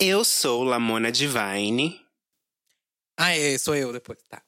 Eu 0.00 0.24
sou 0.24 0.62
Lamona 0.62 1.10
Divine. 1.10 2.00
Ah, 3.18 3.34
é, 3.36 3.56
sou 3.58 3.74
eu 3.74 3.92
depois, 3.92 4.18
tá. 4.28 4.42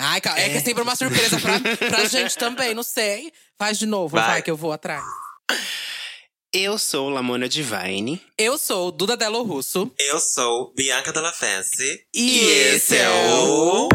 Ai, 0.00 0.20
calma, 0.20 0.40
é, 0.40 0.48
que 0.50 0.56
é 0.56 0.60
sempre 0.60 0.82
uma 0.82 0.96
surpresa 0.96 1.38
pra, 1.40 1.60
pra 1.88 2.04
gente 2.08 2.36
também, 2.36 2.74
não 2.74 2.82
sei. 2.82 3.32
Faz 3.58 3.78
de 3.78 3.86
novo, 3.86 4.16
vai. 4.16 4.26
Vai. 4.26 4.42
que 4.42 4.50
eu 4.50 4.56
vou 4.56 4.72
atrás. 4.72 5.04
Eu 6.52 6.78
sou 6.78 7.08
Lamona 7.10 7.48
Divine. 7.48 8.20
Eu 8.38 8.56
sou 8.56 8.90
Duda 8.90 9.16
Delo 9.16 9.42
Russo. 9.42 9.90
Eu 9.98 10.18
sou 10.20 10.72
Bianca 10.74 11.12
Della 11.12 11.32
Fancy. 11.32 12.06
E 12.14 12.40
esse 12.46 12.96
é 12.96 13.08
o- 13.10 13.88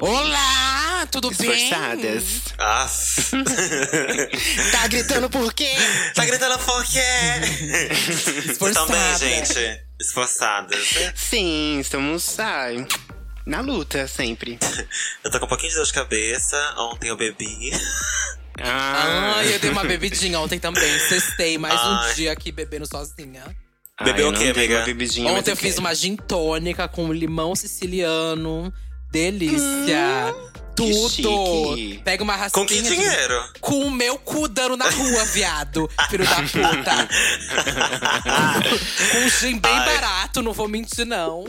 Olá, 0.00 1.06
tudo 1.10 1.30
bem? 1.32 1.50
Esforçadas? 1.50 2.24
Ah, 2.58 2.88
Tá 4.70 4.86
gritando 4.86 5.28
por 5.28 5.52
quê? 5.52 5.72
tá 6.14 6.24
gritando 6.24 6.58
por 6.60 6.84
quê? 6.84 7.00
Bem, 7.40 8.50
Esforçada. 8.52 9.18
gente? 9.18 9.80
Esforçadas. 10.00 10.92
né? 10.92 11.12
Sim, 11.16 11.80
estamos 11.80 12.38
ai, 12.38 12.86
na 13.44 13.60
luta 13.60 14.06
sempre. 14.06 14.58
Eu 15.24 15.30
tô 15.30 15.40
com 15.40 15.46
um 15.46 15.48
pouquinho 15.48 15.70
de 15.70 15.76
dor 15.76 15.86
de 15.86 15.92
cabeça. 15.92 16.74
Ontem 16.78 17.08
eu 17.08 17.16
bebi. 17.16 17.70
Ah, 18.60 19.34
Ai, 19.38 19.54
eu 19.54 19.58
dei 19.58 19.70
uma 19.70 19.84
bebidinha 19.84 20.38
ontem 20.38 20.58
também. 20.60 20.98
Cestei 21.00 21.58
mais 21.58 21.80
um 21.80 21.94
Ai. 21.94 22.14
dia 22.14 22.32
aqui 22.32 22.52
bebendo 22.52 22.86
sozinha. 22.86 23.44
Bebeu 24.04 24.26
eu 24.28 24.32
o 24.32 24.36
quê, 24.38 24.48
amiga? 24.50 24.76
Uma 24.76 24.84
bebidinha, 24.84 25.28
mas 25.30 25.38
Ontem 25.40 25.50
eu 25.50 25.56
fiz 25.56 25.76
uma 25.76 25.92
gin 25.92 26.14
tônica 26.14 26.86
com 26.86 27.12
limão 27.12 27.56
siciliano. 27.56 28.72
Delícia. 29.10 30.34
Tudo. 30.76 31.10
chique. 31.10 32.00
Pega 32.04 32.22
uma 32.22 32.36
raspinha. 32.36 32.64
Com 32.64 32.68
que 32.72 32.80
de- 32.80 32.88
dinheiro? 32.88 33.42
Com 33.60 33.80
o 33.86 33.90
meu 33.90 34.16
cu 34.16 34.46
dando 34.46 34.76
na 34.76 34.88
rua, 34.88 35.24
viado. 35.24 35.90
Filho 36.08 36.24
da 36.24 36.36
puta. 36.36 37.08
com 39.10 39.18
um 39.18 39.28
gin 39.28 39.58
bem 39.58 39.72
Ai. 39.72 39.86
barato, 39.94 40.40
não 40.40 40.52
vou 40.52 40.68
mentir, 40.68 41.04
não. 41.04 41.44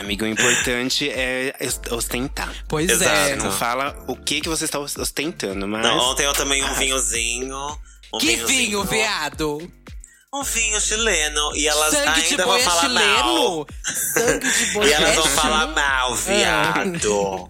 Amigo, 0.00 0.24
o 0.24 0.28
importante 0.28 1.08
é 1.08 1.54
ostentar. 1.92 2.52
Pois 2.66 2.90
Exato. 2.90 3.14
é. 3.14 3.36
Não 3.36 3.52
fala 3.52 3.96
o 4.08 4.16
que, 4.16 4.40
que 4.40 4.48
você 4.48 4.64
está 4.64 4.80
ostentando, 4.80 5.68
mas. 5.68 5.82
Não, 5.82 5.96
ontem 5.98 6.26
eu 6.26 6.32
tomei 6.32 6.60
um 6.64 6.74
vinhozinho. 6.74 7.56
Um 8.12 8.18
Que 8.18 8.34
vinhozinho. 8.34 8.46
vinho, 8.46 8.84
viado? 8.84 9.72
Um 10.34 10.42
vinho 10.42 10.80
chileno. 10.80 11.54
E 11.54 11.68
elas 11.68 11.90
Sangue 11.92 12.22
de 12.22 12.26
ainda 12.30 12.44
vão 12.46 12.54
boi 12.54 12.60
é 12.60 12.64
falar 12.64 12.88
mal. 12.88 13.02
chileno? 13.02 13.66
Sangue 14.14 14.50
de 14.50 14.66
boi 14.72 14.88
E 14.88 14.92
elas 14.94 15.10
é 15.10 15.14
vão 15.14 15.26
falar 15.36 15.58
chileno? 15.60 15.74
mal, 15.74 16.14
viado. 16.14 17.48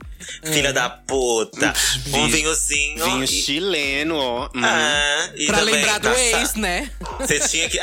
Filha 0.53 0.73
da 0.73 0.91
puta. 0.91 1.73
Um 2.13 2.27
Vi- 2.27 2.33
vinhozinho. 2.39 3.05
Vinho 3.05 3.23
e- 3.25 3.29
chileno, 3.29 4.17
ó. 4.17 4.47
Hum. 4.53 4.63
Ah, 4.65 5.31
e 5.37 5.47
Pra 5.47 5.59
também 5.59 5.75
lembrar 5.77 5.99
do 6.01 6.09
passar- 6.09 6.41
ex, 6.41 6.55
né? 6.55 6.91
Você 7.21 7.39
tinha 7.49 7.69
que. 7.71 7.79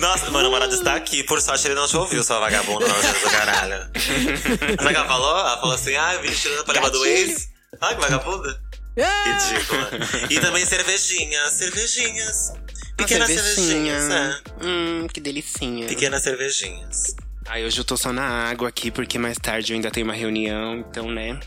Nossa, 0.00 0.30
meu 0.32 0.42
namorado 0.42 0.74
está 0.74 0.96
aqui. 0.96 1.22
Por 1.22 1.40
sorte, 1.40 1.66
ele 1.68 1.74
não 1.76 1.86
te 1.86 1.96
ouviu, 1.96 2.24
sua 2.24 2.40
vagabunda, 2.40 2.86
do 2.88 3.30
caralho. 3.30 3.78
Sabe 3.94 4.72
o 4.84 4.88
que 4.88 4.96
ela 4.96 5.06
falou? 5.06 5.38
Ela 5.38 5.56
falou 5.60 5.74
assim: 5.76 5.94
ah, 5.94 6.14
eu 6.14 6.22
vim 6.22 6.32
tirando 6.32 6.64
pra 6.64 6.74
lembrar 6.74 6.90
do 6.90 7.06
ex. 7.06 7.48
Ai, 7.80 7.94
que 7.94 8.00
vagabunda. 8.00 8.60
Ah, 8.98 9.48
Ridícula. 9.48 9.90
E 10.30 10.40
também 10.40 10.64
cervejinhas. 10.66 11.52
Cervejinhas. 11.52 12.52
Pequenas 12.96 13.28
cervejinha. 13.28 13.98
cervejinhas, 14.00 14.10
é. 14.10 14.64
Hum, 14.64 15.06
que 15.12 15.20
delicinha. 15.20 15.86
Pequenas 15.86 16.22
cervejinhas. 16.22 17.14
Ai, 17.46 17.64
hoje 17.64 17.78
eu 17.80 17.84
tô 17.84 17.96
só 17.96 18.12
na 18.12 18.22
água 18.50 18.68
aqui, 18.68 18.90
porque 18.90 19.18
mais 19.18 19.36
tarde 19.38 19.72
eu 19.72 19.76
ainda 19.76 19.90
tenho 19.90 20.06
uma 20.06 20.14
reunião, 20.14 20.76
então, 20.78 21.10
né? 21.10 21.40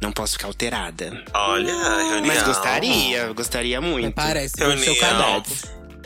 Não 0.00 0.12
posso 0.12 0.34
ficar 0.34 0.46
alterada. 0.46 1.24
Olha, 1.34 1.72
reunião. 1.72 2.26
Mas 2.26 2.42
gostaria, 2.42 3.32
gostaria 3.32 3.80
muito. 3.80 4.14
Parece 4.14 4.54
foi 4.56 4.74
o 4.74 4.78
seu 4.78 4.94
Reunião. 4.94 5.10
cadáver. 5.18 5.56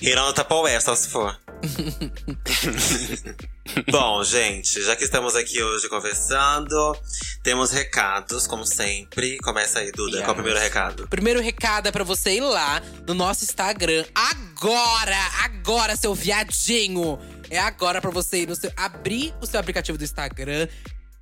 Irão 0.00 0.26
no 0.26 0.32
Tupperware, 0.32 0.80
só 0.80 0.94
se 0.94 1.08
for. 1.08 1.38
Bom, 3.90 4.22
gente, 4.22 4.82
já 4.82 4.94
que 4.94 5.04
estamos 5.04 5.34
aqui 5.34 5.62
hoje 5.62 5.88
conversando, 5.88 6.94
temos 7.42 7.70
recados, 7.70 8.46
como 8.46 8.66
sempre. 8.66 9.38
Começa 9.38 9.78
aí, 9.80 9.90
Duda. 9.92 10.18
Qual 10.18 10.28
é 10.28 10.32
o 10.32 10.34
primeiro 10.34 10.58
recado? 10.58 11.08
Primeiro 11.08 11.40
recado 11.40 11.88
é 11.88 11.92
pra 11.92 12.04
você 12.04 12.36
ir 12.36 12.42
lá 12.42 12.82
no 13.06 13.14
nosso 13.14 13.44
Instagram 13.44 14.04
agora, 14.14 15.16
agora, 15.42 15.96
seu 15.96 16.14
viadinho. 16.14 17.18
É 17.50 17.58
agora 17.58 18.00
pra 18.00 18.10
você 18.10 18.42
ir 18.42 18.48
no 18.48 18.56
seu 18.56 18.72
abrir 18.76 19.34
o 19.40 19.46
seu 19.46 19.60
aplicativo 19.60 19.98
do 19.98 20.04
Instagram, 20.04 20.66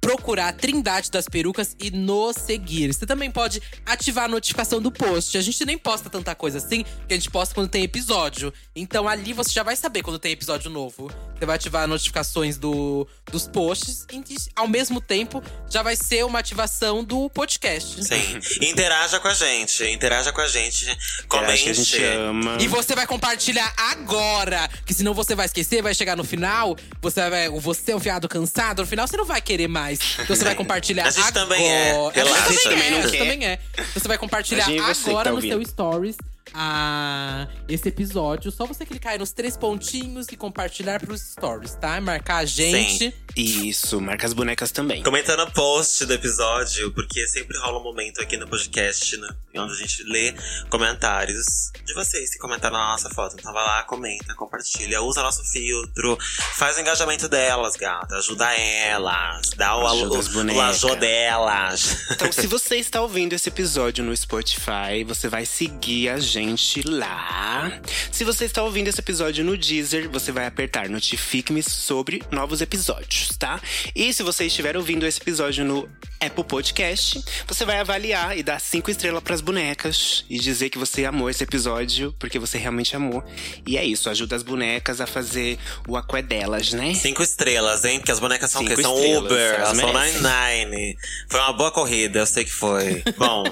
procurar 0.03 0.49
a 0.49 0.53
Trindade 0.53 1.11
das 1.13 1.29
Perucas 1.29 1.77
e 1.79 1.91
nos 1.93 2.37
seguir. 2.37 2.93
Você 2.93 3.07
também 3.07 3.31
pode 3.31 3.63
ativar 3.87 4.25
a 4.25 4.29
notificação 4.29 4.83
do 4.83 4.91
post. 4.91 5.39
A 5.39 5.41
gente 5.41 5.65
nem 5.65 5.79
posta 5.79 6.11
tanta 6.11 6.35
coisa 6.35 6.59
assim, 6.59 6.83
que 7.07 7.15
a 7.15 7.17
gente 7.17 7.31
posta 7.31 7.55
quando 7.55 7.69
tem 7.69 7.85
episódio. 7.85 8.53
Então 8.75 9.09
ali 9.09 9.33
você 9.33 9.53
já 9.53 9.63
vai 9.63 9.77
saber 9.77 10.03
quando 10.03 10.19
tem 10.19 10.33
episódio 10.33 10.69
novo. 10.69 11.09
Você 11.39 11.47
vai 11.47 11.55
ativar 11.55 11.85
as 11.85 11.89
notificações 11.89 12.59
do, 12.59 13.07
dos 13.31 13.47
posts 13.47 14.05
e 14.13 14.23
ao 14.57 14.67
mesmo 14.67 15.01
tempo 15.01 15.43
já 15.71 15.83
vai 15.83 15.95
ser 15.95 16.25
uma 16.25 16.41
ativação 16.41 17.05
do 17.05 17.31
podcast. 17.31 18.05
Sim. 18.05 18.39
Interaja 18.61 19.21
com 19.21 19.29
a 19.29 19.35
gente. 19.35 19.85
Interaja 19.85 20.33
com 20.33 20.41
a 20.41 20.49
gente. 20.49 20.87
Comente. 21.29 21.71
a 21.71 21.73
gente 21.73 22.03
ama. 22.03 22.59
E 22.61 22.67
você 22.67 22.95
vai 22.97 23.07
compartilhar 23.07 23.73
agora. 23.77 24.69
Que 24.85 24.93
senão 24.93 25.15
você 25.15 25.37
vai 25.37 25.47
esquecer, 25.47 25.81
vai 25.81 25.95
chegar 25.95 26.17
no 26.17 26.25
final. 26.25 26.77
Você 27.01 27.31
vai. 27.31 27.49
Você 27.49 27.93
é 27.93 27.97
um 27.97 28.01
fiado 28.01 28.29
cansado, 28.29 28.83
no 28.83 28.89
final 28.89 29.07
você 29.07 29.17
não 29.17 29.25
vai 29.25 29.41
querer 29.41 29.69
mais. 29.69 29.92
Então 29.93 30.35
você 30.37 30.45
vai 30.45 30.55
compartilhar 30.55 31.07
A 31.07 31.11
gente 31.11 31.21
agora. 31.21 31.33
também 31.33 31.71
é. 31.71 31.93
Você 31.95 32.11
Relaxa. 32.15 32.45
também, 32.45 32.63
Também 32.63 32.99
é, 32.99 33.11
quer. 33.11 33.19
também 33.19 33.47
é. 33.47 33.59
Você 33.95 34.09
vai 34.09 34.19
compartilhar 34.19 34.65
que 34.65 34.79
agora 34.79 35.25
tá 35.25 35.33
no 35.33 35.41
seu 35.41 35.65
stories. 35.65 36.17
A 36.55 37.49
esse 37.69 37.89
episódio, 37.89 38.51
só 38.51 38.67
você 38.67 38.85
clicar 38.85 39.13
aí 39.13 39.19
nos 39.19 39.33
três 39.33 39.57
pontinhos 39.57 40.27
e 40.31 40.37
compartilhar 40.37 41.01
pros 41.01 41.21
stories, 41.21 41.75
tá? 41.75 42.01
Marcar 42.01 42.39
a 42.39 42.45
gente. 42.45 43.15
Isso, 43.35 44.01
marca 44.01 44.27
as 44.27 44.33
bonecas 44.33 44.71
também. 44.71 45.03
Comenta 45.03 45.37
no 45.37 45.51
post 45.51 46.05
do 46.05 46.13
episódio, 46.13 46.93
porque 46.93 47.27
sempre 47.27 47.57
rola 47.59 47.79
um 47.79 47.83
momento 47.83 48.21
aqui 48.21 48.37
no 48.37 48.47
podcast, 48.47 49.17
né? 49.17 49.29
Onde 49.57 49.73
a 49.73 49.77
gente 49.77 50.03
lê 50.05 50.35
comentários 50.69 51.71
de 51.85 51.95
vocês 51.95 52.33
que 52.33 52.39
comentaram 52.39 52.77
na 52.77 52.93
nossa 52.93 53.09
foto. 53.11 53.37
Então 53.39 53.53
vai 53.53 53.65
lá, 53.65 53.83
comenta, 53.85 54.35
compartilha, 54.35 55.03
usa 55.03 55.23
nosso 55.23 55.45
filtro, 55.45 56.19
faz 56.55 56.77
o 56.77 56.81
engajamento 56.81 57.29
delas, 57.29 57.77
gata. 57.77 58.17
Ajuda 58.17 58.53
elas, 58.55 59.51
dá 59.57 59.77
o, 59.77 59.87
Ajuda 59.87 60.15
o, 60.53 60.61
as 60.61 60.85
o 60.85 60.95
delas. 60.97 62.11
Então, 62.11 62.31
se 62.31 62.47
você 62.47 62.77
está 62.77 63.01
ouvindo 63.01 63.33
esse 63.33 63.49
episódio 63.49 64.05
no 64.05 64.15
Spotify, 64.15 65.05
você 65.07 65.29
vai 65.29 65.47
seguir 65.47 66.11
a 66.11 66.19
gente 66.19 66.42
lá. 66.85 67.81
Se 68.11 68.25
você 68.25 68.45
está 68.45 68.63
ouvindo 68.63 68.89
esse 68.89 69.01
episódio 69.01 69.45
no 69.45 69.57
Deezer, 69.57 70.09
você 70.11 70.33
vai 70.33 70.47
apertar 70.47 70.89
notifique-me 70.89 71.63
sobre 71.63 72.23
novos 72.31 72.61
episódios, 72.61 73.29
tá? 73.39 73.61
E 73.95 74.13
se 74.13 74.23
você 74.23 74.47
estiver 74.47 74.77
ouvindo 74.77 75.07
esse 75.07 75.21
episódio 75.21 75.65
no 75.65 75.89
Apple 76.21 76.45
Podcast, 76.45 77.23
você 77.49 77.65
vai 77.65 77.81
avaliar 77.81 78.39
e 78.39 78.43
dar 78.43 78.61
cinco 78.61 78.91
estrelas 78.91 79.23
pras 79.23 79.41
bonecas 79.41 80.25
e 80.31 80.39
dizer 80.39 80.71
que 80.71 80.79
você 80.79 81.05
amou 81.05 81.29
esse 81.29 81.43
episódio, 81.43 82.15
porque 82.19 82.39
você 82.39 82.59
realmente 82.59 82.95
amou. 82.95 83.25
E 83.67 83.77
é 83.77 83.85
isso, 83.85 84.09
ajuda 84.09 84.37
as 84.37 84.43
bonecas 84.43 85.01
a 85.01 85.07
fazer 85.07 85.59
o 85.89 85.97
aqué 85.97 86.23
delas, 86.23 86.73
né? 86.73 86.95
Cinco 86.95 87.23
estrelas, 87.23 87.85
hein? 87.85 87.99
Porque 87.99 88.13
as 88.13 88.21
bonecas 88.21 88.51
são? 88.51 88.63
Cinco 88.63 88.81
São 88.81 88.95
estrelas, 88.95 89.25
Uber, 89.25 89.55
elas 89.55 89.59
elas 89.59 89.79
são 89.79 89.93
merecem. 89.93 90.67
Nine. 90.67 90.97
Foi 91.29 91.41
uma 91.41 91.53
boa 91.53 91.71
corrida, 91.71 92.21
eu 92.21 92.27
sei 92.27 92.45
que 92.45 92.53
foi. 92.53 93.03
Bom, 93.19 93.45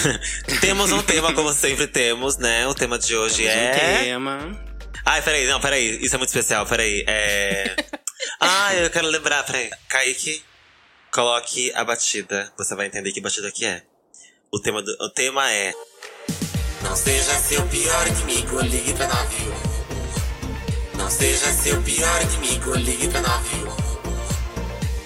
temos 0.60 0.92
um 0.92 1.02
tema, 1.02 1.32
como 1.32 1.52
sempre 1.52 1.86
temos, 1.86 2.31
né? 2.36 2.66
O 2.66 2.74
tema 2.74 2.98
de 2.98 3.16
hoje 3.16 3.42
Temos 3.42 3.54
um 3.54 3.58
é. 3.58 4.04
tema. 4.04 4.64
Ai, 5.04 5.22
peraí, 5.22 5.46
não, 5.46 5.60
peraí. 5.60 5.98
Isso 6.02 6.14
é 6.14 6.18
muito 6.18 6.28
especial, 6.30 6.64
peraí. 6.66 7.04
É. 7.06 7.76
Ai, 8.40 8.84
eu 8.84 8.90
quero 8.90 9.08
lembrar, 9.08 9.44
peraí. 9.44 9.70
Kaique, 9.88 10.42
coloque 11.10 11.72
a 11.74 11.84
batida. 11.84 12.52
Você 12.56 12.74
vai 12.74 12.86
entender 12.86 13.12
que 13.12 13.20
batida 13.20 13.50
que 13.50 13.64
é. 13.64 13.82
O 14.52 14.60
tema, 14.60 14.82
do, 14.82 14.90
o 15.00 15.10
tema 15.10 15.50
é. 15.50 15.72
Não 16.82 16.94
seja 16.94 17.32
seu 17.34 17.66
pior 17.68 18.06
inimigo, 18.06 18.60
ligue 18.60 18.92
pra 18.94 19.06
91. 19.08 20.98
Não 20.98 21.10
seja 21.10 21.46
seu 21.52 21.80
pior 21.82 22.22
inimigo, 22.22 22.74
ligue 22.76 23.08
pra 23.08 23.20
91. 23.22 23.82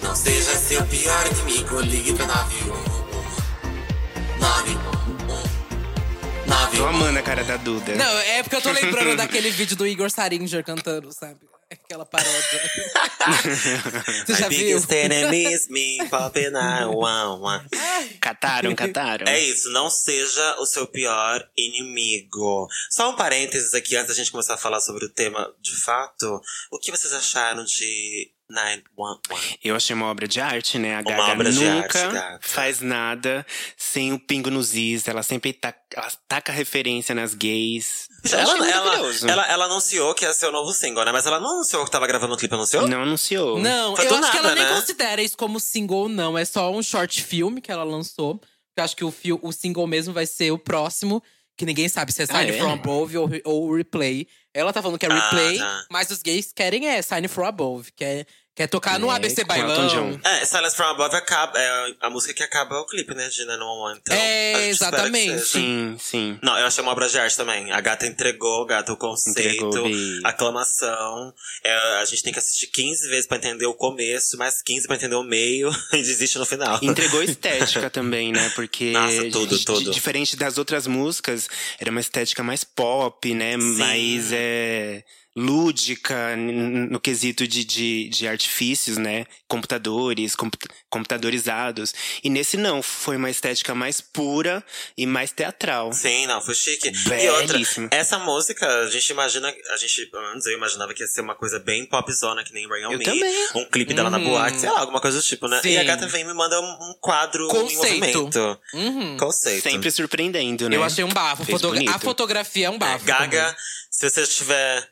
Não 0.02 0.14
seja 0.16 0.56
seu 0.56 0.84
pior 0.86 1.26
inimigo, 1.26 1.80
ligue 1.80 2.12
pra 2.14 2.26
91. 2.26 2.96
91. 4.40 5.05
Tô 6.46 6.82
91. 6.82 6.86
amando 6.86 7.18
a 7.18 7.22
cara 7.22 7.42
da 7.44 7.56
Duda. 7.56 7.94
Não, 7.94 8.18
é 8.18 8.42
porque 8.42 8.56
eu 8.56 8.62
tô 8.62 8.70
lembrando 8.70 9.16
daquele 9.16 9.50
vídeo 9.50 9.76
do 9.76 9.86
Igor 9.86 10.10
Saringer 10.10 10.64
cantando, 10.64 11.12
sabe? 11.12 11.40
Aquela 11.68 12.06
paródia. 12.06 12.62
Você 14.24 14.34
já 14.34 14.48
viu? 14.48 14.78
biggest 14.78 14.92
enemy 14.92 15.52
is 15.52 15.68
me 15.68 15.98
popping 16.08 16.54
out, 16.54 16.94
wow, 16.94 17.40
wow. 17.40 17.60
Cataram, 18.20 18.72
cataram. 18.76 19.26
É 19.26 19.40
isso, 19.40 19.68
não 19.70 19.90
seja 19.90 20.56
o 20.60 20.66
seu 20.66 20.86
pior 20.86 21.44
inimigo. 21.56 22.68
Só 22.88 23.10
um 23.10 23.16
parênteses 23.16 23.74
aqui 23.74 23.96
antes 23.96 24.08
da 24.08 24.14
gente 24.14 24.30
começar 24.30 24.54
a 24.54 24.58
falar 24.58 24.80
sobre 24.80 25.06
o 25.06 25.08
tema 25.08 25.52
de 25.60 25.74
fato. 25.74 26.40
O 26.70 26.78
que 26.78 26.92
vocês 26.92 27.12
acharam 27.12 27.64
de 27.64 28.30
911? 28.48 29.58
Eu 29.64 29.74
achei 29.76 29.94
uma 29.94 30.06
obra 30.06 30.26
de 30.28 30.40
arte, 30.40 30.78
né? 30.78 30.96
A 30.96 31.00
Uma 31.00 31.10
Gaga 31.10 31.32
obra 31.32 31.50
de 31.52 31.58
nunca 31.64 31.98
arte, 32.00 32.14
gata. 32.14 32.38
faz 32.42 32.80
nada 32.80 33.44
sem 33.76 34.12
o 34.12 34.18
pingo 34.18 34.50
nos 34.50 34.74
is. 34.74 35.06
Ela 35.08 35.22
sempre 35.22 35.52
taca, 35.52 35.78
ela 35.94 36.10
taca 36.28 36.52
referência 36.52 37.14
nas 37.14 37.34
gays. 37.34 38.08
Eu 38.24 38.38
Ela, 38.38 38.70
ela, 38.70 38.96
ela, 39.28 39.46
ela 39.46 39.64
anunciou 39.66 40.14
que 40.14 40.24
ia 40.24 40.32
ser 40.32 40.46
o 40.46 40.52
novo 40.52 40.72
single, 40.72 41.04
né? 41.04 41.12
Mas 41.12 41.26
ela 41.26 41.40
não 41.40 41.50
anunciou 41.54 41.84
que 41.84 41.90
tava 41.90 42.06
gravando 42.06 42.34
o 42.34 42.36
clipe, 42.36 42.54
anunciou? 42.54 42.86
Não 42.86 43.02
anunciou. 43.02 43.58
Não, 43.58 43.94
Foi 43.96 44.06
eu 44.06 44.14
acho 44.16 44.30
que 44.30 44.36
ela 44.38 44.48
nada, 44.48 44.60
nem 44.60 44.64
né? 44.72 44.80
considera 44.80 45.22
isso 45.22 45.36
como 45.36 45.58
single, 45.60 46.08
não. 46.08 46.36
É 46.38 46.44
só 46.44 46.70
um 46.72 46.82
short 46.82 47.22
film 47.22 47.56
que 47.56 47.70
ela 47.72 47.84
lançou. 47.84 48.40
Eu 48.76 48.84
acho 48.84 48.94
que 48.96 49.04
o, 49.04 49.10
fio- 49.10 49.40
o 49.42 49.52
single 49.52 49.86
mesmo 49.86 50.12
vai 50.12 50.26
ser 50.26 50.50
o 50.50 50.58
próximo. 50.58 51.22
Que 51.56 51.64
ninguém 51.64 51.88
sabe 51.88 52.12
se 52.12 52.20
é 52.22 52.24
Ah, 52.24 52.26
Sign 52.26 52.50
é? 52.50 52.58
From 52.58 52.72
Above 52.72 53.16
ou, 53.18 53.30
ou 53.44 53.74
Replay. 53.74 54.26
Ela 54.52 54.72
tá 54.72 54.82
falando 54.82 54.98
que 54.98 55.06
é 55.06 55.08
Ah, 55.10 55.30
Replay, 55.30 55.58
tá. 55.58 55.84
mas 55.90 56.10
os 56.10 56.22
gays 56.22 56.52
querem 56.52 56.86
é 56.86 57.00
Sign 57.00 57.26
From 57.28 57.46
Above. 57.46 57.90
Quer, 57.92 58.26
quer 58.56 58.66
tocar 58.66 58.98
no 58.98 59.12
É, 59.12 59.14
ABC 59.16 59.44
com 59.44 59.52
Elton 59.52 59.66
Bailão. 59.66 59.86
John. 59.88 60.20
É, 60.24 60.44
Silence 60.44 60.74
from 60.74 60.86
Above 60.86 61.14
acaba, 61.14 61.56
é 61.56 61.94
a 62.00 62.10
música 62.10 62.34
que 62.34 62.42
acaba 62.42 62.80
o 62.80 62.86
clipe, 62.86 63.14
né? 63.14 63.28
De 63.28 63.44
911. 63.44 64.00
Então, 64.00 64.16
É, 64.16 64.68
exatamente. 64.68 65.44
Sim, 65.44 65.96
sim. 66.00 66.38
Não, 66.42 66.58
eu 66.58 66.66
achei 66.66 66.82
uma 66.82 66.90
obra 66.92 67.06
de 67.08 67.18
arte 67.18 67.36
também. 67.36 67.70
A 67.70 67.80
gata 67.80 68.06
entregou, 68.06 68.64
gata, 68.66 68.92
o 68.92 68.96
conceito, 68.96 69.38
Entregou, 69.66 69.86
aclamação. 70.24 71.32
É, 71.62 71.72
a 72.00 72.04
gente 72.04 72.22
tem 72.22 72.32
que 72.32 72.38
assistir 72.38 72.68
15 72.68 73.08
vezes 73.08 73.26
pra 73.26 73.36
entender 73.36 73.66
o 73.66 73.74
começo, 73.74 74.36
mais 74.38 74.62
15 74.62 74.86
pra 74.86 74.96
entender 74.96 75.16
o 75.16 75.22
meio 75.22 75.70
e 75.92 75.98
desiste 75.98 76.38
no 76.38 76.46
final. 76.46 76.78
Entregou 76.82 77.22
estética 77.24 77.90
também, 77.90 78.32
né? 78.32 78.50
Porque. 78.54 78.92
Nossa, 78.92 79.30
tudo, 79.30 79.58
tudo. 79.64 79.90
Diferente 79.90 80.36
das 80.36 80.56
outras 80.58 80.86
músicas, 80.86 81.48
era 81.78 81.90
uma 81.90 82.00
estética 82.00 82.42
mais 82.42 82.64
pop, 82.64 83.34
né? 83.34 83.56
Mais 83.56 84.32
é, 84.32 85.04
lúdica 85.36 86.34
no 86.36 86.98
quesito 86.98 87.46
de, 87.46 87.62
de, 87.64 88.08
de 88.08 88.26
artifícios, 88.26 88.96
né? 88.96 89.26
Computadores, 89.46 90.34
compu- 90.34 90.56
computadorizados. 90.88 91.94
E 92.24 92.30
nesse 92.30 92.56
não, 92.56 92.82
foi 92.82 93.16
uma 93.16 93.30
estética 93.30 93.74
mais 93.74 94.00
pura 94.00 94.64
e 94.96 95.06
mais 95.06 95.32
teatral. 95.32 95.92
Sim, 95.92 96.26
não, 96.26 96.40
foi 96.40 96.54
chique. 96.54 96.88
E 96.90 97.28
outra, 97.30 97.46
Belíssimo. 97.54 97.88
essa 97.90 98.18
música, 98.18 98.66
a 98.66 98.90
gente 98.90 99.08
imagina, 99.10 99.48
a 99.72 99.76
gente, 99.76 100.10
antes 100.34 100.46
eu 100.46 100.52
imaginava 100.54 100.94
que 100.94 101.02
ia 101.02 101.06
ser 101.06 101.20
uma 101.20 101.34
coisa 101.34 101.58
bem 101.58 101.86
popzona, 101.86 102.42
que 102.42 102.52
nem 102.52 102.66
Rain 102.68 102.86
On 102.86 102.92
Eu 102.92 102.98
Me. 102.98 103.04
também. 103.04 103.48
Um 103.54 103.64
clipe 103.66 103.92
dela 103.94 104.10
na 104.10 104.16
Uhum. 104.18 104.24
boate, 104.30 104.60
sei 104.60 104.70
lá, 104.70 104.80
alguma 104.80 105.00
coisa 105.00 105.18
do 105.18 105.22
tipo, 105.22 105.46
né? 105.48 105.60
Sim. 105.60 105.70
E 105.70 105.78
a 105.78 105.84
gata 105.84 106.06
vem 106.08 106.22
e 106.22 106.24
me 106.24 106.32
manda 106.34 106.58
um, 106.60 106.64
um 106.90 106.94
quadro 107.00 107.46
Conceito. 107.48 107.72
em 107.72 107.76
movimento. 108.00 108.60
Uhum. 108.72 109.16
Conceito. 109.18 109.62
Sempre 109.62 109.90
surpreendendo, 109.90 110.68
né? 110.68 110.76
Eu 110.76 110.82
achei 110.82 111.04
um 111.04 111.08
bafo. 111.12 111.44
Bonito. 111.44 111.90
a 111.90 111.98
fotografia 111.98 112.66
é 112.66 112.70
um 112.70 112.74
É, 112.76 112.78
bafo. 112.78 113.04
Gaga, 113.04 113.54
se 113.90 114.08
você 114.08 114.22
estiver 114.22 114.88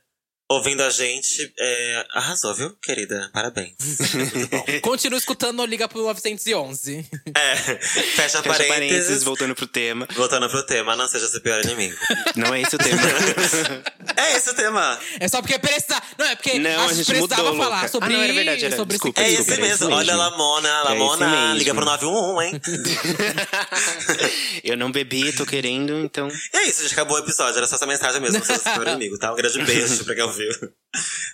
ouvindo 0.49 0.82
a 0.82 0.91
gente, 0.91 1.52
é, 1.58 2.06
arrasou, 2.12 2.55
viu, 2.55 2.70
querida? 2.82 3.31
Parabéns. 3.32 3.75
Muito 4.14 4.49
bom. 4.49 4.64
Continua 4.82 5.19
escutando 5.19 5.61
ou 5.61 5.67
liga 5.67 5.88
pro 5.88 6.02
911. 6.02 7.05
É, 7.35 7.56
fecha, 7.56 7.79
Fecha 8.14 8.43
parênteses. 8.43 8.69
parênteses, 8.69 9.23
voltando 9.23 9.55
pro 9.55 9.67
tema. 9.67 10.06
Voltando 10.14 10.49
pro 10.49 10.62
tema, 10.64 10.94
não 10.96 11.08
seja 11.08 11.26
seu 11.29 11.41
pior 11.41 11.62
inimigo. 11.64 11.96
Não 12.37 12.55
é 12.55 12.61
esse 12.61 12.76
o 12.76 12.79
tema. 12.79 13.02
é 14.17 14.37
esse 14.37 14.50
o 14.50 14.55
tema. 14.55 14.99
É 15.19 15.29
só 15.29 15.41
porque 15.41 15.58
precisava. 15.58 16.02
Não, 16.19 16.26
é 16.26 16.37
porque 16.37 16.58
Não, 16.58 16.81
a 16.81 16.85
a 16.87 16.93
gente 16.93 17.06
precisava 17.06 17.43
mudou, 17.50 17.56
falar 17.64 17.76
louca. 17.76 17.88
sobre, 17.88 18.14
Ah, 18.14 18.17
não, 18.17 18.25
era 18.25 18.32
verdade, 18.32 18.64
era- 18.67 18.76
sobre 18.76 18.94
desculpa, 18.94 19.20
É 19.23 19.29
esse 19.29 19.37
desculpa, 19.38 19.61
é 19.61 19.69
mesmo. 19.69 19.85
esse 19.87 19.94
Olha, 19.94 20.12
mesmo. 20.14 20.19
Lamona, 20.19 20.69
É 20.69 20.82
Lamona, 20.82 21.26
esse 21.26 21.37
mesmo. 21.37 21.55
liga 21.56 21.75
pro 21.75 21.85
911, 21.85 22.46
hein? 22.46 22.61
Eu 24.62 24.76
não 24.76 24.91
bebi, 24.91 25.32
tô 25.32 25.44
querendo, 25.46 25.99
então. 26.00 26.29
E 26.52 26.56
é 26.56 26.69
isso, 26.69 26.82
gente. 26.82 26.93
Acabou 26.93 27.17
o 27.17 27.20
episódio. 27.20 27.56
Era 27.58 27.67
só 27.67 27.76
essa 27.76 27.87
mensagem 27.87 28.20
mesmo. 28.20 28.44
Seu 28.44 28.58
pior 28.58 28.87
inimigo, 28.88 29.19
tá? 29.19 29.32
Um 29.32 29.37
grande 29.37 29.62
beijo 29.62 30.05
pra 30.05 30.14
quem 30.14 30.25
ouviu. 30.35 30.73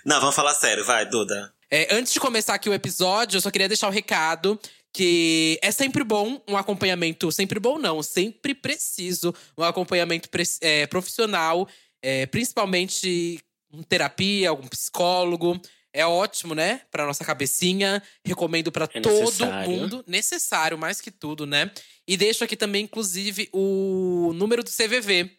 Não, 0.05 0.19
vamos 0.19 0.35
falar 0.35 0.53
sério. 0.53 0.83
Vai, 0.83 1.05
Duda. 1.05 1.53
É, 1.69 1.93
antes 1.95 2.11
de 2.13 2.19
começar 2.19 2.53
aqui 2.55 2.69
o 2.69 2.73
episódio, 2.73 3.37
eu 3.37 3.41
só 3.41 3.49
queria 3.51 3.67
deixar 3.67 3.87
o 3.87 3.91
recado 3.91 4.59
que 4.93 5.57
é 5.61 5.71
sempre 5.71 6.03
bom 6.03 6.41
um 6.47 6.57
acompanhamento. 6.57 7.31
Sempre 7.31 7.59
bom, 7.59 7.77
não, 7.77 8.03
sempre 8.03 8.53
preciso 8.53 9.33
um 9.57 9.63
acompanhamento 9.63 10.27
é, 10.59 10.85
profissional, 10.87 11.67
é, 12.01 12.25
principalmente 12.25 13.39
um 13.71 13.83
terapia, 13.83 14.49
algum 14.49 14.67
psicólogo. 14.67 15.59
É 15.93 16.05
ótimo, 16.05 16.55
né? 16.55 16.81
Pra 16.89 17.05
nossa 17.05 17.23
cabecinha. 17.23 18.01
Recomendo 18.25 18.71
pra 18.71 18.87
É 18.93 18.99
todo 19.01 19.19
necessário. 19.19 19.69
mundo. 19.69 20.03
Necessário, 20.07 20.77
mais 20.77 21.01
que 21.01 21.11
tudo, 21.11 21.45
né? 21.45 21.69
E 22.07 22.15
deixo 22.17 22.43
aqui 22.43 22.55
também, 22.57 22.83
inclusive, 22.83 23.49
o 23.53 24.31
número 24.33 24.63
do 24.63 24.69
CVV, 24.69 25.29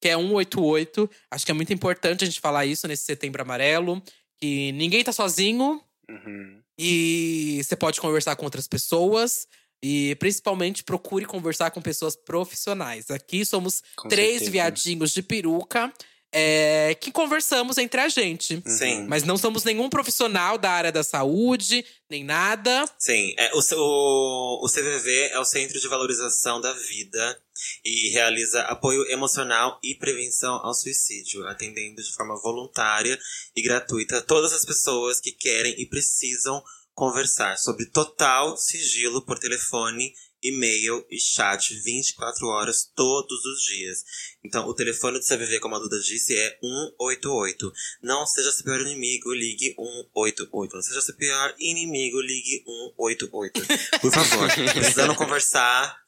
que 0.00 0.08
é 0.08 0.16
188. 0.16 1.10
Acho 1.30 1.44
que 1.44 1.50
é 1.50 1.54
muito 1.54 1.72
importante 1.72 2.24
a 2.24 2.26
gente 2.26 2.40
falar 2.40 2.66
isso 2.66 2.86
nesse 2.88 3.04
setembro 3.04 3.42
amarelo. 3.42 4.02
Que 4.40 4.72
ninguém 4.72 5.02
tá 5.04 5.12
sozinho, 5.12 5.82
Uhum. 6.08 6.60
e 6.78 7.60
você 7.62 7.76
pode 7.76 8.00
conversar 8.00 8.36
com 8.36 8.44
outras 8.44 8.66
pessoas. 8.68 9.46
E 9.82 10.16
principalmente 10.16 10.82
procure 10.82 11.24
conversar 11.24 11.70
com 11.70 11.80
pessoas 11.80 12.16
profissionais. 12.16 13.10
Aqui 13.10 13.44
somos 13.44 13.82
Com 13.96 14.08
três 14.08 14.30
certeza. 14.38 14.50
viadinhos 14.50 15.12
de 15.12 15.22
peruca 15.22 15.92
é, 16.32 16.94
que 17.00 17.10
conversamos 17.10 17.78
entre 17.78 18.00
a 18.00 18.08
gente. 18.08 18.62
Sim. 18.66 19.06
Mas 19.06 19.22
não 19.22 19.36
somos 19.36 19.64
nenhum 19.64 19.88
profissional 19.88 20.58
da 20.58 20.70
área 20.70 20.92
da 20.92 21.02
saúde, 21.02 21.84
nem 22.10 22.24
nada. 22.24 22.88
Sim, 22.98 23.34
é, 23.38 23.50
o, 23.54 24.64
o 24.64 24.68
CVV 24.68 25.30
é 25.32 25.38
o 25.38 25.44
Centro 25.44 25.80
de 25.80 25.88
Valorização 25.88 26.60
da 26.60 26.72
Vida 26.72 27.40
e 27.84 28.10
realiza 28.10 28.62
apoio 28.62 29.04
emocional 29.10 29.78
e 29.82 29.94
prevenção 29.94 30.54
ao 30.64 30.74
suicídio, 30.74 31.46
atendendo 31.48 32.02
de 32.02 32.12
forma 32.12 32.40
voluntária 32.40 33.18
e 33.56 33.62
gratuita 33.62 34.22
todas 34.22 34.52
as 34.52 34.64
pessoas 34.64 35.20
que 35.20 35.32
querem 35.32 35.74
e 35.80 35.86
precisam 35.86 36.62
conversar 36.94 37.56
sobre 37.58 37.86
total 37.86 38.56
sigilo 38.56 39.24
por 39.24 39.38
telefone, 39.38 40.12
e-mail 40.42 41.04
e 41.10 41.18
chat 41.18 41.74
24 41.82 42.46
horas 42.48 42.90
todos 42.94 43.44
os 43.44 43.62
dias. 43.62 44.04
Então, 44.44 44.66
o 44.66 44.74
telefone 44.74 45.18
do 45.18 45.24
CVV, 45.24 45.60
como 45.60 45.76
a 45.76 45.78
Duda 45.78 45.98
disse, 46.00 46.36
é 46.36 46.58
188. 46.62 47.72
Não 48.02 48.26
seja 48.26 48.52
seu 48.52 48.64
pior 48.64 48.80
inimigo, 48.80 49.32
ligue 49.32 49.74
188. 49.74 50.74
Não 50.74 50.82
seja 50.82 51.00
seu 51.00 51.16
pior 51.16 51.54
inimigo, 51.58 52.20
ligue 52.20 52.64
188. 52.64 53.60
Por 54.00 54.12
favor, 54.12 54.48
precisando 54.74 55.14
conversar. 55.14 56.07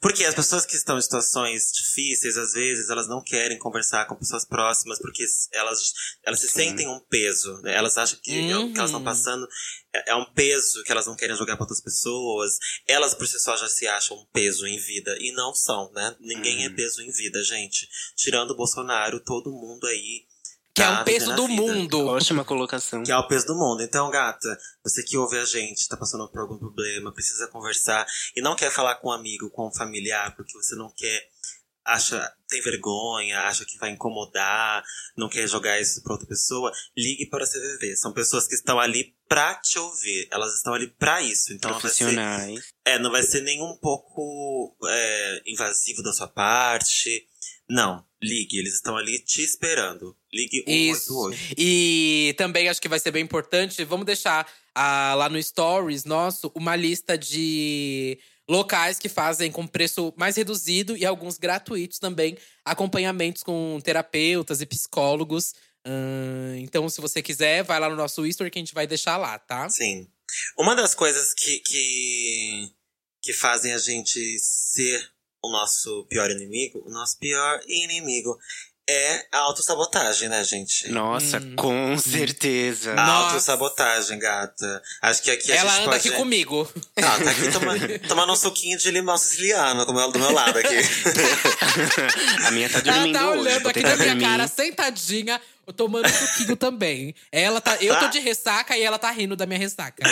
Porque 0.00 0.24
as 0.24 0.34
pessoas 0.34 0.64
que 0.64 0.74
estão 0.74 0.96
em 0.98 1.02
situações 1.02 1.70
difíceis, 1.72 2.36
às 2.36 2.52
vezes, 2.52 2.88
elas 2.88 3.06
não 3.08 3.22
querem 3.22 3.58
conversar 3.58 4.06
com 4.06 4.14
pessoas 4.16 4.44
próximas, 4.44 4.98
porque 4.98 5.24
elas, 5.52 5.92
elas 6.24 6.40
se 6.40 6.48
sentem 6.48 6.88
um 6.88 7.00
peso, 7.00 7.60
né? 7.62 7.74
Elas 7.74 7.98
acham 7.98 8.18
que 8.22 8.30
o 8.54 8.72
que 8.72 8.78
elas 8.78 8.90
estão 8.90 8.98
Uhum. 9.00 9.04
passando 9.04 9.46
é, 9.92 10.10
é 10.12 10.14
um 10.14 10.24
peso 10.32 10.82
que 10.84 10.92
elas 10.92 11.06
não 11.06 11.16
querem 11.16 11.36
jogar 11.36 11.56
para 11.56 11.64
outras 11.64 11.80
pessoas. 11.80 12.58
Elas, 12.86 13.14
por 13.14 13.26
si 13.26 13.38
só, 13.38 13.56
já 13.56 13.68
se 13.68 13.86
acham 13.86 14.16
um 14.16 14.24
peso 14.32 14.66
em 14.66 14.78
vida. 14.78 15.16
E 15.20 15.32
não 15.32 15.54
são, 15.54 15.90
né? 15.92 16.16
Ninguém 16.20 16.64
é 16.64 16.68
Uhum. 16.68 16.74
peso 16.76 17.02
em 17.02 17.10
vida, 17.10 17.42
gente. 17.42 17.88
Tirando 18.16 18.52
o 18.52 18.56
Bolsonaro, 18.56 19.20
todo 19.20 19.50
mundo 19.52 19.86
aí. 19.86 20.26
Que 20.78 20.82
é 20.82 20.90
um 20.90 21.04
peso 21.04 21.34
do 21.34 21.46
vida. 21.46 21.62
mundo. 21.62 22.06
Ótima 22.06 22.44
colocação. 22.44 23.02
Que 23.02 23.12
é 23.12 23.16
o 23.16 23.26
peso 23.26 23.46
do 23.46 23.54
mundo. 23.54 23.82
Então, 23.82 24.10
gata, 24.10 24.58
você 24.82 25.02
que 25.02 25.16
ouve 25.16 25.36
a 25.38 25.44
gente, 25.44 25.88
tá 25.88 25.96
passando 25.96 26.28
por 26.30 26.40
algum 26.40 26.58
problema, 26.58 27.12
precisa 27.12 27.48
conversar 27.48 28.06
e 28.36 28.40
não 28.40 28.54
quer 28.56 28.70
falar 28.70 28.96
com 28.96 29.08
um 29.08 29.12
amigo, 29.12 29.50
com 29.50 29.68
um 29.68 29.72
familiar, 29.74 30.34
porque 30.36 30.52
você 30.54 30.74
não 30.76 30.90
quer, 30.96 31.28
acha, 31.84 32.32
tem 32.48 32.60
vergonha, 32.62 33.40
acha 33.40 33.64
que 33.64 33.78
vai 33.78 33.90
incomodar, 33.90 34.82
não 35.16 35.28
quer 35.28 35.46
jogar 35.48 35.80
isso 35.80 36.02
pra 36.02 36.12
outra 36.12 36.26
pessoa, 36.28 36.72
ligue 36.96 37.28
para 37.28 37.44
a 37.44 37.46
CVV. 37.46 37.96
São 37.96 38.12
pessoas 38.12 38.46
que 38.46 38.54
estão 38.54 38.78
ali 38.78 39.14
pra 39.28 39.54
te 39.56 39.78
ouvir. 39.78 40.28
Elas 40.30 40.54
estão 40.54 40.74
ali 40.74 40.86
pra 40.86 41.20
isso. 41.20 41.52
Então, 41.52 41.70
não 41.72 41.78
vai 41.80 41.90
ser, 41.90 42.04
Profissionais. 42.04 42.64
é, 42.84 42.98
não 42.98 43.10
vai 43.10 43.22
ser 43.22 43.42
nem 43.42 43.62
um 43.62 43.76
pouco 43.76 44.76
é, 44.86 45.42
invasivo 45.46 46.02
da 46.02 46.12
sua 46.12 46.28
parte. 46.28 47.26
Não, 47.68 48.04
ligue, 48.22 48.58
eles 48.58 48.74
estão 48.74 48.96
ali 48.96 49.18
te 49.20 49.42
esperando. 49.42 50.16
Ligue 50.32 50.64
Isso. 50.66 51.30
188. 51.30 51.54
E 51.58 52.34
também 52.36 52.68
acho 52.68 52.80
que 52.80 52.88
vai 52.88 52.98
ser 52.98 53.10
bem 53.10 53.22
importante. 53.22 53.84
Vamos 53.84 54.06
deixar 54.06 54.50
ah, 54.74 55.14
lá 55.14 55.28
no 55.28 55.42
Stories 55.42 56.04
nosso 56.04 56.50
uma 56.54 56.74
lista 56.74 57.16
de 57.16 58.18
locais 58.48 58.98
que 58.98 59.08
fazem 59.08 59.52
com 59.52 59.66
preço 59.66 60.12
mais 60.16 60.36
reduzido 60.36 60.96
e 60.96 61.04
alguns 61.04 61.36
gratuitos 61.36 61.98
também. 61.98 62.38
Acompanhamentos 62.64 63.42
com 63.42 63.78
terapeutas 63.82 64.60
e 64.60 64.66
psicólogos. 64.66 65.54
Ahn, 65.84 66.56
então, 66.58 66.88
se 66.88 67.00
você 67.00 67.22
quiser, 67.22 67.62
vai 67.62 67.78
lá 67.78 67.88
no 67.88 67.96
nosso 67.96 68.26
History 68.26 68.50
que 68.50 68.58
a 68.58 68.62
gente 68.62 68.74
vai 68.74 68.86
deixar 68.86 69.16
lá, 69.16 69.38
tá? 69.38 69.68
Sim. 69.68 70.08
Uma 70.58 70.74
das 70.74 70.94
coisas 70.94 71.32
que, 71.34 71.60
que, 71.60 72.70
que 73.22 73.32
fazem 73.32 73.72
a 73.72 73.78
gente 73.78 74.38
ser 74.38 75.10
o 75.48 75.52
nosso 75.52 76.06
pior 76.08 76.30
inimigo, 76.30 76.82
o 76.86 76.90
nosso 76.90 77.18
pior 77.18 77.60
inimigo 77.66 78.38
é 78.90 79.26
a 79.32 79.38
autossabotagem, 79.40 80.30
né, 80.30 80.42
gente? 80.42 80.88
Nossa, 80.90 81.38
com 81.56 81.98
certeza. 81.98 82.94
A 82.94 83.06
autossabotagem, 83.06 84.18
gata. 84.18 84.82
Acho 85.02 85.22
que 85.22 85.30
aqui 85.30 85.52
a 85.52 85.56
Ela 85.56 85.70
gente 85.72 85.82
anda 85.82 85.90
pode... 85.92 86.08
aqui 86.08 86.16
comigo. 86.16 86.66
Ah, 86.96 87.18
tá 87.22 87.30
aqui 87.30 87.52
toma- 87.52 87.98
tomando 88.08 88.32
um 88.32 88.36
suquinho 88.36 88.78
de 88.78 88.90
limão 88.90 89.18
siciliano 89.18 89.84
do 89.84 89.92
meu, 89.92 90.10
do 90.10 90.18
meu 90.18 90.32
lado 90.32 90.58
aqui. 90.58 90.74
a 92.46 92.50
minha 92.50 92.68
tá 92.70 92.78
Ela 92.78 92.92
dormindo 92.92 93.18
tá 93.18 93.28
hoje. 93.30 93.40
olhando 93.40 93.68
aqui 93.68 93.80
botei 93.82 93.82
na 94.06 94.14
minha 94.14 94.28
cara, 94.30 94.48
sentadinha, 94.48 95.40
eu 95.68 95.74
tomando 95.74 96.08
suquinho 96.08 96.56
também. 96.56 97.14
Ela 97.30 97.60
tá, 97.60 97.76
eu 97.76 97.98
tô 97.98 98.08
de 98.08 98.18
ressaca 98.18 98.74
e 98.76 98.82
ela 98.82 98.98
tá 98.98 99.10
rindo 99.10 99.36
da 99.36 99.44
minha 99.44 99.58
ressaca. 99.58 100.02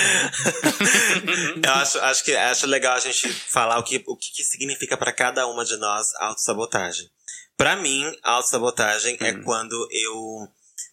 Eu 1.65 1.73
acho, 1.73 1.99
acho, 1.99 2.25
que, 2.25 2.37
acho 2.37 2.67
legal 2.67 2.95
a 2.95 3.01
gente 3.01 3.27
falar 3.33 3.79
o 3.79 3.83
que, 3.83 4.05
o 4.07 4.17
que, 4.17 4.33
que 4.33 4.45
significa 4.45 4.97
pra 4.99 5.13
cada 5.13 5.47
uma 5.47 5.65
de 5.65 5.77
nós 5.77 6.15
autossabotagem. 6.17 7.11
Pra 7.57 7.75
mim, 7.75 8.05
autossabotagem 8.23 9.17
é 9.19 9.33
quando 9.43 9.89
eu 9.91 10.47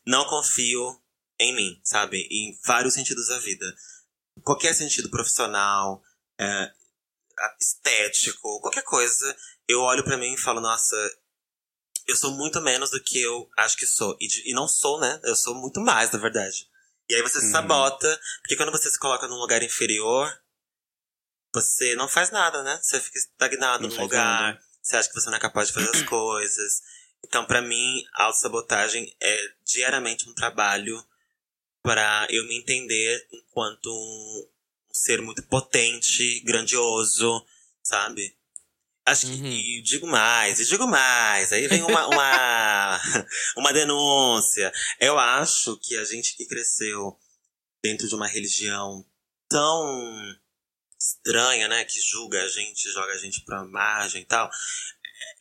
não 0.06 0.24
confio 0.26 0.98
em 1.38 1.54
mim, 1.54 1.82
sabe? 1.84 2.26
Em 2.32 2.58
vários 2.66 2.94
sentidos 2.94 3.28
da 3.28 3.40
vida. 3.40 3.66
Qualquer 4.44 4.74
sentido 4.74 5.10
profissional, 5.10 6.02
é, 6.40 6.72
estético, 7.60 8.62
qualquer 8.62 8.84
coisa, 8.84 9.36
eu 9.68 9.82
olho 9.82 10.06
pra 10.06 10.18
mim 10.18 10.34
e 10.34 10.38
falo, 10.38 10.62
nossa, 10.62 10.96
eu 12.08 12.16
sou 12.16 12.32
muito 12.32 12.60
menos 12.62 12.90
do 12.90 13.02
que 13.02 13.22
eu 13.22 13.50
acho 13.58 13.78
que 13.78 13.86
sou. 13.86 14.16
E, 14.20 14.28
de- 14.28 14.50
e 14.50 14.54
não 14.54 14.68
sou, 14.68 15.00
né? 15.00 15.20
Eu 15.24 15.36
sou 15.36 15.56
muito 15.56 15.80
mais, 15.80 16.12
na 16.12 16.20
verdade. 16.20 16.68
E 17.10 17.16
aí 17.16 17.22
você 17.22 17.40
se 17.40 17.46
Uhum. 17.48 17.52
sabota, 17.52 18.20
porque 18.42 18.56
quando 18.56 18.72
você 18.72 18.90
se 18.90 18.98
coloca 19.00 19.28
num 19.28 19.36
lugar 19.38 19.62
inferior, 19.64 20.32
você 21.54 21.96
não 21.96 22.08
faz 22.08 22.32
nada, 22.32 22.64
né? 22.64 22.80
Você 22.82 23.00
fica 23.00 23.18
estagnado 23.18 23.88
Não 23.88 23.96
no 23.96 24.02
lugar, 24.04 24.54
nada. 24.54 24.64
você 24.82 24.98
acha 24.98 25.10
que 25.10 25.16
você 25.16 25.30
não 25.30 25.38
é 25.38 25.40
capaz 25.40 25.68
de 25.68 25.74
fazer 25.74 25.90
as 25.90 26.02
coisas. 26.10 26.82
Então, 27.24 27.46
pra 27.46 27.62
mim, 27.62 28.04
a 28.16 28.24
autossabotagem 28.24 29.16
é 29.22 29.54
diariamente 29.64 30.28
um 30.30 30.34
trabalho 30.34 31.04
pra 31.82 32.28
eu 32.30 32.46
me 32.48 32.58
entender 32.58 33.28
enquanto 33.32 33.88
um 33.92 34.94
ser 34.94 35.22
muito 35.22 35.44
potente, 35.44 36.40
grandioso, 36.42 37.46
sabe? 37.84 38.36
Acho 39.06 39.26
que 39.28 39.34
Uhum. 39.34 39.48
e 39.48 39.82
digo 39.82 40.08
mais, 40.08 40.60
e 40.60 40.66
digo 40.66 40.88
mais. 40.88 41.52
Aí 41.52 41.68
vem 41.68 41.84
uma, 41.84 42.08
uma, 42.08 43.02
uma 43.58 43.74
denúncia. 43.74 44.72
Eu 45.00 45.20
acho 45.20 45.78
que 45.78 45.98
a 45.98 46.06
gente 46.06 46.36
que 46.38 46.46
cresceu 46.48 47.18
dentro 47.84 48.08
de 48.08 48.16
uma 48.16 48.28
religião 48.28 49.06
tão 49.50 50.36
estranha, 50.98 51.68
né? 51.68 51.84
Que 51.84 52.00
julga 52.00 52.42
a 52.44 52.48
gente, 52.48 52.90
joga 52.92 53.12
a 53.14 53.18
gente 53.18 53.42
pra 53.44 53.64
margem 53.66 54.22
e 54.22 54.26
tal. 54.26 54.50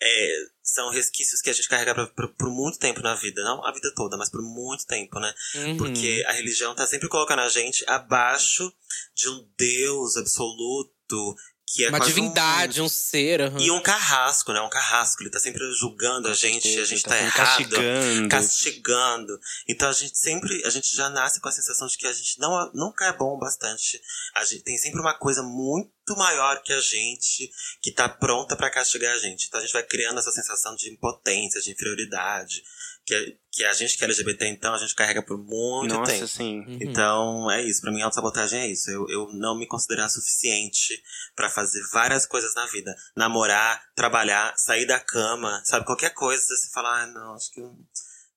é, 0.01 0.37
são 0.63 0.91
resquícios 0.91 1.41
que 1.41 1.51
a 1.51 1.53
gente 1.53 1.69
carrega 1.69 1.95
pra- 1.95 2.07
pra- 2.07 2.29
por 2.29 2.49
muito 2.51 2.79
tempo 2.79 3.01
na 3.01 3.15
vida. 3.15 3.43
Não 3.45 3.65
a 3.65 3.73
vida 3.73 3.93
toda, 3.95 4.17
mas 4.17 4.29
por 4.29 4.41
muito 4.43 4.85
tempo, 4.87 5.19
né? 5.21 5.33
Uhum. 5.57 5.77
Porque 5.77 6.25
a 6.27 6.33
religião 6.33 6.75
tá 6.75 6.87
sempre 6.87 7.09
colocando 7.09 7.41
a 7.41 7.49
gente 7.49 7.85
abaixo 7.89 8.73
de 9.15 9.29
um 9.29 9.49
Deus 9.57 10.17
absoluto 10.17 11.35
que 11.75 11.85
é 11.85 11.89
Uma 11.89 11.99
quase 11.99 12.13
um- 12.13 12.15
divindade, 12.17 12.83
um 12.83 12.89
ser. 12.89 13.41
aham. 13.41 13.59
e 13.59 13.71
um 13.71 13.81
carrasco, 13.81 14.53
né? 14.53 14.61
Um 14.61 14.69
carrasco. 14.69 15.23
Ele 15.23 15.31
tá 15.31 15.41
sempre 15.41 15.63
julgando 15.73 16.29
a 16.29 16.35
gente, 16.35 16.69
a 16.79 16.85
gente 16.85 17.03
tá, 17.03 17.11
sempre 17.11 17.27
errado. 17.27 17.47
castigando. 17.47 18.29
Castigando. 18.29 19.41
Então 19.67 19.89
a 19.89 19.93
gente 19.93 20.19
sempre, 20.19 20.63
a 20.67 20.71
gente 20.71 20.95
já 20.95 21.09
nasce 21.09 21.41
com 21.41 21.49
a 21.49 21.53
sensação 21.53 21.87
de 21.89 21.97
que 21.97 22.07
a 22.07 22.13
gente 22.13 22.39
não, 22.39 22.71
nunca 22.75 23.07
é 23.07 23.13
bom 23.17 23.35
o 23.35 23.39
bastante. 23.39 24.01
A 24.35 24.45
gente 24.45 24.63
tem 24.63 24.77
sempre 24.77 25.01
uma 25.01 25.15
coisa 25.15 25.43
muito 25.43 25.89
maior 26.17 26.63
que 26.63 26.73
a 26.73 26.81
gente 26.81 27.51
que 27.81 27.91
tá 27.91 28.09
pronta 28.09 28.55
pra 28.55 28.69
castigar 28.71 29.15
a 29.15 29.19
gente. 29.19 29.47
Então 29.47 29.59
a 29.59 29.63
gente 29.63 29.73
vai 29.73 29.83
criando 29.83 30.19
essa 30.19 30.31
sensação 30.33 30.75
de 30.77 30.91
impotência, 30.91 31.61
de 31.61 31.71
inferioridade. 31.71 32.63
Que, 33.05 33.37
que 33.51 33.65
a 33.65 33.73
gente 33.73 33.97
que 33.99 34.05
é 34.05 34.07
LGBT, 34.07 34.47
então, 34.47 34.73
a 34.73 34.79
gente 34.79 34.95
carrega 34.95 35.21
por 35.23 35.37
muito 35.37 35.93
Nossa, 35.93 36.13
tempo. 36.13 36.29
sim. 36.29 36.61
Uhum. 36.61 36.79
Então, 36.81 37.51
é 37.51 37.61
isso. 37.63 37.81
Pra 37.81 37.91
mim, 37.91 38.01
autossabotagem 38.01 38.61
é 38.61 38.67
isso. 38.69 38.89
Eu, 38.91 39.09
eu 39.09 39.29
não 39.33 39.59
me 39.59 39.67
considerar 39.67 40.09
suficiente 40.09 41.03
pra 41.35 41.51
fazer 41.51 41.83
várias 41.93 42.27
coisas 42.27 42.55
na 42.55 42.65
vida. 42.67 42.95
Namorar, 43.17 43.83
trabalhar, 43.97 44.55
sair 44.57 44.87
da 44.87 45.01
cama, 45.01 45.61
sabe? 45.65 45.85
Qualquer 45.85 46.11
coisa, 46.15 46.41
você 46.43 46.71
fala, 46.73 47.03
ah, 47.03 47.07
não, 47.09 47.35
acho 47.35 47.51
que 47.51 47.61
eu 47.61 47.75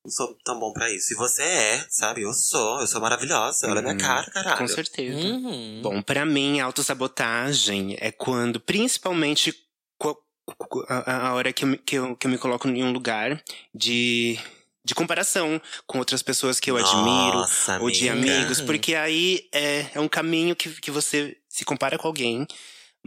não 0.03 0.11
sou 0.11 0.35
tão 0.43 0.59
bom 0.59 0.73
pra 0.73 0.89
isso. 0.91 1.13
E 1.13 1.15
você 1.15 1.43
é, 1.43 1.85
sabe? 1.89 2.23
Eu 2.23 2.33
sou, 2.33 2.79
eu 2.79 2.87
sou 2.87 2.99
maravilhosa. 2.99 3.67
Olha 3.69 3.79
a 3.79 3.83
minha 3.83 3.93
Uhum. 3.93 3.99
cara, 3.99 4.31
caralho. 4.31 4.57
Com 4.57 4.67
certeza. 4.67 5.15
Uhum. 5.17 5.81
Bom, 5.83 6.01
pra 6.01 6.25
mim, 6.25 6.59
autossabotagem 6.59 7.95
é 7.99 8.11
quando, 8.11 8.59
principalmente, 8.59 9.53
a, 10.87 11.27
a 11.29 11.33
hora 11.35 11.51
que 11.53 11.65
eu, 11.65 11.77
que, 11.79 11.95
eu, 11.95 12.15
que 12.15 12.27
eu 12.27 12.31
me 12.31 12.37
coloco 12.37 12.67
em 12.67 12.83
um 12.83 12.91
lugar 12.91 13.43
de, 13.73 14.39
de 14.85 14.93
comparação 14.93 15.59
com 15.87 15.97
outras 15.97 16.21
pessoas 16.21 16.59
que 16.59 16.69
eu 16.69 16.77
admiro, 16.77 17.39
Nossa, 17.39 17.81
ou 17.81 17.89
de 17.89 18.07
amigos, 18.07 18.61
porque 18.61 18.93
aí 18.93 19.49
é, 19.51 19.87
é 19.95 19.99
um 19.99 20.07
caminho 20.07 20.55
que, 20.55 20.69
que 20.79 20.91
você 20.91 21.35
se 21.49 21.65
compara 21.65 21.97
com 21.97 22.07
alguém. 22.07 22.47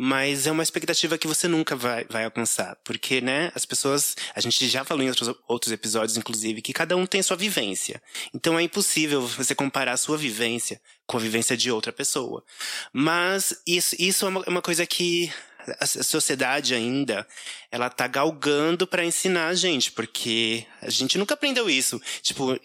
Mas 0.00 0.46
é 0.46 0.52
uma 0.52 0.62
expectativa 0.62 1.18
que 1.18 1.26
você 1.26 1.48
nunca 1.48 1.74
vai, 1.74 2.04
vai 2.08 2.24
alcançar. 2.24 2.76
Porque, 2.84 3.20
né, 3.20 3.50
as 3.52 3.66
pessoas. 3.66 4.14
A 4.32 4.40
gente 4.40 4.68
já 4.68 4.84
falou 4.84 5.02
em 5.02 5.08
outros, 5.08 5.34
outros 5.48 5.72
episódios, 5.72 6.16
inclusive, 6.16 6.62
que 6.62 6.72
cada 6.72 6.96
um 6.96 7.04
tem 7.04 7.20
sua 7.20 7.36
vivência. 7.36 8.00
Então 8.32 8.56
é 8.56 8.62
impossível 8.62 9.26
você 9.26 9.56
comparar 9.56 9.94
a 9.94 9.96
sua 9.96 10.16
vivência 10.16 10.80
com 11.04 11.16
a 11.16 11.20
vivência 11.20 11.56
de 11.56 11.68
outra 11.72 11.92
pessoa. 11.92 12.44
Mas 12.92 13.52
isso, 13.66 13.96
isso 13.98 14.24
é 14.24 14.28
uma, 14.28 14.44
é 14.46 14.50
uma 14.50 14.62
coisa 14.62 14.86
que 14.86 15.32
a 15.80 15.86
sociedade 15.86 16.74
ainda 16.74 17.26
ela 17.70 17.90
tá 17.90 18.06
galgando 18.06 18.86
para 18.86 19.04
ensinar 19.04 19.48
a 19.48 19.54
gente, 19.54 19.92
porque 19.92 20.64
a 20.80 20.88
gente 20.90 21.18
nunca 21.18 21.34
aprendeu 21.34 21.68
isso. 21.68 22.00
Tipo, 22.22 22.58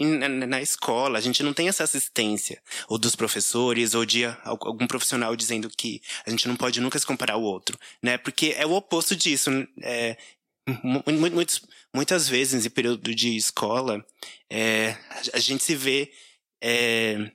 na, 0.48 0.62
escola, 0.62 1.18
a 1.18 1.22
gente 1.22 1.44
não 1.44 1.54
tem 1.54 1.68
essa 1.68 1.84
assistência, 1.84 2.62
ou 2.88 2.98
dos 2.98 3.16
professores, 3.16 3.94
ou 3.94 4.06
de 4.06 4.26
al- 4.26 4.38
algum 4.46 4.88
profissional 4.88 5.36
dizendo 5.36 5.70
que 5.70 6.02
a 6.26 6.30
gente 6.30 6.48
não 6.48 6.56
pode 6.56 6.80
nunca 6.80 6.98
se 6.98 7.06
comparar 7.06 7.34
ao 7.34 7.42
outro, 7.44 7.78
né? 8.02 8.18
Porque 8.18 8.56
é 8.58 8.66
o 8.66 8.72
oposto 8.74 9.16
disso. 9.16 9.50
É, 9.82 10.18
mu- 10.84 11.04
mu- 11.06 11.32
muitos, 11.32 11.62
muitas 11.94 12.30
vezes, 12.30 12.66
em 12.66 12.70
período 12.70 13.14
de 13.14 13.36
escola, 13.36 14.06
é, 14.50 14.96
a, 15.10 15.38
a 15.38 15.40
gente 15.40 15.64
se 15.64 15.76
vê 15.76 16.12
é, 16.62 17.30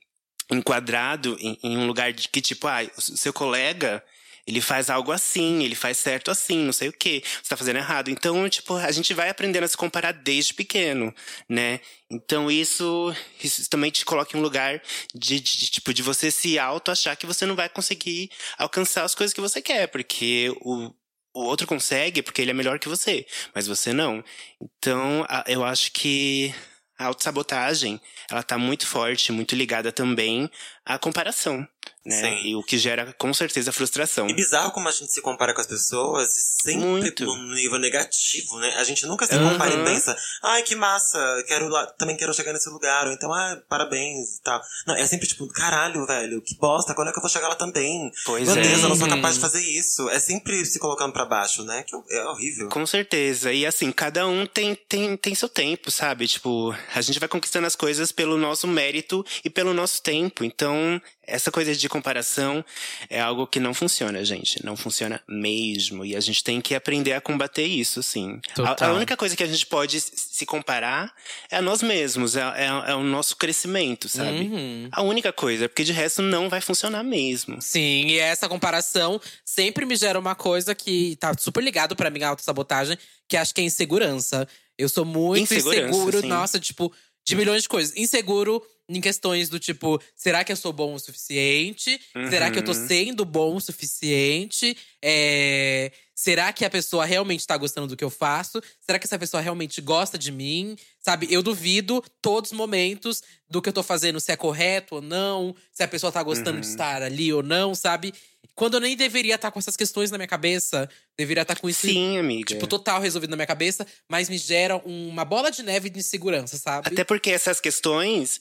enquadrado 0.51 1.37
em, 1.41 1.59
em 1.63 1.77
um 1.77 1.87
lugar 1.87 2.13
de 2.13 2.29
que, 2.29 2.41
tipo, 2.41 2.67
ah, 2.67 2.81
o 2.97 3.01
seu 3.01 3.33
colega 3.33 4.03
ele 4.49 4.61
faz 4.63 4.89
algo 4.89 5.13
assim, 5.13 5.63
ele 5.63 5.75
faz 5.75 5.99
certo 5.99 6.31
assim, 6.31 6.59
não 6.65 6.73
sei 6.73 6.89
o 6.89 6.93
que, 6.93 7.23
você 7.43 7.51
tá 7.51 7.57
fazendo 7.57 7.77
errado. 7.77 8.11
Então, 8.11 8.49
tipo, 8.49 8.75
a 8.75 8.91
gente 8.91 9.13
vai 9.13 9.29
aprendendo 9.29 9.65
a 9.65 9.69
se 9.69 9.77
comparar 9.77 10.13
desde 10.13 10.55
pequeno, 10.55 11.15
né? 11.49 11.81
Então 12.11 12.51
isso, 12.51 13.15
isso 13.45 13.69
também 13.69 13.91
te 13.91 14.05
coloca 14.05 14.35
em 14.35 14.41
um 14.41 14.43
lugar 14.43 14.81
de, 15.15 15.39
de, 15.39 15.59
de, 15.59 15.71
tipo, 15.71 15.93
de 15.93 16.03
você 16.03 16.31
se 16.31 16.59
auto 16.59 16.91
achar 16.91 17.15
que 17.17 17.27
você 17.27 17.45
não 17.45 17.55
vai 17.55 17.69
conseguir 17.69 18.31
alcançar 18.57 19.05
as 19.05 19.15
coisas 19.15 19.35
que 19.35 19.41
você 19.41 19.61
quer, 19.61 19.87
porque 19.89 20.51
o, 20.63 20.87
o 21.35 21.43
outro 21.45 21.67
consegue 21.67 22.23
porque 22.23 22.41
ele 22.41 22.51
é 22.51 22.55
melhor 22.55 22.79
que 22.79 22.89
você, 22.89 23.27
mas 23.55 23.67
você 23.67 23.93
não. 23.93 24.25
Então, 24.61 25.25
a- 25.29 25.45
eu 25.47 25.63
acho 25.65 25.93
que 25.93 26.55
a 26.99 27.05
autossabotagem, 27.07 28.01
ela 28.31 28.43
tá 28.43 28.59
muito 28.59 28.87
forte, 28.87 29.31
muito 29.31 29.55
ligada 29.55 29.93
também 29.93 30.51
à 30.85 30.99
comparação, 30.99 31.67
né? 32.05 32.21
Sim. 32.21 32.49
E 32.49 32.57
o 32.57 32.63
que 32.63 32.79
gera, 32.79 33.13
com 33.19 33.33
certeza, 33.35 33.73
frustração. 33.73 34.29
E 34.29 34.33
bizarro 34.35 34.71
como 34.73 34.89
a 34.89 34.93
gente 34.93 35.13
se 35.13 35.21
compara 35.21 35.53
com 35.55 35.61
as 35.61 35.67
pessoas 35.67 36.37
e 36.37 36.41
sempre 36.63 36.85
Muito. 36.87 37.25
num 37.25 37.55
nível 37.55 37.79
negativo, 37.79 38.59
né? 38.59 38.75
A 38.77 38.85
gente 38.85 39.07
nunca 39.07 39.27
se 39.27 39.35
Aham. 39.35 39.53
compara 39.53 39.75
e 39.75 39.85
pensa, 39.85 40.17
ai, 40.43 40.63
que 40.63 40.75
massa, 40.75 41.19
quero 41.47 41.69
lá, 41.69 41.87
também 41.99 42.17
quero 42.17 42.33
chegar 42.35 42.53
nesse 42.53 42.69
lugar, 42.71 43.07
ou 43.07 43.13
então, 43.13 43.33
ah, 43.33 43.61
parabéns 43.69 44.37
e 44.37 44.43
tal. 44.43 44.61
Não, 44.87 44.95
é 44.95 45.07
sempre 45.07 45.27
tipo, 45.27 45.47
caralho, 45.49 46.07
velho, 46.07 46.41
que 46.43 46.57
bosta, 46.59 46.95
quando 46.95 47.09
é 47.09 47.13
que 47.13 47.19
eu 47.19 47.23
vou 47.23 47.31
chegar 47.31 47.49
lá 47.49 47.55
também? 47.55 48.11
Pois 48.25 48.47
Meu 48.49 48.57
é. 48.57 48.63
Deus, 48.63 48.83
eu 48.83 48.89
não 48.89 48.97
sou 48.97 49.07
Uhum. 49.09 49.17
capaz 49.17 49.35
de 49.37 49.41
fazer 49.41 49.61
isso. 49.63 50.09
É 50.11 50.19
sempre 50.19 50.65
se 50.65 50.79
colocando 50.79 51.13
pra 51.13 51.25
baixo, 51.25 51.63
né? 51.65 51.83
Que 51.85 51.95
é 52.15 52.25
horrível. 52.27 52.69
Com 52.69 52.85
certeza. 52.87 53.53
E 53.53 53.65
assim, 53.67 53.91
cada 53.93 54.27
um 54.27 54.47
tem, 54.47 54.75
tem, 54.75 55.17
tem 55.17 55.35
seu 55.35 55.49
tempo, 55.49 55.91
sabe? 55.91 56.27
Tipo, 56.27 56.75
a 56.95 57.01
gente 57.01 57.19
vai 57.21 57.29
conquistando 57.29 57.67
as 57.67 57.77
coisas 57.77 58.13
pelo 58.13 58.37
nosso 58.37 58.67
mérito 58.67 59.25
e 59.45 59.51
pelo 59.51 59.73
nosso 59.73 60.03
tempo. 60.03 60.45
Então, 60.45 61.01
essa 61.29 61.51
coisa 61.51 61.75
de 61.75 61.89
comparação 61.89 62.65
é 63.09 63.21
algo 63.21 63.47
que 63.47 63.61
não 63.61 63.75
funciona, 63.75 64.25
gente. 64.25 64.65
Não 64.65 64.77
funciona 64.77 65.21
mesmo. 65.29 66.05
E 66.05 66.17
a 66.17 66.21
gente 66.21 66.43
tem 66.43 66.61
que 66.61 66.75
aprender 66.75 67.13
a 67.13 67.21
combater 67.21 67.65
isso, 67.65 68.03
sim. 68.03 68.41
A, 68.59 68.87
a 68.87 68.93
única 68.93 69.17
coisa 69.17 69.37
que 69.37 69.43
a 69.43 69.47
gente 69.47 69.67
pode 69.67 70.01
se 70.01 70.47
comparar 70.47 71.13
é 71.51 71.59
a 71.59 71.63
nós 71.63 71.83
mesmos, 71.83 72.35
é, 72.37 72.41
é, 72.41 72.91
é 72.91 72.95
o 72.95 73.03
nosso 73.03 73.37
crescimento, 73.37 74.09
sabe? 74.09 74.41
Uhum. 74.41 74.89
A 74.91 75.03
única 75.03 75.33
coisa, 75.33 75.69
porque 75.69 75.85
de 75.85 75.93
resto 75.93 76.23
não 76.23 76.49
vai 76.49 76.61
funcionar 76.61 77.05
mesmo. 77.05 77.61
Sim, 77.61 78.07
e 78.07 78.19
essa 78.19 78.49
comparação 78.49 79.21
sempre 79.45 79.85
me 79.85 79.97
gera 79.97 80.19
uma 80.19 80.35
coisa 80.35 80.75
que 80.75 81.17
tá 81.17 81.35
super 81.39 81.63
ligado 81.63 81.95
pra 81.95 82.11
mim, 82.11 82.23
a 82.23 82.31
autossabotagem, 82.31 82.99
que 83.29 83.37
acho 83.37 83.55
que 83.55 83.61
é 83.61 83.65
insegurança. 83.65 84.49
Eu 84.79 84.89
sou 84.89 85.05
muito 85.05 85.53
inseguro, 85.53 86.21
sim. 86.21 86.29
nossa, 86.29 86.61
tipo, 86.61 86.93
de 87.29 87.37
milhões 87.37 87.63
de 87.63 87.69
coisas. 87.69 87.97
Inseguro 87.97 88.63
em 88.89 89.01
questões 89.01 89.49
do 89.51 89.59
tipo, 89.59 90.01
será 90.17 90.43
que 90.43 90.51
eu 90.51 90.57
sou 90.57 90.73
bom 90.73 90.95
o 90.95 90.99
suficiente? 90.99 92.01
Será 92.31 92.51
que 92.51 92.59
eu 92.59 92.63
tô 92.63 92.73
Uhum. 92.73 92.87
sendo 92.89 93.25
bom 93.25 93.55
o 93.57 93.61
suficiente? 93.61 94.77
É, 95.03 95.93
Será 96.15 96.53
que 96.53 96.65
a 96.65 96.71
pessoa 96.71 97.05
realmente 97.05 97.47
tá 97.47 97.57
gostando 97.57 97.87
do 97.87 97.97
que 97.97 98.03
eu 98.03 98.11
faço? 98.11 98.61
Será 98.81 98.99
que 98.99 99.07
essa 99.07 99.17
pessoa 99.17 99.41
realmente 99.41 99.81
gosta 99.81 100.19
de 100.19 100.33
mim? 100.33 100.75
Sabe, 100.99 101.29
eu 101.31 101.45
duvido 101.45 102.03
todos 102.21 102.51
os 102.51 102.57
momentos 102.57 103.23
do 103.49 103.63
que 103.63 103.69
eu 103.69 103.73
tô 103.73 103.85
fazendo, 103.85 104.19
se 104.19 104.33
é 104.33 104.37
correto 104.37 104.97
ou 104.97 105.01
não, 105.01 105.55
se 105.73 105.81
a 105.85 105.87
pessoa 105.87 106.11
tá 106.11 106.21
gostando 106.21 106.59
de 106.61 106.67
Uhum. 106.67 106.71
estar 106.73 107.03
ali 107.03 107.33
ou 107.33 107.41
não, 107.41 107.73
sabe? 107.73 108.13
Quando 108.59 108.75
eu 108.75 108.81
nem 108.81 108.97
deveria 108.97 109.37
estar 109.37 109.53
com 109.53 109.59
essas 109.61 109.77
questões 109.77 110.11
na 110.11 110.19
minha 110.19 110.27
cabeça, 110.27 110.89
deveria 111.17 111.43
estar 111.43 111.55
com 111.61 111.69
isso 111.69 111.87
Sim, 111.87 112.19
amiga. 112.19 112.55
Tipo, 112.55 112.67
total 112.67 113.01
resolvido 113.01 113.31
na 113.31 113.37
minha 113.37 113.47
cabeça, 113.47 113.87
mas 114.09 114.29
me 114.29 114.37
gera 114.37 114.77
uma 114.79 115.25
bola 115.25 115.49
de 115.49 115.63
neve 115.63 115.89
de 115.89 116.01
insegurança, 116.01 116.57
sabe? 116.57 116.89
Até 116.89 117.05
porque 117.05 117.31
essas 117.31 117.61
questões. 117.61 118.41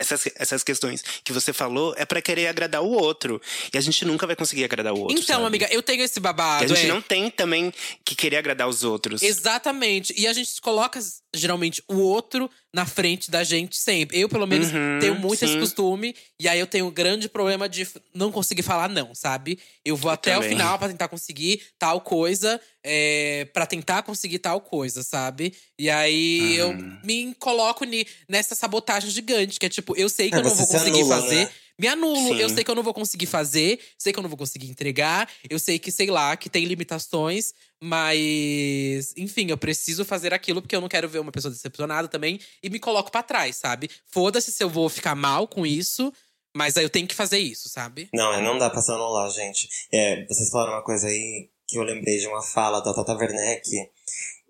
Essas, 0.00 0.28
essas 0.36 0.62
questões 0.62 1.02
que 1.24 1.32
você 1.32 1.52
falou 1.52 1.92
é 1.96 2.06
pra 2.06 2.22
querer 2.22 2.46
agradar 2.46 2.80
o 2.84 2.88
outro. 2.88 3.42
E 3.74 3.76
a 3.76 3.80
gente 3.80 4.04
nunca 4.04 4.28
vai 4.28 4.36
conseguir 4.36 4.62
agradar 4.62 4.94
o 4.94 5.00
outro. 5.00 5.18
então, 5.18 5.38
sabe? 5.38 5.46
amiga, 5.48 5.68
eu 5.72 5.82
tenho 5.82 6.04
esse 6.04 6.20
E 6.20 6.22
babado. 6.22 6.64
a 6.64 6.68
gente 6.68 6.84
é. 6.84 6.88
não 6.88 7.02
tem 7.02 7.28
também 7.28 7.74
que 8.04 8.14
querer 8.14 8.36
agradar 8.36 8.68
os 8.68 8.84
outros. 8.84 9.22
Exatamente. 9.22 10.14
E 10.16 10.28
a 10.28 10.32
gente 10.32 10.60
coloca, 10.60 11.00
geralmente, 11.34 11.82
o 11.88 11.96
outro 11.96 12.48
na 12.74 12.84
frente 12.84 13.30
da 13.30 13.42
gente 13.42 13.76
sempre. 13.78 14.18
Eu, 14.20 14.28
pelo 14.28 14.46
menos, 14.46 14.68
Uhum, 14.70 14.98
tenho 15.00 15.14
muito 15.14 15.42
esse 15.42 15.54
sim. 15.54 15.60
costume. 15.60 16.14
E 16.38 16.46
aí 16.46 16.60
eu 16.60 16.66
tenho 16.66 16.86
um 16.86 16.90
grande 16.90 17.28
problema 17.28 17.68
de 17.68 17.88
não 18.14 18.30
conseguir 18.30 18.62
falar 18.62 18.88
não, 18.88 19.14
sabe? 19.14 19.58
Eu 19.84 19.96
vou 19.96 20.10
Eu 20.10 20.14
até 20.14 20.34
também. 20.34 20.46
o 20.46 20.50
final 20.50 20.78
pra 20.78 20.88
tentar 20.88 21.08
conseguir 21.08 21.62
tal 21.78 22.00
coisa. 22.00 22.60
É, 22.84 23.46
para 23.52 23.66
tentar 23.66 24.02
conseguir 24.02 24.38
tal 24.38 24.60
coisa, 24.60 25.02
sabe? 25.02 25.52
E 25.78 25.90
aí 25.90 26.54
eu 26.56 26.70
Uhum. 26.70 27.00
me 27.04 27.34
coloco 27.34 27.84
ni- 27.84 28.06
nessa 28.28 28.54
sabotagem 28.54 29.10
gigante. 29.10 29.58
Que 29.58 29.66
é 29.66 29.68
tipo, 29.68 29.96
eu 29.96 30.08
sei 30.08 30.28
que 30.30 30.36
É, 30.36 30.38
eu 30.38 30.42
não 30.44 30.54
vou 30.54 30.66
se 30.66 30.72
conseguir 30.72 31.00
anula, 31.00 31.20
fazer. 31.22 31.44
né? 31.46 31.50
Me 31.78 31.86
anulo. 31.86 32.34
Sim. 32.34 32.40
Eu 32.40 32.48
sei 32.48 32.64
que 32.64 32.70
eu 32.70 32.74
não 32.74 32.82
vou 32.82 32.92
conseguir 32.92 33.26
fazer, 33.26 33.78
sei 33.96 34.12
que 34.12 34.18
eu 34.18 34.22
não 34.22 34.28
vou 34.28 34.36
conseguir 34.36 34.68
entregar, 34.68 35.28
eu 35.48 35.58
sei 35.58 35.78
que, 35.78 35.92
sei 35.92 36.10
lá, 36.10 36.36
que 36.36 36.50
tem 36.50 36.64
limitações, 36.64 37.54
mas. 37.80 39.14
Enfim, 39.16 39.46
eu 39.50 39.56
preciso 39.56 40.04
fazer 40.04 40.34
aquilo 40.34 40.60
porque 40.60 40.74
eu 40.74 40.80
não 40.80 40.88
quero 40.88 41.08
ver 41.08 41.20
uma 41.20 41.30
pessoa 41.30 41.52
decepcionada 41.52 42.08
também 42.08 42.40
e 42.62 42.68
me 42.68 42.80
coloco 42.80 43.12
pra 43.12 43.22
trás, 43.22 43.56
sabe? 43.56 43.88
Foda-se 44.06 44.50
se 44.50 44.62
eu 44.62 44.68
vou 44.68 44.88
ficar 44.88 45.14
mal 45.14 45.46
com 45.46 45.64
isso, 45.64 46.12
mas 46.56 46.76
aí 46.76 46.84
eu 46.84 46.90
tenho 46.90 47.06
que 47.06 47.14
fazer 47.14 47.38
isso, 47.38 47.68
sabe? 47.68 48.08
Não, 48.12 48.32
é, 48.32 48.42
não 48.42 48.58
dá 48.58 48.68
pra 48.68 48.82
se 48.82 48.90
anular, 48.90 49.30
gente. 49.30 49.68
É, 49.92 50.26
vocês 50.26 50.50
falaram 50.50 50.72
uma 50.72 50.82
coisa 50.82 51.06
aí 51.06 51.48
que 51.68 51.78
eu 51.78 51.82
lembrei 51.82 52.18
de 52.18 52.26
uma 52.26 52.42
fala 52.42 52.80
da 52.80 52.92
Tata 52.92 53.14
Werneck, 53.14 53.70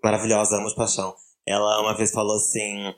maravilhosa, 0.03 0.57
amo 0.57 0.69
de 0.69 0.75
paixão. 0.75 1.15
Ela 1.45 1.81
uma 1.81 1.95
vez 1.95 2.11
falou 2.11 2.35
assim. 2.37 2.93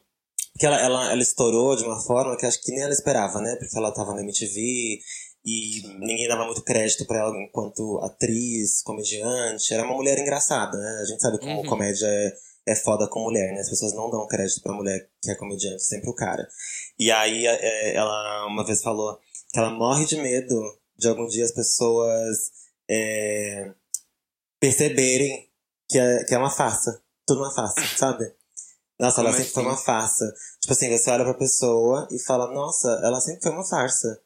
Que 0.61 0.67
ela, 0.67 0.79
ela, 0.79 1.11
ela 1.11 1.21
estourou 1.23 1.75
de 1.75 1.83
uma 1.83 1.99
forma 1.99 2.37
que 2.37 2.45
acho 2.45 2.61
que 2.61 2.71
nem 2.71 2.83
ela 2.83 2.93
esperava, 2.93 3.41
né? 3.41 3.55
Porque 3.55 3.75
ela 3.75 3.91
tava 3.91 4.13
na 4.13 4.21
MTV 4.21 4.99
e 5.43 5.81
ninguém 5.99 6.27
dava 6.27 6.45
muito 6.45 6.61
crédito 6.61 7.03
pra 7.07 7.17
ela 7.17 7.35
enquanto 7.35 7.99
atriz, 8.03 8.83
comediante. 8.83 9.73
Era 9.73 9.83
uma 9.83 9.95
mulher 9.95 10.19
engraçada, 10.19 10.77
né? 10.77 10.99
A 11.01 11.05
gente 11.05 11.19
sabe 11.19 11.39
como 11.39 11.61
Uhum. 11.61 11.65
comédia 11.65 12.05
é, 12.05 12.33
é 12.67 12.75
foda 12.75 13.07
com 13.07 13.23
mulher, 13.23 13.51
né? 13.55 13.61
As 13.61 13.71
pessoas 13.71 13.93
não 13.95 14.11
dão 14.11 14.27
crédito 14.27 14.61
pra 14.61 14.71
mulher 14.71 15.09
que 15.19 15.31
é 15.31 15.35
comediante, 15.35 15.81
sempre 15.81 16.11
o 16.11 16.13
cara. 16.13 16.47
E 16.99 17.09
aí 17.11 17.47
é, 17.47 17.95
ela 17.95 18.45
uma 18.45 18.63
vez 18.63 18.83
falou 18.83 19.17
que 19.51 19.57
ela 19.59 19.71
morre 19.71 20.05
de 20.05 20.17
medo 20.17 20.61
de 20.95 21.07
algum 21.07 21.25
dia 21.25 21.43
as 21.43 21.51
pessoas 21.51 22.37
é, 22.87 23.71
perceberem 24.59 25.49
que 25.89 25.97
é, 25.97 26.23
que 26.23 26.35
é 26.35 26.37
uma 26.37 26.51
farsa. 26.51 27.01
Tudo 27.25 27.41
uma 27.41 27.51
farsa, 27.53 27.81
sabe? 27.97 28.31
Nossa, 29.01 29.19
ela 29.21 29.31
Como 29.31 29.37
sempre 29.41 29.53
foi 29.53 29.63
assim? 29.63 29.71
uma 29.71 29.77
farsa. 29.77 30.31
Tipo 30.61 30.73
assim, 30.73 30.95
você 30.95 31.09
olha 31.09 31.23
pra 31.23 31.33
pessoa 31.33 32.07
e 32.11 32.19
fala, 32.19 32.53
nossa, 32.53 32.87
ela 33.03 33.19
sempre 33.19 33.41
foi 33.41 33.51
uma 33.51 33.65
farsa. 33.67 34.21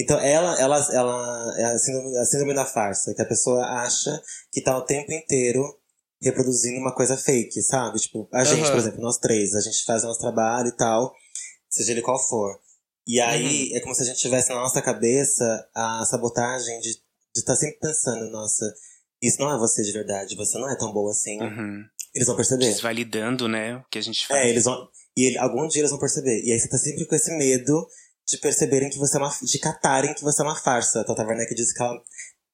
Então 0.00 0.18
ela, 0.18 0.58
ela, 0.58 0.88
ela 0.90 1.54
é 1.60 1.64
a 1.66 1.78
síndrome, 1.78 2.16
a 2.16 2.24
síndrome 2.24 2.54
da 2.54 2.64
farsa, 2.64 3.14
que 3.14 3.20
a 3.20 3.26
pessoa 3.26 3.62
acha 3.62 4.10
que 4.50 4.62
tá 4.62 4.76
o 4.76 4.86
tempo 4.86 5.12
inteiro 5.12 5.62
reproduzindo 6.20 6.80
uma 6.80 6.94
coisa 6.94 7.14
fake, 7.16 7.60
sabe? 7.62 8.00
Tipo, 8.00 8.26
a 8.32 8.42
gente, 8.42 8.62
Aham. 8.62 8.70
por 8.70 8.78
exemplo, 8.78 9.00
nós 9.02 9.18
três, 9.18 9.54
a 9.54 9.60
gente 9.60 9.84
faz 9.84 10.02
o 10.02 10.06
nosso 10.06 10.20
trabalho 10.20 10.68
e 10.68 10.76
tal, 10.76 11.14
seja 11.68 11.92
ele 11.92 12.00
qual 12.00 12.18
for. 12.18 12.58
E 13.06 13.20
aí 13.20 13.70
Uhum. 13.70 13.76
é 13.76 13.80
como 13.80 13.94
se 13.94 14.02
a 14.02 14.06
gente 14.06 14.18
tivesse 14.18 14.48
na 14.48 14.54
nossa 14.54 14.80
cabeça 14.80 15.68
a 15.74 16.02
sabotagem 16.06 16.80
de 16.80 16.88
estar 17.36 17.52
tá 17.52 17.56
sempre 17.56 17.78
pensando, 17.80 18.30
nossa, 18.30 18.64
isso 19.22 19.38
não 19.38 19.54
é 19.54 19.58
você 19.58 19.82
de 19.82 19.92
verdade, 19.92 20.34
você 20.34 20.56
não 20.58 20.70
é 20.70 20.76
tão 20.76 20.90
boa 20.90 21.10
assim. 21.10 21.38
Uhum. 21.38 21.84
Eles 22.14 22.26
vão 22.26 22.36
perceber. 22.36 22.66
Desvalidando, 22.66 23.48
né? 23.48 23.76
O 23.76 23.84
que 23.90 23.98
a 23.98 24.02
gente 24.02 24.26
faz. 24.26 24.40
É, 24.40 24.48
eles 24.48 24.64
vão. 24.64 24.88
E 25.16 25.26
ele- 25.28 25.38
algum 25.38 25.66
dia 25.66 25.80
eles 25.80 25.90
vão 25.90 25.98
perceber. 26.00 26.42
E 26.44 26.52
aí 26.52 26.58
você 26.60 26.68
tá 26.68 26.78
sempre 26.78 27.04
com 27.06 27.14
esse 27.14 27.30
medo 27.36 27.86
de 28.26 28.38
perceberem 28.38 28.88
que 28.90 28.98
você 28.98 29.16
é 29.16 29.20
uma. 29.20 29.34
de 29.42 29.58
catarem 29.58 30.14
que 30.14 30.22
você 30.22 30.40
é 30.42 30.44
uma 30.44 30.56
farsa. 30.56 31.00
A 31.00 31.04
Tata 31.04 31.24
Werneck 31.26 31.54
disse 31.54 31.74
que 31.74 31.82
ela 31.82 31.94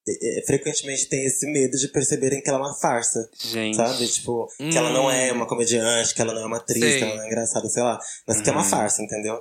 é, 0.08 0.38
é, 0.40 0.46
frequentemente 0.46 1.06
tem 1.08 1.24
esse 1.26 1.46
medo 1.52 1.76
de 1.76 1.88
perceberem 1.88 2.42
que 2.42 2.48
ela 2.48 2.58
é 2.58 2.62
uma 2.62 2.74
farsa. 2.74 3.28
Gente. 3.38 3.76
Sabe? 3.76 4.08
Tipo, 4.08 4.48
que 4.56 4.76
ela 4.76 4.90
não 4.90 5.10
é 5.10 5.30
Hum. 5.32 5.36
uma 5.36 5.46
comediante, 5.46 6.14
que 6.14 6.22
ela 6.22 6.32
não 6.32 6.42
é 6.42 6.46
uma 6.46 6.56
atriz, 6.56 6.80
Sei. 6.82 6.98
que 6.98 7.04
ela 7.04 7.16
não 7.16 7.22
é 7.22 7.26
engraçada, 7.26 7.68
sei 7.68 7.82
lá. 7.82 7.98
Mas 8.26 8.40
que 8.40 8.48
é 8.48 8.52
uma 8.52 8.62
Uhum. 8.62 8.68
farsa, 8.68 9.02
entendeu? 9.02 9.38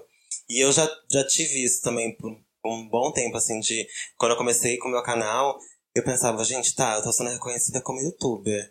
E 0.49 0.59
eu 0.63 0.71
já, 0.71 0.87
já 1.11 1.25
tive 1.25 1.63
isso 1.63 1.81
também 1.81 2.15
por 2.17 2.29
um 2.65 2.89
bom 2.89 3.11
tempo, 3.13 3.37
assim, 3.37 3.59
de. 3.61 3.87
Quando 4.17 4.31
eu 4.33 4.37
comecei 4.37 4.77
com 4.77 4.89
o 4.89 4.91
meu 4.91 5.01
canal, 5.01 5.57
eu 5.95 6.03
pensava, 6.03 6.43
gente, 6.43 6.75
tá, 6.75 6.95
eu 6.97 7.03
tô 7.03 7.11
sendo 7.13 7.29
reconhecida 7.29 7.81
como 7.81 8.01
youtuber. 8.01 8.69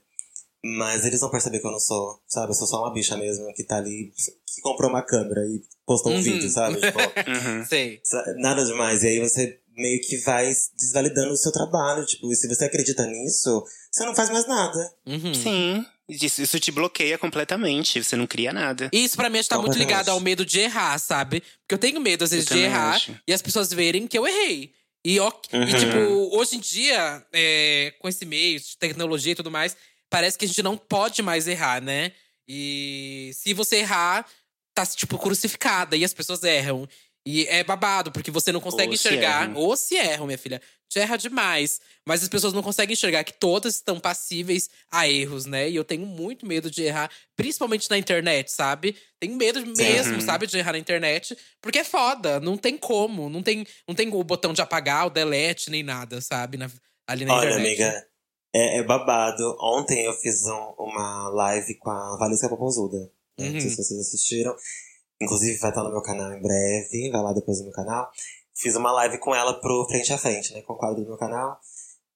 Mas 0.64 1.04
eles 1.04 1.20
vão 1.20 1.30
perceber 1.30 1.60
que 1.60 1.66
eu 1.66 1.70
não 1.70 1.78
sou, 1.78 2.20
sabe? 2.26 2.50
Eu 2.50 2.54
sou 2.54 2.66
só 2.66 2.80
uma 2.82 2.92
bicha 2.92 3.16
mesmo 3.16 3.52
que 3.54 3.62
tá 3.62 3.76
ali, 3.76 4.12
que 4.54 4.60
comprou 4.60 4.90
uma 4.90 5.02
câmera 5.02 5.40
e 5.46 5.62
postou 5.86 6.10
um 6.12 6.16
Uhum. 6.16 6.22
vídeo, 6.22 6.48
sabe? 6.50 6.78
Tipo, 6.80 6.98
Uhum. 6.98 7.64
Sei. 7.64 8.00
nada 8.38 8.64
demais. 8.64 9.02
E 9.04 9.06
aí 9.08 9.20
você 9.20 9.60
meio 9.76 10.00
que 10.00 10.16
vai 10.18 10.52
desvalidando 10.76 11.32
o 11.32 11.36
seu 11.36 11.52
trabalho. 11.52 12.04
Tipo, 12.04 12.32
e 12.32 12.34
se 12.36 12.48
você 12.48 12.64
acredita 12.64 13.06
nisso, 13.06 13.64
você 13.92 14.04
não 14.04 14.14
faz 14.16 14.30
mais 14.30 14.46
nada. 14.48 14.92
Uhum. 15.06 15.32
Sim. 15.34 15.86
Isso, 16.08 16.42
isso 16.42 16.58
te 16.58 16.72
bloqueia 16.72 17.16
completamente. 17.18 18.02
Você 18.02 18.16
não 18.16 18.26
cria 18.26 18.52
nada. 18.52 18.88
Isso 18.92 19.14
pra 19.16 19.30
mim 19.30 19.40
tá 19.44 19.58
muito 19.58 19.78
ligado 19.78 20.08
ao 20.08 20.18
medo 20.18 20.44
de 20.44 20.58
errar, 20.58 20.98
sabe? 20.98 21.40
Porque 21.60 21.74
eu 21.74 21.78
tenho 21.78 22.00
medo, 22.00 22.24
às 22.24 22.30
vezes, 22.32 22.50
Eu 22.50 22.56
de 22.56 22.62
errar 22.64 22.94
acho. 22.96 23.14
e 23.28 23.32
as 23.32 23.40
pessoas 23.42 23.72
verem 23.72 24.08
que 24.08 24.18
eu 24.18 24.26
errei. 24.26 24.72
E, 25.04 25.14
e, 25.16 25.20
Uhum. 25.20 25.38
tipo, 25.78 26.36
hoje 26.36 26.56
em 26.56 26.60
dia, 26.60 27.24
é, 27.32 27.94
com 28.00 28.08
esse 28.08 28.24
meio 28.26 28.58
tecnologia 28.80 29.32
e 29.32 29.36
tudo 29.36 29.50
mais, 29.50 29.76
parece 30.10 30.38
que 30.38 30.44
a 30.44 30.48
gente 30.48 30.62
não 30.62 30.76
pode 30.76 31.22
mais 31.22 31.46
errar, 31.48 31.80
né? 31.82 32.12
E 32.46 33.30
se 33.34 33.52
você 33.52 33.76
errar, 33.76 34.26
tá, 34.74 34.84
tipo, 34.86 35.18
crucificada 35.18 35.96
e 35.96 36.04
as 36.04 36.14
pessoas 36.14 36.42
erram. 36.42 36.88
E 37.26 37.46
é 37.48 37.62
babado, 37.62 38.10
porque 38.10 38.30
você 38.30 38.50
não 38.50 38.60
consegue 38.60 38.92
Ou 38.92 38.96
se 38.96 39.06
enxergar. 39.08 39.42
erram. 39.44 39.54
Ou 39.56 39.76
se 39.76 39.96
erram, 39.96 40.24
minha 40.26 40.38
filha. 40.38 40.62
Te 40.88 40.98
erra 40.98 41.18
demais. 41.18 41.78
Mas 42.06 42.22
as 42.22 42.28
pessoas 42.30 42.54
não 42.54 42.62
conseguem 42.62 42.94
enxergar 42.94 43.22
que 43.22 43.34
todas 43.34 43.74
estão 43.74 44.00
passíveis 44.00 44.70
a 44.90 45.06
erros, 45.06 45.44
né? 45.44 45.68
E 45.68 45.76
eu 45.76 45.84
tenho 45.84 46.06
muito 46.06 46.46
medo 46.46 46.70
de 46.70 46.82
errar, 46.84 47.10
principalmente 47.36 47.90
na 47.90 47.98
internet, 47.98 48.50
sabe? 48.50 48.96
Tenho 49.20 49.36
medo 49.36 49.60
mesmo, 49.76 50.14
Uhum. 50.14 50.20
sabe, 50.22 50.46
de 50.46 50.56
errar 50.56 50.72
na 50.72 50.78
internet. 50.78 51.36
Porque 51.60 51.80
é 51.80 51.84
foda, 51.84 52.40
não 52.40 52.56
tem 52.56 52.78
como. 52.78 53.28
Não 53.28 53.42
tem, 53.42 53.66
não 53.86 53.94
tem 53.94 54.08
o 54.08 54.24
botão 54.24 54.54
de 54.54 54.62
apagar, 54.62 55.06
o 55.08 55.10
delete, 55.10 55.70
nem 55.70 55.82
nada, 55.82 56.22
sabe? 56.22 56.56
Na- 56.56 56.70
ali 57.06 57.26
na 57.26 57.34
Olha, 57.34 57.50
internet. 57.50 57.82
amiga, 57.82 58.06
é, 58.52 58.78
é 58.78 58.82
babado. 58.82 59.56
Ontem 59.60 60.04
eu 60.04 60.12
fiz 60.14 60.44
um- 60.46 60.74
uma 60.78 61.28
live 61.30 61.74
com 61.76 61.90
a 61.90 62.16
Valesca 62.18 62.48
Popozuda. 62.48 62.98
né? 63.38 63.50
Não 63.50 63.60
sei 63.60 63.70
Uhum. 63.70 63.76
se 63.76 63.76
vocês 63.84 64.00
assistiram. 64.00 64.54
Inclusive 65.20 65.58
vai 65.58 65.70
estar 65.70 65.82
no 65.84 65.90
meu 65.90 66.02
canal 66.02 66.32
em 66.32 66.40
breve. 66.42 67.10
Vai 67.10 67.22
lá 67.22 67.32
depois 67.32 67.58
no 67.58 67.64
meu 67.66 67.72
canal. 67.72 68.10
Fiz 68.54 68.74
uma 68.76 68.90
live 68.92 69.18
com 69.18 69.32
ela 69.34 69.54
pro 69.60 69.86
Frente 69.88 70.12
a 70.12 70.18
Frente, 70.18 70.52
né? 70.54 70.62
Com 70.62 70.72
o 70.72 70.76
quadro 70.76 71.02
do 71.02 71.08
meu 71.08 71.16
canal. 71.16 71.58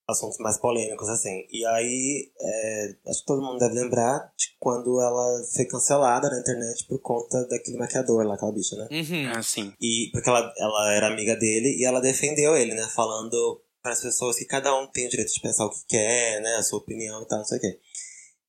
Assuntos 0.09 0.37
mais 0.39 0.59
polêmicos, 0.59 1.09
assim. 1.09 1.47
E 1.49 1.65
aí, 1.65 2.33
é, 2.41 2.97
acho 3.09 3.21
que 3.21 3.27
todo 3.27 3.41
mundo 3.41 3.59
deve 3.61 3.75
lembrar 3.77 4.19
de 4.37 4.47
quando 4.59 5.01
ela 5.01 5.45
foi 5.55 5.65
cancelada 5.65 6.29
na 6.29 6.41
internet 6.41 6.85
por 6.89 7.01
conta 7.01 7.47
daquele 7.47 7.79
maquiador 7.79 8.25
lá, 8.27 8.35
aquela 8.35 8.51
bicha, 8.53 8.75
né? 8.75 8.89
Uhum. 8.91 9.31
Ah, 9.33 9.43
sim. 9.45 9.73
E 9.81 10.11
porque 10.13 10.29
ela, 10.29 10.53
ela 10.59 10.93
era 10.93 11.07
amiga 11.07 11.37
dele 11.37 11.77
e 11.79 11.85
ela 11.85 12.01
defendeu 12.01 12.57
ele, 12.57 12.75
né? 12.75 12.83
Falando 12.93 13.62
para 13.83 13.93
as 13.93 14.01
pessoas 14.01 14.37
que 14.37 14.45
cada 14.45 14.75
um 14.79 14.87
tem 14.87 15.07
o 15.07 15.11
direito 15.11 15.33
de 15.33 15.41
pensar 15.41 15.67
o 15.67 15.71
que 15.71 15.85
quer, 15.89 16.41
né? 16.41 16.57
A 16.57 16.63
sua 16.63 16.79
opinião 16.79 17.23
e 17.23 17.27
tal, 17.27 17.39
não 17.39 17.45
sei 17.45 17.59
o 17.59 17.61
quê. 17.61 17.81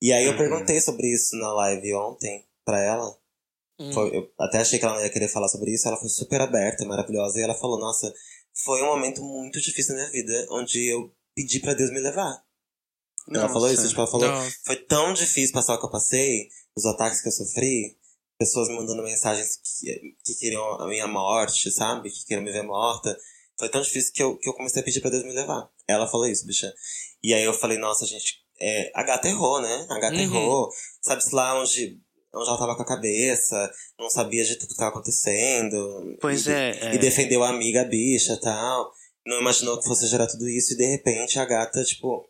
E 0.02 0.14
aí 0.14 0.26
eu 0.26 0.32
Uhum. 0.32 0.38
perguntei 0.38 0.80
sobre 0.82 1.08
isso 1.12 1.36
na 1.38 1.52
live 1.54 1.94
ontem 1.96 2.46
pra 2.66 2.80
ela. 2.80 3.18
Uhum. 3.80 3.92
Foi- 3.94 4.16
eu 4.16 4.32
até 4.40 4.60
achei 4.60 4.78
que 4.78 4.86
ela 4.86 4.96
não 4.96 5.02
ia 5.04 5.10
querer 5.10 5.28
falar 5.28 5.48
sobre 5.50 5.72
isso. 5.72 5.88
Ela 5.88 5.98
foi 5.98 6.10
super 6.10 6.40
aberta, 6.42 6.86
maravilhosa. 6.86 7.40
E 7.40 7.42
ela 7.42 7.56
falou: 7.56 7.80
Nossa, 7.80 8.14
foi 8.54 8.82
um 8.84 8.88
momento 8.88 9.24
muito 9.24 9.60
difícil 9.60 9.96
na 9.96 10.02
minha 10.02 10.12
vida, 10.12 10.48
onde 10.52 10.86
eu 10.86 11.12
pedi 11.36 11.60
pra 11.60 11.74
Deus 11.74 11.90
me 11.92 12.00
levar. 12.00 12.44
Ela 13.30 13.44
Nossa. 13.44 13.54
falou 13.54 13.72
isso, 13.72 13.88
tipo, 13.88 14.00
ela 14.02 14.12
falou: 14.12 14.28
Nossa. 14.28 14.56
foi 14.66 14.76
tão 14.76 15.14
difícil 15.14 15.54
passar 15.54 15.74
o 15.76 15.80
que 15.80 15.86
eu 15.86 15.90
passei, 15.90 16.50
os 16.76 16.86
ataques 16.86 17.22
que 17.22 17.28
eu 17.30 17.32
sofri, 17.32 17.98
pessoas 18.38 18.68
me 18.68 18.76
mandando 18.76 19.02
mensagens 19.02 19.56
que, 19.56 20.16
que 20.24 20.36
queriam 20.36 20.82
a 20.82 20.88
minha 20.88 21.08
morte, 21.08 21.72
sabe? 21.72 22.12
Que 22.12 22.26
queriam 22.26 22.44
me 22.44 22.52
ver 22.52 22.64
morta. 22.64 23.18
Foi 23.64 23.70
tão 23.70 23.82
difícil 23.82 24.12
que 24.14 24.22
eu, 24.22 24.38
que 24.38 24.50
eu 24.50 24.54
comecei 24.54 24.82
a 24.82 24.84
pedir 24.84 25.00
pra 25.00 25.10
Deus 25.10 25.24
me 25.24 25.32
levar. 25.32 25.70
Ela 25.88 26.06
falou 26.06 26.28
isso, 26.28 26.46
bicha. 26.46 26.70
E 27.24 27.34
aí 27.34 27.46
eu 27.46 27.54
falei, 27.54 27.78
nossa, 27.78 28.06
gente, 28.06 28.40
é, 28.60 28.92
a 28.94 29.04
gata 29.04 29.30
errou, 29.30 29.62
né? 29.62 29.88
A 29.90 30.00
gata 30.00 30.16
Uhum. 30.18 30.22
errou. 30.22 30.70
Sabe-se 31.02 31.34
lá 31.34 31.58
onde. 31.62 31.98
onde 32.36 32.50
ela 32.50 32.58
tava 32.58 32.76
com 32.76 32.82
a 32.82 32.86
cabeça, 32.86 33.72
não 33.98 34.10
sabia 34.10 34.44
de 34.44 34.58
tudo 34.58 34.68
que 34.72 34.76
tava 34.76 34.90
acontecendo. 34.90 36.18
Pois 36.20 36.46
e, 36.46 36.52
é, 36.52 36.78
é. 36.78 36.96
E 36.96 36.98
defendeu 36.98 37.42
a 37.42 37.50
amiga 37.52 37.84
a 37.84 37.86
bicha 37.86 38.34
e 38.34 38.40
tal. 38.42 38.92
Não 39.26 39.40
imaginou 39.40 39.80
que 39.80 39.88
fosse 39.88 40.08
gerar 40.08 40.28
tudo 40.28 40.50
isso, 40.50 40.74
e 40.74 40.76
de 40.76 40.86
repente 40.86 41.40
a 41.40 41.46
gata, 41.46 41.82
tipo, 41.86 42.28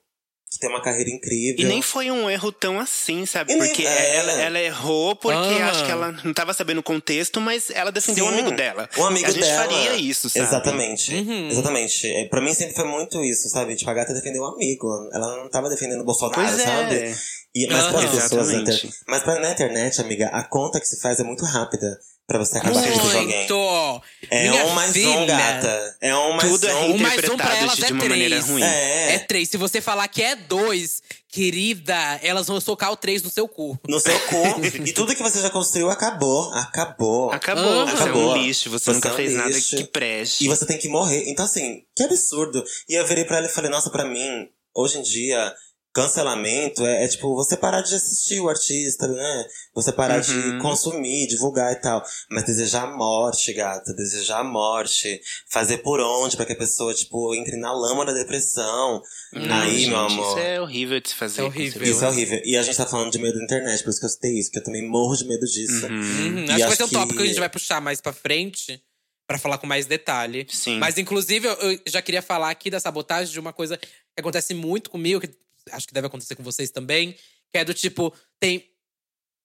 tem 0.63 0.69
uma 0.69 0.82
carreira 0.82 1.10
incrível. 1.10 1.63
E 1.65 1.67
nem 1.67 1.82
foi 1.82 2.10
um 2.10 2.30
erro 2.30 2.52
tão 2.52 2.80
assim, 2.80 3.26
sabe? 3.26 3.52
E 3.54 3.56
nem- 3.56 3.67
Porque 3.67 3.86
é. 3.86 4.15
ela, 4.15 4.32
ela 4.34 4.60
errou 4.60 5.15
porque 5.15 5.38
Ah. 5.62 5.69
acho 5.69 5.86
que 5.86 5.91
ela 5.91 6.15
não 6.23 6.34
tava 6.34 6.54
sabendo 6.54 6.80
o 6.80 6.84
contexto, 6.84 7.39
mas 7.41 7.69
ela 7.69 7.91
defendeu 7.91 8.26
o 8.26 8.30
Sim, 8.30 8.39
amigo 8.39 8.56
dela. 8.56 8.89
O 8.97 9.04
amigo 9.06 9.28
a 9.28 9.32
gente 9.32 9.43
dela. 9.43 9.63
faria 9.63 9.95
isso, 9.95 10.30
sabe? 10.30 10.45
Exatamente. 10.45 11.13
Uhum. 11.13 11.49
Exatamente. 11.49 12.08
É, 12.08 12.26
pra 12.26 12.41
mim 12.41 12.54
sempre 12.54 12.73
foi 12.76 12.86
muito 12.86 13.23
isso, 13.23 13.49
sabe? 13.49 13.76
Tipo, 13.76 13.91
a 13.91 13.93
gata 13.93 14.13
defendeu 14.13 14.41
o 14.43 14.45
amigo. 14.45 14.88
Ela 15.13 15.38
não 15.38 15.49
tava 15.49 15.69
defendendo 15.69 16.02
o 16.02 16.06
Bolsonaro, 16.06 16.34
Pois 16.36 16.60
é. 16.60 17.13
E, 17.56 17.68
mas 17.68 17.84
para 17.88 18.02
pessoas 18.08 18.12
na 18.12 18.26
Exatamente. 18.26 18.62
internet. 18.62 18.96
Mas 19.08 19.24
pra, 19.24 19.39
na 19.39 19.52
internet, 19.52 20.02
amiga, 20.02 20.28
a 20.28 20.44
conta 20.44 20.80
que 20.80 20.88
se 20.88 21.00
faz 21.00 21.20
é 21.20 21.24
muito 21.24 21.46
rápida 21.46 22.00
pra 22.26 22.39
você 22.39 22.58
acabar 22.58 22.82
com 22.82 22.82
de 22.82 23.18
alguém. 23.18 23.38
Muito! 23.38 24.02
É 24.32 24.50
Minha 24.50 24.66
um 24.66 24.70
mais 24.72 24.89
um, 24.92 24.94
filha. 24.94 25.26
gata. 25.26 25.98
É 26.02 26.16
um 26.16 26.32
mais 26.34 26.50
Tudo 26.52 26.68
é 26.68 26.74
um. 26.76 26.94
Um 26.94 26.98
mais 26.98 27.13
um 27.16 27.38
pra 27.38 27.54
interpretado 27.54 27.56
elas 27.63 27.76
de, 27.76 27.84
é 27.84 27.88
de 27.88 27.94
uma 27.94 28.00
três. 28.04 28.10
maneira 28.12 28.42
ruim. 28.42 28.63
É. 28.63 29.13
É 29.16 29.20
três. 29.20 29.50
Se 29.50 29.58
você 29.58 29.82
falar 29.82 30.08
que 30.08 30.24
é 30.24 30.36
dois, 30.36 31.04
querida, 31.28 31.94
elas 32.24 32.48
vão 32.48 32.60
socar 32.60 32.92
o 32.92 32.96
três 32.98 33.22
no 33.22 33.30
seu 33.30 33.48
cu. 33.48 33.78
No 33.88 34.00
seu 34.00 34.18
cu. 34.22 34.66
e 34.86 34.92
tudo 34.94 35.16
que 35.16 35.22
você 35.22 35.39
já 35.42 35.50
construiu 35.52 35.92
acabou. 35.92 36.52
Acabou. 36.54 37.32
Acabou, 37.32 37.63
Aham. 37.66 37.86
você 37.86 37.92
é 37.92 38.06
Acabou. 38.06 38.32
um 38.34 38.38
lixo, 38.42 38.70
você, 38.72 38.86
Você 38.86 38.94
nunca 38.94 39.10
é 39.10 39.12
um 39.12 39.16
fez 39.16 39.34
nada 39.36 39.50
lixo. 39.50 39.78
que 39.78 39.84
preste. 39.84 40.46
E 40.46 40.48
você 40.48 40.66
tem 40.66 40.78
que 40.80 40.88
morrer. 40.89 41.26
Então, 41.28 41.46
assim, 41.46 41.84
que 41.96 42.02
absurdo. 42.04 42.63
E 42.89 42.96
eu 42.96 43.06
virei 43.06 43.26
pra 43.26 43.38
ela 43.38 43.46
e 43.46 43.50
falei, 43.52 43.70
nossa, 43.70 43.89
pra 43.92 44.06
mim, 44.06 44.48
hoje 44.74 44.98
em 44.98 45.02
dia, 45.04 45.54
cancelamento 45.93 46.86
é, 46.86 47.06
é, 47.06 47.08
tipo 47.08 47.34
você 47.36 47.56
parar 47.56 47.82
de 47.82 47.93
assistir 47.95 48.39
o 48.39 48.49
artista, 48.49 49.08
né? 49.08 49.45
Você 49.75 49.91
parar 49.91 50.19
de 50.19 50.34
Uhum. 50.34 50.60
consumir, 50.60 51.27
divulgar 51.27 51.71
e 51.71 51.75
tal. 51.75 52.03
Mas 52.29 52.43
desejar 52.45 52.84
a 52.84 52.95
morte, 52.97 53.53
gata. 53.53 53.93
Desejar 53.93 54.39
a 54.39 54.43
morte. 54.43 55.21
Fazer 55.49 55.77
por 55.79 55.99
onde 55.99 56.36
pra 56.36 56.45
que 56.45 56.53
a 56.53 56.58
pessoa, 56.58 56.93
tipo, 56.93 57.34
entre 57.36 57.58
na 57.58 57.71
lama 57.71 58.06
da 58.06 58.13
depressão. 58.13 59.01
Não, 59.34 59.62
Aí, 59.62 59.79
gente, 59.79 59.89
meu 59.89 59.99
amor. 59.99 60.29
Isso 60.38 60.39
é 60.47 60.62
horrível 60.62 60.99
de 60.99 61.10
se 61.10 61.15
fazer. 61.15 61.41
É 61.41 61.43
horrível. 61.43 61.84
Isso 61.84 62.03
é 62.03 62.08
horrível. 62.10 62.41
E 62.43 62.58
a 62.58 62.63
gente 62.63 62.77
tá 62.77 62.86
falando 62.86 63.12
de 63.12 63.19
medo 63.19 63.38
da 63.38 63.43
internet, 63.43 63.84
por 63.84 63.89
isso 63.91 63.99
que 63.99 64.06
eu 64.06 64.10
citei 64.10 64.39
isso, 64.39 64.51
que 64.51 64.60
eu 64.60 64.63
também 64.63 64.88
morro 64.88 65.15
de 65.15 65.25
medo 65.25 65.45
disso. 65.45 65.86
Uhum. 65.86 65.91
Uhum, 65.93 66.45
E 66.45 66.51
acho 66.51 66.53
que 66.56 66.60
vai 66.60 66.63
acho 66.63 66.75
ser 66.77 66.84
um 66.84 66.89
tópico 66.89 67.17
que 67.17 67.23
a 67.23 67.27
gente 67.27 67.39
vai 67.39 67.49
puxar 67.49 67.79
mais 67.82 68.01
pra 68.01 68.13
frente. 68.13 68.82
Pra 69.25 69.39
falar 69.39 69.58
com 69.58 69.65
mais 69.65 69.86
detalhe. 69.86 70.45
Sim. 70.51 70.77
Mas, 70.79 70.97
inclusive, 70.97 71.47
eu- 71.47 71.53
eu 71.53 71.79
já 71.88 72.01
queria 72.01 72.21
falar 72.21 72.49
aqui 72.49 72.69
da 72.69 72.77
sabotagem 72.77 73.32
de 73.32 73.39
uma 73.39 73.53
coisa 73.53 73.77
que 73.77 73.88
acontece 74.19 74.53
muito 74.53 74.89
comigo, 74.89 75.21
que 75.21 75.29
acho 75.71 75.88
que 75.88 75.93
deve 75.93 76.08
acontecer 76.08 76.36
com 76.36 76.43
vocês 76.43 76.71
também. 76.71 77.13
Que 77.52 77.60
é 77.60 77.65
do 77.65 77.73
tipo, 77.73 78.13
tem, 78.39 78.67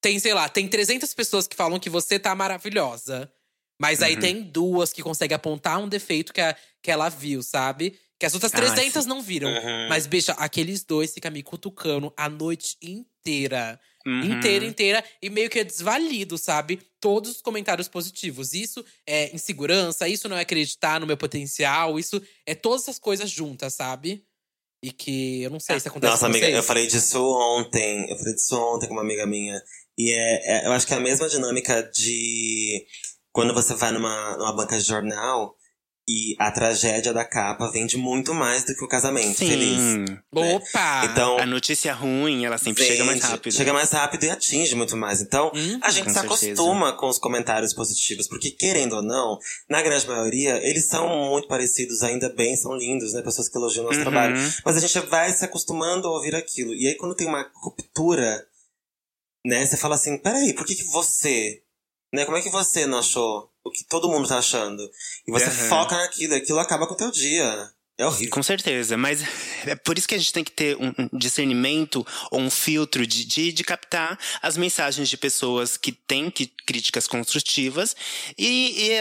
tem 0.00 0.18
sei 0.18 0.34
lá, 0.34 0.48
tem 0.48 0.66
300 0.68 1.12
pessoas 1.14 1.46
que 1.46 1.56
falam 1.56 1.78
que 1.78 1.90
você 1.90 2.18
tá 2.18 2.34
maravilhosa. 2.34 3.30
Mas 3.80 4.02
aí 4.02 4.14
Uhum. 4.14 4.20
tem 4.20 4.42
duas 4.42 4.92
que 4.92 5.02
conseguem 5.02 5.34
apontar 5.36 5.78
um 5.78 5.88
defeito 5.88 6.32
que, 6.32 6.40
a, 6.40 6.56
que 6.82 6.90
ela 6.90 7.08
viu, 7.08 7.42
sabe? 7.42 7.98
Que 8.18 8.26
as 8.26 8.34
outras 8.34 8.52
Ah, 8.52 8.56
300 8.56 9.06
não 9.06 9.22
viram. 9.22 9.48
Uhum. 9.48 9.88
Mas, 9.88 10.06
bicha, 10.06 10.32
aqueles 10.32 10.82
dois 10.84 11.12
ficam 11.14 11.30
me 11.30 11.42
cutucando 11.44 12.12
a 12.16 12.28
noite 12.28 12.76
inteira 12.82 13.78
Uhum. 14.06 14.22
inteira, 14.24 14.64
inteira, 14.64 15.04
e 15.20 15.28
meio 15.28 15.50
que 15.50 15.58
é 15.58 15.64
desvalido, 15.64 16.38
sabe? 16.38 16.80
Todos 17.00 17.30
os 17.32 17.42
comentários 17.42 17.88
positivos. 17.88 18.54
Isso 18.54 18.82
é 19.06 19.34
insegurança, 19.34 20.08
isso 20.08 20.28
não 20.28 20.36
é 20.36 20.40
acreditar 20.40 20.98
no 20.98 21.06
meu 21.06 21.16
potencial, 21.16 21.98
isso 21.98 22.20
é 22.46 22.54
todas 22.54 22.82
essas 22.82 22.98
coisas 22.98 23.30
juntas, 23.30 23.74
sabe? 23.74 24.24
E 24.82 24.92
que 24.92 25.42
eu 25.42 25.50
não 25.50 25.58
sei 25.58 25.80
se 25.80 25.88
acontece 25.88 26.10
Nossa, 26.12 26.26
amiga, 26.26 26.46
vocês. 26.46 26.56
eu 26.56 26.62
falei 26.62 26.86
disso 26.86 27.20
ontem. 27.20 28.08
Eu 28.10 28.16
falei 28.16 28.34
disso 28.34 28.56
ontem 28.56 28.86
com 28.86 28.92
uma 28.94 29.02
amiga 29.02 29.26
minha. 29.26 29.60
E 29.96 30.12
é, 30.12 30.62
é- 30.62 30.66
eu 30.66 30.72
acho 30.72 30.86
que 30.86 30.94
é 30.94 30.96
a 30.96 31.00
mesma 31.00 31.28
dinâmica 31.28 31.82
de 31.82 32.86
quando 33.32 33.52
você 33.52 33.74
vai 33.74 33.90
numa, 33.90 34.36
numa 34.36 34.52
banca 34.54 34.78
de 34.78 34.84
jornal 34.84 35.56
e 36.10 36.34
a 36.38 36.50
tragédia 36.50 37.12
da 37.12 37.22
capa 37.22 37.70
vende 37.70 37.98
muito 37.98 38.32
mais 38.32 38.64
do 38.64 38.74
que 38.74 38.82
o 38.82 38.88
casamento 38.88 39.36
feliz. 39.36 39.78
Sim. 39.78 40.04
Opa! 40.34 41.04
Então, 41.04 41.38
A 41.38 41.44
notícia 41.44 41.92
ruim, 41.92 42.46
ela 42.46 42.56
sempre 42.56 42.82
chega 42.82 43.04
mais 43.04 43.18
vende, 43.20 43.30
rápido. 43.30 43.52
Chega 43.52 43.72
mais 43.74 43.90
rápido 43.90 44.24
e 44.24 44.30
atinge 44.30 44.74
muito 44.74 44.96
mais. 44.96 45.20
Então, 45.20 45.52
Hum, 45.54 45.78
a 45.82 45.90
gente 45.90 46.04
com 46.04 46.10
se 46.10 46.14
certeza. 46.20 46.52
acostuma 46.54 46.92
com 46.94 47.08
os 47.10 47.18
comentários 47.18 47.74
positivos, 47.74 48.26
porque 48.26 48.50
querendo 48.50 48.94
ou 48.96 49.02
não, 49.02 49.38
na 49.68 49.82
grande 49.82 50.06
maioria, 50.08 50.56
eles 50.66 50.86
são 50.88 51.28
muito 51.28 51.46
parecidos, 51.46 52.02
ainda 52.02 52.30
bem, 52.30 52.56
são 52.56 52.74
lindos, 52.74 53.12
né? 53.12 53.20
Pessoas 53.20 53.48
que 53.50 53.58
elogiam 53.58 53.84
o 53.84 53.88
nosso 53.88 53.98
Uhum. 53.98 54.04
trabalho. 54.04 54.34
Mas 54.64 54.76
a 54.76 54.80
gente 54.80 54.98
vai 55.08 55.30
se 55.30 55.44
acostumando 55.44 56.08
a 56.08 56.10
ouvir 56.12 56.34
aquilo. 56.34 56.74
E 56.74 56.88
aí, 56.88 56.94
quando 56.94 57.14
tem 57.14 57.26
uma 57.26 57.46
ruptura, 57.62 58.46
né? 59.44 59.66
Você 59.66 59.76
fala 59.76 59.94
assim, 59.96 60.16
peraí, 60.16 60.54
por 60.54 60.64
que, 60.66 60.74
que 60.74 60.84
você. 60.84 61.62
Né, 62.14 62.24
como 62.24 62.38
é 62.38 62.40
que 62.40 62.48
você 62.48 62.86
não 62.86 63.00
achou 63.00 63.50
o 63.64 63.70
que 63.70 63.84
todo 63.84 64.08
mundo 64.08 64.28
tá 64.28 64.38
achando? 64.38 64.82
E 65.26 65.30
você 65.30 65.46
Aham. 65.46 65.68
foca 65.68 65.96
naquilo, 65.96 66.34
aquilo 66.34 66.58
acaba 66.58 66.86
com 66.86 66.94
o 66.94 66.96
teu 66.96 67.10
dia. 67.10 67.70
É 67.98 68.06
horrível. 68.06 68.30
Com 68.30 68.42
certeza, 68.44 68.96
mas 68.96 69.20
é 69.66 69.74
por 69.74 69.98
isso 69.98 70.06
que 70.06 70.14
a 70.14 70.18
gente 70.18 70.32
tem 70.32 70.44
que 70.44 70.52
ter 70.52 70.76
um 70.76 70.92
discernimento 71.18 72.06
ou 72.30 72.38
um 72.40 72.48
filtro 72.48 73.04
de, 73.04 73.24
de, 73.24 73.52
de 73.52 73.64
captar 73.64 74.16
as 74.40 74.56
mensagens 74.56 75.08
de 75.08 75.16
pessoas 75.16 75.76
que 75.76 75.90
têm 75.90 76.30
que, 76.30 76.46
críticas 76.64 77.08
construtivas 77.08 77.96
e, 78.38 78.46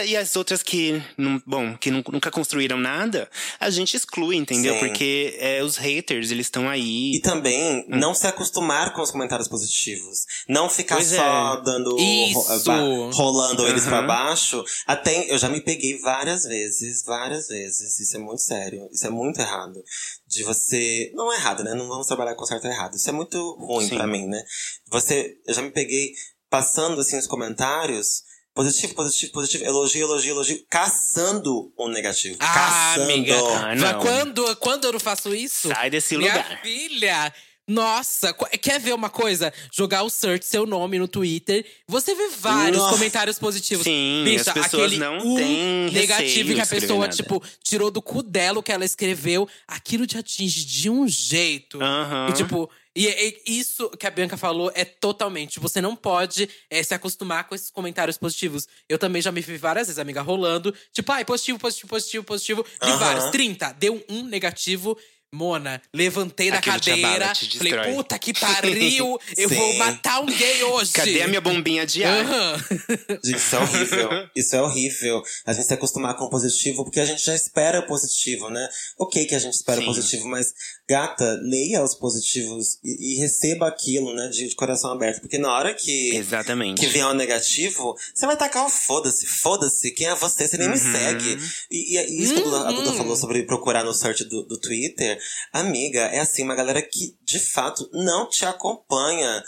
e, 0.04 0.10
e 0.10 0.16
as 0.16 0.34
outras 0.34 0.62
que, 0.64 1.00
não, 1.16 1.40
bom, 1.46 1.76
que 1.76 1.90
nu- 1.92 2.02
nunca 2.10 2.28
construíram 2.30 2.76
nada, 2.76 3.30
a 3.60 3.70
gente 3.70 3.96
exclui, 3.96 4.34
entendeu? 4.36 4.74
Sim. 4.74 4.80
Porque 4.80 5.36
é, 5.38 5.62
os 5.62 5.76
haters, 5.76 6.32
eles 6.32 6.46
estão 6.46 6.64
E 6.64 6.68
aí. 7.14 7.20
também 7.22 7.84
não 7.88 8.12
se 8.14 8.26
acostumar 8.26 8.92
com 8.94 9.00
os 9.02 9.12
comentários 9.12 9.46
positivos. 9.46 10.24
Não 10.48 10.68
ficar 10.68 10.96
Pois 10.96 11.08
só 11.08 11.58
é. 11.60 11.62
dando 11.62 11.96
Isso. 12.00 12.38
ro- 12.40 12.64
ba- 12.64 13.10
rolando 13.16 13.64
eles 13.68 13.82
Aham. 13.82 13.90
pra 13.90 14.02
baixo. 14.02 14.64
Até 14.86 15.30
eu 15.32 15.38
já 15.38 15.48
me 15.48 15.60
peguei 15.60 15.98
várias 16.00 16.42
vezes, 16.42 17.04
várias 17.04 17.46
vezes. 17.46 18.00
Isso 18.00 18.16
é 18.16 18.18
muito 18.18 18.40
sério. 18.42 18.87
Isso 18.92 19.06
é 19.06 19.10
muito 19.10 19.40
errado. 19.40 19.82
De 20.26 20.42
você. 20.44 21.10
Não 21.14 21.32
é 21.32 21.36
errado, 21.36 21.62
né? 21.64 21.74
Não 21.74 21.88
vamos 21.88 22.06
trabalhar 22.06 22.34
com 22.34 22.44
certo 22.44 22.66
e 22.66 22.70
errado. 22.70 22.94
Isso 22.94 23.08
é 23.08 23.12
muito 23.12 23.38
ruim 23.60 23.88
pra 23.88 24.06
mim, 24.06 24.26
né? 24.26 24.42
Você. 24.90 25.36
Eu 25.46 25.54
já 25.54 25.62
me 25.62 25.70
peguei 25.70 26.12
passando 26.50 27.00
assim 27.00 27.18
os 27.18 27.26
comentários. 27.26 28.22
Positivo, 28.54 28.92
positivo, 28.94 29.32
positivo, 29.32 29.64
elogio, 29.64 30.02
elogio, 30.02 30.32
elogio, 30.32 30.64
caçando 30.68 31.72
um 31.78 31.86
negativo. 31.88 32.36
Ah, 32.40 32.54
caçando. 32.54 33.04
amiga. 33.04 33.36
Ah, 33.38 33.66
Mas 33.76 33.80
não. 33.80 34.00
quando, 34.00 34.56
quando 34.56 34.84
eu 34.86 34.92
não 34.94 34.98
faço 35.00 35.32
isso? 35.32 35.68
Sai 35.68 35.88
desse 35.90 36.16
Minha 36.16 36.32
lugar. 36.34 36.60
filha! 36.62 37.32
Nossa, 37.68 38.32
qu- 38.32 38.48
quer 38.58 38.80
ver 38.80 38.94
uma 38.94 39.10
coisa? 39.10 39.52
Jogar 39.70 40.02
o 40.02 40.08
search, 40.08 40.46
seu 40.46 40.64
nome 40.64 40.98
no 40.98 41.06
Twitter. 41.06 41.66
Você 41.86 42.14
vê 42.14 42.28
vários 42.38 42.78
Nossa. 42.78 42.94
comentários 42.94 43.38
positivos. 43.38 43.84
Sim, 43.84 44.22
Bicha, 44.24 44.50
as 44.50 44.54
pessoas 44.54 44.84
aquele 44.86 44.96
não 44.96 45.18
um 45.18 45.36
têm 45.36 45.90
negativo 45.92 46.54
que 46.54 46.60
a 46.60 46.66
pessoa, 46.66 47.08
tipo, 47.08 47.42
tirou 47.62 47.90
do 47.90 48.00
cu 48.00 48.22
dela 48.22 48.58
o 48.58 48.62
que 48.62 48.72
ela 48.72 48.84
escreveu. 48.86 49.46
Aquilo 49.66 50.06
te 50.06 50.16
atinge 50.16 50.64
de 50.64 50.88
um 50.88 51.06
jeito. 51.06 51.78
Aham. 51.82 52.28
E, 52.30 52.32
tipo, 52.32 52.70
e, 52.96 53.06
e 53.46 53.58
isso 53.58 53.90
que 53.90 54.06
a 54.06 54.10
Bianca 54.10 54.36
falou 54.38 54.72
é 54.74 54.84
totalmente. 54.86 55.60
Você 55.60 55.80
não 55.82 55.94
pode 55.94 56.48
é, 56.70 56.82
se 56.82 56.94
acostumar 56.94 57.44
com 57.46 57.54
esses 57.54 57.70
comentários 57.70 58.16
positivos. 58.16 58.66
Eu 58.88 58.98
também 58.98 59.20
já 59.20 59.30
me 59.30 59.42
vi 59.42 59.58
várias 59.58 59.88
vezes, 59.88 59.98
amiga, 59.98 60.22
rolando. 60.22 60.74
Tipo, 60.92 61.12
ai, 61.12 61.24
positivo, 61.24 61.58
positivo, 61.58 61.88
positivo, 61.88 62.24
positivo. 62.24 62.64
De 62.82 62.88
Aham. 62.88 62.98
vários. 62.98 63.30
30. 63.30 63.72
Deu 63.72 64.02
um 64.08 64.22
negativo. 64.24 64.98
Mona, 65.32 65.80
levantei 65.94 66.50
da 66.50 66.60
cadeira. 66.60 67.06
abala, 67.16 67.32
te 67.34 67.58
falei, 67.58 67.74
puta 67.94 68.18
que 68.18 68.32
pariu! 68.38 69.18
eu 69.36 69.48
vou 69.50 69.74
matar 69.74 70.20
um 70.20 70.26
gay 70.26 70.62
hoje. 70.64 70.90
Cadê 70.92 71.20
a 71.22 71.28
minha 71.28 71.40
bombinha 71.40 71.84
de 71.86 72.02
ar? 72.02 72.24
Gente, 73.22 73.36
Isso 73.36 73.54
é 73.56 73.60
horrível. 73.60 74.08
Isso 74.34 74.56
é 74.56 74.62
horrível. 74.62 75.22
A 75.44 75.52
gente 75.52 75.66
se 75.66 75.74
acostumar 75.74 76.16
com 76.16 76.24
o 76.24 76.30
positivo, 76.30 76.82
porque 76.82 76.98
a 77.00 77.04
gente 77.04 77.22
já 77.24 77.34
espera 77.34 77.80
o 77.80 77.86
positivo, 77.86 78.48
né? 78.48 78.66
Ok 78.98 79.26
que 79.26 79.34
a 79.34 79.38
gente 79.38 79.52
espera 79.54 79.78
Sim. 79.78 79.84
o 79.84 79.86
positivo, 79.86 80.26
mas, 80.28 80.52
gata, 80.88 81.38
leia 81.42 81.84
os 81.84 81.94
positivos 81.94 82.78
e, 82.82 83.16
e 83.16 83.20
receba 83.20 83.68
aquilo, 83.68 84.14
né? 84.14 84.28
De, 84.28 84.48
de 84.48 84.54
coração 84.54 84.90
aberto. 84.92 85.20
Porque 85.20 85.36
na 85.36 85.52
hora 85.52 85.74
que, 85.74 86.16
Exatamente. 86.16 86.80
que 86.80 86.86
vier 86.86 87.06
o 87.06 87.12
negativo, 87.12 87.94
você 88.14 88.24
vai 88.26 88.36
tacar 88.36 88.64
o 88.64 88.70
foda-se. 88.70 89.26
Foda-se, 89.26 89.90
quem 89.90 90.06
é 90.06 90.14
você? 90.14 90.48
Você 90.48 90.56
nem 90.56 90.68
me 90.68 90.74
Uhum. 90.78 90.92
segue. 90.92 91.38
E, 91.70 91.94
e 91.94 91.98
é 91.98 92.08
isso 92.10 92.32
que 92.34 92.40
a 92.40 92.44
Duda, 92.44 92.68
a 92.68 92.72
Duda 92.72 92.90
Uhum. 92.92 92.96
falou 92.96 93.16
sobre 93.16 93.42
procurar 93.42 93.84
no 93.84 93.92
search 93.92 94.24
do, 94.24 94.42
do 94.44 94.58
Twitter. 94.58 95.17
Amiga, 95.52 96.00
é 96.02 96.20
assim, 96.20 96.42
uma 96.44 96.54
galera 96.54 96.80
que, 96.82 97.16
de 97.22 97.38
fato, 97.38 97.88
não 97.92 98.28
te 98.28 98.44
acompanha. 98.44 99.42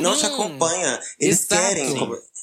Não 0.00 0.16
te 0.16 0.24
Uhum. 0.26 0.34
acompanha. 0.34 1.00
Eles 1.18 1.40
Exato. 1.40 1.60
querem. 1.62 1.94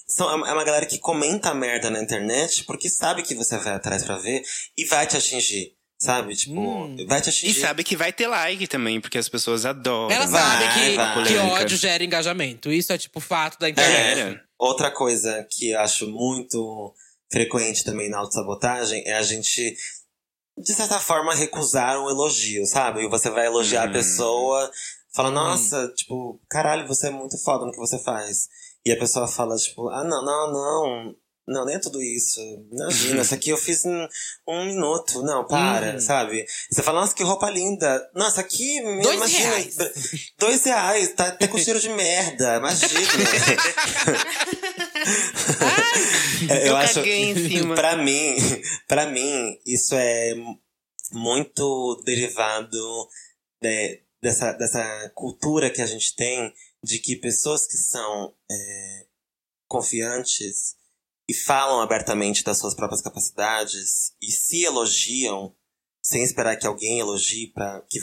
São, 0.07 0.29
é 0.45 0.53
uma 0.53 0.63
galera 0.63 0.85
que 0.85 0.97
comenta 0.99 1.53
merda 1.53 1.89
na 1.89 2.01
internet 2.01 2.63
porque 2.65 2.89
sabe 2.89 3.23
que 3.23 3.33
você 3.35 3.57
vai 3.57 3.73
atrás 3.73 4.03
pra 4.03 4.17
ver 4.17 4.41
e 4.77 4.85
vai 4.85 5.07
te 5.07 5.15
atingir. 5.17 5.73
Sabe? 5.97 6.35
Tipo, 6.35 6.59
Hum. 6.59 6.95
vai 7.07 7.21
te 7.21 7.27
E 7.27 7.29
atingir. 7.29 7.53
sabe 7.61 7.83
que 7.83 7.95
vai 7.95 8.11
ter 8.11 8.25
like 8.25 8.65
também, 8.67 8.99
porque 8.99 9.19
as 9.19 9.29
pessoas 9.29 9.65
adoram. 9.67 10.09
Ela 10.13 10.25
Vai, 10.25 10.41
sabe 10.41 10.73
que, 10.73 10.95
vai. 10.95 11.23
que 11.27 11.37
ódio 11.37 11.77
gera 11.77 12.03
engajamento. 12.03 12.71
Isso 12.71 12.91
é 12.91 12.97
tipo 12.97 13.19
fato 13.19 13.59
da 13.59 13.69
internet. 13.69 14.15
Gera. 14.17 14.43
Outra 14.57 14.89
coisa 14.89 15.45
que 15.51 15.69
eu 15.69 15.79
acho 15.79 16.07
muito 16.07 16.91
frequente 17.31 17.83
também 17.83 18.09
na 18.09 18.17
autossabotagem 18.17 19.03
é 19.05 19.13
a 19.13 19.21
gente, 19.21 19.77
de 20.61 20.73
certa 20.73 20.99
forma, 20.99 21.33
recusar 21.35 21.97
um 21.99 22.09
elogio, 22.09 22.65
sabe? 22.65 23.03
E 23.03 23.09
você 23.09 23.29
vai 23.29 23.45
elogiar 23.47 23.87
Hum. 23.87 23.89
a 23.89 23.93
pessoa, 23.93 24.71
fala, 25.13 25.29
nossa, 25.31 25.87
tipo, 25.95 26.39
caralho, 26.49 26.87
você 26.87 27.07
é 27.07 27.11
muito 27.11 27.37
foda 27.43 27.65
no 27.65 27.71
que 27.71 27.77
você 27.79 27.99
faz. 27.99 28.47
E 28.85 28.91
a 28.91 28.97
pessoa 28.97 29.27
fala, 29.27 29.55
tipo, 29.57 29.89
ah, 29.89 30.03
não, 30.03 30.23
não, 30.23 30.51
não. 30.51 31.15
Não, 31.47 31.65
nem 31.65 31.75
é 31.75 31.79
tudo 31.79 32.01
isso. 32.01 32.39
Imagina, 32.71 33.23
isso 33.23 33.33
aqui 33.33 33.49
eu 33.49 33.57
fiz 33.57 33.83
em 33.83 34.07
um 34.47 34.65
minuto. 34.65 35.21
Não, 35.23 35.45
para, 35.45 35.93
Uhum. 35.93 35.99
sabe? 35.99 36.45
Você 36.71 36.81
fala, 36.83 37.01
nossa, 37.01 37.15
que 37.15 37.23
roupa 37.23 37.49
linda. 37.49 38.09
Nossa, 38.15 38.39
aqui, 38.41 38.79
Dois 39.01 39.15
imagina. 39.17 39.49
reais. 39.49 39.75
Dois 40.39 40.63
reais, 40.63 41.13
tá 41.13 41.27
até 41.27 41.47
com 41.47 41.57
cheiro 41.57 41.79
de 41.79 41.89
merda. 41.89 42.57
Imagina. 42.57 42.89
É, 46.49 46.67
eu 46.69 46.77
em 47.31 47.35
cima. 47.49 47.75
Pra 47.75 47.95
mim, 47.97 48.35
pra 48.87 49.05
mim, 49.07 49.59
isso 49.65 49.95
é 49.95 50.33
muito 51.11 52.01
derivado 52.05 53.07
de- 53.61 54.01
dessa, 54.21 54.51
dessa 54.53 55.11
cultura 55.15 55.69
que 55.69 55.81
a 55.81 55.85
gente 55.87 56.15
tem 56.15 56.53
de 56.83 56.99
que 56.99 57.15
pessoas 57.15 57.67
que 57.67 57.77
são 57.77 58.33
é, 58.49 59.05
confiantes 59.67 60.75
e 61.29 61.33
falam 61.33 61.81
abertamente 61.81 62.43
das 62.43 62.57
suas 62.57 62.73
próprias 62.75 63.01
capacidades 63.01 64.13
e 64.21 64.31
se 64.31 64.63
elogiam 64.63 65.55
sem 66.03 66.23
esperar 66.23 66.55
que 66.57 66.65
alguém 66.65 66.99
elogie 66.99 67.47
para 67.53 67.81
que, 67.87 67.99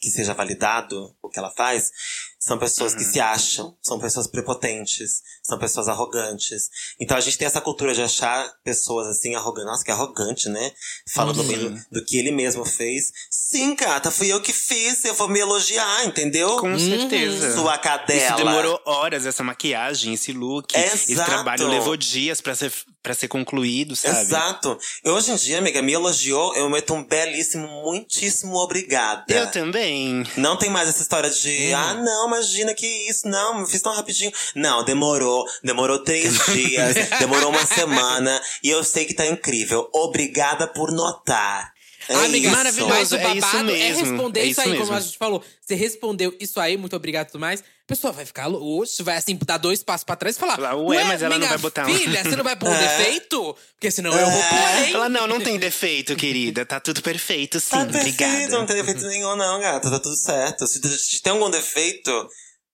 que 0.00 0.10
seja 0.10 0.34
validado 0.34 1.16
o 1.22 1.28
que 1.28 1.38
ela 1.38 1.52
faz, 1.52 1.90
são 2.38 2.56
pessoas 2.56 2.94
que 2.94 3.02
se 3.02 3.18
acham, 3.18 3.76
são 3.82 3.98
pessoas 3.98 4.28
prepotentes, 4.28 5.22
são 5.42 5.58
pessoas 5.58 5.88
arrogantes. 5.88 6.68
Então 7.00 7.16
a 7.16 7.20
gente 7.20 7.36
tem 7.36 7.46
essa 7.46 7.60
cultura 7.60 7.92
de 7.92 8.00
achar 8.00 8.48
pessoas 8.62 9.08
assim 9.08 9.34
arrogantes. 9.34 9.68
Nossa, 9.70 9.84
que 9.84 9.90
arrogante, 9.90 10.48
né? 10.48 10.72
Falando 11.12 11.42
bem 11.42 11.58
do, 11.58 11.70
do 11.90 12.04
que 12.04 12.16
ele 12.16 12.30
mesmo 12.30 12.64
fez. 12.64 13.12
Sim, 13.28 13.74
gata, 13.74 14.10
fui 14.10 14.28
eu 14.32 14.40
que 14.40 14.52
fiz, 14.52 15.04
eu 15.04 15.14
vou 15.14 15.28
me 15.28 15.40
elogiar, 15.40 16.04
entendeu? 16.04 16.58
Com 16.58 16.78
certeza. 16.78 17.54
Sua 17.54 17.76
cadela. 17.76 18.20
Isso 18.20 18.36
demorou 18.36 18.80
horas, 18.84 19.26
essa 19.26 19.42
maquiagem, 19.42 20.14
esse 20.14 20.32
look. 20.32 20.76
Esse 20.76 21.12
Exato. 21.12 21.30
trabalho 21.30 21.66
levou 21.66 21.96
dias 21.96 22.40
pra 22.40 22.54
ser, 22.54 22.72
pra 23.02 23.14
ser 23.14 23.26
concluído, 23.26 23.96
sabe? 23.96 24.20
Exato. 24.20 24.78
Eu, 25.02 25.14
hoje 25.14 25.32
em 25.32 25.36
dia, 25.36 25.58
amiga, 25.58 25.82
me 25.82 25.92
elogiou, 25.92 26.54
eu 26.54 26.70
meto 26.70 26.94
um 26.94 27.02
belíssimo, 27.04 27.66
muitíssimo 27.82 28.54
obrigada. 28.56 29.24
Eu 29.28 29.50
também. 29.50 30.24
Não 30.36 30.56
tem 30.56 30.70
mais 30.70 30.88
essa 30.88 31.02
história 31.02 31.30
de, 31.30 31.72
ah, 31.72 31.94
não, 31.94 32.28
imagina 32.38 32.74
que 32.74 32.86
isso, 33.08 33.28
não, 33.28 33.66
fiz 33.66 33.82
tão 33.82 33.94
rapidinho. 33.94 34.32
Não, 34.54 34.84
demorou, 34.84 35.44
demorou 35.62 35.98
três 35.98 36.38
dias, 36.46 36.94
demorou 37.18 37.50
uma 37.50 37.66
semana, 37.66 38.40
e 38.62 38.70
eu 38.70 38.82
sei 38.84 39.04
que 39.04 39.14
tá 39.14 39.26
incrível. 39.26 39.88
Obrigada 39.92 40.66
por 40.66 40.92
notar. 40.92 41.72
É 42.08 42.14
Amiga, 42.14 42.48
isso. 42.48 42.56
maravilhoso. 42.56 42.88
Mas 42.88 43.12
o 43.12 43.16
é 43.16 43.34
isso 43.34 43.40
babado 43.40 43.70
é, 43.70 43.74
mesmo, 43.74 44.04
responder 44.04 44.40
é 44.40 44.44
isso, 44.44 44.52
isso 44.52 44.60
aí, 44.62 44.70
mesmo. 44.70 44.86
como 44.86 44.96
a 44.96 45.00
gente 45.00 45.18
falou. 45.18 45.44
Você 45.60 45.74
respondeu 45.74 46.34
isso 46.40 46.58
aí, 46.58 46.76
muito 46.76 46.96
obrigado 46.96 47.28
e 47.28 47.32
tudo 47.32 47.40
mais. 47.40 47.62
A 47.88 47.94
pessoa 47.96 48.12
vai 48.12 48.26
ficar 48.26 48.44
louca, 48.46 48.86
vai 49.02 49.16
assim, 49.16 49.38
dar 49.46 49.56
dois 49.56 49.82
passos 49.82 50.04
pra 50.04 50.14
trás 50.14 50.36
e 50.36 50.38
falar: 50.38 50.56
Falar, 50.56 50.74
"Ué, 50.76 51.04
mas 51.04 51.22
ela 51.22 51.38
não 51.38 51.48
vai 51.48 51.56
botar 51.56 51.86
um-" 51.86 51.94
Filha, 51.96 52.22
você 52.22 52.36
não 52.36 52.44
vai 52.44 52.54
pôr 52.54 52.68
um 52.68 52.74
É. 52.76 52.98
defeito? 52.98 53.56
Porque 53.72 53.90
senão 53.90 54.12
eu 54.12 54.30
vou 54.30 54.42
pôr, 54.42 54.84
hein? 54.84 54.92
Ela, 54.92 55.08
não, 55.08 55.26
não 55.26 55.40
tem 55.40 55.58
defeito, 55.58 56.14
querida. 56.14 56.66
Tá 56.66 56.78
tudo 56.80 57.00
perfeito, 57.00 57.58
sim. 57.58 57.70
Tá 57.70 57.86
perfeito, 57.86 58.22
Obrigada. 58.22 58.48
não 58.58 58.66
tem 58.66 58.76
defeito 58.76 59.06
nenhum, 59.06 59.34
não, 59.36 59.58
gata. 59.58 59.90
Tá 59.90 59.98
tudo 59.98 60.16
certo. 60.16 60.66
Se 60.66 61.22
tem 61.22 61.32
algum 61.32 61.48
defeito, 61.50 62.10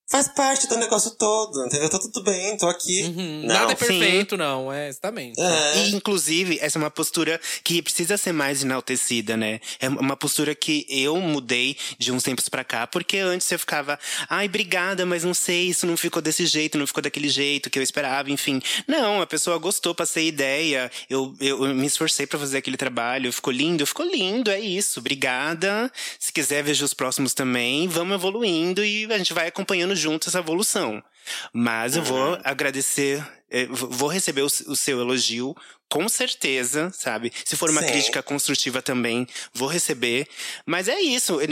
faz 0.06 0.28
parte 0.28 0.68
do 0.68 0.76
negócio 0.76 1.10
todo, 1.12 1.64
entendeu? 1.66 1.88
Tá 1.88 1.98
tudo 1.98 2.22
bem, 2.22 2.56
tô 2.56 2.68
aqui. 2.68 3.02
Uhum, 3.04 3.40
Não, 3.46 3.54
Nada 3.54 3.72
é 3.72 3.76
sim. 3.76 3.86
perfeito, 3.86 4.36
não. 4.36 4.72
É, 4.72 4.88
exatamente. 4.88 5.40
É. 5.40 5.78
E, 5.78 5.94
inclusive, 5.94 6.58
essa 6.60 6.78
é 6.78 6.80
uma 6.80 6.90
postura 6.90 7.40
que 7.62 7.80
precisa 7.82 8.16
ser 8.16 8.32
mais 8.32 8.62
enaltecida, 8.62 9.36
né? 9.36 9.60
É 9.80 9.88
uma 9.88 10.16
postura 10.16 10.54
que 10.54 10.86
eu 10.88 11.16
mudei 11.20 11.76
de 11.98 12.12
uns 12.12 12.22
tempos 12.22 12.48
pra 12.48 12.62
cá, 12.62 12.86
porque 12.86 13.18
antes 13.18 13.50
eu 13.50 13.58
ficava, 13.58 13.98
ai, 14.28 14.46
obrigada, 14.46 15.06
mas 15.06 15.24
não 15.24 15.34
sei, 15.34 15.68
isso 15.68 15.86
não 15.86 15.96
ficou 15.96 16.20
desse 16.20 16.46
jeito, 16.46 16.78
não 16.78 16.86
ficou 16.86 17.02
daquele 17.02 17.28
jeito 17.28 17.70
que 17.70 17.78
eu 17.78 17.82
esperava, 17.82 18.30
enfim. 18.30 18.60
Não, 18.86 19.20
a 19.22 19.26
pessoa 19.26 19.58
gostou, 19.58 19.94
passei 19.94 20.28
ideia, 20.28 20.90
eu, 21.08 21.34
eu, 21.40 21.64
eu 21.66 21.74
me 21.74 21.86
esforcei 21.86 22.26
pra 22.26 22.38
fazer 22.38 22.58
aquele 22.58 22.76
trabalho, 22.76 23.32
ficou 23.32 23.52
lindo, 23.52 23.86
ficou 23.86 24.06
lindo, 24.06 24.50
é 24.50 24.60
isso, 24.60 25.00
obrigada. 25.00 25.90
Se 26.18 26.32
quiser, 26.32 26.62
veja 26.62 26.84
os 26.84 26.94
próximos 26.94 27.32
também, 27.34 27.88
vamos 27.88 28.14
evoluindo 28.14 28.84
e 28.84 29.06
a 29.12 29.18
gente 29.18 29.32
vai 29.32 29.48
acompanhando 29.48 29.93
junto 29.94 30.28
essa 30.28 30.38
evolução. 30.38 31.02
Mas 31.52 31.96
eu 31.96 32.02
vou 32.02 32.38
agradecer, 32.44 33.18
eh, 33.18 33.22
v- 33.22 33.43
vou 33.70 34.08
receber 34.08 34.42
o, 34.42 34.48
seu 34.50 35.00
elogio, 35.00 35.54
com 35.88 36.08
certeza, 36.08 36.90
sabe? 36.92 37.32
Se 37.44 37.56
for 37.56 37.70
uma 37.70 37.82
Sim. 37.82 37.88
crítica 37.88 38.22
construtiva 38.22 38.82
também, 38.82 39.26
vou 39.52 39.68
receber. 39.68 40.26
Mas 40.66 40.88
é 40.88 41.00
isso, 41.00 41.38
eu, 41.40 41.48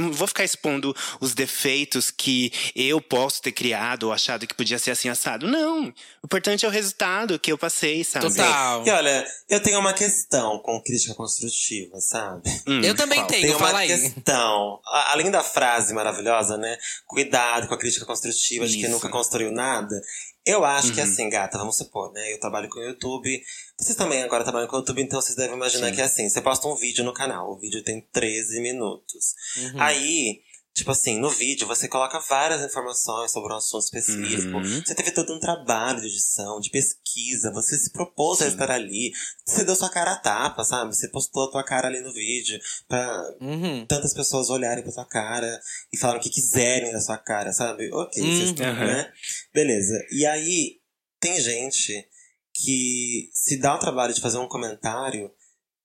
não 0.00 0.12
vou 0.12 0.28
ficar 0.28 0.44
expondo 0.44 0.94
os 1.20 1.34
defeitos 1.34 2.10
que 2.10 2.52
eu 2.76 3.00
posso 3.00 3.42
ter 3.42 3.50
criado 3.52 4.04
ou 4.04 4.12
achado 4.12 4.46
que 4.46 4.54
podia 4.54 4.78
ser 4.78 4.92
assim 4.92 5.08
assado. 5.08 5.46
Não. 5.48 5.86
O 5.86 6.26
importante 6.26 6.64
é 6.64 6.68
o 6.68 6.70
resultado 6.70 7.38
que 7.38 7.50
eu 7.50 7.58
passei, 7.58 8.04
sabe? 8.04 8.26
Total. 8.28 8.86
E 8.86 8.90
olha, 8.90 9.26
eu 9.48 9.60
tenho 9.60 9.80
uma 9.80 9.92
questão 9.94 10.58
com 10.60 10.80
crítica 10.80 11.14
construtiva, 11.14 11.98
sabe? 12.00 12.42
Hum, 12.66 12.80
eu 12.82 12.94
também 12.94 13.18
qual? 13.18 13.28
tenho, 13.28 13.42
Tem 13.42 13.50
uma 13.56 13.66
fala 13.66 13.78
aí. 13.80 13.88
questão. 13.88 14.80
A- 14.86 15.12
Além 15.12 15.30
da 15.30 15.42
frase 15.42 15.92
maravilhosa, 15.94 16.56
né? 16.58 16.76
Cuidado 17.06 17.66
com 17.66 17.74
a 17.74 17.78
crítica 17.78 18.04
construtiva 18.06 18.66
de 18.66 18.74
quem 18.74 18.82
Isso. 18.84 18.92
nunca 18.92 19.08
construiu 19.08 19.50
nada. 19.50 20.00
Eu 20.44 20.64
acho 20.64 20.92
que 20.92 21.00
Uhum. 21.00 21.06
assim, 21.06 21.28
gata, 21.30 21.56
vamos 21.56 21.76
supor, 21.76 22.12
né? 22.12 22.32
Eu 22.32 22.40
trabalho 22.40 22.68
com 22.68 22.80
o 22.80 22.82
YouTube. 22.82 23.40
Vocês 23.78 23.96
também 23.96 24.22
agora 24.22 24.42
trabalham 24.42 24.66
com 24.68 24.76
o 24.76 24.78
YouTube, 24.80 25.00
então 25.00 25.20
vocês 25.20 25.36
devem 25.36 25.54
imaginar 25.56 25.88
Sim. 25.90 25.94
que 25.94 26.00
é 26.00 26.04
assim. 26.04 26.28
Você 26.28 26.40
posta 26.40 26.66
um 26.66 26.74
vídeo 26.74 27.04
no 27.04 27.14
canal. 27.14 27.52
O 27.52 27.58
vídeo 27.58 27.82
tem 27.84 28.00
13 28.12 28.60
minutos. 28.60 29.34
Uhum. 29.56 29.80
Aí, 29.80 30.40
tipo 30.74 30.90
assim, 30.90 31.18
no 31.18 31.28
vídeo 31.28 31.66
você 31.66 31.86
coloca 31.86 32.18
várias 32.20 32.62
informações 32.62 33.30
sobre 33.30 33.52
um 33.52 33.56
assunto 33.56 33.84
específico. 33.84 34.56
Uhum. 34.56 34.82
Você 34.84 34.94
teve 34.94 35.10
todo 35.10 35.34
um 35.34 35.38
trabalho 35.40 36.00
de 36.00 36.06
edição, 36.06 36.58
de 36.60 36.70
pesquisa. 36.70 37.52
Você 37.52 37.76
se 37.78 37.90
propôs 37.92 38.40
a 38.40 38.46
Sim. 38.46 38.52
estar 38.52 38.70
ali. 38.70 39.12
Você 39.46 39.64
deu 39.64 39.76
sua 39.76 39.90
cara 39.90 40.12
a 40.12 40.18
tapa, 40.18 40.64
sabe? 40.64 40.94
Você 40.94 41.08
postou 41.08 41.44
a 41.44 41.50
tua 41.50 41.64
cara 41.64 41.88
ali 41.88 42.00
no 42.00 42.12
vídeo. 42.12 42.58
Pra 42.88 43.22
Uhum. 43.40 43.84
tantas 43.86 44.14
pessoas 44.14 44.48
olharem 44.50 44.82
pra 44.82 44.92
sua 44.92 45.04
cara 45.06 45.60
e 45.92 45.98
falarem 45.98 46.20
o 46.20 46.24
que 46.24 46.30
quiserem 46.30 46.90
da 46.92 47.00
sua 47.00 47.18
cara, 47.18 47.52
sabe? 47.52 47.90
Ok, 47.92 48.22
Hum, 48.22 48.26
vocês 48.36 48.48
estão, 48.50 48.74
né? 48.74 49.12
Beleza. 49.52 49.98
E 50.10 50.24
aí, 50.26 50.80
tem 51.20 51.40
gente 51.40 52.08
que 52.54 53.30
se 53.32 53.56
dá 53.58 53.74
o 53.74 53.78
trabalho 53.78 54.12
de 54.12 54.20
fazer 54.20 54.38
um 54.38 54.48
comentário 54.48 55.30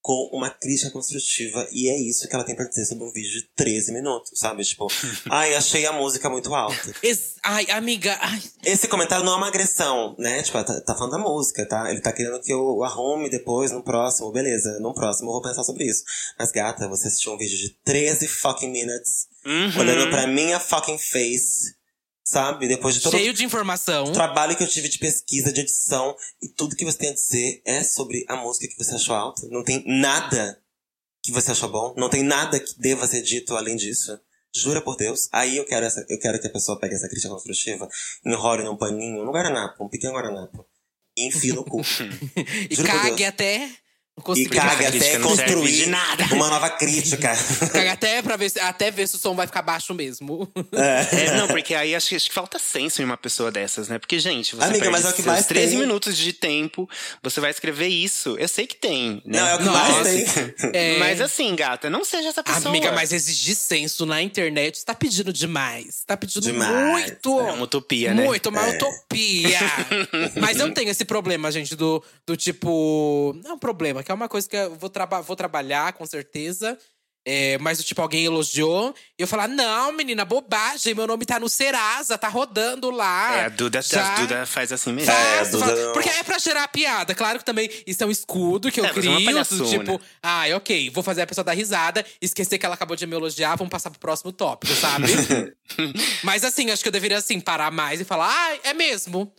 com 0.08 0.30
uma 0.32 0.50
crítica 0.50 0.90
construtiva. 0.90 1.68
E 1.74 1.90
é 1.90 2.00
isso 2.00 2.30
que 2.30 2.34
ela 2.34 2.46
tem 2.46 2.56
pra 2.56 2.66
dizer 2.66 2.86
sobre 2.86 3.04
um 3.04 3.12
vídeo 3.12 3.30
de 3.30 3.44
13 3.58 3.92
minutos, 3.92 4.32
sabe? 4.40 4.64
Tipo, 4.64 4.88
ai, 5.30 5.54
achei 5.54 5.86
a 5.86 5.92
música 5.92 6.30
muito 6.30 6.56
alta. 6.56 6.94
Ex- 7.04 7.36
Ai, 7.44 7.70
amiga, 7.72 8.18
ai. 8.22 8.42
Esse 8.66 8.88
comentário 8.88 9.26
não 9.26 9.34
é 9.34 9.36
uma 9.38 9.48
agressão, 9.50 10.16
né? 10.18 10.42
Tipo, 10.44 10.64
tá, 10.64 10.80
tá 10.82 10.96
falando 10.96 11.12
da 11.12 11.18
música, 11.18 11.66
tá? 11.68 11.90
Ele 11.92 12.00
tá 12.02 12.12
querendo 12.14 12.40
que 12.42 12.52
eu 12.54 12.84
arrume 12.84 13.30
depois, 13.30 13.72
no 13.72 13.84
próximo. 13.84 14.32
Beleza, 14.32 14.80
no 14.80 14.94
próximo 14.94 15.28
eu 15.30 15.34
vou 15.34 15.42
pensar 15.42 15.64
sobre 15.64 15.86
isso. 15.86 16.04
Mas, 16.40 16.52
gata, 16.52 16.88
você 16.88 17.08
assistiu 17.08 17.34
um 17.34 17.38
vídeo 17.38 17.58
de 17.58 17.70
13 17.84 18.28
fucking 18.30 18.70
minutes, 18.72 19.28
Uhum. 19.46 19.80
olhando 19.80 20.10
pra 20.10 20.28
minha 20.28 20.60
fucking 20.60 20.98
face, 20.98 21.74
sabe? 22.28 22.68
Depois 22.68 22.96
de 22.96 23.02
todo 23.02 23.14
Cheio 23.16 23.34
de 23.34 23.46
informação. 23.46 24.04
o 24.06 24.12
trabalho 24.12 24.56
que 24.56 24.64
eu 24.64 24.68
tive 24.68 24.90
de 24.90 25.00
pesquisa, 25.00 25.54
de 25.54 25.62
edição, 25.62 26.16
e 26.42 26.50
tudo 26.50 26.76
que 26.76 26.84
você 26.84 26.98
tem 26.98 27.10
a 27.10 27.14
dizer 27.14 27.62
é 27.66 27.84
sobre 27.84 28.26
a 28.28 28.36
música 28.36 28.68
que 28.68 28.78
você 28.78 28.96
achou 28.96 29.16
alta. 29.16 29.48
Não 29.50 29.64
tem 29.64 29.82
nada 29.88 30.62
que 31.24 31.32
você 31.32 31.52
achou 31.52 31.70
bom. 31.70 31.94
Não 31.96 32.10
tem 32.10 32.24
nada 32.24 32.60
que 32.60 32.78
deva 32.80 33.08
ser 33.08 33.22
dito 33.22 33.56
além 33.56 33.78
disso. 33.78 34.20
Jura 34.54 34.82
por 34.82 34.98
Deus. 34.98 35.30
Aí 35.32 35.56
eu 35.56 35.66
quero, 35.66 35.86
essa, 35.86 36.06
eu 36.10 36.20
quero 36.20 36.40
que 36.40 36.48
a 36.48 36.52
pessoa 36.52 36.78
pegue 36.80 36.96
essa 36.96 37.08
crítica 37.08 37.30
construtiva, 37.30 37.88
enrole 38.26 38.64
num 38.64 38.76
paninho, 38.76 39.24
num 39.24 39.32
guardanapo, 39.32 39.86
um 39.86 39.90
pequeno 39.90 40.14
guardanapo, 40.14 40.66
e 41.16 41.28
enfie 41.28 41.54
no 41.54 41.64
cu. 41.64 41.82
E 42.70 42.76
Juro 42.76 42.88
cague 42.88 43.24
até. 43.24 43.70
E 44.18 44.46
crítica 44.46 44.62
até 44.88 45.20
construir 45.20 45.72
de 45.72 45.86
nada. 45.90 46.26
uma 46.34 46.50
nova 46.50 46.70
crítica. 46.72 47.34
Cague 47.72 47.88
até 47.90 48.22
pra 48.22 48.36
ver 48.36 48.50
se, 48.50 48.60
até 48.60 48.90
ver 48.90 49.08
se 49.08 49.16
o 49.16 49.20
som 49.20 49.36
vai 49.36 49.46
ficar 49.46 49.62
baixo 49.62 49.94
mesmo. 49.94 50.52
É, 50.72 51.32
não, 51.38 51.48
porque 51.48 51.76
aí 51.76 51.94
acho, 51.96 52.10
que- 52.10 52.16
acho 52.16 52.28
que 52.30 52.34
falta 52.34 52.58
senso 52.60 53.02
em 53.02 53.06
uma 53.06 53.16
pessoa 53.16 53.52
dessas, 53.52 53.88
né? 53.88 54.00
Porque, 54.00 54.18
gente, 54.20 54.56
você 54.56 54.64
Amiga, 54.64 54.80
perde 54.80 54.92
mas 54.92 55.06
é 55.06 55.10
o 55.10 55.14
que 55.14 55.22
mais 55.22 55.46
13 55.46 55.70
tem. 55.72 55.80
minutos 55.80 56.18
de 56.18 56.34
tempo, 56.34 56.90
você 57.22 57.40
vai 57.40 57.52
escrever 57.52 57.88
isso. 57.88 58.36
Eu 58.40 58.48
sei 58.48 58.66
que 58.66 58.76
tem, 58.76 59.22
né? 59.24 59.40
Não, 59.40 59.48
é 59.48 59.56
o 59.56 59.58
que 59.60 59.64
Nossa. 59.66 60.04
mais 60.04 60.34
tem. 60.34 60.72
É. 60.74 60.98
Mas 60.98 61.22
assim, 61.22 61.56
gata, 61.56 61.90
não 61.90 62.04
seja 62.04 62.30
essa 62.30 62.44
pessoa. 62.44 62.70
Amiga, 62.70 62.92
mas 62.92 63.14
exigir 63.14 63.56
senso 63.56 64.06
na 64.06 64.22
internet 64.22 64.84
tá 64.84 64.94
pedindo 64.96 65.32
demais. 65.32 66.04
Tá 66.08 66.18
pedindo 66.18 66.42
Demais, 66.42 66.72
muito. 67.12 67.40
É 67.40 67.52
uma 67.52 67.64
utopia, 67.64 68.14
né? 68.14 68.24
Muito, 68.24 68.50
uma 68.50 68.68
utopia. 68.68 69.60
Mas 70.40 70.60
eu 70.60 70.74
tenho 70.74 70.90
esse 70.90 71.06
problema, 71.06 71.52
gente, 71.52 71.76
do, 71.76 72.04
do 72.26 72.36
tipo. 72.36 73.36
Não 73.44 73.52
é 73.52 73.54
um 73.54 73.58
problema, 73.60 74.04
que 74.08 74.12
é 74.12 74.14
uma 74.16 74.30
coisa 74.30 74.48
que 74.48 74.56
eu 74.56 74.74
vou, 74.74 74.90
traba 74.90 75.20
vou 75.22 75.36
trabalhar, 75.36 75.92
com 75.92 76.06
certeza. 76.06 76.78
É, 77.30 77.58
mas, 77.58 77.84
tipo, 77.84 78.02
alguém 78.02 78.24
elogiou. 78.24 78.96
E 79.20 79.22
eu 79.22 79.28
falar, 79.28 79.50
não, 79.50 79.92
menina, 79.92 80.24
bobagem. 80.24 80.96
Meu 80.96 81.06
nome 81.06 81.26
tá 81.26 81.38
no 81.38 81.50
Serasa, 81.50 82.18
tá 82.18 82.30
rodando 82.30 82.90
lá. 82.90 83.36
É, 83.36 83.46
a 83.48 83.50
Duda, 83.50 83.82
Já- 83.82 84.14
a 84.14 84.20
Duda 84.22 84.46
faz 84.46 84.72
assim 84.72 84.94
mesmo. 84.94 85.12
É, 85.12 85.16
a 85.34 85.38
Faço, 85.40 85.52
Duda 85.52 85.66
faço. 85.66 85.82
não- 85.88 85.92
Porque 85.92 86.08
é 86.08 86.24
pra 86.24 86.38
gerar 86.40 86.66
piada. 86.70 87.14
Claro 87.14 87.38
que 87.40 87.44
também 87.44 87.70
isso 87.86 88.02
é 88.02 88.08
um 88.08 88.12
escudo 88.12 88.72
que 88.72 88.80
eu 88.80 88.86
É, 88.86 88.88
é 88.88 88.94
crio. 88.94 89.26
palhaçona. 89.26 89.66
tipo, 89.68 90.00
ai, 90.24 90.54
ok, 90.54 90.90
vou 90.90 91.04
fazer 91.04 91.24
a 91.24 91.28
pessoa 91.28 91.44
dar 91.44 91.52
risada, 91.52 92.06
esquecer 92.22 92.58
que 92.58 92.66
ela 92.66 92.76
acabou 92.76 92.96
de 92.96 93.06
me 93.06 93.14
elogiar, 93.14 93.58
vamos 93.58 93.72
passar 93.72 93.90
pro 93.90 94.00
próximo 94.00 94.32
tópico, 94.32 94.74
sabe? 94.76 95.08
mas 96.24 96.46
assim, 96.46 96.72
acho 96.72 96.82
que 96.82 96.88
eu 96.88 96.94
deveria 96.94 97.18
assim, 97.18 97.42
parar 97.42 97.72
mais 97.72 98.00
e 98.00 98.06
falar, 98.06 98.30
ai, 98.34 98.62
é 98.64 98.74
mesmo. 98.74 99.34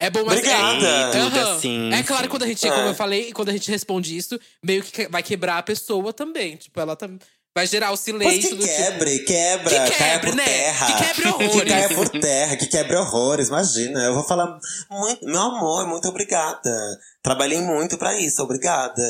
É 0.00 0.10
bom, 0.10 0.24
mas 0.24 0.38
Obrigada. 0.38 0.86
é, 0.86 1.10
Tudo 1.10 1.38
Aham. 1.38 1.56
assim, 1.56 1.92
É 1.92 2.02
claro, 2.02 2.28
quando 2.28 2.42
a 2.42 2.46
gente, 2.46 2.66
É. 2.66 2.70
como 2.70 2.88
eu 2.88 2.94
falei, 2.94 3.32
quando 3.32 3.48
a 3.48 3.52
gente 3.52 3.70
responde 3.70 4.16
isso, 4.16 4.38
meio 4.62 4.82
que 4.82 4.90
que- 4.92 5.08
vai 5.08 5.22
quebrar 5.22 5.58
a 5.58 5.62
pessoa 5.62 6.12
também. 6.12 6.56
Tipo, 6.56 6.80
ela 6.80 6.96
tam- 6.96 7.18
vai 7.56 7.66
gerar 7.68 7.88
o 7.88 7.90
Mas 7.92 8.00
silêncio 8.00 8.50
que 8.50 8.54
do 8.56 8.62
tipo. 8.66 8.76
quebre, 8.76 9.18
quebra, 9.20 9.70
Que 9.70 9.76
caia 9.76 9.90
quebre, 10.12 10.26
por 10.30 10.36
né? 10.36 10.44
terra. 10.44 10.86
Que 10.86 11.04
quebre 11.04 11.22
Que 11.22 11.28
horrores. 11.44 11.72
caia 11.72 11.88
por 11.90 12.08
terra, 12.08 12.56
que 12.56 12.66
quebre 12.66 12.96
horrores, 12.96 13.48
imagina. 13.48 14.00
Eu 14.04 14.14
vou 14.14 14.24
falar, 14.24 14.58
muito, 14.90 15.24
meu 15.24 15.40
amor, 15.40 15.86
muito 15.86 16.08
obrigada. 16.08 16.98
Trabalhei 17.22 17.60
muito 17.60 17.96
pra 17.96 18.18
isso, 18.18 18.42
obrigada. 18.42 19.00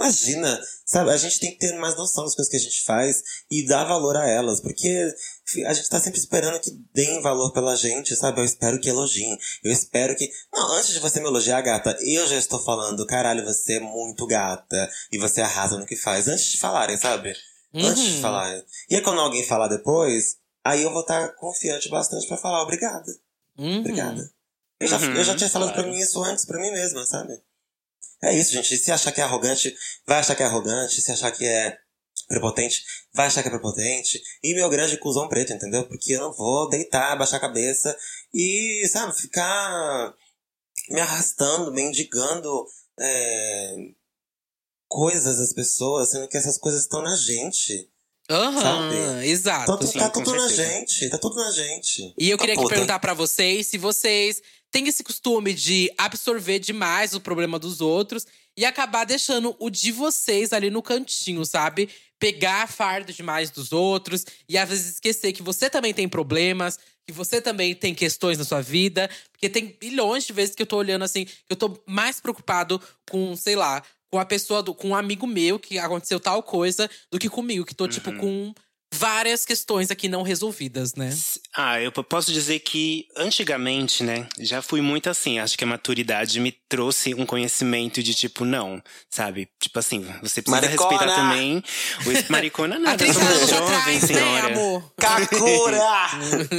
Imagina, 0.00 0.58
sabe, 0.86 1.10
a 1.10 1.16
gente 1.18 1.38
tem 1.38 1.50
que 1.50 1.58
ter 1.58 1.74
mais 1.78 1.94
noção 1.94 2.24
das 2.24 2.34
coisas 2.34 2.50
que 2.50 2.56
a 2.56 2.60
gente 2.60 2.82
faz 2.84 3.22
e 3.50 3.66
dar 3.66 3.84
valor 3.84 4.16
a 4.16 4.26
elas, 4.26 4.58
porque 4.58 5.12
a 5.66 5.72
gente 5.72 5.88
tá 5.88 6.00
sempre 6.00 6.18
esperando 6.18 6.60
que 6.60 6.70
deem 6.94 7.20
valor 7.22 7.52
pela 7.52 7.76
gente, 7.76 8.14
sabe? 8.16 8.40
Eu 8.40 8.44
espero 8.44 8.80
que 8.80 8.88
elogiem. 8.88 9.38
Eu 9.64 9.72
espero 9.72 10.14
que. 10.16 10.30
Não, 10.52 10.72
antes 10.74 10.92
de 10.92 10.98
você 11.00 11.20
me 11.20 11.26
elogiar, 11.26 11.60
gata, 11.62 11.96
eu 12.02 12.26
já 12.26 12.36
estou 12.36 12.58
falando, 12.62 13.04
caralho, 13.06 13.44
você 13.44 13.74
é 13.74 13.80
muito 13.80 14.26
gata 14.26 14.90
e 15.12 15.18
você 15.18 15.40
arrasa 15.40 15.78
no 15.78 15.86
que 15.86 15.96
faz. 15.96 16.28
Antes 16.28 16.46
de 16.46 16.58
falarem, 16.58 16.96
sabe? 16.96 17.34
Antes 17.74 18.02
de 18.02 18.14
Uhum. 18.16 18.20
falarem. 18.22 18.64
E 18.88 18.96
aí, 18.96 19.02
quando 19.02 19.20
alguém 19.20 19.44
falar 19.46 19.68
depois, 19.68 20.36
aí 20.64 20.82
eu 20.82 20.90
vou 20.92 21.02
estar 21.02 21.28
confiante 21.36 21.88
bastante 21.88 22.26
pra 22.26 22.36
falar 22.36 22.62
obrigada. 22.62 23.06
Uhum. 23.58 23.78
Obrigada. 23.80 24.30
Eu, 24.80 24.88
já, 24.88 24.96
Uhum, 24.98 25.14
eu 25.14 25.24
já 25.24 25.36
tinha 25.36 25.50
falado 25.50 25.68
claro. 25.72 25.84
pra 25.84 25.92
mim 25.92 25.98
isso 25.98 26.22
antes, 26.22 26.44
pra 26.44 26.58
mim 26.60 26.70
mesma, 26.72 27.04
sabe? 27.06 27.40
É 28.22 28.34
isso, 28.34 28.52
gente. 28.52 28.76
Se 28.76 28.90
achar 28.92 29.12
que 29.12 29.20
é 29.20 29.24
arrogante, 29.24 29.74
vai 30.06 30.18
achar 30.18 30.34
que 30.34 30.42
é 30.42 30.46
arrogante. 30.46 31.00
Se 31.00 31.10
achar 31.12 31.30
que 31.32 31.44
é 31.46 31.78
prepotente, 32.30 32.82
vai 33.12 33.26
achar 33.26 33.42
que 33.42 33.48
é 33.48 33.50
prepotente. 33.50 34.22
E 34.42 34.54
meu 34.54 34.70
grande 34.70 34.96
cuzão 34.96 35.28
preto, 35.28 35.52
entendeu? 35.52 35.86
Porque 35.88 36.12
eu 36.14 36.20
não 36.20 36.32
vou 36.32 36.68
deitar, 36.70 37.18
baixar 37.18 37.36
a 37.36 37.40
cabeça 37.40 37.94
e, 38.32 38.88
sabe, 38.90 39.14
ficar 39.20 40.14
me 40.88 41.00
arrastando, 41.00 41.72
mendigando 41.72 42.64
é, 42.98 43.74
coisas 44.88 45.38
das 45.38 45.52
pessoas, 45.52 46.10
sendo 46.10 46.28
que 46.28 46.36
essas 46.36 46.56
coisas 46.56 46.82
estão 46.82 47.02
na 47.02 47.16
gente. 47.16 47.88
Aham, 48.30 48.60
Sabe? 48.60 49.26
exato. 49.28 49.72
Então, 49.74 49.86
sim, 49.86 49.98
tá 49.98 50.08
tudo 50.08 50.32
na 50.32 50.48
certeza. 50.48 50.62
gente. 50.78 51.10
Tá 51.10 51.18
tudo 51.18 51.34
na 51.34 51.50
gente. 51.50 52.14
E 52.16 52.30
eu 52.30 52.38
queria 52.38 52.54
Tá 52.54 52.60
que 52.60 52.64
puta. 52.64 52.74
perguntar 52.76 52.98
pra 53.00 53.12
vocês 53.12 53.66
se 53.66 53.76
vocês 53.76 54.40
têm 54.70 54.86
esse 54.86 55.02
costume 55.02 55.52
de 55.52 55.92
absorver 55.98 56.60
demais 56.60 57.12
o 57.12 57.20
problema 57.20 57.58
dos 57.58 57.80
outros 57.80 58.24
e 58.60 58.64
acabar 58.66 59.06
deixando 59.06 59.56
o 59.58 59.70
de 59.70 59.90
vocês 59.90 60.52
ali 60.52 60.68
no 60.68 60.82
cantinho, 60.82 61.46
sabe? 61.46 61.88
Pegar 62.18 62.68
fardo 62.68 63.10
demais 63.10 63.50
dos 63.50 63.72
outros 63.72 64.26
e 64.46 64.58
às 64.58 64.68
vezes 64.68 64.92
esquecer 64.92 65.32
que 65.32 65.42
você 65.42 65.70
também 65.70 65.94
tem 65.94 66.06
problemas, 66.06 66.78
que 67.06 67.12
você 67.12 67.40
também 67.40 67.74
tem 67.74 67.94
questões 67.94 68.36
na 68.36 68.44
sua 68.44 68.60
vida. 68.60 69.08
Porque 69.32 69.48
tem 69.48 69.74
bilhões 69.80 70.26
de 70.26 70.34
vezes 70.34 70.54
que 70.54 70.60
eu 70.60 70.66
tô 70.66 70.76
olhando 70.76 71.04
assim, 71.04 71.24
que 71.24 71.34
eu 71.48 71.56
tô 71.56 71.82
mais 71.86 72.20
preocupado 72.20 72.78
com, 73.10 73.34
sei 73.34 73.56
lá, 73.56 73.82
com 74.12 74.18
a 74.18 74.26
pessoa, 74.26 74.62
do, 74.62 74.74
com 74.74 74.88
um 74.88 74.94
amigo 74.94 75.26
meu 75.26 75.58
que 75.58 75.78
aconteceu 75.78 76.20
tal 76.20 76.42
coisa, 76.42 76.90
do 77.10 77.18
que 77.18 77.30
comigo, 77.30 77.64
que 77.64 77.74
tô, 77.74 77.88
tipo, 77.88 78.14
com 78.18 78.52
várias 78.92 79.44
questões 79.46 79.90
aqui 79.90 80.08
não 80.08 80.22
resolvidas, 80.22 80.94
né? 80.94 81.16
Ah, 81.56 81.80
eu 81.80 81.90
posso 81.92 82.32
dizer 82.32 82.58
que 82.60 83.06
antigamente, 83.16 84.02
né, 84.02 84.28
já 84.38 84.60
fui 84.62 84.80
muito 84.80 85.08
assim. 85.08 85.38
Acho 85.38 85.56
que 85.56 85.64
a 85.64 85.66
maturidade 85.66 86.38
me 86.40 86.52
trouxe 86.68 87.14
um 87.14 87.24
conhecimento 87.26 88.02
de 88.02 88.14
tipo, 88.14 88.44
não, 88.44 88.82
sabe? 89.08 89.48
Tipo 89.60 89.78
assim, 89.78 90.00
você 90.22 90.42
precisa 90.42 90.60
Maricona! 90.66 90.90
respeitar 90.90 91.14
também. 91.14 91.62
O 92.06 92.10
maricona 92.32 92.78
nada, 92.78 93.04
eu 93.04 93.12
30 93.12 93.12
sou 93.14 93.22
uma 93.22 93.30
anos 93.30 93.50
jovem 93.50 93.66
atrás, 93.78 94.00
né, 94.02 94.06
senhora. 94.08 94.46
amor? 94.52 94.92
Kakura! 94.96 95.80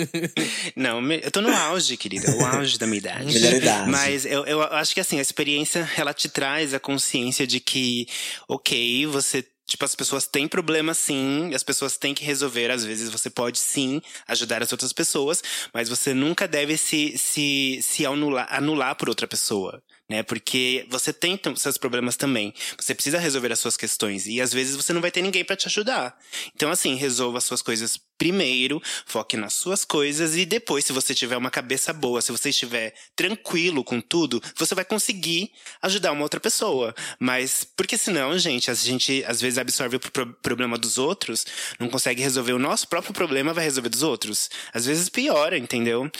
Não, 0.75 1.01
me- 1.01 1.21
eu 1.23 1.31
tô 1.31 1.41
no 1.41 1.53
auge, 1.55 1.97
querida. 1.97 2.31
O 2.35 2.45
auge 2.45 2.77
da 2.77 2.85
minha 2.87 2.97
idade. 2.99 3.25
Melhor 3.33 3.53
idade. 3.53 3.89
Mas 3.89 4.25
eu, 4.25 4.45
eu 4.45 4.61
acho 4.63 4.93
que 4.93 4.99
assim, 4.99 5.19
a 5.19 5.21
experiência, 5.21 5.89
ela 5.97 6.13
te 6.13 6.29
traz 6.29 6.73
a 6.73 6.79
consciência 6.79 7.45
de 7.45 7.59
que, 7.59 8.07
ok, 8.47 9.05
você. 9.07 9.45
Tipo, 9.71 9.85
as 9.85 9.95
pessoas 9.95 10.27
têm 10.27 10.49
problemas 10.49 10.97
sim, 10.97 11.53
as 11.55 11.63
pessoas 11.63 11.97
têm 11.97 12.13
que 12.13 12.25
resolver. 12.25 12.69
Às 12.69 12.83
vezes 12.83 13.09
você 13.09 13.29
pode 13.29 13.57
sim 13.57 14.01
ajudar 14.27 14.61
as 14.61 14.69
outras 14.73 14.91
pessoas, 14.91 15.41
mas 15.73 15.87
você 15.87 16.13
nunca 16.13 16.45
deve 16.45 16.77
se, 16.77 17.17
se, 17.17 17.79
se 17.81 18.05
anular, 18.05 18.47
anular 18.51 18.95
por 18.95 19.07
outra 19.07 19.25
pessoa. 19.25 19.81
Né? 20.11 20.23
Porque 20.23 20.85
você 20.89 21.13
tem 21.13 21.39
seus 21.55 21.77
problemas 21.77 22.17
também. 22.17 22.53
Você 22.77 22.93
precisa 22.93 23.17
resolver 23.17 23.49
as 23.53 23.59
suas 23.61 23.77
questões. 23.77 24.27
E 24.27 24.41
às 24.41 24.51
vezes 24.51 24.75
você 24.75 24.91
não 24.91 24.99
vai 24.99 25.09
ter 25.09 25.21
ninguém 25.21 25.45
pra 25.45 25.55
te 25.55 25.67
ajudar. 25.67 26.19
Então, 26.53 26.69
assim, 26.69 26.95
resolva 26.95 27.37
as 27.37 27.45
suas 27.45 27.61
coisas 27.61 27.97
primeiro, 28.17 28.81
foque 29.05 29.37
nas 29.37 29.53
suas 29.53 29.85
coisas 29.85 30.35
e 30.35 30.45
depois, 30.45 30.83
se 30.83 30.91
você 30.91 31.15
tiver 31.15 31.37
uma 31.37 31.49
cabeça 31.49 31.93
boa, 31.93 32.21
se 32.21 32.31
você 32.31 32.49
estiver 32.49 32.93
tranquilo 33.15 33.85
com 33.85 34.01
tudo, 34.01 34.43
você 34.55 34.75
vai 34.75 34.83
conseguir 34.83 35.49
ajudar 35.81 36.11
uma 36.11 36.23
outra 36.23 36.41
pessoa. 36.41 36.93
Mas, 37.17 37.63
porque 37.63 37.97
senão, 37.97 38.37
gente, 38.37 38.69
a 38.69 38.73
gente 38.73 39.23
às 39.25 39.39
vezes 39.39 39.57
absorve 39.57 39.95
o 39.95 39.99
pro- 39.99 40.33
problema 40.41 40.77
dos 40.77 40.97
outros, 40.97 41.47
não 41.79 41.87
consegue 41.87 42.21
resolver 42.21 42.51
o 42.51 42.59
nosso 42.59 42.85
próprio 42.89 43.13
problema, 43.13 43.53
vai 43.53 43.63
resolver 43.63 43.89
dos 43.89 44.03
outros. 44.03 44.49
Às 44.73 44.85
vezes 44.85 45.07
piora, 45.07 45.57
entendeu? 45.57 46.11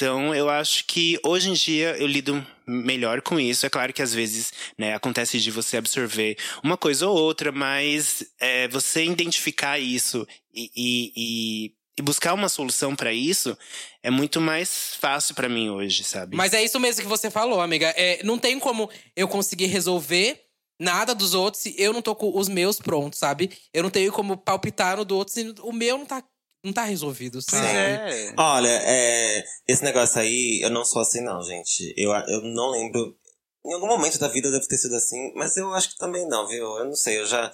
Então, 0.00 0.34
eu 0.34 0.48
acho 0.48 0.86
que 0.86 1.20
hoje 1.22 1.50
em 1.50 1.52
dia 1.52 1.94
eu 1.98 2.06
lido 2.06 2.42
melhor 2.66 3.20
com 3.20 3.38
isso. 3.38 3.66
É 3.66 3.68
claro 3.68 3.92
que 3.92 4.00
às 4.00 4.14
vezes, 4.14 4.50
né, 4.78 4.94
acontece 4.94 5.38
de 5.38 5.50
você 5.50 5.76
absorver 5.76 6.38
uma 6.64 6.74
coisa 6.78 7.06
ou 7.06 7.14
outra, 7.14 7.52
mas 7.52 8.24
é, 8.40 8.66
você 8.68 9.04
identificar 9.04 9.78
isso 9.78 10.26
e, 10.54 10.70
e, 10.74 11.74
e- 11.98 12.02
buscar 12.02 12.32
uma 12.32 12.48
solução 12.48 12.96
pra 12.96 13.12
isso 13.12 13.54
é 14.02 14.08
muito 14.08 14.40
mais 14.40 14.94
fácil 14.98 15.34
pra 15.34 15.50
mim 15.50 15.68
hoje, 15.68 16.02
sabe? 16.02 16.34
Mas 16.34 16.54
é 16.54 16.64
isso 16.64 16.80
mesmo 16.80 17.02
que 17.02 17.08
você 17.08 17.30
falou, 17.30 17.60
amiga. 17.60 17.92
É, 17.94 18.22
não 18.24 18.38
tem 18.38 18.58
como 18.58 18.88
eu 19.14 19.28
conseguir 19.28 19.66
resolver 19.66 20.40
nada 20.80 21.14
dos 21.14 21.34
outros 21.34 21.62
se 21.62 21.74
eu 21.76 21.92
não 21.92 22.00
tô 22.00 22.16
com 22.16 22.34
os 22.38 22.48
meus 22.48 22.78
prontos, 22.78 23.18
sabe? 23.18 23.50
Eu 23.70 23.82
não 23.82 23.90
tenho 23.90 24.10
como 24.10 24.34
palpitar 24.38 24.96
no 24.96 25.04
do 25.04 25.14
outro 25.14 25.34
se 25.34 25.54
o 25.60 25.72
meu 25.74 25.98
não 25.98 26.06
tá, 26.06 26.24
não 26.62 26.72
tá 26.72 26.84
resolvido, 26.84 27.40
sabe? 27.40 27.66
é. 27.66 28.34
Olha, 28.36 28.68
é, 28.68 29.44
esse 29.66 29.82
negócio 29.82 30.20
aí, 30.20 30.60
eu 30.62 30.70
não 30.70 30.84
sou 30.84 31.02
assim 31.02 31.20
não, 31.22 31.42
gente. 31.42 31.94
Eu, 31.96 32.12
eu 32.12 32.42
não 32.42 32.70
lembro. 32.70 33.16
Em 33.64 33.74
algum 33.74 33.86
momento 33.86 34.18
da 34.18 34.28
vida 34.28 34.50
deve 34.50 34.66
ter 34.66 34.78
sido 34.78 34.94
assim, 34.94 35.32
mas 35.34 35.56
eu 35.56 35.72
acho 35.74 35.90
que 35.90 35.98
também 35.98 36.26
não, 36.28 36.46
viu? 36.46 36.64
Eu 36.78 36.86
não 36.86 36.94
sei, 36.94 37.18
eu 37.18 37.26
já. 37.26 37.52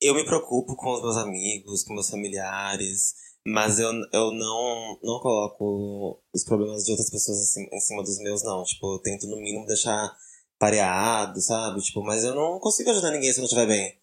Eu 0.00 0.14
me 0.14 0.24
preocupo 0.24 0.74
com 0.76 0.92
os 0.94 1.02
meus 1.02 1.16
amigos, 1.16 1.84
com 1.84 1.92
meus 1.92 2.08
familiares, 2.08 3.14
mas 3.46 3.78
eu, 3.78 3.90
eu 4.12 4.32
não, 4.32 4.98
não 5.02 5.20
coloco 5.20 6.22
os 6.32 6.44
problemas 6.44 6.84
de 6.84 6.90
outras 6.90 7.10
pessoas 7.10 7.38
assim, 7.38 7.66
em 7.70 7.80
cima 7.80 8.02
dos 8.02 8.18
meus, 8.18 8.42
não. 8.42 8.64
Tipo, 8.64 8.94
eu 8.94 8.98
tento 8.98 9.26
no 9.26 9.36
mínimo 9.36 9.66
deixar 9.66 10.10
pareado, 10.58 11.40
sabe? 11.40 11.80
Tipo, 11.82 12.02
mas 12.02 12.24
eu 12.24 12.34
não 12.34 12.58
consigo 12.58 12.90
ajudar 12.90 13.10
ninguém 13.10 13.32
se 13.32 13.38
eu 13.38 13.42
não 13.42 13.46
estiver 13.46 13.66
bem. 13.66 13.99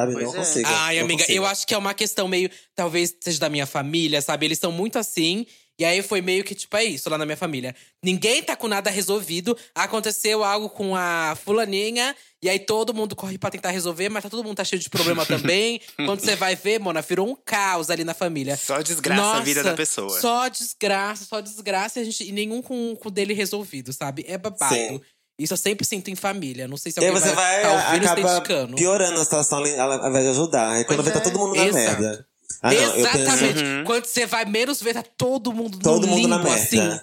Sabe? 0.00 0.12
Pois 0.12 0.24
não 0.26 0.34
é. 0.34 0.36
consigo. 0.36 0.68
Ai, 0.68 0.96
não 0.96 1.04
amiga, 1.04 1.22
consigo. 1.22 1.38
eu 1.38 1.46
acho 1.46 1.66
que 1.66 1.74
é 1.74 1.78
uma 1.78 1.94
questão 1.94 2.28
meio. 2.28 2.50
Talvez 2.74 3.14
seja 3.20 3.40
da 3.40 3.48
minha 3.48 3.66
família, 3.66 4.22
sabe? 4.22 4.46
Eles 4.46 4.58
são 4.58 4.72
muito 4.72 4.98
assim. 4.98 5.46
E 5.80 5.84
aí 5.84 6.02
foi 6.02 6.20
meio 6.20 6.42
que, 6.42 6.56
tipo, 6.56 6.76
é 6.76 6.82
isso 6.82 7.08
lá 7.08 7.16
na 7.16 7.24
minha 7.24 7.36
família. 7.36 7.72
Ninguém 8.02 8.42
tá 8.42 8.56
com 8.56 8.66
nada 8.66 8.90
resolvido. 8.90 9.56
Aconteceu 9.72 10.42
algo 10.42 10.68
com 10.68 10.96
a 10.96 11.36
fulaninha. 11.44 12.16
E 12.42 12.48
aí 12.48 12.58
todo 12.58 12.92
mundo 12.92 13.14
corre 13.14 13.38
pra 13.38 13.48
tentar 13.48 13.70
resolver, 13.70 14.08
mas 14.08 14.24
tá 14.24 14.30
todo 14.30 14.42
mundo 14.42 14.56
tá 14.56 14.64
cheio 14.64 14.82
de 14.82 14.90
problema 14.90 15.24
também. 15.26 15.80
Quando 15.94 16.18
você 16.18 16.34
vai 16.34 16.56
ver, 16.56 16.80
Mona, 16.80 17.00
virou 17.00 17.28
um 17.28 17.36
caos 17.36 17.90
ali 17.90 18.02
na 18.02 18.12
família. 18.12 18.56
Só 18.56 18.82
desgraça 18.82 19.36
a 19.36 19.40
vida 19.40 19.60
Nossa, 19.60 19.70
da 19.70 19.76
pessoa. 19.76 20.20
Só 20.20 20.48
desgraça, 20.48 21.24
só 21.24 21.40
desgraça 21.40 22.00
e, 22.00 22.02
a 22.02 22.04
gente, 22.04 22.28
e 22.28 22.32
nenhum 22.32 22.60
com, 22.60 22.96
com 22.96 23.08
o 23.08 23.10
dele 23.12 23.32
resolvido, 23.32 23.92
sabe? 23.92 24.24
É 24.26 24.36
babado. 24.36 24.74
Sim. 24.74 25.00
Isso 25.38 25.52
eu 25.52 25.56
sempre 25.56 25.86
sinto 25.86 26.10
em 26.10 26.16
família. 26.16 26.66
Não 26.66 26.76
sei 26.76 26.90
se 26.90 26.98
E 27.00 27.04
aí 27.04 27.08
alguém 27.10 27.22
você 27.22 27.32
vai, 27.34 27.62
tá 27.62 27.72
ouvindo 27.72 28.04
e 28.04 28.08
acaba 28.08 28.68
piorando 28.74 29.20
a 29.20 29.24
situação 29.24 29.58
ao 29.58 30.08
invés 30.08 30.24
de 30.24 30.30
ajudar. 30.30 30.70
Aí 30.72 30.84
quando 30.84 31.02
Pois 31.02 31.06
vê, 31.06 31.12
tá 31.12 31.20
é. 31.20 31.22
todo 31.22 31.38
mundo 31.38 31.54
na 31.54 31.64
Exato. 31.66 32.00
merda. 32.02 32.26
Ah, 32.60 32.72
não, 32.74 32.80
eu 32.82 32.96
Exatamente. 32.96 33.54
penso 33.54 33.64
Uhum. 33.64 33.84
Quando 33.84 34.04
você 34.06 34.26
vai 34.26 34.44
menos 34.46 34.82
ver, 34.82 34.94
tá 34.94 35.02
todo 35.16 35.52
mundo 35.52 35.78
todo 35.78 36.00
no 36.02 36.08
mundo 36.08 36.16
limbo, 36.22 36.28
na 36.28 36.38
merda. 36.42 36.54
assim. 36.60 37.00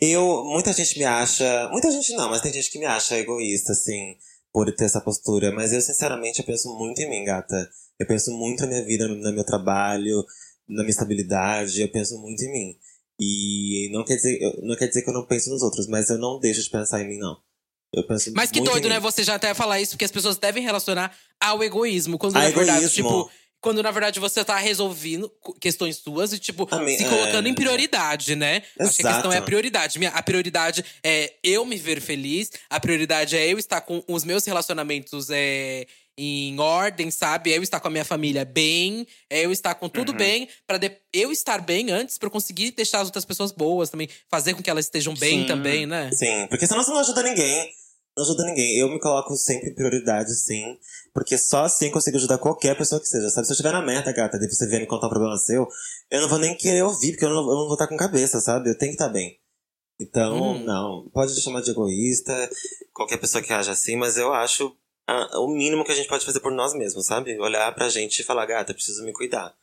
Eu, 0.00 0.44
muita 0.44 0.72
gente 0.72 0.98
me 0.98 1.04
acha, 1.04 1.68
muita 1.72 1.90
gente 1.90 2.14
não, 2.14 2.28
mas 2.30 2.40
tem 2.42 2.52
gente 2.52 2.70
que 2.70 2.78
me 2.78 2.84
acha 2.86 3.16
egoísta, 3.18 3.72
assim, 3.72 4.16
por 4.52 4.72
ter 4.74 4.84
essa 4.84 5.00
postura. 5.00 5.50
Mas 5.52 5.72
eu, 5.72 5.80
sinceramente, 5.80 6.38
eu 6.40 6.44
penso 6.44 6.68
muito 6.78 7.00
em 7.00 7.08
mim, 7.10 7.24
gata. 7.24 7.68
Eu 7.98 8.06
penso 8.06 8.30
muito 8.32 8.60
na 8.62 8.66
minha 8.68 8.84
vida, 8.84 9.08
no 9.08 9.32
meu 9.32 9.44
trabalho, 9.44 10.24
na 10.68 10.82
minha 10.82 10.90
estabilidade. 10.90 11.80
Eu 11.80 11.88
penso 11.90 12.18
muito 12.20 12.42
em 12.44 12.52
mim. 12.52 12.76
E 13.18 13.88
não 13.92 14.04
quer 14.04 14.16
dizer, 14.16 14.38
não 14.62 14.76
quer 14.76 14.88
dizer 14.88 15.02
que 15.02 15.10
eu 15.10 15.14
não 15.14 15.24
penso 15.26 15.50
nos 15.50 15.62
outros, 15.62 15.86
mas 15.86 16.10
eu 16.10 16.18
não 16.18 16.38
deixo 16.40 16.62
de 16.62 16.70
pensar 16.70 17.00
em 17.02 17.08
mim, 17.08 17.18
não. 17.18 17.36
Mas 18.34 18.50
que 18.50 18.60
doido, 18.60 18.86
em 18.86 18.90
né? 18.90 19.00
Você 19.00 19.22
já 19.24 19.34
até 19.34 19.52
falar 19.54 19.80
isso, 19.80 19.92
porque 19.92 20.04
as 20.04 20.10
pessoas 20.12 20.36
devem 20.38 20.62
relacionar 20.62 21.14
ao 21.40 21.62
egoísmo. 21.62 22.18
Quando 22.18 22.36
A 22.36 22.40
na 22.40 22.50
verdade, 22.50 22.78
egoísmo. 22.84 22.94
tipo, 23.08 23.30
quando 23.60 23.82
na 23.82 23.90
verdade 23.90 24.20
você 24.20 24.44
tá 24.44 24.56
resolvendo 24.58 25.30
questões 25.60 25.96
suas 25.96 26.32
e, 26.34 26.38
tipo, 26.38 26.68
se 26.96 27.04
colocando 27.06 27.46
é. 27.46 27.50
em 27.50 27.54
prioridade, 27.54 28.36
né? 28.36 28.62
Acho 28.78 28.96
que 28.96 29.06
a 29.06 29.12
questão 29.12 29.30
é 29.32 29.36
a 29.36 29.38
Exato. 29.38 29.46
prioridade. 29.46 29.98
Minha, 29.98 30.10
a 30.10 30.22
prioridade 30.22 30.84
é 31.02 31.32
eu 31.42 31.64
me 31.64 31.76
ver 31.76 32.00
feliz, 32.00 32.50
a 32.68 32.78
prioridade 32.78 33.36
é 33.36 33.46
eu 33.50 33.58
estar 33.58 33.80
com 33.80 34.02
os 34.06 34.22
meus 34.22 34.44
relacionamentos 34.44 35.28
é, 35.30 35.86
em 36.16 36.60
ordem, 36.60 37.10
sabe? 37.10 37.52
É 37.52 37.56
eu 37.56 37.62
estar 37.62 37.80
com 37.80 37.88
a 37.88 37.90
minha 37.90 38.04
família 38.04 38.44
bem, 38.44 39.06
é 39.30 39.46
eu 39.46 39.50
estar 39.50 39.74
com 39.76 39.88
tudo 39.88 40.12
bem, 40.12 40.46
pra 40.66 40.76
de- 40.76 40.92
eu 41.12 41.32
estar 41.32 41.62
bem 41.62 41.90
antes 41.90 42.18
pra 42.18 42.26
eu 42.26 42.30
conseguir 42.30 42.70
deixar 42.72 43.00
as 43.00 43.06
outras 43.06 43.24
pessoas 43.24 43.50
boas 43.50 43.88
também, 43.88 44.08
fazer 44.30 44.52
com 44.54 44.62
que 44.62 44.68
elas 44.68 44.84
estejam 44.84 45.14
bem 45.14 45.40
Sim. 45.40 45.46
também, 45.46 45.86
né? 45.86 46.10
Sim, 46.12 46.46
porque 46.50 46.66
senão 46.66 46.84
você 46.84 46.90
não 46.90 46.98
ajuda 47.00 47.22
ninguém. 47.22 47.70
Não 48.16 48.22
ajuda 48.24 48.44
ninguém. 48.44 48.78
Eu 48.78 48.88
me 48.88 49.00
coloco 49.00 49.34
sempre 49.36 49.70
em 49.70 49.74
prioridade, 49.74 50.32
sim. 50.34 50.78
Porque 51.12 51.36
só 51.36 51.64
assim 51.64 51.86
eu 51.86 51.92
consigo 51.92 52.16
ajudar 52.16 52.38
qualquer 52.38 52.76
pessoa 52.76 53.00
que 53.00 53.08
seja. 53.08 53.28
Sabe, 53.30 53.46
se 53.46 53.52
eu 53.52 53.54
estiver 53.54 53.72
na 53.72 53.82
merda, 53.82 54.12
gata, 54.12 54.38
de 54.38 54.48
você 54.48 54.66
vier 54.68 54.80
me 54.80 54.86
contar 54.86 55.06
um 55.06 55.10
problema 55.10 55.36
seu, 55.36 55.66
eu 56.10 56.20
não 56.20 56.28
vou 56.28 56.38
nem 56.38 56.56
querer 56.56 56.82
ouvir, 56.82 57.12
porque 57.12 57.24
eu 57.24 57.30
não, 57.30 57.38
eu 57.38 57.46
não 57.56 57.64
vou 57.66 57.74
estar 57.74 57.88
com 57.88 57.96
cabeça, 57.96 58.40
sabe? 58.40 58.70
Eu 58.70 58.78
tenho 58.78 58.92
que 58.92 58.96
estar 59.02 59.08
bem. 59.08 59.40
Então, 60.00 60.54
Hum. 60.54 60.64
não. 60.64 61.08
Pode 61.12 61.40
chamar 61.40 61.62
de 61.62 61.70
egoísta, 61.70 62.50
qualquer 62.92 63.16
pessoa 63.18 63.42
que 63.42 63.52
haja 63.52 63.72
assim, 63.72 63.96
mas 63.96 64.16
eu 64.16 64.32
acho 64.32 64.76
ah, 65.08 65.40
o 65.40 65.48
mínimo 65.48 65.84
que 65.84 65.92
a 65.92 65.94
gente 65.94 66.08
pode 66.08 66.24
fazer 66.24 66.40
por 66.40 66.52
nós 66.52 66.72
mesmos, 66.74 67.06
sabe? 67.06 67.38
Olhar 67.38 67.72
pra 67.74 67.88
gente 67.88 68.20
e 68.20 68.24
falar, 68.24 68.46
gata, 68.46 68.72
preciso 68.74 69.04
me 69.04 69.12
cuidar. 69.12 69.54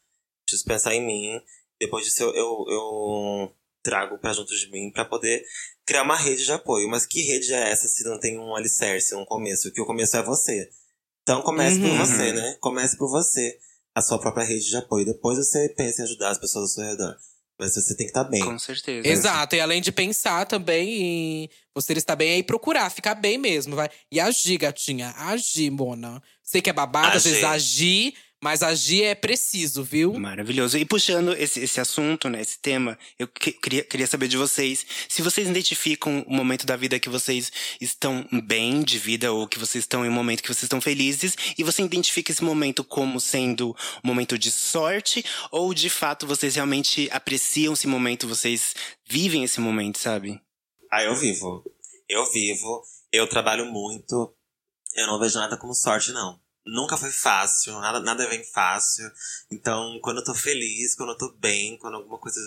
Preciso 0.45 0.65
pensar 0.65 0.93
em 0.93 1.05
mim. 1.05 1.41
Depois 1.79 2.05
disso, 2.05 2.23
eu, 2.23 2.33
eu, 2.35 2.65
eu 2.69 3.51
trago 3.83 4.17
pra 4.19 4.33
junto 4.33 4.55
de 4.55 4.69
mim 4.69 4.91
pra 4.91 5.03
poder 5.03 5.43
criar 5.91 6.03
uma 6.03 6.15
rede 6.17 6.45
de 6.45 6.51
apoio. 6.51 6.87
Mas 6.89 7.05
que 7.05 7.21
rede 7.21 7.53
é 7.53 7.69
essa 7.71 7.87
se 7.87 8.03
não 8.03 8.19
tem 8.19 8.37
um 8.39 8.55
alicerce, 8.55 9.13
um 9.15 9.25
começo? 9.25 9.71
Que 9.71 9.81
o 9.81 9.85
começo 9.85 10.15
é 10.17 10.23
você. 10.23 10.69
Então 11.23 11.41
comece 11.41 11.79
Uhum. 11.79 11.89
por 11.97 11.97
você, 12.07 12.33
né? 12.33 12.57
Comece 12.59 12.97
por 12.97 13.09
você. 13.09 13.57
A 13.93 14.01
sua 14.01 14.17
própria 14.19 14.45
rede 14.45 14.69
de 14.69 14.77
apoio. 14.77 15.05
Depois 15.05 15.37
você 15.37 15.67
pensa 15.75 16.01
em 16.01 16.05
ajudar 16.05 16.29
as 16.29 16.37
pessoas 16.37 16.63
ao 16.63 16.75
seu 16.75 16.83
redor. 16.91 17.15
Mas 17.59 17.75
você 17.75 17.95
tem 17.95 18.05
que 18.07 18.11
estar 18.11 18.23
bem. 18.23 18.43
Com 18.43 18.57
certeza. 18.57 19.07
Exato, 19.07 19.55
e 19.55 19.59
além 19.59 19.81
de 19.81 19.91
pensar 19.91 20.45
também 20.47 21.43
em 21.43 21.49
você 21.75 21.93
estar 21.93 22.15
bem, 22.15 22.31
aí 22.33 22.41
procurar 22.43 22.89
ficar 22.89 23.13
bem 23.13 23.37
mesmo, 23.37 23.75
vai. 23.75 23.87
E 24.11 24.19
agir, 24.19 24.57
gatinha, 24.57 25.13
agir, 25.17 25.69
Mona. 25.69 26.23
Sei 26.41 26.59
que 26.61 26.69
é 26.71 26.73
babado, 26.73 27.17
às 27.17 27.23
vezes 27.23 27.43
Agir. 27.43 28.13
Mas 28.41 28.63
agir 28.63 29.03
é 29.03 29.13
preciso, 29.15 29.83
viu? 29.83 30.13
Maravilhoso. 30.19 30.77
E 30.77 30.83
puxando 30.83 31.33
esse, 31.33 31.59
esse 31.59 31.79
assunto, 31.79 32.27
né, 32.27 32.41
esse 32.41 32.57
tema, 32.59 32.97
eu 33.19 33.27
que- 33.27 33.51
queria, 33.51 33.83
queria 33.83 34.07
saber 34.07 34.27
de 34.27 34.37
vocês 34.37 34.85
se 35.07 35.21
vocês 35.21 35.47
identificam 35.47 36.25
o 36.27 36.33
momento 36.33 36.65
da 36.65 36.75
vida 36.75 36.99
que 36.99 37.07
vocês 37.09 37.51
estão 37.79 38.27
bem 38.43 38.81
de 38.81 38.97
vida 38.97 39.31
ou 39.31 39.47
que 39.47 39.59
vocês 39.59 39.83
estão 39.83 40.05
em 40.05 40.09
um 40.09 40.13
momento 40.13 40.41
que 40.41 40.47
vocês 40.47 40.63
estão 40.63 40.81
felizes 40.81 41.35
e 41.57 41.63
você 41.63 41.83
identifica 41.83 42.31
esse 42.31 42.43
momento 42.43 42.83
como 42.83 43.19
sendo 43.19 43.75
um 44.03 44.07
momento 44.07 44.37
de 44.37 44.51
sorte 44.51 45.23
ou 45.51 45.73
de 45.73 45.89
fato 45.89 46.25
vocês 46.25 46.55
realmente 46.55 47.07
apreciam 47.11 47.73
esse 47.73 47.87
momento, 47.87 48.27
vocês 48.27 48.73
vivem 49.07 49.43
esse 49.43 49.59
momento, 49.61 49.99
sabe? 49.99 50.41
Ah, 50.91 51.03
eu 51.03 51.15
vivo. 51.15 51.63
Eu 52.09 52.29
vivo. 52.31 52.81
Eu 53.11 53.27
trabalho 53.27 53.65
muito. 53.65 54.33
Eu 54.95 55.07
não 55.07 55.19
vejo 55.19 55.37
nada 55.37 55.57
como 55.57 55.73
sorte, 55.73 56.11
não. 56.11 56.39
Nunca 56.65 56.95
foi 56.95 57.09
fácil, 57.09 57.73
nada, 57.79 57.99
nada 57.99 58.27
vem 58.27 58.43
fácil. 58.43 59.09
Então, 59.49 59.99
quando 60.01 60.17
eu 60.17 60.23
tô 60.23 60.35
feliz, 60.35 60.95
quando 60.95 61.11
eu 61.13 61.17
tô 61.17 61.33
bem, 61.39 61.77
quando 61.77 61.95
alguma 61.95 62.19
coisa 62.19 62.39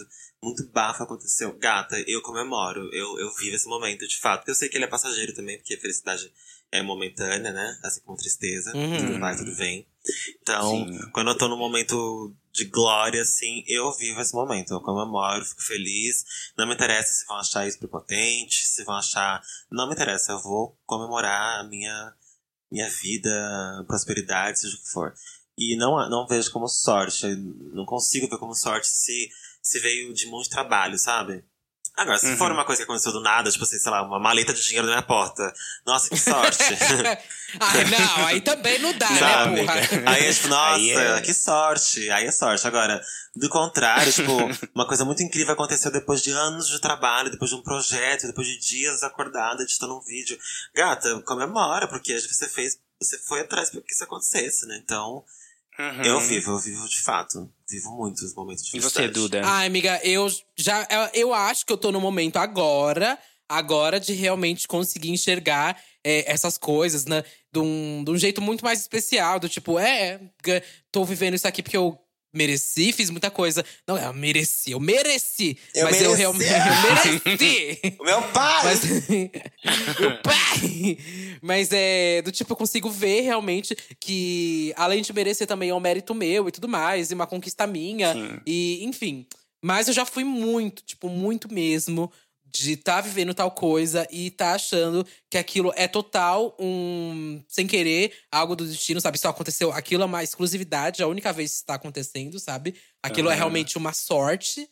muito 0.43 0.65
bafa 0.69 1.03
aconteceu, 1.03 1.53
gata, 1.59 1.99
eu 2.07 2.23
comemoro. 2.23 2.89
Eu, 2.93 3.19
eu 3.19 3.35
vivo 3.35 3.57
esse 3.57 3.69
momento, 3.69 4.07
de 4.07 4.19
fato. 4.19 4.41
Porque 4.41 4.53
eu 4.53 4.55
sei 4.55 4.69
que 4.69 4.77
ele 4.77 4.85
é 4.85 4.89
passageiro 4.89 5.35
também, 5.35 5.59
porque 5.59 5.75
a 5.75 5.81
felicidade 5.81 6.33
é 6.71 6.83
momentânea, 6.83 7.53
né? 7.53 7.79
Assim 7.83 8.01
como 8.01 8.19
tristeza. 8.19 8.77
Uhum. 8.77 8.99
Tudo 8.99 9.21
vai, 9.21 9.37
tudo 9.37 9.55
vem. 9.55 9.87
Então, 10.43 10.71
Sim. 10.71 11.11
quando 11.13 11.31
eu 11.31 11.39
tô 11.39 11.49
num 11.49 11.57
momento 11.57 12.35
de 12.53 12.65
glória, 12.65 13.23
assim, 13.23 13.65
eu 13.67 13.93
vivo 13.93 14.21
esse 14.21 14.35
momento. 14.35 14.75
Eu 14.75 14.81
comemoro, 14.81 15.45
fico 15.45 15.63
feliz. 15.63 16.25
Não 16.57 16.67
me 16.67 16.75
interessa 16.75 17.13
se 17.13 17.27
vão 17.27 17.37
achar 17.37 17.67
isso 17.67 17.79
prepotente, 17.79 18.67
se 18.67 18.85
vão 18.85 18.97
achar. 18.97 19.43
Não 19.71 19.87
me 19.89 19.95
interessa, 19.95 20.33
eu 20.33 20.41
vou 20.41 20.77
comemorar 20.85 21.61
a 21.61 21.65
minha, 21.65 22.13
minha 22.75 22.91
vida, 22.91 23.85
prosperidade, 23.87 24.59
seja 24.59 24.75
o 24.77 24.81
que 24.81 24.91
for. 24.91 25.15
E 25.57 25.77
não, 25.77 26.11
não 26.11 26.27
vejo 26.27 26.51
como 26.51 26.67
sorte. 26.67 27.25
Não 27.73 27.87
consigo 27.87 28.29
ver 28.29 28.37
como 28.37 28.53
sorte 28.53 28.89
se, 28.89 29.31
se 29.63 29.79
veio 29.79 30.13
de 30.13 30.27
muito 30.27 30.51
trabalho, 30.51 30.99
sabe? 30.99 31.45
Agora, 31.97 32.19
se 32.19 32.37
for 32.37 32.51
uma 32.51 32.65
coisa 32.65 32.81
que 32.81 32.85
aconteceu 32.85 33.13
do 33.13 33.21
nada, 33.21 33.49
tipo 33.51 33.63
assim, 33.63 33.79
sei 33.79 33.91
lá, 33.91 34.03
uma 34.03 34.19
maleta 34.19 34.53
de 34.53 34.61
dinheiro 34.61 34.87
na 34.87 34.95
minha 34.95 35.03
porta. 35.03 35.53
Nossa, 35.87 36.09
que 36.09 36.19
sorte! 36.19 36.59
ah, 37.61 37.73
não, 37.85 38.27
aí 38.27 38.41
também 38.41 38.81
não 38.81 38.93
dá, 38.99 39.07
Sabe? 39.07 39.53
né, 39.53 39.63
porra? 39.63 40.11
Aí 40.11 40.27
é 40.27 40.33
tipo, 40.33 40.49
nossa, 40.49 40.81
é- 40.81 41.21
que 41.21 41.33
sorte. 41.33 42.11
Aí 42.11 42.27
é 42.27 42.33
sorte. 42.33 42.67
Agora, 42.67 43.01
do 43.37 43.49
contrário, 43.49 44.13
tipo, 44.13 44.33
uma 44.75 44.89
coisa 44.89 45.05
muito 45.05 45.23
incrível 45.23 45.55
aconteceu 45.55 45.93
depois 45.93 46.21
de 46.21 46.33
anos 46.33 46.69
de 46.69 46.81
trabalho, 46.81 47.31
depois 47.31 47.53
de 47.53 47.57
um 47.57 47.63
projeto, 47.63 48.27
depois 48.27 48.49
de 48.49 48.59
dias 48.59 49.05
acordada, 49.05 49.63
editando 49.63 49.97
um 49.97 50.01
vídeo. 50.03 50.37
Gata, 50.75 51.23
comemora, 51.23 51.87
porque 51.87 52.19
você 52.21 52.49
fez, 52.49 52.77
você 53.01 53.19
foi 53.19 53.43
atrás 53.43 53.71
para 53.71 53.81
que 53.81 53.93
isso 53.93 54.03
acontecesse, 54.03 54.67
né? 54.67 54.81
Então, 54.83 55.25
Uhum. 55.79 56.05
eu 56.05 56.21
vivo, 56.21 56.53
eu 56.53 56.59
vivo 56.59 56.89
de 56.89 57.01
fato. 57.03 57.51
Vivo 57.69 57.91
muito 57.97 58.25
os 58.25 58.35
momentos 58.35 58.65
de 58.65 58.77
E 58.77 58.81
você. 58.81 59.09
Duda? 59.09 59.43
Ai, 59.45 59.67
amiga, 59.67 60.01
eu 60.05 60.29
já. 60.57 60.87
Eu, 60.91 61.29
eu 61.29 61.35
acho 61.35 61.67
que 61.67 61.73
eu 61.73 61.77
tô 61.79 61.91
no 61.91 62.01
momento 62.01 62.37
agora, 62.37 63.19
agora 63.49 63.99
de 63.99 64.13
realmente 64.13 64.69
conseguir 64.69 65.11
enxergar 65.11 65.81
é, 66.05 66.31
essas 66.31 66.57
coisas, 66.59 67.07
né? 67.07 67.25
De 67.53 67.59
um, 67.59 68.05
de 68.05 68.11
um 68.11 68.17
jeito 68.17 68.41
muito 68.41 68.65
mais 68.65 68.81
especial. 68.81 69.41
Do 69.41 69.49
tipo, 69.49 69.79
é, 69.79 70.21
g- 70.45 70.63
tô 70.93 71.05
vivendo 71.05 71.35
isso 71.35 71.49
aqui 71.49 71.63
porque 71.63 71.77
eu 71.77 71.99
mereci, 72.35 72.93
fiz 72.93 73.11
muita 73.11 73.31
coisa. 73.31 73.65
Não, 73.87 73.97
eu 73.97 74.13
mereci, 74.13 74.73
eu 74.73 74.81
mereci. 74.81 75.57
Eu 75.75 75.85
mas 75.85 76.01
eu 76.01 76.11
mereci. 76.11 76.21
realmente. 76.21 76.45
Eu 77.05 77.21
mereci! 77.25 77.97
O 77.99 78.05
meu 78.05 78.23
pai! 78.23 78.65
Mas, 78.65 78.85
meu 80.01 80.19
pai! 80.23 80.99
Mas 81.41 81.69
é 81.73 82.23
do 82.23 82.33
tipo, 82.33 82.53
eu 82.53 82.57
consigo 82.57 82.91
ver 82.91 83.21
realmente 83.23 83.77
que, 84.01 84.73
além 84.77 85.03
de 85.03 85.13
merecer 85.13 85.47
também, 85.47 85.71
é 85.71 85.75
um 85.75 85.81
mérito 85.81 86.15
meu 86.15 86.49
e 86.49 86.53
tudo 86.53 86.69
mais, 86.69 87.11
e 87.11 87.15
uma 87.15 87.27
conquista 87.27 87.67
minha. 87.67 88.13
Sim. 88.13 88.41
E, 88.47 88.85
enfim. 88.85 89.27
Mas 89.63 89.89
eu 89.89 89.95
já 89.95 90.05
fui 90.05 90.25
muito, 90.25 90.83
tipo, 90.83 91.09
muito 91.09 91.53
mesmo 91.53 92.13
de 92.55 92.73
estar 92.73 93.01
vivendo 93.01 93.35
tal 93.35 93.51
coisa 93.51 94.07
e 94.11 94.31
tá 94.31 94.53
achando 94.55 95.05
que 95.29 95.37
aquilo 95.37 95.73
é 95.75 95.89
total 95.89 96.57
um 96.59 97.43
sem 97.49 97.67
querer, 97.67 98.13
algo 98.31 98.55
do 98.55 98.65
destino, 98.65 99.01
sabe? 99.01 99.19
Só 99.19 99.29
aconteceu, 99.31 99.73
aquilo 99.73 100.03
é 100.03 100.07
uma 100.07 100.23
exclusividade, 100.23 101.03
a 101.03 101.09
única 101.09 101.33
vez 101.33 101.51
que 101.51 101.57
está 101.57 101.75
acontecendo, 101.75 102.39
sabe? 102.39 102.75
Aquilo 103.03 103.29
é 103.29 103.33
Aham. 103.33 103.39
realmente 103.39 103.77
uma 103.77 103.93
sorte. 103.93 104.69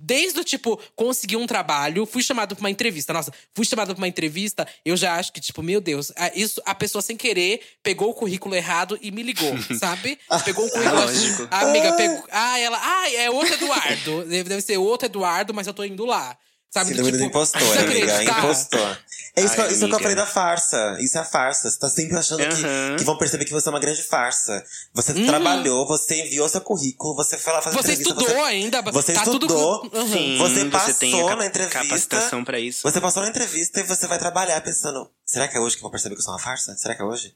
Desde 0.00 0.40
o 0.40 0.44
tipo, 0.44 0.80
consegui 0.96 1.36
um 1.36 1.46
trabalho, 1.46 2.04
fui 2.06 2.22
chamado 2.22 2.56
pra 2.56 2.62
uma 2.62 2.70
entrevista. 2.70 3.12
Nossa, 3.12 3.32
fui 3.54 3.64
chamado 3.64 3.94
pra 3.94 4.00
uma 4.00 4.08
entrevista, 4.08 4.66
eu 4.84 4.96
já 4.96 5.14
acho 5.16 5.32
que, 5.32 5.40
tipo, 5.40 5.62
meu 5.62 5.80
Deus, 5.80 6.10
a- 6.16 6.32
isso, 6.34 6.60
a 6.64 6.74
pessoa 6.74 7.00
sem 7.02 7.16
querer 7.16 7.60
pegou 7.82 8.10
o 8.10 8.14
currículo 8.14 8.54
errado 8.54 8.98
e 9.02 9.10
me 9.10 9.22
ligou, 9.22 9.52
sabe? 9.78 10.18
Pegou 10.44 10.66
o 10.66 10.70
currículo. 10.70 10.96
Lógico. 11.02 11.46
A 11.50 11.60
amiga 11.60 11.92
pegou. 11.92 12.24
Ah, 12.30 12.58
ela. 12.58 12.78
Ah, 12.82 13.10
é 13.12 13.30
outro 13.30 13.54
Eduardo. 13.54 14.24
Deve, 14.24 14.48
deve 14.48 14.62
ser 14.62 14.76
outro 14.78 15.06
Eduardo, 15.06 15.54
mas 15.54 15.66
eu 15.66 15.74
tô 15.74 15.84
indo 15.84 16.04
lá. 16.04 16.36
Sabe? 16.72 16.90
Do 16.90 16.96
Síndrome 16.96 17.10
do 17.12 17.16
tipo, 17.18 17.28
impostor, 17.28 17.60
você 17.60 17.78
amiga. 17.80 18.22
Impostor. 18.24 18.98
É 19.36 19.42
isso, 19.44 19.54
que, 19.54 19.60
eu- 19.60 19.64
Ai, 19.64 19.72
isso 19.72 19.86
que 19.88 19.94
eu 19.94 19.98
falei 20.00 20.14
da 20.16 20.26
farsa. 20.26 20.96
Isso 21.00 21.18
é 21.18 21.20
a 21.20 21.24
farsa. 21.24 21.70
Você 21.70 21.78
tá 21.78 21.88
sempre 21.90 22.16
achando 22.16 22.38
que, 22.40 22.64
Aham. 22.64 22.96
que 22.98 23.04
vão 23.04 23.16
perceber 23.18 23.44
que 23.44 23.52
você 23.52 23.68
é 23.68 23.70
uma 23.72 23.78
grande 23.80 24.02
farsa. 24.02 24.64
Você 24.94 25.12
Uhum. 25.12 25.26
trabalhou, 25.26 25.86
você 25.86 26.22
enviou 26.22 26.48
seu 26.48 26.60
currículo, 26.62 27.14
você 27.14 27.36
foi 27.36 27.52
lá 27.52 27.60
fazer 27.60 27.76
Você 27.76 27.92
entrevista. 27.92 28.10
estudou 28.14 28.28
você, 28.36 28.42
ainda. 28.42 28.82
você 28.82 29.12
tá 29.12 29.22
estudou, 29.22 29.80
tudo. 29.80 29.96
Uhum. 29.98 30.38
Você 30.38 30.64
passou 30.66 30.94
tem 30.94 31.20
a 31.22 31.26
cap- 31.28 31.38
na 31.38 31.46
entrevista. 31.46 31.78
capacitação 31.82 32.44
pra 32.44 32.58
isso. 32.58 32.80
Você 32.82 33.00
passou 33.00 33.22
na 33.22 33.28
entrevista 33.28 33.80
e 33.80 33.82
você 33.82 34.06
vai 34.06 34.18
trabalhar 34.18 34.60
pensando: 34.62 35.10
será 35.26 35.48
que 35.48 35.56
é 35.56 35.60
hoje 35.60 35.76
que 35.76 35.82
vão 35.82 35.90
perceber 35.90 36.14
que 36.14 36.20
eu 36.20 36.24
sou 36.24 36.32
uma 36.32 36.40
farsa? 36.40 36.74
Será 36.76 36.94
que 36.94 37.02
é 37.02 37.04
hoje? 37.04 37.34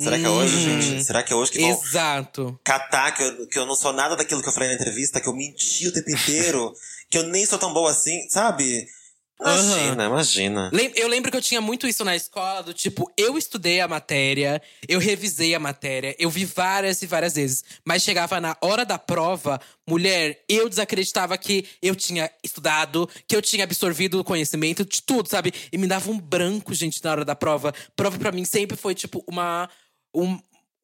Será 0.00 0.18
que 0.18 0.24
é 0.24 0.28
hoje, 0.28 0.56
Hum. 0.56 0.80
gente? 0.80 1.04
Será 1.04 1.22
que 1.22 1.32
é 1.32 1.36
hoje 1.36 1.52
que 1.52 1.60
vão 1.60 1.70
Exato. 1.70 2.58
catar 2.64 3.12
que 3.12 3.22
eu, 3.22 3.46
que 3.46 3.56
eu 3.58 3.64
não 3.66 3.76
sou 3.76 3.92
nada 3.92 4.16
daquilo 4.16 4.42
que 4.42 4.48
eu 4.48 4.52
falei 4.52 4.68
na 4.70 4.74
entrevista, 4.74 5.20
que 5.20 5.28
eu 5.28 5.32
menti 5.32 5.86
o 5.86 5.92
tempo 5.92 6.10
inteiro, 6.10 6.74
que 7.14 7.18
eu 7.18 7.30
nem 7.30 7.46
sou 7.46 7.58
tão 7.58 7.72
boa 7.72 7.90
assim, 7.92 8.28
sabe? 8.28 8.86
Imagina, 9.40 10.04
imagina. 10.06 10.70
Lem- 10.72 10.92
Eu 10.94 11.08
lembro 11.08 11.30
que 11.30 11.36
eu 11.36 11.42
tinha 11.42 11.60
muito 11.60 11.86
isso 11.86 12.04
na 12.04 12.14
escola, 12.16 12.62
do 12.62 12.72
tipo, 12.72 13.12
eu 13.16 13.36
estudei 13.36 13.80
a 13.80 13.86
matéria, 13.88 14.60
eu 14.88 14.98
revisei 14.98 15.54
a 15.54 15.60
matéria, 15.60 16.14
eu 16.18 16.30
vi 16.30 16.44
várias 16.44 17.02
e 17.02 17.06
várias 17.06 17.34
vezes. 17.34 17.62
Mas 17.84 18.02
chegava 18.02 18.40
na 18.40 18.56
hora 18.60 18.84
da 18.84 18.98
prova, 18.98 19.60
mulher, 19.88 20.42
eu 20.48 20.68
desacreditava 20.68 21.36
que 21.36 21.66
eu 21.82 21.94
tinha 21.96 22.30
estudado, 22.42 23.08
que 23.28 23.34
eu 23.36 23.42
tinha 23.42 23.64
absorvido 23.64 24.18
o 24.20 24.24
conhecimento 24.24 24.84
de 24.84 25.02
tudo, 25.02 25.28
sabe? 25.28 25.52
E 25.72 25.76
me 25.78 25.86
dava 25.86 26.10
um 26.10 26.18
branco, 26.18 26.72
gente, 26.74 27.02
na 27.02 27.10
hora 27.10 27.24
da 27.24 27.34
prova. 27.36 27.72
Prova 27.96 28.18
pra 28.18 28.32
mim 28.32 28.44
sempre 28.44 28.76
foi, 28.76 28.94
tipo, 28.94 29.22
uma. 29.28 29.68
Um, 30.14 30.38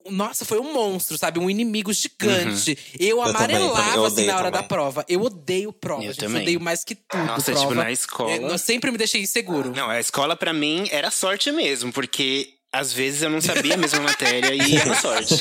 nossa, 0.08 0.44
foi 0.44 0.58
um 0.58 0.72
monstro, 0.72 1.18
sabe? 1.18 1.38
Um 1.38 1.50
inimigo 1.50 1.92
gigante. 1.92 2.76
Eu 2.98 3.18
Uhum. 3.18 3.26
Eu 3.26 3.32
também, 3.32 3.56
amarelava, 3.56 3.96
eu 3.96 4.04
assim, 4.04 4.26
na 4.26 4.34
hora 4.36 4.44
também. 4.50 4.60
da 4.62 4.62
prova. 4.68 5.04
Eu 5.08 5.20
odeio 5.22 5.72
prova, 5.72 6.02
Eu 6.02 6.12
gente. 6.12 6.20
também. 6.20 6.36
Eu 6.38 6.42
odeio 6.42 6.60
mais 6.60 6.84
que 6.84 6.94
tudo. 6.94 7.24
Nossa, 7.24 7.52
prova. 7.52 7.60
tipo, 7.60 7.74
na 7.74 7.90
escola- 7.92 8.30
eu 8.36 8.58
sempre 8.58 8.90
me 8.90 8.98
deixei 8.98 9.20
inseguro. 9.22 9.72
Não, 9.74 9.88
a 9.90 10.00
escola 10.00 10.34
pra 10.36 10.52
mim 10.52 10.86
era 10.90 11.10
sorte 11.10 11.50
mesmo, 11.52 11.92
porque 11.92 12.54
Às 12.72 12.92
vezes 12.92 13.22
eu 13.22 13.30
não 13.30 13.40
sabia 13.40 13.74
a 13.74 13.76
mesma 13.76 13.98
matéria 13.98 14.54
e 14.54 14.76
era 14.78 14.94
sorte. 14.94 15.34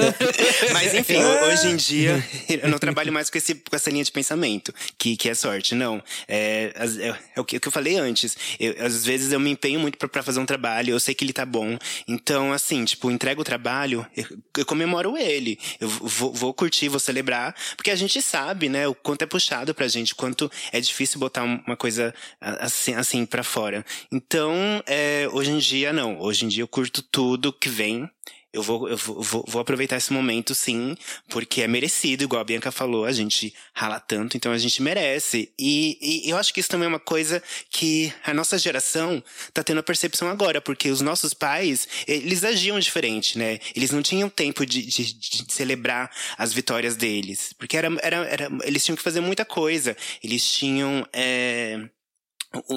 Mas 0.72 0.94
enfim, 0.94 1.18
hoje 1.22 1.68
em 1.68 1.76
dia 1.76 2.24
eu 2.48 2.70
não 2.70 2.78
trabalho 2.78 3.12
mais 3.12 3.28
com, 3.28 3.36
esse, 3.36 3.54
com 3.56 3.76
essa 3.76 3.90
linha 3.90 4.02
de 4.02 4.10
pensamento, 4.10 4.72
que, 4.96 5.14
que 5.14 5.28
é 5.28 5.34
sorte. 5.34 5.74
Não. 5.74 6.02
É, 6.26 6.72
é, 6.74 7.16
é 7.36 7.40
o, 7.40 7.44
que, 7.44 7.56
é 7.56 7.58
o 7.58 7.60
que 7.60 7.68
eu 7.68 7.72
falei 7.72 7.98
antes. 7.98 8.38
Eu, 8.58 8.74
às 8.86 9.04
vezes 9.04 9.32
eu 9.32 9.38
me 9.38 9.50
empenho 9.50 9.80
muito 9.80 9.98
para 9.98 10.22
fazer 10.22 10.40
um 10.40 10.46
trabalho, 10.46 10.92
eu 10.92 11.00
sei 11.00 11.14
que 11.14 11.22
ele 11.22 11.34
tá 11.34 11.44
bom. 11.44 11.76
Então, 12.08 12.54
assim, 12.54 12.86
tipo, 12.86 13.10
entrego 13.10 13.42
o 13.42 13.44
trabalho, 13.44 14.06
eu, 14.16 14.24
eu 14.56 14.64
comemoro 14.64 15.18
ele. 15.18 15.58
Eu 15.78 15.88
vou, 15.88 16.32
vou, 16.32 16.54
curtir, 16.54 16.88
vou 16.88 17.00
celebrar, 17.00 17.54
porque 17.76 17.90
a 17.90 17.96
gente 17.96 18.22
sabe, 18.22 18.70
né, 18.70 18.88
o 18.88 18.94
quanto 18.94 19.20
é 19.20 19.26
puxado 19.26 19.74
pra 19.74 19.88
gente, 19.88 20.14
o 20.14 20.16
quanto 20.16 20.50
é 20.72 20.80
difícil 20.80 21.20
botar 21.20 21.42
uma 21.42 21.76
coisa 21.76 22.14
assim, 22.40 22.94
assim 22.94 23.26
para 23.26 23.42
fora. 23.42 23.84
Então, 24.10 24.82
é, 24.86 25.28
hoje 25.32 25.50
em 25.50 25.58
dia, 25.58 25.92
não. 25.92 26.18
Hoje 26.18 26.46
em 26.46 26.48
dia 26.48 26.61
eu 26.62 26.68
curto 26.68 27.02
tudo 27.02 27.52
que 27.52 27.68
vem. 27.68 28.08
Eu 28.52 28.62
vou, 28.62 28.86
eu 28.86 28.98
vou, 28.98 29.44
vou 29.48 29.62
aproveitar 29.62 29.96
esse 29.96 30.12
momento, 30.12 30.54
sim, 30.54 30.94
porque 31.30 31.62
é 31.62 31.66
merecido, 31.66 32.22
igual 32.22 32.42
a 32.42 32.44
Bianca 32.44 32.70
falou, 32.70 33.06
a 33.06 33.12
gente 33.12 33.54
rala 33.72 33.98
tanto, 33.98 34.36
então 34.36 34.52
a 34.52 34.58
gente 34.58 34.82
merece. 34.82 35.50
E, 35.58 36.24
e 36.26 36.28
eu 36.28 36.36
acho 36.36 36.52
que 36.52 36.60
isso 36.60 36.68
também 36.68 36.84
é 36.84 36.88
uma 36.88 37.00
coisa 37.00 37.42
que 37.70 38.12
a 38.22 38.34
nossa 38.34 38.58
geração 38.58 39.24
tá 39.54 39.64
tendo 39.64 39.78
a 39.78 39.82
percepção 39.82 40.28
agora, 40.28 40.60
porque 40.60 40.90
os 40.90 41.00
nossos 41.00 41.32
pais, 41.32 41.88
eles 42.06 42.44
agiam 42.44 42.78
diferente, 42.78 43.38
né? 43.38 43.58
Eles 43.74 43.90
não 43.90 44.02
tinham 44.02 44.28
tempo 44.28 44.66
de, 44.66 44.82
de, 44.82 45.14
de 45.14 45.50
celebrar 45.50 46.10
as 46.36 46.52
vitórias 46.52 46.94
deles, 46.94 47.54
porque 47.58 47.74
era, 47.78 47.88
era, 48.02 48.16
era, 48.26 48.50
eles 48.64 48.84
tinham 48.84 48.96
que 48.96 49.02
fazer 49.02 49.20
muita 49.20 49.46
coisa, 49.46 49.96
eles 50.22 50.46
tinham. 50.46 51.08
É, 51.10 51.88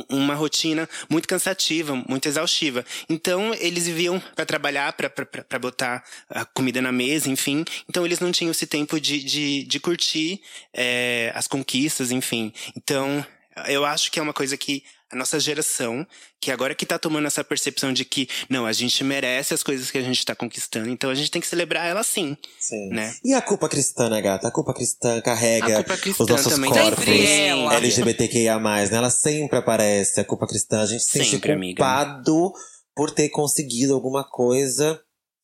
uma 0.10 0.36
rotina 0.36 0.88
muito 1.10 1.28
cansativa, 1.28 1.96
muito 2.08 2.28
exaustiva. 2.28 2.86
Então, 3.10 3.54
eles 3.56 3.86
viviam 3.86 4.20
para 4.36 4.46
trabalhar, 4.46 4.94
para 4.94 5.60
botar 5.60 6.04
a 6.30 6.46
comida 6.46 6.82
na 6.82 6.92
mesa, 6.92 7.30
enfim. 7.30 7.64
Então, 7.90 8.06
eles 8.06 8.20
não 8.20 8.32
tinham 8.32 8.52
esse 8.52 8.68
tempo 8.68 9.00
de, 9.00 9.24
de, 9.24 9.64
de 9.64 9.80
curtir 9.80 10.42
é, 10.74 11.32
as 11.36 11.48
conquistas, 11.48 12.12
enfim. 12.12 12.54
Então, 12.76 13.26
eu 13.68 13.86
acho 13.86 14.12
que 14.12 14.20
é 14.20 14.22
uma 14.22 14.34
coisa 14.34 14.58
que 14.58 14.84
a 15.16 15.18
nossa 15.18 15.40
geração, 15.40 16.06
que 16.42 16.52
agora 16.52 16.76
que 16.76 16.86
tá 16.86 17.00
tomando 17.00 17.26
essa 17.26 17.44
percepção 17.44 17.94
de 17.94 18.04
que, 18.04 18.28
não, 18.50 18.66
a 18.66 18.74
gente 18.74 19.04
merece 19.04 19.54
as 19.54 19.64
coisas 19.64 19.90
que 19.90 19.98
a 19.98 20.02
gente 20.02 20.24
tá 20.26 20.36
conquistando, 20.36 20.90
então 20.90 21.10
a 21.10 21.16
gente 21.16 21.32
tem 21.32 21.42
que 21.42 21.48
celebrar 21.48 21.88
ela 21.88 22.04
sim. 22.04 22.38
Sim. 22.60 22.90
Né? 22.90 23.16
E 23.24 23.34
a 23.34 23.42
culpa 23.42 23.70
cristã, 23.70 24.10
né, 24.10 24.22
gata? 24.22 24.48
A 24.48 24.52
culpa 24.52 24.74
cristã 24.74 25.22
carrega 25.22 25.84
culpa 25.84 25.98
cristã 25.98 26.24
os 26.24 26.30
nossos 26.30 26.54
também 26.54 26.70
corpos 26.72 27.06
ela. 27.08 27.76
LGBTQIA+, 27.76 28.60
né? 28.60 28.90
Ela 28.92 29.10
sempre 29.10 29.58
aparece, 29.58 30.20
a 30.20 30.26
culpa 30.26 30.46
cristã. 30.48 30.82
A 30.82 30.86
gente 30.86 31.04
se 31.04 31.12
sente 31.12 31.32
Sempre, 31.32 31.54
amiga. 31.54 31.78
culpado 31.78 32.52
por 32.96 33.12
ter 33.12 33.30
conseguido 33.30 33.94
alguma 33.94 34.24
coisa. 34.24 35.00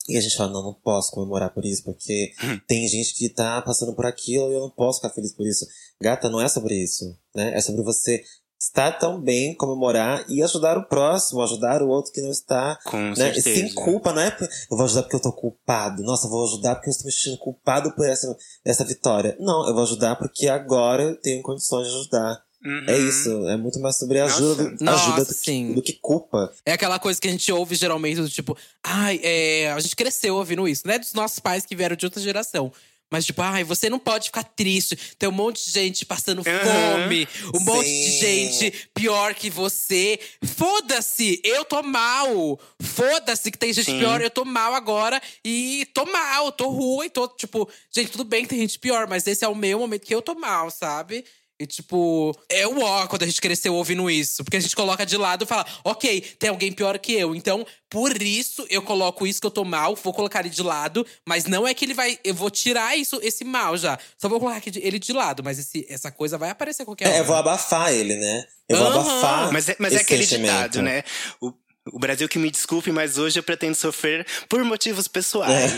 E 0.08 0.16
a 0.16 0.20
gente 0.20 0.36
fala, 0.36 0.52
não, 0.52 0.62
não 0.64 0.74
posso 0.74 1.12
comemorar 1.12 1.54
por 1.54 1.64
isso, 1.64 1.84
porque 1.84 2.32
Hum. 2.42 2.58
tem 2.66 2.88
gente 2.88 3.14
que 3.14 3.28
tá 3.28 3.62
passando 3.62 3.94
por 3.94 4.04
aquilo 4.04 4.50
e 4.50 4.54
eu 4.54 4.60
não 4.60 4.70
posso 4.70 4.98
ficar 5.00 5.14
feliz 5.14 5.32
por 5.32 5.46
isso. 5.46 5.64
Gata, 6.02 6.28
não 6.28 6.40
é 6.40 6.48
sobre 6.48 6.74
isso, 6.74 7.04
né? 7.34 7.56
É 7.56 7.60
sobre 7.60 7.82
você 7.84 8.22
estar 8.62 8.92
tão 8.98 9.20
bem, 9.20 9.54
comemorar 9.56 10.24
e 10.28 10.42
ajudar 10.42 10.78
o 10.78 10.84
próximo, 10.84 11.42
ajudar 11.42 11.82
o 11.82 11.88
outro 11.88 12.12
que 12.12 12.20
não 12.22 12.30
está 12.30 12.78
Com 12.84 12.96
né? 13.10 13.14
certeza. 13.16 13.42
Sem 13.54 13.74
culpa, 13.74 14.12
não 14.12 14.22
é? 14.22 14.36
Eu 14.70 14.76
vou 14.76 14.84
ajudar 14.84 15.02
porque 15.02 15.16
eu 15.16 15.20
tô 15.20 15.32
culpado. 15.32 16.02
Nossa, 16.02 16.26
eu 16.26 16.30
vou 16.30 16.44
ajudar 16.44 16.76
porque 16.76 16.88
eu 16.88 16.92
estou 16.92 17.06
me 17.06 17.12
sentindo 17.12 17.38
culpado 17.38 17.92
por 17.94 18.06
essa, 18.08 18.36
essa 18.64 18.84
vitória. 18.84 19.36
Não, 19.40 19.66
eu 19.66 19.74
vou 19.74 19.82
ajudar 19.82 20.16
porque 20.16 20.48
agora 20.48 21.02
eu 21.02 21.16
tenho 21.16 21.42
condições 21.42 21.88
de 21.88 21.94
ajudar. 21.94 22.40
Uhum. 22.64 22.84
É 22.86 22.96
isso. 22.96 23.48
É 23.48 23.56
muito 23.56 23.80
mais 23.80 23.96
sobre 23.98 24.20
ajuda, 24.20 24.62
Nossa. 24.62 24.76
do- 24.76 24.84
Nossa, 24.84 25.04
ajuda 25.08 25.24
do, 25.24 25.34
sim. 25.34 25.68
que, 25.68 25.74
do 25.74 25.82
que 25.82 25.92
culpa. 25.94 26.52
É 26.64 26.72
aquela 26.72 27.00
coisa 27.00 27.20
que 27.20 27.26
a 27.26 27.30
gente 27.32 27.50
ouve 27.50 27.74
geralmente 27.74 28.20
do 28.20 28.28
tipo, 28.28 28.56
ai, 28.84 29.18
é, 29.24 29.72
a 29.72 29.80
gente 29.80 29.96
cresceu 29.96 30.36
ouvindo 30.36 30.68
isso, 30.68 30.86
não 30.86 30.94
é 30.94 30.98
dos 31.00 31.12
nossos 31.12 31.40
pais 31.40 31.66
que 31.66 31.74
vieram 31.74 31.96
de 31.96 32.04
outra 32.06 32.20
geração. 32.22 32.72
Mas, 33.12 33.26
tipo, 33.26 33.42
ai, 33.42 33.62
você 33.62 33.90
não 33.90 33.98
pode 33.98 34.28
ficar 34.28 34.42
triste. 34.42 34.96
Tem 35.18 35.28
um 35.28 35.32
monte 35.32 35.62
de 35.66 35.70
gente 35.70 36.06
passando 36.06 36.42
Aham. 36.46 37.02
fome, 37.02 37.28
um 37.54 37.60
monte 37.60 37.86
de 37.86 38.10
Sim. 38.12 38.18
gente 38.18 38.88
pior 38.94 39.34
que 39.34 39.50
você. 39.50 40.18
Foda-se, 40.42 41.38
eu 41.44 41.62
tô 41.62 41.82
mal. 41.82 42.58
Foda-se 42.80 43.50
que 43.50 43.58
tem 43.58 43.70
gente 43.70 43.84
Sim. 43.84 43.98
pior, 43.98 44.22
eu 44.22 44.30
tô 44.30 44.46
mal 44.46 44.74
agora 44.74 45.20
e 45.44 45.86
tô 45.92 46.06
mal, 46.06 46.50
tô 46.52 46.70
ruim, 46.70 47.10
tô, 47.10 47.28
tipo, 47.28 47.68
gente, 47.94 48.12
tudo 48.12 48.24
bem 48.24 48.44
que 48.44 48.48
tem 48.48 48.60
gente 48.60 48.78
pior, 48.78 49.06
mas 49.06 49.26
esse 49.26 49.44
é 49.44 49.48
o 49.48 49.54
meu 49.54 49.80
momento 49.80 50.06
que 50.06 50.14
eu 50.14 50.22
tô 50.22 50.34
mal, 50.34 50.70
sabe? 50.70 51.22
E, 51.62 51.66
tipo, 51.66 52.36
é 52.48 52.66
o 52.66 52.80
ó 52.82 53.06
quando 53.06 53.22
a 53.22 53.26
gente 53.26 53.40
cresceu 53.40 53.74
ouvindo 53.74 54.10
isso. 54.10 54.42
Porque 54.42 54.56
a 54.56 54.60
gente 54.60 54.74
coloca 54.74 55.06
de 55.06 55.16
lado 55.16 55.44
e 55.44 55.46
fala, 55.46 55.64
ok, 55.84 56.20
tem 56.38 56.50
alguém 56.50 56.72
pior 56.72 56.98
que 56.98 57.12
eu. 57.12 57.34
Então, 57.34 57.64
por 57.88 58.20
isso, 58.20 58.66
eu 58.68 58.82
coloco 58.82 59.26
isso 59.26 59.40
que 59.40 59.46
eu 59.46 59.50
tô 59.50 59.64
mal, 59.64 59.94
vou 59.94 60.12
colocar 60.12 60.40
ele 60.40 60.50
de 60.50 60.62
lado. 60.62 61.06
Mas 61.26 61.44
não 61.44 61.66
é 61.68 61.72
que 61.74 61.84
ele 61.84 61.94
vai. 61.94 62.18
Eu 62.24 62.34
vou 62.34 62.50
tirar 62.50 62.96
isso, 62.96 63.20
esse 63.22 63.44
mal 63.44 63.76
já. 63.76 63.98
Só 64.18 64.28
vou 64.28 64.40
colocar 64.40 64.58
aqui 64.58 64.70
de- 64.70 64.80
ele 64.80 64.98
de 64.98 65.12
lado. 65.12 65.42
Mas 65.44 65.58
esse, 65.58 65.86
essa 65.88 66.10
coisa 66.10 66.36
vai 66.36 66.50
aparecer 66.50 66.84
qualquer 66.84 67.06
hora. 67.08 67.16
É, 67.16 67.20
eu 67.20 67.24
vou 67.24 67.36
abafar 67.36 67.92
ele, 67.92 68.16
né? 68.16 68.44
Eu 68.68 68.78
vou 68.78 68.86
abafar. 68.88 69.52
Mas 69.52 69.68
é, 69.68 69.76
mas 69.78 69.92
é 69.92 69.96
aquele 70.00 70.24
sentimento. 70.24 70.52
ditado, 70.52 70.82
né? 70.82 71.02
O, 71.40 71.52
o 71.90 71.98
Brasil 71.98 72.28
que 72.28 72.38
me 72.38 72.50
desculpe, 72.50 72.92
mas 72.92 73.18
hoje 73.18 73.38
eu 73.38 73.42
pretendo 73.42 73.74
sofrer 73.74 74.24
por 74.48 74.62
motivos 74.62 75.08
pessoais. 75.08 75.72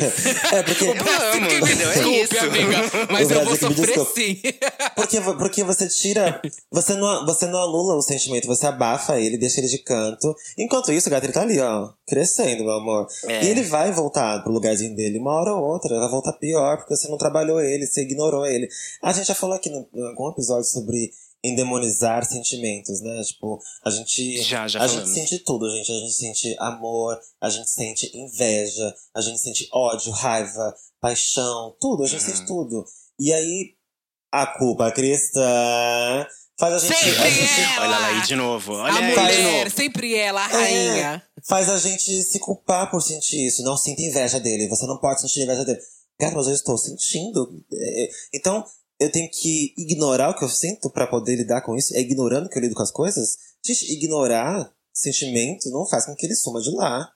É, 0.53 0.63
porque. 0.65 0.85
Eu 0.85 0.91
amo, 0.93 1.49
que 1.49 1.75
me? 1.75 2.21
É 2.21 2.39
amiga. 2.41 2.77
Mas 3.11 3.31
eu 3.31 3.45
vou 3.45 3.57
sofrer 3.57 3.99
sim. 4.15 4.41
Porque, 4.95 5.21
porque 5.21 5.65
você 5.65 5.89
tira. 5.89 6.41
Você 6.71 6.95
não, 6.95 7.27
você 7.27 7.47
não 7.47 7.63
anula 7.63 7.95
o 7.95 8.03
sentimento, 8.03 8.47
você 8.47 8.67
abafa 8.67 9.19
ele, 9.19 9.37
deixa 9.37 9.61
ele 9.61 9.69
de 9.69 9.79
canto. 9.79 10.35
Enquanto 10.59 10.93
isso, 10.93 11.09
o 11.09 11.11
gato 11.11 11.25
ele 11.25 11.33
tá 11.33 11.43
ali, 11.43 11.59
ó, 11.61 11.91
crescendo, 12.07 12.65
meu 12.65 12.75
amor. 12.75 13.07
É. 13.27 13.45
E 13.45 13.49
ele 13.49 13.63
vai 13.63 13.93
voltar 13.93 14.43
pro 14.43 14.53
lugarzinho 14.53 14.95
dele 14.95 15.19
uma 15.19 15.33
hora 15.33 15.53
ou 15.55 15.65
outra. 15.65 15.99
Vai 15.99 16.09
voltar 16.09 16.33
pior, 16.35 16.77
porque 16.79 16.97
você 16.97 17.09
não 17.09 17.19
trabalhou 17.19 17.61
ele, 17.61 17.87
você 17.87 18.03
ignorou 18.03 18.47
ele. 18.47 18.69
A 19.03 19.13
gente 19.13 19.27
já 19.27 19.35
falou 19.35 19.57
aqui 19.57 19.71
no, 19.71 19.87
em 19.95 20.07
algum 20.09 20.31
episódio 20.31 20.65
sobre 20.65 21.11
endemonizar 21.45 22.25
sentimentos, 22.25 23.01
né? 23.03 23.23
Tipo, 23.23 23.59
a 23.85 23.91
gente. 23.91 24.43
Já, 24.43 24.67
já 24.67 24.83
a 24.83 24.89
falamos. 24.89 25.11
gente 25.15 25.29
sente 25.29 25.45
tudo, 25.45 25.71
gente. 25.71 25.93
A 25.93 25.95
gente 26.01 26.13
sente 26.15 26.57
amor, 26.59 27.19
a 27.41 27.51
gente 27.51 27.69
sente 27.71 28.11
inveja, 28.17 28.95
a 29.15 29.21
gente 29.21 29.39
sente 29.39 29.69
ódio, 29.73 30.11
raiva, 30.13 30.75
paixão, 31.01 31.77
tudo, 31.81 32.03
a 32.03 32.07
gente 32.07 32.25
Uhum. 32.25 32.35
sente 32.35 32.47
tudo. 32.47 32.85
E 33.21 33.33
aí, 33.33 33.75
a 34.33 34.47
culpa 34.47 34.91
cristã 34.91 36.27
faz 36.59 36.75
a 36.75 36.79
gente. 36.79 36.95
Sempre 36.97 37.21
a 37.23 37.31
gente 37.31 37.61
ela! 37.61 37.83
Olha 37.87 37.99
lá 37.99 38.07
aí 38.09 38.23
de 38.23 38.37
novo. 38.37 38.73
Olha 38.75 38.93
a 38.93 38.99
aí 38.99 39.15
de 39.15 39.21
mulher, 39.21 39.65
novo. 39.65 39.77
sempre 39.77 40.15
ela, 40.17 40.45
a 40.47 40.51
É, 40.51 40.55
rainha. 40.55 41.23
faz 41.47 41.69
a 41.69 41.79
gente 41.79 42.23
se 42.23 42.39
culpar 42.39 42.91
por 42.91 43.01
sentir 43.01 43.47
isso. 43.47 43.63
Não 43.63 43.77
sinta 43.77 44.03
inveja 44.03 44.41
dele. 44.41 44.69
Você 44.69 44.87
não 44.87 44.99
pode 44.99 45.21
sentir 45.21 45.43
inveja 45.43 45.65
dele. 45.65 45.81
Cara, 46.19 46.35
mas 46.35 46.47
eu 46.47 46.55
estou 46.55 46.79
sentindo. 46.79 47.63
É, 47.73 48.09
Então, 48.35 48.65
eu 49.01 49.11
tenho 49.11 49.31
que 49.31 49.75
ignorar 49.77 50.31
o 50.31 50.35
que 50.39 50.45
eu 50.45 50.49
sinto 50.49 50.89
pra 50.91 51.07
poder 51.07 51.37
lidar 51.37 51.61
com 51.63 51.77
isso. 51.77 51.95
É 51.97 52.01
ignorando 52.01 52.49
que 52.49 52.57
eu 52.59 52.63
lido 52.63 52.75
com 52.75 52.83
as 52.83 52.91
coisas? 52.91 53.37
Gente, 53.65 53.93
ignorar 53.93 54.73
sentimento 54.93 55.69
não 55.71 55.87
faz 55.87 56.07
com 56.07 56.15
que 56.15 56.25
ele 56.27 56.35
suma 56.35 56.61
de 56.61 56.71
lá. 56.71 57.11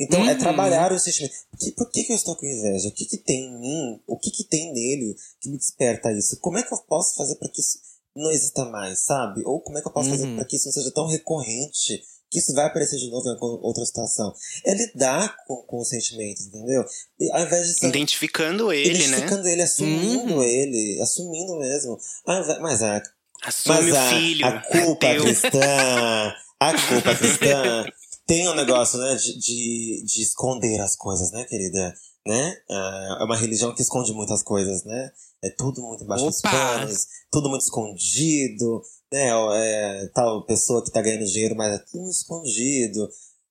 Então, 0.00 0.24
é 0.28 0.32
Uhum. 0.32 0.38
trabalhar 0.38 0.92
o 0.92 0.98
sentimento. 0.98 1.32
Por, 1.50 1.58
que, 1.58 1.70
por 1.72 1.90
que, 1.90 2.04
que 2.04 2.12
eu 2.12 2.16
estou 2.16 2.34
com 2.36 2.44
inveja? 2.46 2.88
O 2.88 2.92
que, 2.92 3.04
que 3.04 3.16
tem 3.18 3.44
em 3.44 3.60
mim? 3.60 4.00
O 4.06 4.18
que, 4.18 4.30
que 4.30 4.44
tem 4.44 4.72
nele 4.72 5.14
que 5.40 5.48
me 5.48 5.56
desperta 5.56 6.10
isso? 6.12 6.38
Como 6.40 6.58
é 6.58 6.62
que 6.62 6.72
eu 6.72 6.78
posso 6.78 7.14
fazer 7.14 7.36
para 7.36 7.48
que 7.48 7.60
isso 7.60 7.78
não 8.16 8.30
exista 8.30 8.64
mais, 8.66 9.00
sabe? 9.00 9.42
Ou 9.44 9.60
como 9.60 9.78
é 9.78 9.80
que 9.80 9.88
eu 9.88 9.92
posso 9.92 10.10
fazer 10.10 10.26
Uhum. 10.26 10.36
para 10.36 10.44
que 10.44 10.56
isso 10.56 10.66
não 10.66 10.72
seja 10.72 10.90
tão 10.92 11.06
recorrente 11.06 12.02
que 12.32 12.38
isso 12.38 12.54
vai 12.54 12.64
aparecer 12.64 12.96
de 12.98 13.10
novo 13.10 13.28
em 13.28 13.36
outra 13.38 13.84
situação? 13.84 14.32
É 14.64 14.74
lidar 14.74 15.36
com, 15.46 15.56
com 15.64 15.78
os 15.80 15.88
sentimentos, 15.88 16.46
entendeu? 16.46 16.82
E, 17.20 17.30
ao 17.30 17.42
invés 17.42 17.68
de 17.68 17.74
ser 17.74 17.88
Identificando 17.88 18.72
ele, 18.72 18.88
né? 18.88 19.04
identificando 19.18 19.46
ele, 19.48 19.62
assumindo 19.62 20.34
Uhum. 20.34 20.42
ele, 20.42 21.00
assumindo 21.02 21.56
mesmo. 21.58 21.98
Ao 22.26 22.42
invés- 22.42 22.58
mas 22.60 22.82
a, 22.82 23.02
Assume 23.44 23.76
mas 23.76 23.92
o 23.92 23.96
a, 23.96 24.08
filho. 24.08 24.46
a 24.46 24.60
culpa 24.62 25.06
é 25.06 25.20
cristã, 25.20 26.34
a 26.60 26.72
culpa 26.88 27.14
cristã 27.16 27.84
tem 28.26 28.48
um 28.48 28.54
negócio, 28.54 28.98
né, 28.98 29.14
de, 29.16 29.38
de, 29.38 30.04
de 30.06 30.22
esconder 30.22 30.80
as 30.80 30.96
coisas, 30.96 31.30
né, 31.32 31.44
querida? 31.44 31.94
Né? 32.26 32.56
Ah, 32.70 33.18
É 33.20 33.24
uma 33.24 33.36
religião 33.36 33.74
que 33.74 33.82
esconde 33.82 34.12
muitas 34.12 34.42
coisas, 34.44 34.84
né? 34.84 35.10
É 35.42 35.50
tudo 35.50 35.82
muito 35.82 36.04
embaixo 36.04 36.24
dos 36.24 36.38
Opa! 36.38 36.50
panos, 36.52 37.06
tudo 37.32 37.48
muito 37.48 37.62
escondido, 37.62 38.80
né? 39.12 39.30
É, 39.54 40.08
tal 40.14 40.44
pessoa 40.46 40.82
que 40.82 40.90
tá 40.90 41.02
ganhando 41.02 41.26
dinheiro, 41.26 41.54
mas 41.54 41.74
é 41.74 41.84
tudo 41.90 42.10
escondido. 42.10 43.08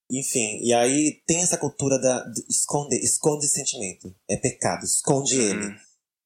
Enfim, 0.09 0.59
e 0.61 0.73
aí 0.73 1.21
tem 1.25 1.41
essa 1.41 1.57
cultura 1.57 1.97
da 1.97 2.23
de 2.25 2.43
esconde, 2.49 3.47
sentimento. 3.47 4.13
É 4.27 4.35
pecado, 4.35 4.83
esconde 4.83 5.39
ele. 5.39 5.67
Hum. 5.67 5.75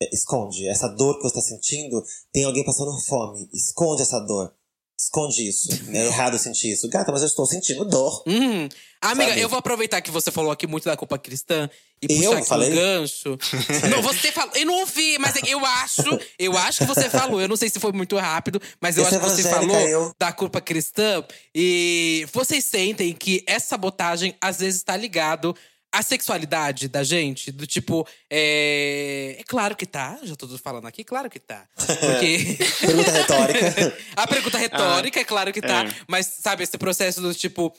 É, 0.02 0.10
esconde. 0.14 0.68
Essa 0.68 0.88
dor 0.88 1.18
que 1.18 1.22
você 1.22 1.38
está 1.38 1.42
sentindo, 1.42 2.04
tem 2.32 2.46
alguém 2.46 2.66
passando 2.66 2.98
fome. 3.02 3.48
Esconde 3.54 4.02
essa 4.02 4.20
dor. 4.20 4.52
Esconde 4.98 5.48
isso. 5.48 5.68
É 5.94 6.06
errado 6.08 6.38
sentir 6.38 6.72
isso. 6.72 6.88
Gata, 6.90 7.12
mas 7.12 7.22
eu 7.22 7.28
estou 7.28 7.46
sentindo 7.46 7.84
dor. 7.86 8.24
Hum. 8.28 8.68
Amiga, 9.02 9.30
Sabe? 9.30 9.42
eu 9.42 9.50
vou 9.50 9.60
aproveitar 9.60 10.02
que 10.02 10.10
você 10.10 10.32
falou 10.32 10.52
aqui 10.52 10.66
muito 10.66 10.86
da 10.86 10.98
culpa 10.98 11.18
cristã 11.20 11.70
e 12.02 12.12
Eu 12.12 12.18
puxar 12.32 12.38
aqui 12.40 12.48
falei? 12.48 12.72
um 12.72 12.76
gancho. 12.76 13.38
não, 13.92 14.02
você 14.02 14.32
falou. 14.32 14.52
Eu 14.56 14.66
não 14.66 14.80
ouvi, 14.80 15.18
mas 15.20 15.36
eu 15.46 15.64
acho, 15.66 16.20
eu 16.40 16.58
acho 16.58 16.80
que 16.80 16.86
você 16.86 17.10
falou. 17.10 17.40
Eu 17.40 17.48
não 17.48 17.56
sei 17.56 17.70
se 17.70 17.80
foi 17.80 17.92
muito 17.92 18.18
rápido, 18.18 18.60
mas 18.82 18.98
eu 18.98 19.04
Esse 19.04 19.16
acho 19.16 19.24
que 19.26 19.30
você 19.32 19.44
falou 19.50 19.80
eu- 19.82 20.12
da 20.18 20.32
culpa 20.32 20.60
cristã. 20.60 21.24
E 21.54 22.26
vocês 22.34 22.66
sentem 22.66 23.14
que 23.14 23.44
essa 23.46 23.68
sabotagem 23.68 24.36
às 24.42 24.58
vezes 24.60 24.78
está 24.78 24.96
ligado 24.98 25.56
à 25.98 26.02
sexualidade 26.02 26.88
da 26.88 27.04
gente? 27.04 27.52
Do 27.52 27.66
tipo, 27.66 28.08
é. 28.30 29.38
É 29.40 29.44
claro 29.48 29.76
que 29.76 29.86
tá. 29.86 30.20
Já 30.24 30.36
tô 30.36 30.48
falando 30.58 30.86
aqui, 30.86 31.04
claro 31.04 31.30
que 31.30 31.40
tá. 31.40 31.66
Porque. 31.76 32.58
Pergunta 32.86 33.12
retórica. 33.12 33.98
A 34.16 34.28
pergunta 34.28 34.58
retórica, 34.58 35.20
é 35.20 35.24
claro 35.24 35.52
que 35.52 35.62
tá. 35.62 35.86
é. 35.86 35.90
Mas, 36.08 36.28
sabe, 36.28 36.64
esse 36.64 36.78
processo 36.78 37.22
do 37.22 37.34
tipo. 37.34 37.74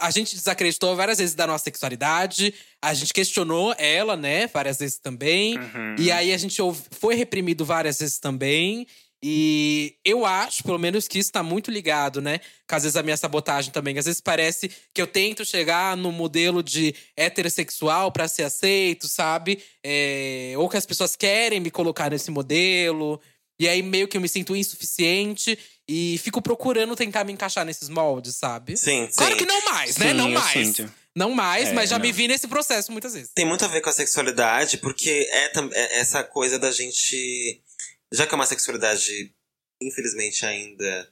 A 0.00 0.10
gente 0.10 0.34
desacreditou 0.34 0.94
várias 0.94 1.16
vezes 1.16 1.34
da 1.34 1.46
nossa 1.46 1.64
sexualidade, 1.64 2.52
a 2.82 2.92
gente 2.92 3.14
questionou 3.14 3.74
ela, 3.78 4.14
né, 4.14 4.46
várias 4.48 4.78
vezes 4.78 4.98
também. 4.98 5.54
E 5.98 6.12
aí 6.12 6.34
a 6.34 6.36
gente 6.36 6.60
foi 6.90 7.14
reprimido 7.14 7.64
várias 7.64 7.98
vezes 7.98 8.18
também. 8.18 8.86
E 9.22 9.96
eu 10.04 10.24
acho, 10.24 10.62
pelo 10.62 10.78
menos, 10.78 11.06
que 11.06 11.18
isso 11.18 11.30
tá 11.30 11.42
muito 11.42 11.70
ligado, 11.70 12.22
né? 12.22 12.40
Com 12.68 12.74
às 12.76 12.84
vezes 12.84 12.96
a 12.96 13.02
minha 13.02 13.16
sabotagem 13.16 13.70
também. 13.70 13.98
Às 13.98 14.06
vezes 14.06 14.20
parece 14.20 14.70
que 14.94 15.00
eu 15.02 15.06
tento 15.06 15.44
chegar 15.44 15.94
no 15.96 16.10
modelo 16.10 16.62
de 16.62 16.94
heterossexual 17.16 18.10
pra 18.12 18.26
ser 18.28 18.44
aceito, 18.44 19.06
sabe? 19.08 19.62
É, 19.84 20.54
ou 20.56 20.68
que 20.68 20.76
as 20.76 20.86
pessoas 20.86 21.16
querem 21.16 21.60
me 21.60 21.70
colocar 21.70 22.10
nesse 22.10 22.30
modelo. 22.30 23.20
E 23.58 23.68
aí 23.68 23.82
meio 23.82 24.08
que 24.08 24.16
eu 24.16 24.22
me 24.22 24.28
sinto 24.28 24.56
insuficiente 24.56 25.58
e 25.86 26.16
fico 26.18 26.40
procurando 26.40 26.96
tentar 26.96 27.24
me 27.24 27.32
encaixar 27.32 27.64
nesses 27.66 27.90
moldes, 27.90 28.36
sabe? 28.36 28.74
Sim, 28.76 29.06
sim. 29.10 29.16
Claro 29.18 29.36
que 29.36 29.44
não 29.44 29.62
mais, 29.66 29.98
né? 29.98 30.08
Sim, 30.08 30.14
Não 30.14 30.30
mais. 30.30 30.52
sinto. 30.68 30.92
Não 31.14 31.30
mais, 31.32 31.68
É, 31.68 31.72
mas 31.74 31.90
já 31.90 31.98
me 31.98 32.08
não. 32.08 32.14
vi 32.14 32.28
nesse 32.28 32.48
processo 32.48 32.90
muitas 32.92 33.12
vezes. 33.12 33.32
Tem 33.34 33.44
muito 33.44 33.64
a 33.64 33.68
ver 33.68 33.80
com 33.82 33.90
a 33.90 33.92
sexualidade, 33.92 34.78
porque 34.78 35.28
é, 35.30 35.52
é 35.74 36.00
essa 36.00 36.22
coisa 36.24 36.58
da 36.58 36.70
gente. 36.70 37.60
Já 38.12 38.26
que 38.26 38.34
é 38.34 38.36
uma 38.36 38.46
sexualidade, 38.46 39.32
infelizmente, 39.82 40.44
ainda 40.44 41.08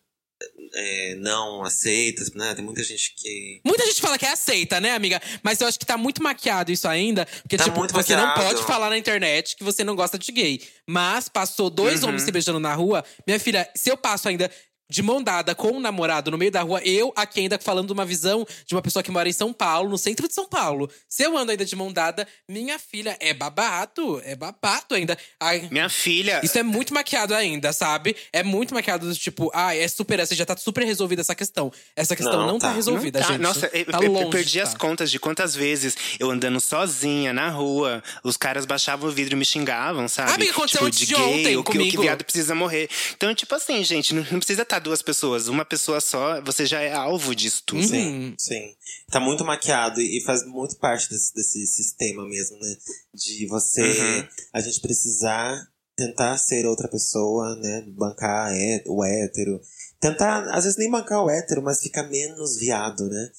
é, 0.74 1.14
não 1.16 1.62
aceita, 1.64 2.22
né? 2.34 2.54
Tem 2.54 2.64
muita 2.64 2.82
gente 2.82 3.14
que. 3.16 3.60
Muita 3.64 3.84
gente 3.86 4.00
fala 4.00 4.18
que 4.18 4.24
é 4.26 4.30
aceita, 4.32 4.80
né, 4.80 4.92
amiga? 4.92 5.20
Mas 5.42 5.60
eu 5.60 5.66
acho 5.66 5.78
que 5.78 5.86
tá 5.86 5.96
muito 5.96 6.22
maquiado 6.22 6.70
isso 6.70 6.86
ainda. 6.86 7.26
Porque, 7.42 7.56
Tá 7.56 7.64
tipo, 7.64 7.76
você 7.88 8.14
não 8.16 8.26
maquiado. 8.26 8.48
pode 8.54 8.66
falar 8.66 8.88
na 8.90 8.98
internet 8.98 9.56
que 9.56 9.64
você 9.64 9.82
não 9.82 9.96
gosta 9.96 10.18
de 10.18 10.30
gay. 10.30 10.60
Mas 10.86 11.28
passou 11.28 11.70
dois 11.70 12.02
Uhum. 12.02 12.08
homens 12.10 12.22
se 12.22 12.30
beijando 12.32 12.60
na 12.60 12.74
rua. 12.74 13.04
Minha 13.26 13.40
filha, 13.40 13.68
se 13.76 13.90
eu 13.90 13.96
passo 13.96 14.28
ainda 14.28 14.50
de 14.90 15.02
mão 15.02 15.22
dada 15.22 15.54
com 15.54 15.68
um 15.72 15.80
namorado 15.80 16.30
no 16.30 16.38
meio 16.38 16.50
da 16.50 16.62
rua, 16.62 16.80
eu 16.84 17.12
aqui 17.14 17.40
ainda 17.40 17.58
falando 17.58 17.88
de 17.88 17.92
uma 17.92 18.04
visão 18.04 18.46
de 18.66 18.74
uma 18.74 18.80
pessoa 18.82 19.02
que 19.02 19.10
mora 19.10 19.28
em 19.28 19.32
São 19.32 19.52
Paulo, 19.52 19.90
no 19.90 19.98
centro 19.98 20.26
de 20.26 20.34
São 20.34 20.46
Paulo. 20.48 20.90
Se 21.08 21.22
eu 21.22 21.36
ando 21.36 21.50
ainda 21.50 21.64
de 21.64 21.76
mão 21.76 21.92
dada, 21.92 22.26
minha 22.48 22.78
filha, 22.78 23.16
é 23.20 23.34
babado. 23.34 24.20
É 24.24 24.34
babado 24.34 24.94
ainda. 24.94 25.16
Ai, 25.40 25.68
Minha 25.70 25.88
filha. 25.88 26.40
isso 26.42 26.58
é 26.58 26.62
muito 26.62 26.94
maquiado 26.94 27.34
ainda, 27.34 27.72
sabe? 27.72 28.16
É 28.32 28.42
muito 28.42 28.72
maquiado 28.74 29.06
do 29.08 29.14
tipo, 29.14 29.50
ah, 29.54 29.74
é 29.76 29.86
super, 29.88 30.20
assim, 30.20 30.34
já 30.34 30.46
tá 30.46 30.56
super 30.56 30.84
resolvida 30.84 31.20
essa 31.22 31.34
questão. 31.34 31.70
Essa 31.94 32.16
questão 32.16 32.38
não, 32.40 32.46
Não, 32.46 32.58
tá, 32.58 32.68
tá. 32.68 32.74
resolvida, 32.74 33.20
Não 33.20 33.26
tá. 33.26 33.32
gente. 33.32 33.42
Nossa, 33.42 33.70
eu, 33.72 33.84
tá 33.84 33.98
eu- 33.98 34.04
eu 34.04 34.12
longe 34.12 34.30
perdi 34.30 34.52
de 34.52 34.60
as 34.60 34.72
tá. 34.72 34.78
contas 34.78 35.10
de 35.10 35.18
quantas 35.18 35.54
vezes 35.54 35.96
eu 36.18 36.30
andando 36.30 36.60
sozinha 36.60 37.32
na 37.32 37.50
rua, 37.50 38.02
os 38.24 38.36
caras 38.36 38.64
baixavam 38.64 39.08
o 39.08 39.12
vidro 39.12 39.34
e 39.34 39.36
me 39.36 39.44
xingavam, 39.44 40.08
sabe? 40.08 40.32
Amiga, 40.32 40.50
aconteceu 40.52 40.90
tipo, 40.90 40.90
de 40.90 41.06
de 41.06 41.14
gay, 41.14 41.22
ontem 41.24 41.56
o 41.56 41.62
que, 41.64 41.70
o 41.70 41.72
que 41.72 41.78
comigo. 41.78 42.02
viado 42.02 42.24
precisa 42.24 42.54
morrer. 42.54 42.88
Então, 43.16 43.34
tipo 43.34 43.54
assim, 43.54 43.82
gente, 43.84 44.14
não, 44.14 44.26
não 44.30 44.38
precisa 44.38 44.62
estar 44.62 44.77
duas 44.78 45.02
pessoas. 45.02 45.48
Uma 45.48 45.64
pessoa 45.64 46.00
só, 46.00 46.40
você 46.42 46.64
já 46.66 46.80
é 46.80 46.92
alvo 46.92 47.34
disso 47.34 47.62
tudo. 47.66 47.80
Uhum. 47.80 47.88
Sim, 47.88 48.34
sim. 48.38 48.74
Tá 49.10 49.18
muito 49.20 49.44
maquiado 49.44 50.00
e 50.00 50.20
faz 50.24 50.44
muito 50.46 50.76
parte 50.76 51.08
desse, 51.10 51.34
desse 51.34 51.66
sistema 51.66 52.26
mesmo, 52.28 52.58
né? 52.58 52.76
De 53.14 53.46
você. 53.46 53.82
Uhum. 53.82 54.28
A 54.52 54.60
gente 54.60 54.80
precisar 54.80 55.60
tentar 55.96 56.36
ser 56.38 56.64
outra 56.66 56.86
pessoa, 56.88 57.56
né? 57.56 57.84
Bancar 57.88 58.52
é- 58.54 58.84
o 58.86 59.04
hétero. 59.04 59.60
Tentar, 60.00 60.44
às 60.54 60.64
vezes, 60.64 60.78
nem 60.78 60.90
bancar 60.90 61.24
o 61.24 61.28
hétero, 61.30 61.60
mas 61.62 61.80
ficar 61.80 62.04
menos 62.04 62.56
viado, 62.56 63.08
né? 63.08 63.30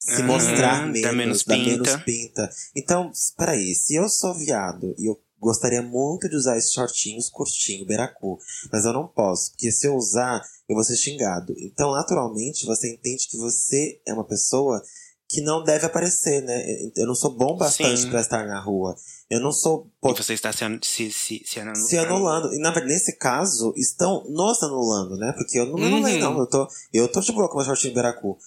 Se 0.00 0.20
Uhum, 0.22 0.26
mostrar 0.28 0.80
dá 0.86 0.86
menos, 0.86 1.14
menos 1.16 1.44
dar 1.44 1.54
pinta. 1.56 1.70
menos 1.70 1.96
pinta. 2.04 2.50
Então, 2.74 3.12
peraí, 3.36 3.74
se 3.74 3.94
eu 3.96 4.08
sou 4.08 4.32
viado 4.32 4.94
e 4.96 5.06
eu 5.06 5.20
gostaria 5.40 5.82
muito 5.82 6.28
de 6.28 6.36
usar 6.36 6.56
esses 6.56 6.72
shortinhos 6.72 7.28
curtinho, 7.28 7.86
beracu, 7.86 8.38
mas 8.72 8.84
eu 8.84 8.92
não 8.92 9.06
posso, 9.06 9.50
porque 9.52 9.70
se 9.70 9.86
eu 9.86 9.94
usar, 9.96 10.42
eu 10.68 10.74
vou 10.74 10.84
ser 10.84 10.96
xingado. 10.96 11.54
Então, 11.58 11.92
naturalmente, 11.92 12.66
você 12.66 12.92
entende 12.92 13.28
que 13.28 13.36
você 13.36 14.00
é 14.06 14.12
uma 14.12 14.24
pessoa 14.24 14.82
que 15.30 15.40
não 15.42 15.62
deve 15.62 15.84
aparecer, 15.84 16.42
né? 16.42 16.64
Eu 16.96 17.06
não 17.06 17.14
sou 17.14 17.30
bom 17.30 17.54
bastante 17.56 18.06
pra 18.08 18.20
estar 18.20 18.46
na 18.46 18.58
rua. 18.60 18.96
Eu 19.28 19.40
não 19.40 19.52
sou 19.52 19.86
E 20.02 20.12
você 20.14 20.32
está 20.32 20.50
se, 20.50 20.64
se, 20.82 21.12
se, 21.12 21.42
se 21.44 21.60
anulando. 21.60 21.86
se 21.86 21.98
anulando. 21.98 22.54
E 22.54 22.58
na 22.58 22.70
verdade, 22.70 22.94
nesse 22.94 23.14
caso, 23.18 23.74
estão 23.76 24.24
nos 24.30 24.62
anulando, 24.62 25.16
né? 25.18 25.32
Porque 25.36 25.58
eu 25.58 25.66
não 25.66 25.78
me 25.78 25.84
anulei, 25.86 26.14
Uhum. 26.14 26.20
não. 26.20 26.38
Eu 26.38 26.46
tô, 26.46 26.66
eu 26.94 27.12
tô 27.12 27.20
de 27.20 27.30
boa 27.32 27.46
com 27.46 27.54
o 27.54 27.56
meu 27.58 27.66
shortinho 27.66 27.92
beracu. 27.92 28.38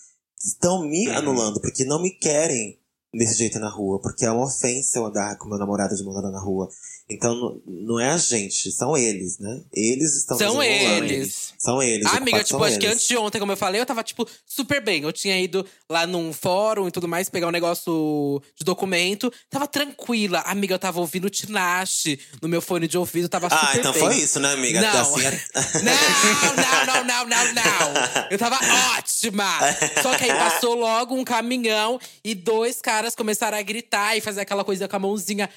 Estão 0.44 0.82
me 0.88 1.08
Uhum. 1.08 1.18
anulando, 1.18 1.62
porque 1.62 1.86
não 1.86 2.02
me 2.02 2.10
querem 2.10 2.80
desse 3.14 3.36
jeito 3.36 3.60
na 3.60 3.70
rua. 3.70 4.00
Porque 4.02 4.26
é 4.26 4.32
uma 4.32 4.46
ofensa 4.46 5.00
eu 5.00 5.06
andar 5.06 5.38
com 5.38 5.50
meu 5.50 5.58
namorado 5.58 5.96
de 5.96 6.04
mão 6.04 6.14
na 6.14 6.40
rua. 6.40 6.70
Então, 7.14 7.62
não, 7.68 8.00
é 8.00 8.10
a 8.12 8.18
gente, 8.18 8.72
são 8.72 8.96
eles, 8.96 9.38
né? 9.40 9.62
Eles 9.74 10.16
estão 10.18 10.38
São 10.38 10.64
eles. 10.64 11.54
São 11.58 11.82
eles. 11.84 12.06
Amiga, 12.08 12.38
ocupados 12.38 12.48
tipo, 12.48 12.64
acho 12.64 12.80
que 12.80 12.86
eles. 12.86 12.96
antes 12.96 13.08
de 13.08 13.18
ontem, 13.18 13.40
como 13.40 13.52
eu 13.52 13.58
falei, 13.58 13.82
eu 13.82 13.86
tava, 13.86 14.04
tipo, 14.04 14.28
super 14.46 14.82
bem. 14.82 15.04
Eu 15.04 15.12
tinha 15.12 15.40
ido 15.40 15.66
lá 15.90 16.08
num 16.08 16.32
fórum 16.32 16.88
e 16.88 16.92
tudo 16.92 17.08
mais, 17.08 17.30
pegar 17.30 17.48
um 17.48 17.52
negócio 17.52 18.42
de 18.58 18.64
documento. 18.64 19.32
Tava 19.50 19.68
tranquila. 19.68 20.40
Amiga, 20.46 20.76
eu 20.76 20.80
tava 20.80 21.00
ouvindo 21.00 21.30
Tinashe 21.30 22.20
no 22.42 22.48
meu 22.48 22.62
fone 22.62 22.88
de 22.88 22.98
ouvido, 22.98 23.28
tava 23.28 23.50
super 23.50 23.66
Ah, 23.68 23.78
então 23.78 23.92
bem. 23.94 24.02
foi 24.02 24.16
isso, 24.16 24.40
né, 24.40 24.54
amiga? 24.54 24.82
Não. 24.82 25.02
Assim, 25.02 25.26
é- 25.26 25.42
Não, 25.82 26.56
não, 26.56 26.86
não, 26.86 27.04
não, 27.04 27.26
não, 27.28 27.54
não. 27.54 28.28
Eu 28.30 28.38
tava 28.38 28.58
ótima. 28.98 29.60
Só 30.02 30.16
que 30.18 30.24
aí 30.26 30.34
passou 30.34 30.76
logo 30.76 31.16
um 31.16 31.24
caminhão 31.24 32.00
e 32.24 32.34
dois 32.34 32.82
caras 32.82 33.16
começaram 33.16 33.58
a 33.58 33.62
gritar 33.62 34.16
e 34.18 34.22
fazer 34.22 34.42
aquela 34.42 34.64
coisa 34.64 34.88
com 34.88 34.96
a 34.96 35.00
mãozinha. 35.00 35.50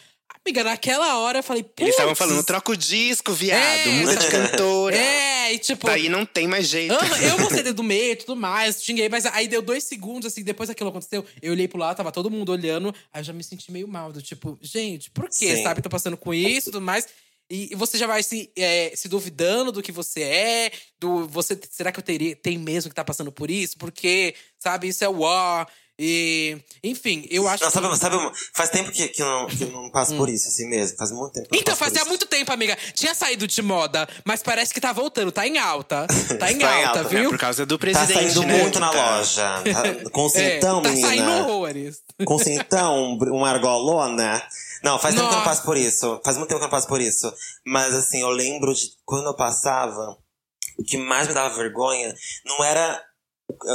Amiga, 0.44 0.64
naquela 0.64 1.18
hora 1.18 1.38
eu 1.38 1.42
falei, 1.42 1.64
Eles 1.78 1.94
estavam 1.94 2.14
falando, 2.14 2.44
troca 2.44 2.72
o 2.72 2.76
disco, 2.76 3.32
viado. 3.32 3.60
É, 3.60 3.86
muda 3.92 4.16
de 4.16 4.28
cantora. 4.28 4.96
É, 4.96 5.52
e 5.52 5.58
tipo. 5.58 5.86
Daí 5.86 6.08
não 6.08 6.26
tem 6.26 6.46
mais 6.46 6.68
jeito. 6.68 6.94
Eu 6.94 7.38
vou 7.48 7.72
do 7.72 7.82
meio 7.82 8.12
e 8.12 8.16
tudo 8.16 8.36
mais, 8.36 8.82
xinguei, 8.82 9.08
mas 9.08 9.26
aí 9.26 9.48
deu 9.48 9.62
dois 9.62 9.84
segundos, 9.84 10.26
assim, 10.26 10.42
depois 10.42 10.68
daquilo 10.68 10.90
aconteceu, 10.90 11.24
eu 11.40 11.52
olhei 11.52 11.66
pro 11.66 11.78
lado, 11.78 11.96
tava 11.96 12.12
todo 12.12 12.30
mundo 12.30 12.52
olhando, 12.52 12.94
aí 13.12 13.20
eu 13.20 13.24
já 13.24 13.32
me 13.32 13.42
senti 13.42 13.70
meio 13.72 13.88
mal, 13.88 14.12
do 14.12 14.20
tipo, 14.20 14.58
gente, 14.60 15.10
por 15.10 15.28
quê, 15.28 15.56
Sim. 15.56 15.62
sabe? 15.62 15.82
Tô 15.82 15.88
passando 15.88 16.16
com 16.16 16.32
isso 16.34 16.68
e 16.68 16.72
tudo 16.72 16.80
mais. 16.80 17.06
E 17.50 17.74
você 17.74 17.98
já 17.98 18.06
vai 18.06 18.22
se, 18.22 18.50
é, 18.56 18.92
se 18.96 19.06
duvidando 19.06 19.70
do 19.70 19.82
que 19.82 19.92
você 19.92 20.22
é, 20.22 20.72
do 20.98 21.28
você 21.28 21.58
será 21.70 21.92
que 21.92 21.98
eu 21.98 22.02
teria 22.02 22.34
tem 22.34 22.56
mesmo 22.56 22.88
que 22.88 22.94
tá 22.94 23.04
passando 23.04 23.30
por 23.30 23.50
isso? 23.50 23.76
Porque, 23.76 24.34
sabe, 24.58 24.88
isso 24.88 25.04
é 25.04 25.08
war. 25.08 25.68
E, 25.98 26.58
enfim, 26.82 27.24
eu 27.30 27.46
acho 27.46 27.62
Não, 27.62 27.70
que- 27.70 27.74
sabe, 27.80 27.96
sabe, 27.98 28.32
faz 28.52 28.68
tempo 28.70 28.90
que, 28.90 29.06
que, 29.08 29.22
eu 29.22 29.26
não, 29.26 29.46
que 29.46 29.62
eu 29.62 29.70
não 29.70 29.88
passo 29.90 30.16
por 30.16 30.28
isso, 30.28 30.48
assim 30.48 30.68
mesmo. 30.68 30.96
Faz 30.96 31.12
muito 31.12 31.32
tempo 31.34 31.48
Então, 31.52 31.76
fazia 31.76 32.04
muito 32.06 32.26
tempo, 32.26 32.52
amiga. 32.52 32.76
Tinha 32.94 33.14
saído 33.14 33.46
de 33.46 33.62
moda, 33.62 34.08
mas 34.24 34.42
parece 34.42 34.74
que 34.74 34.80
tá 34.80 34.92
voltando, 34.92 35.30
tá 35.30 35.46
em 35.46 35.56
alta. 35.58 36.06
Tá 36.38 36.50
em 36.50 36.58
Tá 36.58 36.80
em 36.80 36.84
alta, 36.84 36.98
alta. 37.02 37.14
É 37.16 37.20
viu? 37.20 37.30
por 37.30 37.38
causa 37.38 37.64
do 37.64 37.78
Tá 37.78 37.80
presidente, 37.82 38.12
saindo 38.32 38.42
né? 38.42 38.58
muito 38.62 38.80
na 38.80 38.90
Tá. 38.90 39.16
loja. 39.18 39.62
Tá- 39.72 40.10
Com 40.10 40.26
É, 40.26 40.30
cintão, 40.30 40.82
tá 40.82 40.88
saindo 40.90 41.04
menina. 41.26 41.36
horrores. 41.46 41.98
Com 42.24 42.38
cintão, 42.38 43.16
uma 43.30 43.50
argolona. 43.50 44.42
Não, 44.82 44.98
faz 44.98 45.14
tempo 45.14 45.26
que 45.28 45.32
eu 45.32 45.38
não 45.38 45.44
Nossa. 45.44 45.50
passo 45.50 45.62
por 45.64 45.76
isso. 45.76 46.20
Faz 46.24 46.36
muito 46.36 46.48
tempo 46.48 46.58
que 46.58 46.64
eu 46.64 46.68
não 46.68 46.76
passo 46.76 46.88
por 46.88 47.00
isso. 47.00 47.32
Mas 47.64 47.94
assim, 47.94 48.20
eu 48.20 48.30
lembro 48.30 48.74
de 48.74 48.82
quando 49.04 49.26
eu 49.26 49.34
passava, 49.36 50.16
o 50.78 50.82
que 50.84 50.96
mais 50.98 51.28
me 51.28 51.34
dava 51.34 51.54
vergonha 51.56 52.12
não 52.44 52.64
era, 52.64 53.00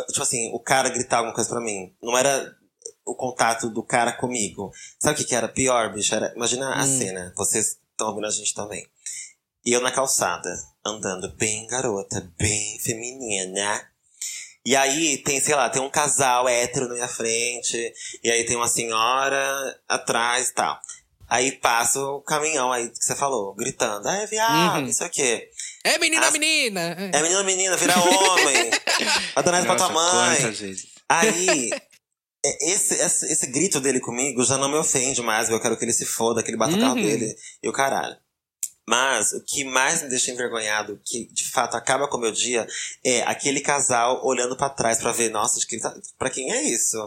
tipo 0.09 0.21
assim, 0.21 0.51
o 0.53 0.59
cara 0.59 0.89
gritar 0.89 1.17
alguma 1.17 1.33
coisa 1.33 1.49
pra 1.49 1.61
mim. 1.61 1.93
Não 2.01 2.17
era 2.17 2.55
o 3.05 3.15
contato 3.15 3.69
do 3.69 3.83
cara 3.83 4.11
comigo. 4.13 4.71
Sabe 4.99 5.15
o 5.15 5.17
que, 5.17 5.25
que 5.29 5.35
era 5.35 5.47
pior, 5.47 5.93
bicho? 5.93 6.13
Era, 6.13 6.33
imagina 6.35 6.73
a 6.75 6.85
cena. 6.85 7.33
Vocês 7.35 7.77
estão 7.91 8.07
ouvindo 8.09 8.27
a 8.27 8.31
gente 8.31 8.53
também. 8.53 8.85
E 9.65 9.71
eu 9.73 9.81
na 9.81 9.91
calçada, 9.91 10.49
andando 10.85 11.29
bem 11.35 11.67
garota, 11.67 12.31
bem 12.37 12.79
feminina. 12.79 13.87
E 14.65 14.75
aí 14.75 15.17
tem, 15.19 15.39
sei 15.41 15.55
lá, 15.55 15.69
tem 15.69 15.81
um 15.81 15.89
casal 15.89 16.47
hétero 16.47 16.87
na 16.87 16.93
minha 16.95 17.07
frente. 17.07 17.93
E 18.23 18.29
aí 18.31 18.45
tem 18.45 18.55
uma 18.55 18.67
senhora 18.67 19.79
atrás 19.87 20.49
e 20.49 20.53
tal. 20.53 20.79
Aí 21.27 21.51
passa 21.51 21.99
o 22.01 22.21
caminhão 22.21 22.71
aí 22.71 22.89
que 22.89 23.03
você 23.03 23.15
falou, 23.15 23.53
gritando. 23.53 24.07
Ah, 24.07 24.17
é 24.17 24.25
viado, 24.25 24.79
Uhum. 24.81 24.87
isso 24.87 25.03
aqui. 25.03 25.47
É 25.83 25.97
menina, 25.97 26.27
As- 26.27 26.33
menina. 26.33 26.81
É 27.13 27.21
menina, 27.21 27.43
menina, 27.43 27.77
vira 27.77 27.97
homem. 27.99 28.69
Nada 29.35 29.63
pra 29.65 29.75
tua 29.75 29.89
mãe. 29.89 30.37
Aí, 31.07 31.69
é, 32.45 32.71
esse, 32.71 32.93
esse, 32.95 33.25
esse 33.31 33.47
grito 33.47 33.79
dele 33.79 33.99
comigo 33.99 34.43
já 34.43 34.57
não 34.57 34.69
me 34.69 34.77
ofende 34.77 35.21
mais. 35.21 35.49
Eu 35.49 35.59
quero 35.61 35.77
que 35.77 35.85
ele 35.85 35.93
se 35.93 36.05
foda, 36.05 36.43
que 36.43 36.49
ele 36.49 36.57
bata 36.57 36.75
o 36.75 36.79
carro 36.79 36.95
Uhum. 36.95 37.01
dele 37.03 37.35
e 37.63 37.69
o 37.69 37.73
caralho. 37.73 38.15
Mas 38.87 39.33
o 39.33 39.43
que 39.45 39.63
mais 39.63 40.01
me 40.01 40.09
deixa 40.09 40.31
envergonhado, 40.31 40.99
que 41.05 41.25
de 41.31 41.45
fato 41.49 41.75
acaba 41.77 42.07
com 42.07 42.17
o 42.17 42.19
meu 42.21 42.31
dia, 42.31 42.67
é 43.05 43.21
aquele 43.21 43.61
casal 43.61 44.25
olhando 44.25 44.55
pra 44.57 44.67
trás 44.69 44.97
pra 44.99 45.11
ver, 45.11 45.29
nossa, 45.29 45.59
de 45.59 45.67
quem 45.67 45.79
tá, 45.79 45.95
pra 46.17 46.29
quem 46.29 46.51
é 46.51 46.63
isso? 46.63 46.97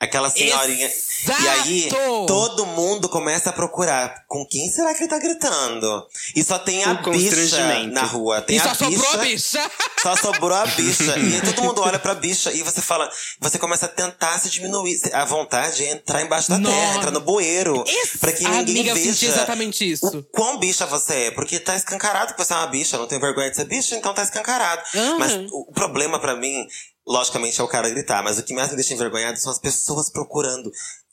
Aquela 0.00 0.28
senhorinha. 0.28 0.90
E 1.26 1.48
aí, 1.48 1.86
Exato! 1.86 2.26
todo 2.26 2.66
mundo 2.66 3.08
começa 3.08 3.48
a 3.50 3.52
procurar. 3.52 4.24
Com 4.28 4.44
quem 4.46 4.68
será 4.70 4.92
que 4.92 5.02
ele 5.04 5.08
tá 5.08 5.18
gritando? 5.18 6.06
E 6.36 6.42
só 6.44 6.58
tem 6.58 6.84
a 6.84 6.92
O 6.92 7.10
bicha 7.10 7.86
na 7.86 8.02
rua. 8.02 8.42
Tem 8.42 8.56
E 8.56 8.60
a 8.60 8.64
só 8.64 8.74
sobrou 8.74 9.08
a 9.12 9.16
bicha. 9.18 9.58
bicha. 9.62 9.70
Só 10.04 10.14
sobrou 10.16 10.52
a 10.54 10.66
bicha. 10.66 11.16
e 11.16 11.34
aí 11.36 11.40
todo 11.40 11.62
mundo 11.62 11.80
olha 11.80 11.98
pra 11.98 12.14
bicha 12.14 12.52
e 12.52 12.62
você 12.62 12.82
fala. 12.82 13.10
Você 13.40 13.58
começa 13.58 13.86
a 13.86 13.88
tentar 13.88 14.38
se 14.38 14.50
diminuir. 14.50 15.00
A 15.14 15.24
vontade 15.24 15.82
é 15.82 15.92
entrar 15.92 16.20
embaixo 16.20 16.50
da 16.50 16.58
terra, 16.58 16.68
Nossa. 16.86 16.98
entrar 16.98 17.10
no 17.10 17.20
bueiro. 17.20 17.82
Pra 18.20 18.30
que 18.32 18.44
ninguém 18.44 18.60
Amiga, 18.60 18.90
eu 18.90 18.94
veja. 18.96 19.12
senti 19.14 19.24
exatamente 19.26 19.90
isso. 19.90 20.06
O 20.06 20.22
quão 20.24 20.58
bicha 20.58 20.84
você 20.84 21.14
é? 21.26 21.30
Porque 21.30 21.58
tá 21.58 21.74
escancarado 21.74 22.34
que 22.34 22.44
você 22.44 22.52
é 22.52 22.56
uma 22.56 22.66
bicha, 22.66 22.98
não 22.98 23.06
tem 23.06 23.18
vergonha 23.18 23.48
de 23.48 23.56
ser 23.56 23.64
bicha, 23.64 23.96
então 23.96 24.12
tá 24.12 24.22
escancarado. 24.22 24.82
Aham. 24.94 25.18
Mas 25.18 25.32
o 25.50 25.72
problema 25.72 26.18
pra 26.18 26.36
mim, 26.36 26.66
logicamente, 27.06 27.60
é 27.60 27.64
o 27.64 27.68
cara 27.68 27.88
gritar, 27.90 28.22
mas 28.22 28.38
o 28.38 28.42
que 28.42 28.54
mais 28.54 28.70
me 28.70 28.76
deixa 28.76 28.94
envergonhado 28.94 29.38
são 29.38 29.50
as 29.52 29.58
pessoas 29.58 30.08
procurando. 30.10 30.70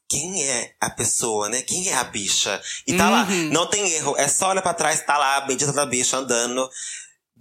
Quem 0.10 0.44
é 0.44 0.74
a 0.80 0.90
pessoa, 0.90 1.48
né? 1.48 1.62
Quem 1.62 1.88
é 1.90 1.94
a 1.96 2.04
bicha? 2.04 2.62
E 2.86 2.98
tá 2.98 3.10
lá, 3.10 3.24
Uhum. 3.24 3.50
não 3.52 3.66
tem 3.66 3.90
erro. 3.94 4.16
É 4.18 4.28
só 4.28 4.50
olhar 4.50 4.62
pra 4.62 4.74
trás, 4.74 5.06
tá 5.06 5.18
lá 5.18 5.38
a 5.38 5.42
bendita 5.42 5.72
da 5.72 5.86
bicha 5.86 6.18
andando, 6.18 6.70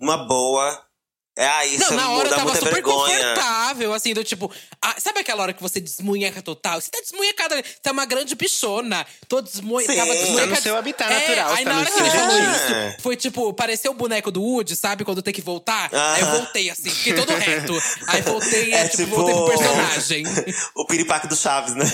uma 0.01 0.16
boa. 0.18 0.80
É 1.39 1.47
aí, 1.49 1.78
Não, 1.78 1.87
isso 1.87 1.95
na 1.95 2.11
hora 2.11 2.28
eu 2.28 2.35
tava 2.37 2.55
super 2.55 2.72
vergonha. 2.74 3.16
confortável, 3.18 3.95
assim, 3.95 4.12
do 4.12 4.22
tipo. 4.22 4.53
ah, 4.83 4.95
sabe 4.99 5.20
aquela 5.20 5.43
hora 5.43 5.53
que 5.53 5.62
você 5.62 5.81
desmunheca 5.81 6.43
total? 6.43 6.81
Você 6.81 6.91
tá 6.91 7.01
desmunhecada, 7.01 7.57
você 7.57 7.89
é 7.89 7.91
uma 7.93 8.05
grande 8.05 8.35
bichona. 8.35 9.07
Tô 9.28 9.41
desmunhe... 9.41 9.87
Sim. 9.87 9.97
tava 9.97 10.09
Tá 10.09 10.14
no 10.14 10.20
desmunhecada. 10.20 10.61
seu 10.61 10.76
habitat 10.76 11.11
É, 11.11 11.14
natural, 11.20 11.55
Aí 11.55 11.64
tá 11.64 11.72
na 11.72 11.78
hora 11.81 11.91
que 11.91 11.99
ele 12.01 12.11
falou 12.11 12.39
isso, 12.39 13.03
foi 13.03 13.16
tipo, 13.16 13.55
pareceu 13.55 13.93
o 13.93 13.95
boneco 13.95 14.31
do 14.31 14.43
Woody, 14.43 14.76
sabe? 14.76 15.05
Quando 15.05 15.22
tem 15.22 15.33
que 15.33 15.41
voltar. 15.41 15.89
Ah. 15.93 16.14
Aí 16.14 16.20
eu 16.22 16.31
voltei 16.33 16.68
assim, 16.68 16.91
fiquei 16.91 17.14
todo 17.14 17.33
reto. 17.35 17.81
Aí 18.09 18.20
voltei, 18.22 18.74
É 18.74 18.78
é, 18.81 18.89
tipo, 18.89 19.05
tipo- 19.05 19.16
voltei 19.16 19.35
pro 19.35 19.47
personagem. 19.47 20.24
o 20.76 20.85
piripaque 20.85 21.26
do 21.28 21.37
Chaves, 21.37 21.74
né? 21.74 21.85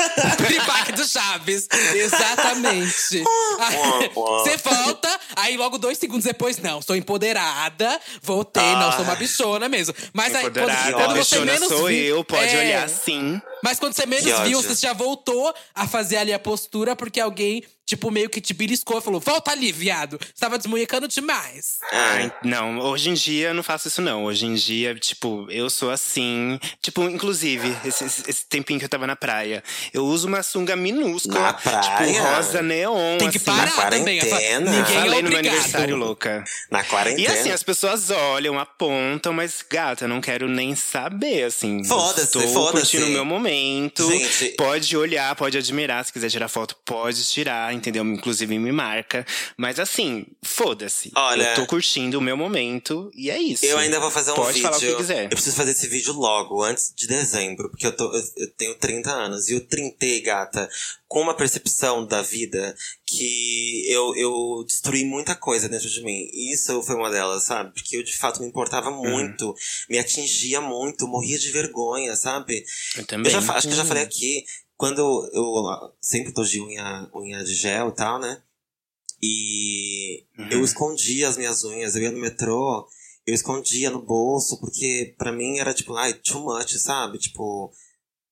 Piripaque 0.36 0.92
do 0.92 1.06
Chaves. 1.06 1.68
Exatamente. 1.94 3.22
Você 4.14 4.56
volta, 4.56 5.20
aí 5.36 5.56
logo 5.56 5.78
dois 5.78 5.98
segundos 5.98 6.24
depois, 6.24 6.58
não, 6.58 6.80
sou 6.82 6.96
empoderada, 6.96 8.00
voltei, 8.22 8.62
não, 8.62 8.88
Ah. 8.88 8.92
sou 8.92 9.02
uma 9.04 9.14
bichona 9.16 9.68
mesmo. 9.68 9.94
Mas 10.12 10.34
aí, 10.34 10.42
quando, 10.50 10.54
quando 10.94 11.16
você 11.16 11.36
bichona 11.38 11.52
menos 11.52 11.68
sou 11.68 11.86
viu- 11.86 12.16
eu, 12.16 12.24
pode 12.24 12.54
É. 12.54 12.58
olhar 12.60 12.84
assim. 12.84 13.40
Mas 13.62 13.78
quando 13.78 13.94
você 13.94 14.06
menos 14.06 14.40
viu, 14.40 14.62
você 14.62 14.74
já 14.86 14.92
voltou 14.92 15.54
a 15.74 15.86
fazer 15.86 16.16
ali 16.16 16.32
a 16.32 16.38
postura 16.38 16.96
porque 16.96 17.20
alguém, 17.20 17.62
tipo, 17.90 18.10
meio 18.10 18.30
que 18.30 18.40
te 18.40 18.54
beliscou 18.54 18.98
e 18.98 19.00
falou: 19.02 19.20
volta 19.20 19.50
ali, 19.50 19.72
viado. 19.72 20.18
Você 20.20 20.40
tava 20.40 20.56
desmunhecando 20.58 21.06
demais. 21.08 21.78
Ai, 21.92 22.32
não, 22.44 22.78
hoje 22.80 23.10
em 23.10 23.14
dia 23.14 23.48
eu 23.48 23.54
não 23.54 23.62
faço 23.62 23.88
isso 23.88 24.00
não. 24.00 24.24
Hoje 24.24 24.46
em 24.46 24.54
dia, 24.54 24.94
tipo, 24.94 25.46
eu 25.50 25.68
sou 25.68 25.90
assim. 25.90 26.58
Tipo, 26.80 27.02
inclusive, 27.04 27.76
esse, 27.84 28.04
esse- 28.04 28.46
tempinho 28.46 28.78
que 28.78 28.84
eu 28.84 28.88
tava 28.88 29.06
na 29.06 29.14
praia, 29.16 29.62
eu 29.92 30.04
uso 30.04 30.26
uma 30.28 30.42
sunga 30.42 30.74
minúscula. 30.76 31.40
Na 31.40 31.52
praia? 31.52 31.80
Tipo, 32.12 32.24
rosa 32.34 32.62
neon. 32.62 33.18
Tem 33.18 33.30
que 33.30 33.36
assim. 33.36 33.44
parar 33.46 33.76
na 33.76 33.90
também. 33.90 34.18
quarentena. 34.20 34.70
Ninguém 34.70 34.96
é 34.96 35.00
Falei 35.00 35.22
no 35.22 35.28
meu 35.30 35.38
aniversário, 35.38 35.96
louca. 35.96 36.44
Na 36.70 36.80
E 36.80 36.84
quarentena. 36.84 37.32
assim, 37.34 37.50
as 37.50 37.62
pessoas 37.62 38.10
olham, 38.10 38.58
apontam, 38.58 39.32
mas, 39.32 39.64
gata, 39.68 40.04
eu 40.04 40.08
não 40.08 40.20
quero 40.20 40.48
nem 40.48 40.74
saber, 40.74 41.44
assim. 41.44 41.84
Foda-se, 41.84 42.22
Estou 42.26 42.42
foda-se. 42.48 42.92
curtindo 42.92 43.06
o 43.06 43.10
meu 43.10 43.24
momento. 43.24 44.08
Gente. 44.10 44.50
Pode 44.56 44.96
olhar, 44.96 45.34
pode 45.36 45.56
admirar. 45.58 46.04
Se 46.04 46.12
quiser 46.12 46.30
tirar 46.30 46.48
foto, 46.48 46.76
pode 46.84 47.24
tirar, 47.26 47.72
entendeu? 47.80 48.04
Inclusive 48.04 48.58
me 48.58 48.70
marca. 48.72 49.26
Mas 49.56 49.80
assim, 49.80 50.26
foda-se. 50.42 51.10
Olha- 51.16 51.50
Eu 51.50 51.54
tô 51.56 51.66
curtindo 51.66 52.18
o 52.18 52.20
meu 52.20 52.36
momento 52.36 53.10
e 53.14 53.30
é 53.30 53.40
isso. 53.40 53.64
Eu 53.66 53.78
ainda 53.78 53.98
vou 53.98 54.10
fazer 54.10 54.30
um 54.32 54.34
Pode 54.36 54.52
vídeo. 54.52 54.62
falar 54.62 54.76
o 54.76 54.80
que 54.80 54.94
quiser. 54.96 55.24
Eu 55.24 55.28
preciso 55.30 55.56
fazer 55.56 55.72
esse 55.72 55.88
vídeo 55.88 56.12
logo, 56.12 56.62
antes 56.62 56.92
de 56.94 57.06
dezembro, 57.06 57.68
porque 57.70 57.86
eu, 57.86 57.96
tô, 57.96 58.04
eu, 58.14 58.22
eu 58.36 58.50
tenho 58.52 58.74
30 58.76 59.10
anos. 59.10 59.48
E 59.48 59.54
eu 59.54 59.60
trintei, 59.60 60.20
gata, 60.20 60.68
com 61.08 61.20
uma 61.20 61.34
percepção 61.34 62.06
da 62.06 62.22
vida 62.22 62.74
que 63.06 63.84
eu, 63.90 64.14
eu 64.16 64.64
destruí 64.66 65.04
muita 65.04 65.34
coisa 65.34 65.68
dentro 65.68 65.88
de 65.88 66.02
mim. 66.02 66.28
E 66.32 66.52
isso 66.54 66.80
foi 66.82 66.94
uma 66.94 67.10
delas, 67.10 67.42
sabe? 67.44 67.72
Porque 67.74 67.96
eu 67.96 68.02
de 68.04 68.16
fato 68.16 68.40
me 68.40 68.46
importava 68.48 68.90
Uhum. 68.90 69.10
muito, 69.10 69.54
me 69.88 69.98
atingia 69.98 70.60
muito, 70.60 71.08
morria 71.08 71.38
de 71.38 71.50
vergonha, 71.50 72.14
sabe? 72.16 72.64
Eu 72.96 73.04
também. 73.06 73.32
Eu 73.32 73.40
já, 73.40 73.52
acho 73.54 73.66
que 73.66 73.72
eu 73.72 73.76
já 73.76 73.84
falei 73.84 74.02
aqui, 74.02 74.44
quando 74.80 75.30
eu, 75.34 75.68
ah, 75.68 75.92
sempre 76.00 76.32
tô 76.32 76.42
de 76.42 76.58
unha, 76.58 77.06
unha 77.14 77.44
de 77.44 77.52
gel 77.54 77.90
e 77.90 77.92
tal, 77.94 78.18
né? 78.18 78.40
E 79.22 80.24
Uhum. 80.38 80.48
eu 80.52 80.64
escondia 80.64 81.28
as 81.28 81.36
minhas 81.36 81.62
unhas, 81.64 81.94
eu 81.94 82.02
ia 82.02 82.10
no 82.10 82.18
metrô, 82.18 82.88
eu 83.26 83.34
escondia 83.34 83.90
no 83.90 84.00
bolso, 84.00 84.58
porque 84.58 85.14
pra 85.18 85.32
mim 85.32 85.58
era 85.58 85.74
tipo, 85.74 85.94
ai, 85.94 86.14
too 86.14 86.40
much, 86.40 86.78
sabe? 86.78 87.18
Tipo, 87.18 87.70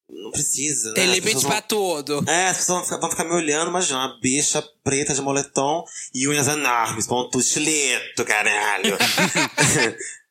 não 0.09 0.31
precisa, 0.31 0.95
Tem 0.95 1.07
né? 1.07 1.13
Limite 1.17 1.35
pessoas 1.35 1.53
pra 1.53 1.61
tudo. 1.61 2.23
vão, 2.23 2.35
é, 2.35 2.49
as 2.49 2.57
pessoas 2.57 2.79
vão 2.79 2.85
ficar, 2.87 2.97
vão 2.99 3.11
ficar 3.11 3.25
me 3.25 3.33
olhando, 3.35 3.69
imagina, 3.69 3.99
uma 3.99 4.19
bicha 4.19 4.63
preta 4.83 5.13
de 5.13 5.21
moletom 5.21 5.85
e 6.15 6.27
unhas 6.27 6.49
enormes, 6.49 7.07
ponto 7.07 7.39
estileto, 7.39 8.25
caralho. 8.25 8.97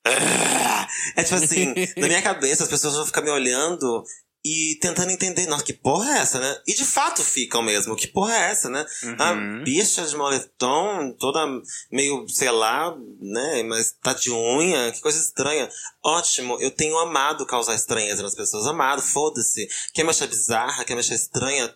é 1.16 1.24
tipo 1.24 1.36
assim, 1.36 1.76
na 1.96 2.08
minha 2.08 2.24
cabeça 2.24 2.64
as 2.64 2.70
pessoas 2.70 2.96
vão 2.96 3.06
ficar 3.06 3.22
me 3.22 3.30
olhando 3.30 4.04
e 4.50 4.76
tentando 4.76 5.12
entender, 5.12 5.46
nossa, 5.46 5.64
que 5.64 5.74
porra 5.74 6.10
é 6.10 6.20
essa, 6.20 6.40
né? 6.40 6.62
E 6.66 6.74
de 6.74 6.86
fato 6.86 7.22
ficam 7.22 7.62
mesmo, 7.62 7.98
que 7.98 8.08
porra 8.08 8.34
é 8.34 8.52
essa, 8.52 8.70
né? 8.70 8.86
A 9.20 9.34
bicha 9.62 10.06
de 10.06 10.16
moletom, 10.16 11.12
toda 11.20 11.46
meio, 11.92 12.26
sei 12.30 12.50
lá, 12.50 12.96
né? 13.20 13.64
Mas 13.64 13.94
tá 14.02 14.14
de 14.14 14.32
unha, 14.32 14.90
que 14.94 15.02
coisa 15.02 15.20
estranha. 15.20 15.70
Ótimo, 16.02 16.58
eu 16.62 16.72
tenho 16.72 16.98
amado 16.98 17.46
causar 17.46 17.76
estranheza 17.76 18.24
nas 18.24 18.36
pessoas, 18.36 18.66
amado, 18.66 19.02
foda-se. 19.02 19.68
Quer 19.94 20.04
me 20.04 20.12
achar 20.12 20.28
bizarra, 20.28 20.86
quer 20.86 20.94
me 20.94 21.02
achar 21.02 21.16
estranha, 21.16 21.76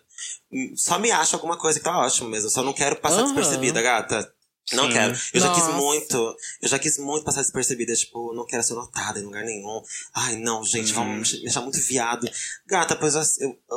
hum, 0.50 0.72
só 0.74 0.98
me 0.98 1.10
acha 1.10 1.36
alguma 1.36 1.58
coisa 1.58 1.78
que 1.78 1.84
tá 1.84 1.98
ótimo 1.98 2.30
mesmo. 2.30 2.48
Só 2.48 2.62
não 2.62 2.72
quero 2.72 2.96
passar 2.96 3.18
Aham. 3.18 3.24
despercebida, 3.24 3.82
gata. 3.82 4.32
Não 4.72 4.86
Sim. 4.86 4.92
quero. 4.92 5.14
Eu 5.34 5.40
já 5.40 5.50
quis 5.52 5.64
Nossa. 5.64 5.76
muito. 5.76 6.36
Eu 6.62 6.68
já 6.68 6.78
quis 6.78 6.98
muito 6.98 7.24
passar 7.24 7.42
despercebida. 7.42 7.92
Tipo, 7.94 8.32
não 8.34 8.46
quero 8.46 8.62
ser 8.62 8.74
notada 8.74 9.18
em 9.18 9.24
lugar 9.24 9.44
nenhum. 9.44 9.82
Ai, 10.14 10.36
não, 10.36 10.64
gente, 10.64 10.92
vão 10.92 11.04
me 11.04 11.16
me 11.20 11.48
achar 11.48 11.60
muito 11.62 11.80
viado. 11.80 12.28
Gata, 12.66 12.94
pois 12.96 13.14
eu, 13.14 13.22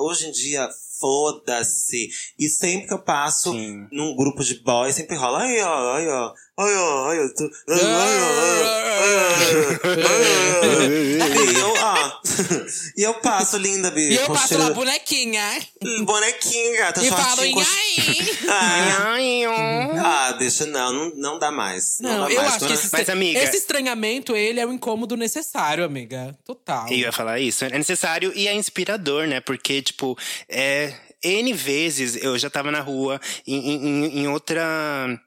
hoje 0.01 0.27
em 0.27 0.31
dia, 0.31 0.69
foda-se. 0.99 2.09
E 2.39 2.47
sempre 2.47 2.87
que 2.87 2.93
eu 2.93 2.99
passo 2.99 3.51
Sim. 3.51 3.87
num 3.91 4.15
grupo 4.15 4.43
de 4.43 4.55
boys, 4.63 4.95
sempre 4.95 5.15
rola. 5.17 5.39
Ai, 5.39 5.59
ó, 5.61 5.91
ai, 5.95 6.07
ó. 6.07 6.33
Ai, 6.57 6.73
ó, 6.75 7.09
ai, 7.09 7.19
ó. 7.19 7.21
ai, 7.21 7.27
ó, 7.27 7.97
ai, 7.97 8.17
ó, 8.21 8.27
ai, 8.39 8.63
ó, 8.63 9.25
ai, 9.25 9.55
ó. 9.55 9.75
E 11.55 11.59
eu, 11.59 11.73
ó. 11.73 12.21
E 12.97 13.03
eu 13.03 13.13
passo, 13.15 13.57
linda, 13.57 13.91
bi. 13.91 14.09
E 14.11 14.15
eu 14.15 14.27
passo 14.27 14.49
cheiro- 14.49 14.63
lá, 14.63 14.69
bonequinha. 14.71 15.61
Bonequinho, 16.05 16.77
gata. 16.77 17.03
E 17.05 17.09
falo, 17.09 17.43
e 17.45 17.51
com- 17.51 17.59
aí? 17.59 18.35
Ah, 18.47 19.13
Ai, 19.13 19.45
ó. 19.47 19.53
ah, 19.97 20.31
deixa, 20.33 20.65
não, 20.65 20.84
não, 20.93 21.11
não 21.15 21.39
dá 21.39 21.51
mais. 21.51 21.97
Não, 21.99 22.09
Não, 22.19 22.25
dá 22.27 22.31
eu 22.33 22.41
mais. 22.41 22.55
acho 22.55 22.67
que 22.67 22.73
esse, 22.73 22.89
Mas, 22.91 23.09
amiga- 23.09 23.39
esse 23.43 23.57
estranhamento, 23.57 24.35
ele 24.35 24.59
é 24.59 24.65
um 24.65 24.73
incômodo 24.73 25.15
necessário, 25.17 25.83
amiga. 25.83 26.37
Total. 26.45 26.87
Eu 26.89 26.97
ia 26.97 27.11
falar 27.11 27.39
isso. 27.39 27.65
É 27.65 27.69
necessário 27.77 28.31
e 28.35 28.47
é 28.47 28.53
inspirador, 28.53 29.27
né? 29.27 29.39
Porque, 29.39 29.81
tipo, 29.81 30.17
é. 30.49 30.93
N 31.23 31.51
vezes 31.53 32.15
eu 32.23 32.37
já 32.37 32.51
tava 32.51 32.69
na 32.71 32.81
rua 32.81 33.19
em, 33.47 33.55
em, 33.75 34.19
em 34.19 34.27
outra. 34.27 35.19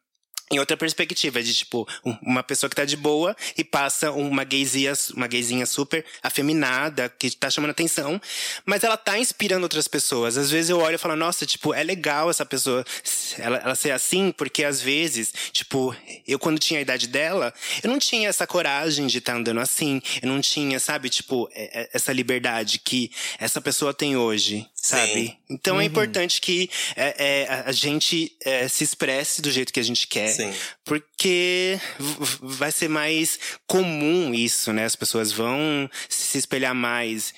Em 0.51 0.59
outra 0.59 0.77
perspectiva, 0.77 1.43
de 1.43 1.55
tipo, 1.55 1.87
um- 2.05 2.17
uma 2.23 2.43
pessoa 2.43 2.71
que 2.71 2.77
tá 2.77 2.85
de 2.85 2.97
boa 2.97 3.37
e 3.57 3.63
passa 3.63 4.11
uma 4.13 4.45
gaysia, 4.45 4.93
uma 5.15 5.27
gayzinha 5.27 5.67
super 5.67 6.05
afeminada, 6.23 7.09
que 7.19 7.31
tá 7.37 7.51
chamando 7.51 7.71
atenção, 7.71 8.21
mas 8.65 8.83
ela 8.83 8.97
tá 8.97 9.19
inspirando 9.19 9.65
outras 9.65 9.87
pessoas. 9.87 10.39
Às 10.39 10.51
vezes 10.51 10.71
eu 10.71 10.79
olho 10.79 10.95
e 10.95 10.99
falo, 10.99 11.17
nossa, 11.17 11.45
tipo, 11.45 11.75
é 11.75 11.83
legal 11.83 12.31
essa 12.31 12.47
pessoa, 12.47 12.85
ela, 13.39 13.59
ela 13.59 13.75
ser 13.75 13.91
assim, 13.91 14.33
porque 14.33 14.65
às 14.65 14.81
vezes, 14.81 15.33
tipo, 15.53 15.95
eu 16.27 16.39
quando 16.39 16.59
tinha 16.59 16.79
a 16.79 16.83
idade 16.83 17.07
dela, 17.09 17.53
eu 17.83 17.91
não 17.91 17.99
tinha 17.99 18.29
essa 18.29 18.47
coragem 18.47 19.07
de 19.07 19.19
estar 19.19 19.35
andando 19.35 19.61
assim, 19.61 20.01
eu 20.23 20.29
não 20.29 20.41
tinha, 20.41 20.81
sabe, 20.81 21.11
tipo, 21.11 21.49
é- 21.53 21.83
é- 21.83 21.91
essa 21.93 22.13
liberdade 22.13 22.79
que 22.79 23.11
essa 23.39 23.61
pessoa 23.61 23.93
tem 23.93 24.17
hoje, 24.17 24.67
sabe? 24.81 25.13
Sim. 25.27 25.37
Então 25.51 25.81
é 25.81 25.85
importante 25.85 26.41
que 26.41 26.71
é, 26.97 27.43
é, 27.43 27.63
a- 27.67 27.73
gente 27.73 28.37
é, 28.45 28.69
se 28.69 28.85
expresse 28.85 29.43
do 29.43 29.51
jeito 29.51 29.73
que 29.73 29.81
a 29.81 29.85
gente 29.85 30.07
quer. 30.07 30.29
Sim. 30.29 30.53
Porque 30.85 31.79
vai 32.41 32.71
ser 32.73 32.89
mais 32.89 33.39
comum 33.67 34.33
isso, 34.35 34.73
né? 34.73 34.85
As 34.85 34.97
pessoas 34.97 35.33
vão 35.33 35.89
se 36.09 36.39
espelhar 36.39 36.75
mais 36.75 37.35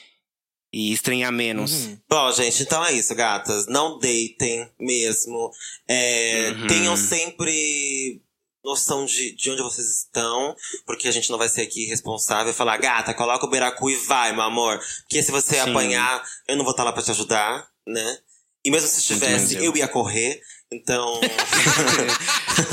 e 0.72 0.92
estranhar 0.92 1.32
menos. 1.32 1.72
Uhum. 1.86 1.98
Bom, 2.08 2.32
gente, 2.32 2.62
então 2.62 2.84
é 2.84 2.92
isso, 2.92 3.12
gatas. 3.14 3.66
Não 3.66 3.98
deitem 3.98 4.68
mesmo. 4.78 5.50
É, 5.88 6.52
Uhum. 6.56 6.66
Tenham 6.68 6.96
sempre 6.96 8.22
noção 8.64 9.04
de, 9.04 9.34
de 9.34 9.50
onde 9.50 9.62
vocês 9.62 9.86
estão, 9.86 10.54
porque 10.86 11.08
a 11.08 11.12
gente 11.12 11.30
não 11.30 11.38
vai 11.38 11.48
ser 11.48 11.62
aqui 11.62 11.86
responsável 11.86 12.52
e 12.52 12.56
falar, 12.56 12.76
gata, 12.76 13.14
coloca 13.14 13.46
o 13.46 13.50
beiracu 13.50 13.90
e 13.90 13.96
vai, 13.96 14.32
meu 14.32 14.42
amor. 14.42 14.78
Porque 15.02 15.22
se 15.22 15.30
você 15.30 15.54
Sim. 15.54 15.70
apanhar, 15.70 16.22
eu 16.48 16.56
não 16.56 16.64
vou 16.64 16.72
estar 16.72 16.84
lá 16.84 16.92
pra 16.92 17.02
te 17.02 17.10
ajudar, 17.10 17.68
né? 17.86 18.18
E 18.64 18.70
mesmo 18.70 18.88
se 18.88 19.00
estivesse, 19.00 19.56
eu 19.56 19.74
ia 19.76 19.88
correr. 19.88 20.40
Então. 20.72 21.20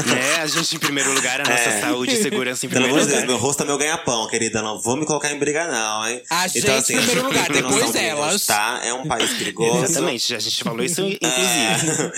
né? 0.06 0.36
A 0.42 0.46
gente 0.48 0.76
em 0.76 0.80
primeiro 0.80 1.12
lugar, 1.14 1.42
a 1.42 1.44
nossa 1.50 1.70
É. 1.70 1.82
saúde 1.82 2.14
e 2.14 2.22
segurança 2.22 2.66
em 2.66 2.70
Pelo 2.70 2.84
primeiro 2.84 2.96
amor 2.96 3.00
de 3.08 3.08
Deus, 3.08 3.22
lugar. 3.24 3.28
meu 3.28 3.38
rosto 3.38 3.64
é 3.64 3.66
meu 3.66 3.78
ganha-pão, 3.78 4.28
querida. 4.30 4.62
Não 4.62 4.80
vou 4.80 4.96
me 4.96 5.06
colocar 5.06 5.32
em 5.32 5.40
briga, 5.40 5.66
não, 5.68 6.08
hein? 6.08 6.22
A 6.30 6.48
gente 6.48 6.60
então, 6.60 6.76
assim, 6.78 6.94
em 6.94 6.98
primeiro 6.98 7.24
lugar, 7.28 7.50
depois 7.52 7.92
de 7.92 7.98
elas. 7.98 8.34
onde 8.36 8.46
Tá? 8.46 8.82
É 8.84 8.94
um 8.94 9.08
país 9.08 9.34
perigoso. 9.34 9.84
Exatamente, 9.84 10.36
a 10.36 10.40
gente 10.40 10.64
falou 10.64 10.84
isso 10.84 11.02
inclusive. 11.02 12.14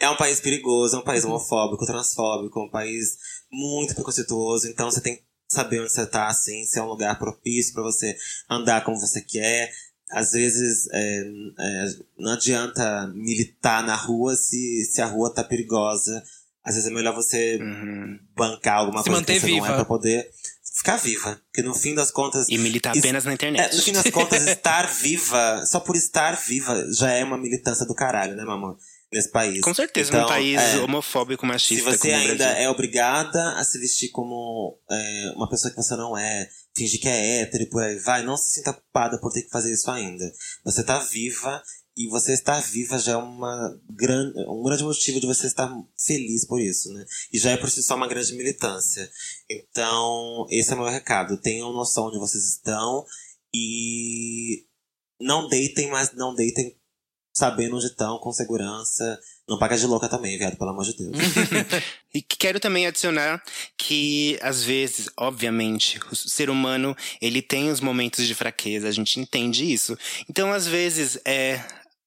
É. 0.00 0.04
é 0.06 0.10
um 0.10 0.16
país 0.16 0.40
perigoso, 0.40 0.96
é 0.96 0.98
um 0.98 1.04
país 1.04 1.22
homofóbico, 1.24 1.84
transfóbico, 1.84 2.60
um 2.64 2.70
país 2.70 3.16
muito 3.52 3.94
preconceituoso. 3.94 4.66
Então 4.68 4.90
você 4.90 5.02
tem 5.02 5.16
que 5.16 5.22
saber 5.50 5.80
onde 5.80 5.92
você 5.92 6.06
tá, 6.06 6.28
assim, 6.28 6.64
se 6.64 6.78
é 6.78 6.82
um 6.82 6.88
lugar 6.88 7.18
propício 7.18 7.74
pra 7.74 7.82
você 7.82 8.16
andar 8.50 8.82
como 8.84 8.98
você 8.98 9.20
quer. 9.20 9.70
Às 10.14 10.30
vezes 10.32 10.86
é, 10.92 11.24
é, 11.58 11.86
não 12.18 12.32
adianta 12.32 13.06
militar 13.14 13.82
na 13.82 13.96
rua 13.96 14.36
se, 14.36 14.84
se 14.84 15.02
a 15.02 15.06
rua 15.06 15.32
tá 15.34 15.42
perigosa. 15.42 16.22
Às 16.62 16.76
vezes 16.76 16.88
é 16.90 16.94
melhor 16.94 17.14
você 17.14 17.58
Uhum. 17.60 18.18
bancar 18.36 18.78
alguma 18.78 19.02
Se 19.02 19.10
coisa 19.10 19.24
que 19.24 19.32
você 19.40 19.46
não 19.46 19.54
viva. 19.54 19.66
é 19.68 19.74
pra 19.74 19.84
poder 19.84 20.30
ficar 20.76 20.96
viva. 20.96 21.40
Porque 21.46 21.62
no 21.62 21.74
fim 21.74 21.94
das 21.94 22.10
contas. 22.10 22.48
E 22.48 22.56
militar 22.56 22.92
Isso- 22.96 23.04
apenas 23.06 23.24
na 23.24 23.32
É, 23.32 23.34
internet. 23.34 23.76
no 23.76 23.82
fim 23.82 23.92
das 23.92 24.08
contas, 24.10 24.46
estar 24.46 24.86
viva, 24.86 25.64
só 25.66 25.80
por 25.80 25.96
estar 25.96 26.36
viva, 26.36 26.86
já 26.92 27.10
é 27.10 27.22
uma 27.24 27.36
militância 27.36 27.84
do 27.84 27.94
caralho, 27.94 28.34
né, 28.36 28.44
mamãe? 28.44 28.74
Nesse 29.14 29.30
país. 29.30 29.60
Com 29.60 29.72
certeza, 29.72 30.08
Então, 30.08 30.22
num 30.22 30.26
país 30.26 30.60
é, 30.60 30.78
homofóbico, 30.80 31.42
Se 31.42 31.46
machista 31.46 31.84
você 31.92 32.10
como 32.10 32.14
o 32.14 32.16
ainda 32.16 32.44
é 32.44 32.68
obrigada 32.68 33.52
a 33.52 33.62
se 33.62 33.78
vestir 33.78 34.10
como 34.10 34.76
é, 34.90 35.32
uma 35.36 35.48
pessoa 35.48 35.70
que 35.70 35.76
você 35.76 35.94
não 35.94 36.18
é, 36.18 36.50
fingir 36.76 37.00
que 37.00 37.06
é 37.06 37.42
hétero 37.42 37.62
e 37.62 37.70
por 37.70 37.80
aí 37.80 37.96
vai, 38.00 38.24
não 38.24 38.36
se 38.36 38.50
sinta 38.50 38.72
culpada 38.72 39.20
por 39.20 39.32
ter 39.32 39.42
que 39.42 39.50
fazer 39.50 39.72
isso 39.72 39.88
ainda. 39.88 40.28
Você 40.64 40.82
tá 40.82 40.98
viva 40.98 41.62
e 41.96 42.08
você 42.08 42.32
estar 42.32 42.60
viva 42.60 42.98
já 42.98 43.12
é 43.12 43.16
uma 43.16 43.80
gran, 43.88 44.32
um 44.48 44.64
grande 44.64 44.82
motivo 44.82 45.20
de 45.20 45.28
você 45.28 45.46
estar 45.46 45.72
feliz 45.96 46.44
por 46.44 46.60
isso, 46.60 46.92
né? 46.92 47.04
E 47.32 47.38
já 47.38 47.52
é 47.52 47.56
por 47.56 47.70
si 47.70 47.84
só 47.84 47.94
uma 47.94 48.08
grande 48.08 48.34
militância. 48.34 49.08
Então, 49.48 50.44
esse 50.50 50.72
é 50.72 50.74
o 50.74 50.78
meu 50.78 50.88
recado. 50.88 51.40
Tenham 51.40 51.72
noção 51.72 52.08
onde 52.08 52.18
vocês 52.18 52.42
estão 52.44 53.06
e 53.54 54.66
não 55.20 55.46
deitem, 55.46 55.88
mas 55.88 56.12
não 56.14 56.34
deitem 56.34 56.76
sabendo 57.34 57.76
onde 57.76 57.86
estão, 57.86 58.18
com 58.18 58.32
segurança. 58.32 59.18
Não 59.46 59.58
paga 59.58 59.76
de 59.76 59.84
louca 59.86 60.08
também, 60.08 60.38
viado, 60.38 60.56
pelo 60.56 60.70
amor 60.70 60.84
de 60.84 60.96
Deus. 60.96 61.12
E 62.14 62.22
que 62.22 62.36
quero 62.36 62.60
também 62.60 62.86
adicionar 62.86 63.42
que, 63.76 64.38
às 64.40 64.62
vezes, 64.62 65.10
obviamente, 65.16 65.98
o 66.12 66.14
ser 66.14 66.48
humano, 66.48 66.96
ele 67.20 67.42
tem 67.42 67.72
os 67.72 67.80
momentos 67.80 68.24
de 68.24 68.36
fraqueza, 68.36 68.86
a 68.86 68.92
gente 68.92 69.18
entende 69.18 69.64
isso. 69.64 69.98
Então, 70.30 70.52
às 70.52 70.64
vezes, 70.64 71.18
é, 71.24 71.60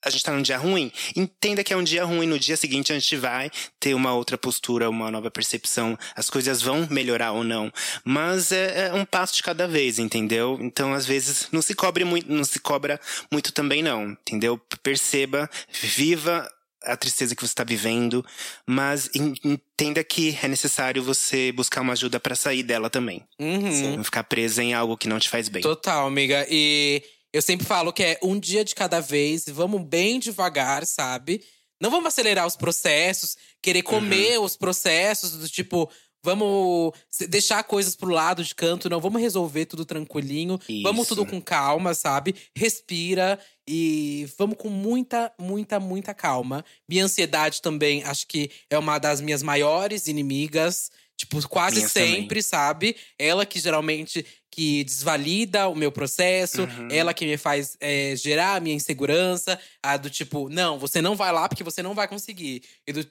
a 0.08 0.10
gente 0.10 0.24
tá 0.24 0.32
num 0.32 0.42
dia 0.42 0.58
ruim, 0.58 0.92
entenda 1.16 1.64
que 1.64 1.74
é 1.74 1.78
um 1.78 1.84
dia 1.84 2.04
ruim, 2.04 2.26
no 2.26 2.40
dia 2.40 2.58
seguinte 2.58 2.92
a 2.92 3.00
gente 3.00 3.16
vai 3.16 3.52
ter 3.80 3.94
uma 3.94 4.14
outra 4.14 4.38
postura, 4.38 4.90
uma 4.90 5.12
nova 5.12 5.30
percepção, 5.30 5.98
as 6.16 6.30
coisas 6.30 6.62
vão 6.62 6.88
melhorar 6.90 7.32
ou 7.34 7.44
não. 7.44 7.72
Mas 8.04 8.52
é, 8.52 8.88
é 8.88 8.94
um 8.94 9.06
passo 9.06 9.36
de 9.36 9.44
cada 9.44 9.68
vez, 9.68 10.00
entendeu? 10.00 10.58
Então, 10.62 10.94
às 10.94 11.06
vezes, 11.06 11.48
não 11.52 11.62
se 11.62 11.76
cobre 11.76 12.04
muito, 12.04 12.32
não 12.32 12.44
se 12.44 12.60
cobra 12.60 13.00
muito 13.32 13.52
também, 13.52 13.84
não, 13.84 14.10
entendeu? 14.12 14.58
Perceba, 14.82 15.50
viva 15.82 16.50
a 16.84 16.96
tristeza 16.96 17.36
que 17.36 17.42
você 17.42 17.52
está 17.52 17.64
vivendo, 17.66 18.26
mas 18.66 19.10
en- 19.14 19.34
entenda 19.44 20.02
que 20.04 20.38
é 20.42 20.48
necessário 20.48 21.04
você 21.04 21.52
buscar 21.52 21.82
uma 21.82 21.94
ajuda 21.94 22.20
para 22.20 22.36
sair 22.36 22.64
dela 22.64 22.90
também. 22.90 23.24
Uhum. 23.40 23.98
Não 23.98 24.04
ficar 24.04 24.24
presa 24.24 24.64
em 24.64 24.74
algo 24.74 24.96
que 24.96 25.08
não 25.10 25.20
te 25.20 25.28
faz 25.28 25.50
bem. 25.50 25.62
Total, 25.62 26.08
amiga. 26.08 26.46
E 26.50 27.04
eu 27.38 27.42
sempre 27.42 27.66
falo 27.66 27.94
que 27.94 28.04
é 28.04 28.20
um 28.24 28.40
dia 28.40 28.66
de 28.66 28.74
cada 28.74 29.00
vez, 29.00 29.46
vamos 29.48 29.84
bem 29.84 30.20
devagar, 30.20 30.86
sabe? 30.86 31.44
Não 31.80 31.92
vamos 31.92 32.08
acelerar 32.08 32.48
os 32.48 32.56
processos, 32.56 33.38
querer 33.62 33.84
comer 33.84 34.40
os 34.40 34.58
processos, 34.58 35.34
do 35.34 35.48
tipo, 35.48 35.88
vamos 36.24 36.94
deixar 37.30 37.64
coisas 37.64 37.96
pro 37.96 38.10
lado 38.10 38.44
de 38.44 38.56
canto, 38.56 38.90
não, 38.90 39.00
vamos 39.00 39.22
resolver 39.22 39.66
tudo 39.66 39.86
tranquilinho, 39.86 40.60
vamos 40.82 41.06
Isso. 41.06 41.16
tudo 41.16 41.30
com 41.30 41.40
calma, 41.40 41.94
sabe? 41.94 42.36
Respira 42.56 43.40
e 43.68 44.28
vamos 44.38 44.58
com 44.58 44.70
muita, 44.70 45.32
muita, 45.40 45.80
muita 45.80 46.16
calma. 46.16 46.66
Minha 46.90 47.06
ansiedade 47.06 47.62
também, 47.62 48.04
acho 48.04 48.26
que 48.28 48.50
é 48.70 48.80
uma 48.80 48.98
das 48.98 49.22
minhas 49.22 49.44
maiores 49.44 50.08
inimigas. 50.08 50.90
Tipo, 51.16 51.48
quase 51.50 51.88
também. 51.88 52.16
sempre, 52.16 52.44
sabe? 52.44 52.96
Ela 53.18 53.44
que 53.44 53.60
geralmente 53.60 54.24
que 54.58 54.84
desvalida 54.84 55.68
o 55.68 55.76
meu 55.76 55.92
processo, 55.92 56.64
Uhum. 56.64 56.88
ela 56.90 57.14
que 57.14 57.28
me 57.28 57.38
faz 57.38 57.78
é, 57.80 58.16
gerar 58.16 58.56
a 58.56 58.60
minha 58.60 58.76
insegurança, 58.76 59.60
a 59.84 59.96
do 59.98 60.10
tipo, 60.10 60.50
não, 60.50 60.80
você 60.80 61.00
não 61.00 61.16
vai 61.16 61.32
lá 61.32 61.48
porque 61.48 61.64
você 61.64 61.84
não 61.84 61.94
vai 61.94 62.08
conseguir. 62.08 62.64
E 62.88 62.92
do 62.92 63.06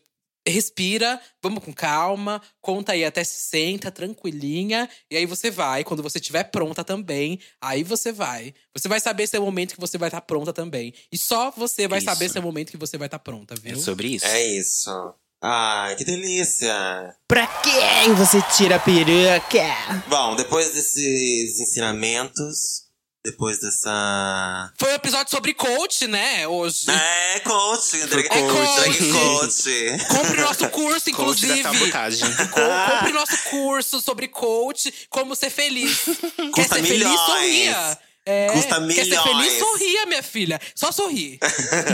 respira, 0.49 1.21
vamos 1.43 1.63
com 1.65 1.73
calma, 1.73 2.41
conta 2.61 2.93
aí 2.93 3.05
até 3.05 3.23
60, 3.25 3.91
tranquilinha, 3.91 4.89
e 5.11 5.17
aí 5.17 5.27
você 5.27 5.51
vai. 5.51 5.83
Quando 5.85 6.03
você 6.05 6.19
estiver 6.19 6.45
pronta 6.45 6.83
também, 6.85 7.39
aí 7.61 7.83
você 7.85 8.11
vai. 8.13 8.53
Você 8.73 8.87
vai 8.89 9.01
saber 9.01 9.27
se 9.29 9.37
é 9.37 9.41
o 9.41 9.45
momento 9.45 9.75
que 9.75 9.81
você 9.81 9.99
vai 9.99 10.09
estar 10.09 10.21
pronta 10.23 10.53
também. 10.53 10.93
E 11.13 11.19
só 11.19 11.51
você 11.53 11.87
vai 11.89 11.99
Isso. 11.99 12.05
saber 12.07 12.29
se 12.29 12.39
é 12.39 12.41
o 12.41 12.45
momento 12.45 12.71
que 12.73 12.77
você 12.77 12.97
vai 12.99 13.07
estar 13.07 13.19
pronta, 13.21 13.55
É 13.55 13.59
viu? 13.71 13.77
sobre 13.81 14.09
isso. 14.09 14.27
é 14.27 14.45
isso. 14.47 14.91
Ai, 15.43 15.95
que 15.97 16.05
delícia! 16.05 17.15
Pra 17.29 17.47
quem 17.47 18.15
você 18.15 18.41
tira 18.57 18.77
a 18.77 18.81
peruca? 18.81 20.03
Bom, 20.09 20.35
depois 20.35 20.73
desses 20.73 21.61
ensinamentos, 21.61 22.87
depois 23.25 23.61
dessa. 23.61 24.73
Foi 24.79 24.93
um 24.93 24.95
episódio 24.95 25.31
sobre 25.31 25.53
coach, 25.53 26.07
né? 26.07 26.49
Hoje. 26.49 26.87
É, 26.91 27.41
coach, 27.41 27.99
drag, 28.07 28.29
coach. 28.29 28.81
drag 28.81 29.13
coach. 29.13 30.07
Compre 30.09 30.41
nosso 30.41 30.69
curso, 30.71 31.11
Coach 31.13 31.47
da 31.47 31.57
inclusive. 31.57 31.63
sabotagem. 31.63 32.35
Co- 32.51 32.93
Compre 32.93 33.13
nosso 33.13 33.39
curso 33.51 34.01
sobre 34.01 34.29
coach, 34.29 34.93
como 35.11 35.37
ser 35.37 35.51
feliz. 35.51 36.05
Quer 36.37 36.51
Custa 36.51 36.77
ser 36.77 36.83
feliz, 36.83 36.99
milhões. 37.09 37.21
sorria. 37.21 37.99
É, 38.29 38.49
Custa 38.49 38.85
Quer 38.89 39.05
ser 39.05 39.23
feliz, 39.23 39.25
milhões. 39.25 39.59
sorria, 39.59 40.07
minha 40.07 40.23
filha. 40.23 40.61
Só 40.75 40.91
sorri. 40.91 41.39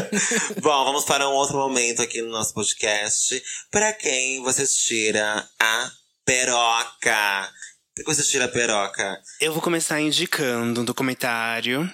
Bom, 0.63 0.85
vamos 0.85 1.05
para 1.05 1.29
um 1.29 1.33
outro 1.33 1.59
momento 1.59 2.01
aqui 2.01 2.23
no 2.23 2.31
nosso 2.31 2.55
podcast. 2.55 3.43
Pra 3.71 3.93
quem 3.93 4.43
você 4.43 4.67
tira 4.67 5.47
a 5.61 5.93
peroca? 6.25 7.53
Por 7.95 8.05
que 8.05 8.15
você 8.15 8.23
tira 8.23 8.47
a 8.47 8.49
peroca? 8.49 9.21
Eu 9.43 9.53
vou 9.53 9.61
começar 9.61 10.01
indicando 10.01 10.81
um 10.81 10.85
documentário 10.85 11.93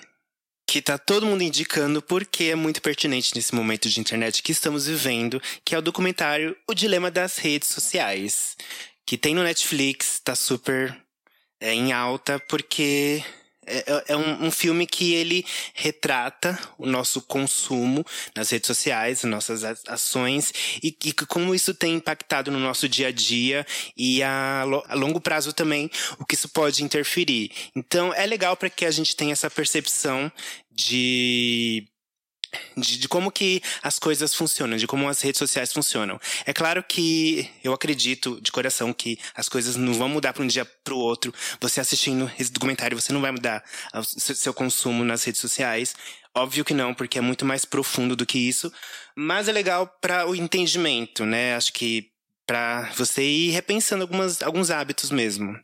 que 0.68 0.80
tá 0.80 0.96
todo 0.98 1.26
mundo 1.26 1.42
indicando 1.42 2.00
porque 2.00 2.44
é 2.44 2.54
muito 2.54 2.80
pertinente 2.80 3.34
nesse 3.34 3.54
momento 3.54 3.88
de 3.88 3.98
internet 3.98 4.42
que 4.42 4.52
estamos 4.52 4.86
vivendo, 4.86 5.42
que 5.64 5.74
é 5.74 5.78
o 5.78 5.82
documentário 5.82 6.56
O 6.68 6.74
Dilema 6.74 7.10
das 7.10 7.38
Redes 7.38 7.70
Sociais, 7.70 8.56
que 9.04 9.18
tem 9.18 9.34
no 9.34 9.42
Netflix, 9.42 10.20
tá 10.22 10.36
super 10.36 10.96
é, 11.60 11.72
em 11.72 11.92
alta 11.92 12.38
porque 12.38 13.24
é, 13.68 13.84
é- 13.86 14.04
é 14.08 14.16
um, 14.16 14.46
um 14.46 14.50
filme 14.50 14.86
que 14.86 15.14
ele 15.14 15.44
retrata 15.74 16.58
o 16.78 16.86
nosso 16.86 17.22
consumo 17.22 18.04
nas 18.34 18.50
redes 18.50 18.66
sociais, 18.66 19.22
nossas 19.24 19.64
ações 19.86 20.52
e, 20.82 20.96
e 21.04 21.12
como 21.12 21.54
isso 21.54 21.74
tem 21.74 21.94
impactado 21.94 22.50
no 22.50 22.58
nosso 22.58 22.88
dia 22.88 23.08
a 23.08 23.12
dia 23.12 23.66
e 23.96 24.22
a, 24.22 24.62
a 24.88 24.94
longo 24.94 25.20
prazo 25.20 25.52
também 25.52 25.90
o 26.18 26.24
que 26.24 26.34
isso 26.34 26.48
pode 26.48 26.82
interferir. 26.82 27.50
Então 27.76 28.12
é 28.14 28.26
legal 28.26 28.56
para 28.56 28.70
que 28.70 28.84
a 28.84 28.90
gente 28.90 29.14
tenha 29.14 29.32
essa 29.32 29.50
percepção 29.50 30.30
de 30.70 31.86
de, 32.76 32.98
de 32.98 33.08
como 33.08 33.30
que 33.30 33.62
as 33.82 33.98
coisas 33.98 34.34
funcionam, 34.34 34.76
de 34.76 34.86
como 34.86 35.08
as 35.08 35.20
redes 35.20 35.38
sociais 35.38 35.72
funcionam. 35.72 36.20
É 36.46 36.52
claro 36.52 36.82
que 36.82 37.48
eu 37.62 37.72
acredito 37.72 38.40
de 38.40 38.50
coração 38.50 38.92
que 38.92 39.18
as 39.34 39.48
coisas 39.48 39.76
não 39.76 39.94
vão 39.94 40.08
mudar 40.08 40.32
para 40.32 40.42
um 40.42 40.46
dia 40.46 40.64
para 40.64 40.94
o 40.94 40.98
outro. 40.98 41.32
Você 41.60 41.80
assistindo 41.80 42.30
esse 42.38 42.52
documentário, 42.52 43.00
você 43.00 43.12
não 43.12 43.20
vai 43.20 43.30
mudar 43.30 43.62
o 43.94 44.04
seu 44.04 44.54
consumo 44.54 45.04
nas 45.04 45.24
redes 45.24 45.40
sociais. 45.40 45.94
Óbvio 46.34 46.64
que 46.64 46.74
não, 46.74 46.94
porque 46.94 47.18
é 47.18 47.22
muito 47.22 47.44
mais 47.44 47.64
profundo 47.64 48.14
do 48.14 48.26
que 48.26 48.38
isso. 48.38 48.72
Mas 49.16 49.48
é 49.48 49.52
legal 49.52 49.86
para 50.00 50.28
o 50.28 50.34
entendimento, 50.34 51.24
né? 51.24 51.54
Acho 51.56 51.72
que 51.72 52.10
para 52.46 52.90
você 52.96 53.22
ir 53.22 53.50
repensando 53.50 54.02
algumas, 54.02 54.42
alguns 54.42 54.70
hábitos 54.70 55.10
mesmo. 55.10 55.58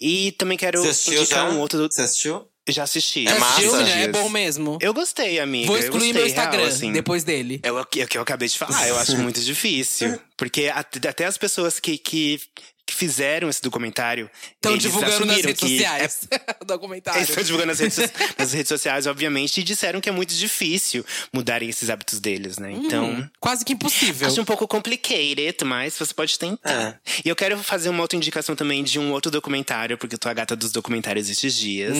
E 0.00 0.32
também 0.32 0.56
quero 0.56 0.80
indicar 0.84 1.26
já? 1.26 1.50
um 1.50 1.58
outro. 1.58 1.78
Você 1.90 2.02
assistiu? 2.02 2.48
Já 2.72 2.82
assisti. 2.84 3.26
É 3.26 3.38
massa. 3.38 3.52
Assistiu, 3.60 3.76
né? 3.76 4.02
É 4.04 4.08
bom 4.08 4.28
mesmo. 4.28 4.78
Eu 4.80 4.92
gostei, 4.94 5.38
amiga. 5.40 5.66
Vou 5.66 5.78
excluir 5.78 6.00
gostei, 6.00 6.12
meu 6.14 6.26
Instagram 6.26 6.58
real, 6.60 6.68
assim. 6.70 6.92
depois 6.92 7.24
dele. 7.24 7.60
É 7.62 7.72
o 7.72 7.84
que, 7.84 8.00
é 8.00 8.04
o 8.04 8.08
que 8.08 8.18
eu 8.18 8.22
acabei 8.22 8.48
de 8.48 8.58
falar, 8.58 8.86
eu 8.88 8.98
acho 8.98 9.16
muito 9.18 9.40
difícil. 9.40 10.18
Porque 10.36 10.66
at- 10.72 11.04
até 11.06 11.24
as 11.26 11.36
pessoas 11.38 11.78
que, 11.80 11.98
que 11.98 12.40
que 12.88 12.94
fizeram 12.94 13.50
esse 13.50 13.60
documentário. 13.62 14.30
Estão 14.54 14.72
eles 14.72 14.82
divulgando 14.82 15.26
nas 15.26 15.36
redes 15.36 15.60
que 15.60 15.68
sociais 15.68 16.20
o 16.58 16.64
documentário. 16.64 17.18
Eles 17.18 17.28
estão 17.28 17.44
divulgando 17.44 17.68
nas 17.68 17.78
redes, 17.80 17.96
so- 17.96 18.02
nas 18.38 18.52
redes 18.54 18.68
sociais, 18.68 19.06
obviamente, 19.06 19.60
e 19.60 19.62
disseram 19.62 20.00
que 20.00 20.08
é 20.08 20.12
muito 20.12 20.34
difícil 20.34 21.04
mudarem 21.30 21.68
esses 21.68 21.90
hábitos 21.90 22.18
deles, 22.18 22.56
né? 22.56 22.72
Então. 22.72 23.10
Hum, 23.10 23.28
quase 23.38 23.62
que 23.62 23.74
impossível. 23.74 24.26
Acho 24.26 24.40
um 24.40 24.44
pouco 24.46 24.66
complicated, 24.66 25.62
mas 25.66 25.94
você 25.98 26.14
pode 26.14 26.38
tentar. 26.38 26.98
E 27.22 27.28
eu 27.28 27.36
quero 27.36 27.58
fazer 27.62 27.90
uma 27.90 28.00
outra 28.00 28.16
indicação 28.16 28.56
também 28.56 28.82
de 28.82 28.98
um 28.98 29.12
outro 29.12 29.30
documentário, 29.30 29.98
porque 29.98 30.14
eu 30.14 30.18
tô 30.18 30.30
a 30.30 30.32
gata 30.34 30.56
dos 30.56 30.72
documentários 30.72 31.28
esses 31.28 31.54
dias. 31.54 31.94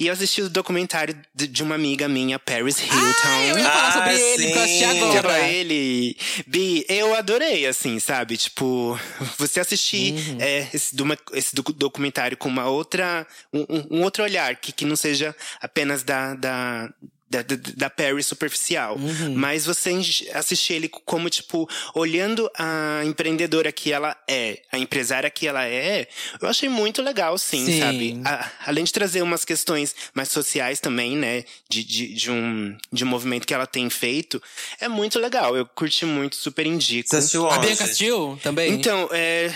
E 0.00 0.08
eu 0.08 0.12
assisti 0.12 0.42
o 0.42 0.48
documentário 0.50 1.16
de, 1.32 1.62
uma 1.62 1.76
amiga 1.76 2.08
minha, 2.08 2.36
Paris 2.38 2.80
Hilton. 2.80 3.22
Ah, 3.24 3.46
eu 3.46 3.58
ia 3.58 3.70
falar 3.70 3.92
sobre 3.92 4.10
Ah, 4.10 4.14
ele, 4.20 4.46
que 4.50 4.58
eu 4.58 4.62
assisti 4.62 4.84
é 4.84 4.90
agora. 4.90 5.22
pra 5.22 5.48
ele. 5.48 6.16
Bi, 6.48 6.84
eu 6.88 7.14
adorei, 7.14 7.64
assim, 7.66 8.00
sabe? 8.00 8.36
Tipo, 8.36 8.98
você 9.38 9.60
assistir 9.60 9.92
Uhum. 10.14 10.31
É, 10.40 10.68
esse, 10.72 10.94
esse 11.32 11.54
docu- 11.54 11.72
documentário 11.72 12.36
com 12.36 12.48
uma 12.48 12.66
outra. 12.68 13.26
Um, 13.52 13.66
um- 13.90 14.02
outro 14.02 14.22
olhar, 14.22 14.54
que, 14.56 14.72
que 14.72 14.84
não 14.84 14.96
seja 14.96 15.34
apenas 15.60 16.02
da. 16.02 16.34
da 16.34 16.90
da, 17.32 17.40
da, 17.40 17.56
da 17.76 17.88
Perry 17.88 18.22
superficial. 18.22 18.94
Uhum. 18.98 19.34
Mas 19.34 19.64
você 19.64 19.98
assistir 20.34 20.74
ele 20.74 20.86
como, 20.86 21.30
tipo, 21.30 21.66
olhando 21.94 22.46
a 22.58 23.00
empreendedora 23.06 23.72
que 23.72 23.90
ela 23.90 24.14
é, 24.28 24.60
a 24.70 24.76
empresária 24.78 25.30
que 25.30 25.46
ela 25.46 25.64
é, 25.66 26.06
eu 26.42 26.46
achei 26.46 26.68
muito 26.68 27.00
legal, 27.00 27.38
sim, 27.38 27.64
Sim. 27.64 27.80
sabe? 27.80 28.20
A- 28.22 28.50
além 28.66 28.84
de 28.84 28.92
trazer 28.92 29.22
umas 29.22 29.46
questões 29.46 29.94
mais 30.12 30.28
sociais 30.28 30.78
também, 30.78 31.16
né? 31.16 31.42
De, 31.70 31.82
de, 31.82 32.12
de 32.12 32.30
um, 32.30 32.76
de 32.92 33.02
um 33.02 33.06
movimento 33.06 33.46
que 33.46 33.54
ela 33.54 33.66
tem 33.66 33.88
feito, 33.88 34.38
é 34.78 34.86
muito 34.86 35.18
legal. 35.18 35.56
Eu 35.56 35.64
curti 35.64 36.04
muito, 36.04 36.36
super 36.36 36.66
indico. 36.66 37.08
Você 37.08 37.16
assistiu 37.16 37.48
A? 37.48 37.56
Bianca 37.60 37.84
assistiu 37.84 38.38
também? 38.42 38.74
Então, 38.74 39.08
é- 39.10 39.50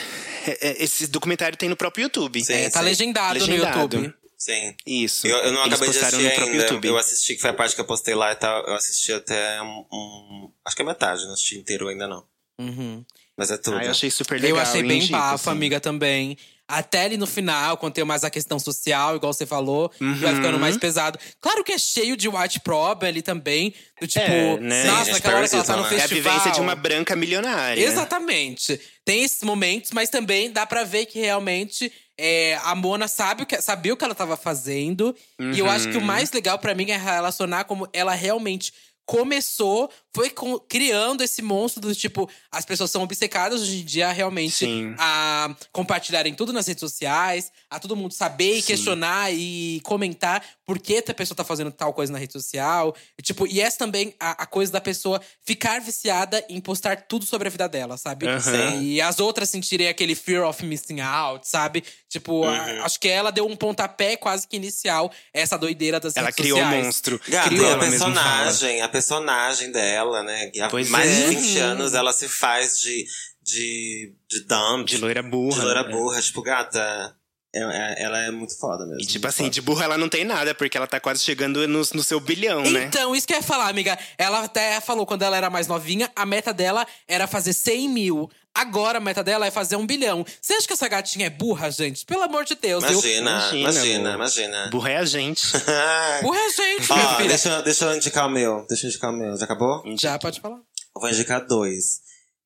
esse 0.82 1.07
documentário 1.07 1.57
tem 1.57 1.68
no 1.68 1.76
próprio 1.76 2.05
YouTube. 2.05 2.42
Sim. 2.44 2.53
É, 2.55 2.70
tá 2.70 2.80
sim. 2.80 2.84
legendado, 2.86 3.38
Legendado. 3.38 3.76
no 3.99 4.05
YouTube. 4.05 4.14
Sim. 4.38 4.74
Isso. 4.86 5.26
Eu, 5.26 5.38
eu 5.38 5.53
não 5.53 5.62
Eles 5.64 5.74
acabei 5.80 5.90
de 5.92 5.99
assistir 5.99 6.22
no 6.22 6.30
próprio 6.30 6.53
ainda. 6.53 6.62
YouTube. 6.64 6.88
Eu 6.88 6.99
assisti, 6.99 7.34
que 7.34 7.40
foi 7.40 7.51
a 7.51 7.55
parte 7.55 7.74
que 7.74 7.80
eu 7.80 7.84
postei 7.86 8.14
lá 8.14 8.32
e 8.32 8.36
tal. 8.36 8.64
Eu 8.66 8.74
assisti 8.74 9.12
até 9.12 9.61
um, 9.62 9.84
um- 9.92 10.51
Acho 10.64 10.76
que 10.76 10.82
é 10.82 10.84
metade, 10.84 11.24
não 11.24 11.32
assisti 11.32 11.57
inteiro 11.59 11.88
ainda 11.88 12.07
não. 12.07 12.24
Uhum. 12.59 13.05
Mas 13.36 13.51
é 13.51 13.57
tudo. 13.57 13.76
Ah, 13.78 13.84
eu 13.84 13.90
achei 13.90 14.11
super 14.11 14.40
legal. 14.40 14.57
Eu 14.57 14.62
achei 14.62 14.82
bem 14.82 14.99
indico, 14.99 15.12
bafo, 15.12 15.34
assim. 15.34 15.51
amiga, 15.51 15.80
também. 15.80 16.36
Até 16.69 17.03
ali 17.05 17.17
no 17.17 17.27
final, 17.29 17.77
quando 17.77 17.93
tem 17.95 18.05
mais 18.05 18.25
a 18.25 18.31
questão 18.31 18.59
social, 18.59 19.14
igual 19.14 19.33
você 19.33 19.47
falou, 19.47 19.89
que 19.89 20.03
vai 20.14 20.31
Uhum. 20.33 20.37
ficando 20.37 20.59
mais 20.59 20.77
pesado. 20.77 21.17
Claro 21.41 21.62
que 21.62 21.73
é 21.73 21.79
cheio 21.79 22.17
de 22.17 22.29
white 22.29 22.59
problem 22.61 23.09
ali 23.09 23.23
também. 23.23 23.73
Do 24.01 24.07
tipo, 24.09 24.25
É, 24.25 24.57
né? 24.59 24.85
Nossa, 24.85 25.05
gente, 25.05 25.14
naquela 25.14 25.37
hora 25.39 25.49
que 25.49 25.55
ela 25.55 25.64
tá 25.64 25.77
no 25.77 25.83
Paris 25.85 25.99
É 26.01 26.05
a 26.05 26.09
festival. 26.09 26.33
vivência 26.33 26.53
de 26.53 26.61
uma 26.61 26.75
branca 26.75 27.14
milionária. 27.14 27.81
Exatamente. 27.81 28.81
Tem 29.05 29.23
esses 29.23 29.43
momentos, 29.43 29.93
mas 29.93 30.11
também 30.11 30.51
dá 30.51 30.67
pra 30.67 30.83
ver 30.83 31.07
que 31.07 31.21
realmente 31.21 31.93
é, 32.19 32.59
a 32.64 32.75
Mona 32.75 33.07
sabe 33.09 33.43
o 33.43 33.47
que, 33.47 33.61
sabia 33.61 33.93
o 33.93 33.97
que 33.97 34.05
ela 34.05 34.14
tava 34.14 34.37
fazendo. 34.37 35.14
E 35.39 35.59
eu 35.59 35.69
acho 35.71 35.89
que 35.89 35.97
o 35.97 36.01
Uhum. 36.01 36.07
mais 36.07 36.33
legal 36.33 36.59
pra 36.59 36.75
mim 36.75 36.91
é 36.91 36.97
relacionar 36.97 37.64
como 37.64 37.87
ela 37.93 38.14
realmente 38.14 38.73
começou, 39.07 39.89
foi 40.15 40.29
com- 40.31 40.59
criando 40.59 41.23
esse 41.23 41.41
monstro 41.41 41.81
do 41.81 41.95
tipo, 41.95 42.29
as 42.51 42.65
pessoas 42.65 42.91
são 42.91 43.03
obcecadas 43.03 43.63
hoje 43.63 43.81
em 43.81 43.85
dia 43.85 44.11
realmente 44.11 44.67
Sim. 44.67 44.95
a 44.99 45.55
compartilharem 45.73 46.35
tudo 46.35 46.53
nas 46.53 46.67
redes 46.67 46.81
sociais, 46.81 47.53
a 47.71 47.79
todo 47.79 47.95
mundo 47.97 48.13
saber 48.13 48.57
e 48.59 48.63
questionar 48.63 49.33
e 49.33 49.81
comentar 49.85 50.43
por 50.65 50.79
que 50.81 51.03
a 51.09 51.15
pessoa 51.15 51.37
tá 51.37 51.45
fazendo 51.45 51.71
tal 51.71 51.93
coisa 51.95 52.13
na 52.13 52.19
rede 52.19 52.33
social. 52.33 52.95
E, 53.19 53.23
tipo, 53.23 53.47
e 53.47 53.61
essa 53.61 53.79
também 53.79 54.15
a, 54.19 54.43
a 54.43 54.47
coisa 54.47 54.73
da 54.73 54.81
pessoa 54.81 55.21
ficar 55.45 55.81
viciada 55.81 56.45
em 56.49 56.61
postar 56.61 57.03
tudo 57.03 57.25
sobre 57.25 57.47
a 57.47 57.51
vida 57.51 57.69
dela, 57.69 57.97
sabe? 57.97 58.27
Aham. 58.27 58.83
E 58.83 59.01
as 59.01 59.21
outras 59.21 59.49
sentirem 59.49 59.87
aquele 59.89 60.15
fear 60.17 60.45
of 60.49 60.65
missing 60.65 61.01
out, 61.01 61.47
sabe? 61.47 61.85
Tipo, 62.09 62.45
Uhum. 62.45 62.49
a- 62.51 62.85
acho 62.87 62.99
que 62.99 63.07
ela 63.09 63.31
deu 63.31 63.47
um 63.47 63.55
pontapé 63.55 64.17
quase 64.17 64.49
que 64.49 64.57
inicial 64.57 65.11
a 65.35 65.39
essa 65.39 65.57
doideira 65.57 66.01
das 66.01 66.17
Ela 66.17 66.27
redes 66.27 66.37
criou 66.37 66.59
o 66.59 66.63
sociais. 66.63 66.85
monstro. 66.87 67.21
Gata, 67.29 67.49
Criou, 67.49 67.63
e 67.65 67.69
a 67.69 67.73
ela 67.73 67.85
mesma 67.87 67.99
fala. 68.15 68.43
personagem, 68.45 68.83
a 68.83 68.89
personagem 68.97 69.70
dela, 69.70 70.22
né? 70.22 70.47
que 70.49 70.61
Há 70.61 70.68
Pois 70.68 70.88
mais 70.88 71.11
é. 71.11 71.28
de 71.28 71.34
20 71.36 71.59
anos 71.59 71.94
ela 71.94 72.12
se 72.12 72.28
faz 72.28 72.80
de, 72.80 73.07
de, 73.42 74.12
de 74.28 74.40
dumb, 74.47 74.84
De 74.84 74.97
loira 74.99 75.22
burra. 75.22 75.59
de 75.59 75.64
loira 75.64 75.82
né? 75.82 75.88
burra. 75.90 76.20
Tipo, 76.22 76.42
gata, 76.42 77.14
é- 77.55 77.61
é- 77.61 78.03
ela 78.03 78.18
é 78.18 78.30
muito 78.30 78.59
foda 78.59 78.84
mesmo. 78.86 79.01
E 79.03 79.07
tipo 79.07 79.26
assim, 79.26 79.44
foda. 79.44 79.51
de 79.55 79.61
burra 79.61 79.84
ela 79.84 79.99
não 79.99 80.09
tem 80.09 80.24
nada, 80.24 80.55
porque 80.55 80.76
ela 80.76 80.86
tá 80.86 80.99
quase 80.99 81.22
chegando 81.22 81.66
no, 81.68 81.78
no 81.78 82.03
seu 82.03 82.18
bilhão, 82.20 82.62
né? 82.70 82.84
Então, 82.84 83.14
isso 83.14 83.26
que 83.26 83.32
eu 83.34 83.38
ia 83.38 83.42
falar, 83.42 83.68
amiga. 83.68 83.99
Ela 84.18 84.44
até 84.44 84.80
falou 84.80 85.05
quando 85.07 85.22
ela 85.22 85.36
era 85.36 85.51
mais 85.51 85.66
novinha, 85.66 86.11
a 86.16 86.24
meta 86.26 86.53
dela 86.55 86.86
era 87.07 87.26
fazer 87.26 87.53
100 87.53 87.88
mil. 87.88 88.30
Agora 88.57 88.99
a 88.99 89.01
meta 89.01 89.23
dela 89.23 89.47
é 89.47 89.51
fazer 89.51 89.77
um 89.77 89.87
bilhão. 89.87 90.25
Você 90.41 90.55
acha 90.55 90.67
que 90.67 90.73
essa 90.73 90.89
gatinha 90.89 91.27
é 91.27 91.31
burra, 91.31 91.71
gente? 91.71 92.05
Pelo 92.05 92.23
amor 92.23 92.45
de 92.45 92.55
Deus. 92.55 92.83
eu- 92.85 92.91
Imagina, 92.91 93.31
Imagina, 93.31 93.59
imagina, 93.71 94.15
imagina. 94.15 94.71
Burra 94.71 94.91
é 94.91 94.97
a 94.97 95.05
gente. 95.05 95.43
Burra 96.23 96.39
é 96.39 96.51
gente, 96.51 96.93
minha 96.93 97.05
Ó, 97.07 97.17
filha. 97.17 97.29
deixa, 97.29 97.49
eu- 97.51 97.63
deixa 97.63 97.85
eu 97.85 97.97
indicar 97.97 98.27
o 98.27 98.31
meu. 98.31 98.65
Deixa 98.69 98.87
eu 98.87 98.89
indicar 98.91 99.11
o 99.11 99.17
meu. 99.17 99.37
Já 99.37 99.45
acabou? 99.45 99.83
Já 99.99 100.19
pode 100.19 100.41
falar. 100.41 100.57
Eu 100.57 101.01
vou 101.01 101.11
indicar 101.11 101.47
dois. 101.47 102.01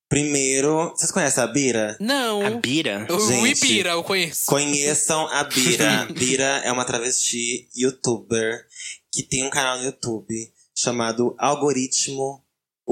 Primeiro, 0.08 0.90
vocês 0.96 1.12
conhecem 1.12 1.40
a 1.44 1.46
Bira? 1.46 1.96
Não. 2.00 2.44
A 2.44 2.50
Bira? 2.50 3.06
O 3.08 3.20
Gente, 3.28 3.64
Ibira, 3.64 3.90
eu 3.90 4.02
conheço. 4.02 4.42
Conheçam 4.46 5.28
a 5.28 5.44
Bira. 5.44 6.08
Bira 6.12 6.60
é 6.64 6.72
uma 6.72 6.84
travesti 6.84 7.68
youtuber 7.76 8.66
que 9.12 9.22
tem 9.22 9.46
um 9.46 9.50
canal 9.50 9.78
no 9.78 9.84
YouTube 9.84 10.34
chamado 10.74 11.36
Algoritmo. 11.38 12.42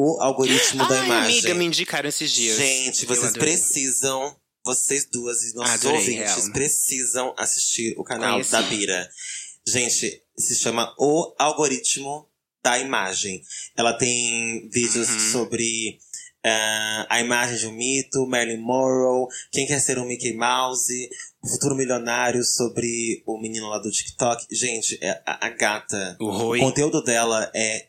O 0.00 0.20
Algoritmo 0.20 0.86
da 0.86 1.00
Ai, 1.00 1.06
Imagem. 1.06 1.32
amiga, 1.38 1.54
me 1.54 1.64
indicaram 1.64 2.08
esses 2.08 2.30
dias. 2.30 2.56
Gente, 2.56 3.04
vocês 3.04 3.32
precisam, 3.32 4.36
vocês 4.64 5.04
duas 5.10 5.42
e 5.42 5.54
nossos 5.56 5.74
Adorei, 5.74 5.98
ouvintes 5.98 6.36
real. 6.44 6.52
precisam 6.52 7.34
assistir 7.36 7.94
o 7.98 8.04
canal 8.04 8.32
Conheci. 8.34 8.52
da 8.52 8.62
Bira. 8.62 9.10
Gente, 9.66 10.22
se 10.38 10.54
chama 10.54 10.94
O 10.98 11.34
Algoritmo 11.36 12.28
da 12.62 12.78
Imagem. 12.78 13.42
Ela 13.76 13.92
tem 13.92 14.68
vídeos 14.70 15.08
Uhum. 15.08 15.32
sobre 15.32 15.98
ah, 16.44 17.06
a 17.10 17.20
imagem 17.20 17.58
de 17.58 17.66
um 17.66 17.72
mito, 17.72 18.24
Marilyn 18.26 18.58
Monroe, 18.62 19.26
quem 19.50 19.66
quer 19.66 19.80
ser 19.80 19.98
um 19.98 20.06
Mickey 20.06 20.32
Mouse, 20.34 21.10
o 21.42 21.48
futuro 21.48 21.74
milionário 21.74 22.44
sobre 22.44 23.20
o 23.26 23.36
menino 23.40 23.68
lá 23.68 23.78
do 23.78 23.90
TikTok. 23.90 24.46
Gente, 24.52 24.96
é- 25.02 25.20
a, 25.26 25.46
a 25.46 25.50
gata, 25.50 26.16
O 26.20 26.54
o 26.54 26.58
conteúdo 26.60 27.02
dela 27.02 27.50
é 27.52 27.88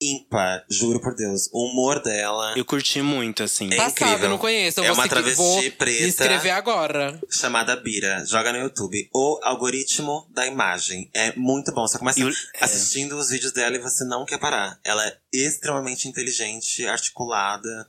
ímpar, 0.00 0.64
juro 0.70 1.00
por 1.00 1.14
Deus. 1.14 1.48
O 1.52 1.66
humor 1.66 2.00
dela 2.02 2.54
Eu 2.56 2.64
curti 2.64 3.02
muito, 3.02 3.42
assim. 3.42 3.68
É 3.72 3.76
Passado, 3.76 3.92
incrível. 3.92 4.24
eu 4.24 4.30
não 4.30 4.38
conheço. 4.38 4.80
Eu 4.80 4.84
É 4.84 4.92
uma 4.92 5.08
travesti 5.08 5.36
vou 5.36 5.62
preta. 5.72 6.02
me 6.02 6.08
inscrever 6.08 6.52
agora. 6.52 7.20
chamada 7.30 7.74
Bira. 7.76 8.24
Joga 8.26 8.52
no 8.52 8.58
YouTube. 8.58 9.08
O 9.14 9.40
algoritmo 9.42 10.26
da 10.32 10.46
imagem. 10.46 11.10
É 11.12 11.34
muito 11.36 11.72
bom. 11.72 11.86
Você 11.86 11.98
começa 11.98 12.20
E 12.20 12.24
o- 12.24 12.32
assistindo 12.60 13.16
os 13.18 13.30
vídeos 13.30 13.52
dela 13.52 13.76
e 13.76 13.80
você 13.80 14.04
não 14.04 14.24
quer 14.24 14.38
parar. 14.38 14.78
Ela 14.84 15.06
é 15.06 15.16
extremamente 15.32 16.08
inteligente, 16.08 16.86
articulada. 16.86 17.86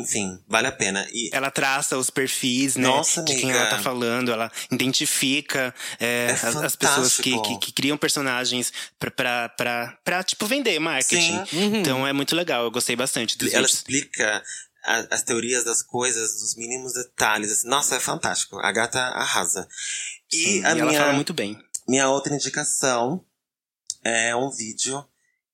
Enfim, 0.00 0.38
vale 0.48 0.66
a 0.66 0.72
pena. 0.72 1.06
E 1.12 1.30
Ela 1.32 1.50
traça 1.50 1.96
os 1.98 2.10
perfis, 2.10 2.76
né? 2.76 2.86
Nossa, 2.86 3.22
de 3.22 3.34
quem 3.34 3.44
amiga. 3.44 3.58
ela 3.60 3.70
tá 3.70 3.78
falando. 3.82 4.30
Ela 4.32 4.50
identifica 4.70 5.74
é, 6.00 6.26
É 6.28 6.30
as, 6.32 6.56
as 6.56 6.76
pessoas 6.76 7.16
que, 7.16 7.40
que, 7.42 7.58
que 7.58 7.72
criam 7.72 7.96
personagens 7.96 8.72
pra, 8.98 9.10
pra, 9.10 9.48
pra, 9.50 9.98
pra, 10.04 10.22
tipo, 10.22 10.46
vender 10.46 10.78
marketing. 10.78 11.44
Sim. 11.46 11.56
Uhum. 11.58 11.76
Então 11.80 12.06
é 12.06 12.12
muito 12.12 12.34
legal. 12.36 12.64
Eu 12.64 12.70
gostei 12.70 12.96
bastante 12.96 13.36
dos 13.36 13.48
ela 13.52 13.62
vídeos. 13.66 13.74
explica 13.78 14.42
a- 14.84 15.06
as 15.10 15.22
teorias 15.22 15.64
das 15.64 15.82
coisas, 15.82 16.40
nos 16.40 16.54
mínimos 16.56 16.92
detalhes. 16.94 17.64
Nossa, 17.64 17.96
é 17.96 18.00
fantástico. 18.00 18.58
A 18.60 18.72
gata 18.72 18.98
arrasa. 19.00 19.68
E 20.32 20.36
Sim, 20.36 20.64
a 20.64 20.74
e 20.74 20.78
ela 20.80 20.90
minha, 20.90 21.00
fala 21.00 21.12
muito 21.12 21.32
bem. 21.34 21.58
minha 21.86 22.08
outra 22.08 22.34
indicação 22.34 23.24
é 24.04 24.34
um 24.36 24.50
vídeo 24.50 25.04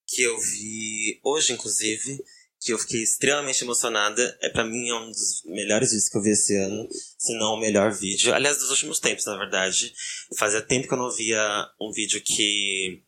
que 0.06 0.22
eu 0.22 0.38
vi 0.38 1.18
hoje, 1.24 1.52
inclusive, 1.52 2.22
que 2.64 2.72
eu 2.72 2.78
fiquei 2.78 3.02
extremamente 3.02 3.62
emocionada. 3.62 4.38
É 4.40 4.48
para 4.48 4.64
mim 4.64 4.88
é 4.88 4.94
um 4.94 5.10
dos 5.10 5.42
melhores 5.44 5.90
vídeos 5.90 6.08
que 6.08 6.16
eu 6.16 6.22
vi 6.22 6.30
esse 6.30 6.56
ano, 6.56 6.88
se 7.18 7.36
não 7.36 7.54
o 7.54 7.60
melhor 7.60 7.92
vídeo. 7.92 8.34
Aliás, 8.34 8.56
dos 8.56 8.70
últimos 8.70 8.98
tempos, 8.98 9.26
na 9.26 9.36
verdade. 9.36 9.92
Fazia 10.38 10.62
tempo 10.62 10.88
que 10.88 10.94
eu 10.94 10.98
não 10.98 11.10
via 11.10 11.70
um 11.78 11.92
vídeo 11.92 12.22
que 12.22 13.02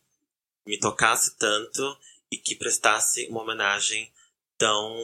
me 0.65 0.79
tocasse 0.79 1.35
tanto 1.37 1.97
e 2.31 2.37
que 2.37 2.55
prestasse 2.55 3.25
uma 3.29 3.41
homenagem 3.41 4.11
tão, 4.59 4.95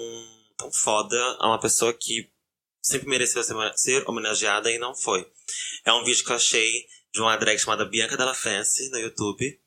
tão 0.56 0.72
foda 0.72 1.18
a 1.40 1.48
uma 1.48 1.60
pessoa 1.60 1.92
que 1.92 2.30
sempre 2.80 3.10
mereceu 3.10 3.42
ser, 3.76 4.08
homenageada 4.08 4.70
e 4.70 4.78
não 4.78 4.94
foi. 4.94 5.28
É 5.84 5.92
um 5.94 6.04
vídeo 6.04 6.24
que 6.24 6.32
eu 6.32 6.36
achei 6.36 6.86
de 7.12 7.22
uma 7.22 7.36
drag 7.38 7.58
chamada 7.58 7.86
Bianca 7.86 8.16
Della 8.16 8.36
Fancy 8.36 8.90
no 8.90 9.00
YouTube. 9.00 9.60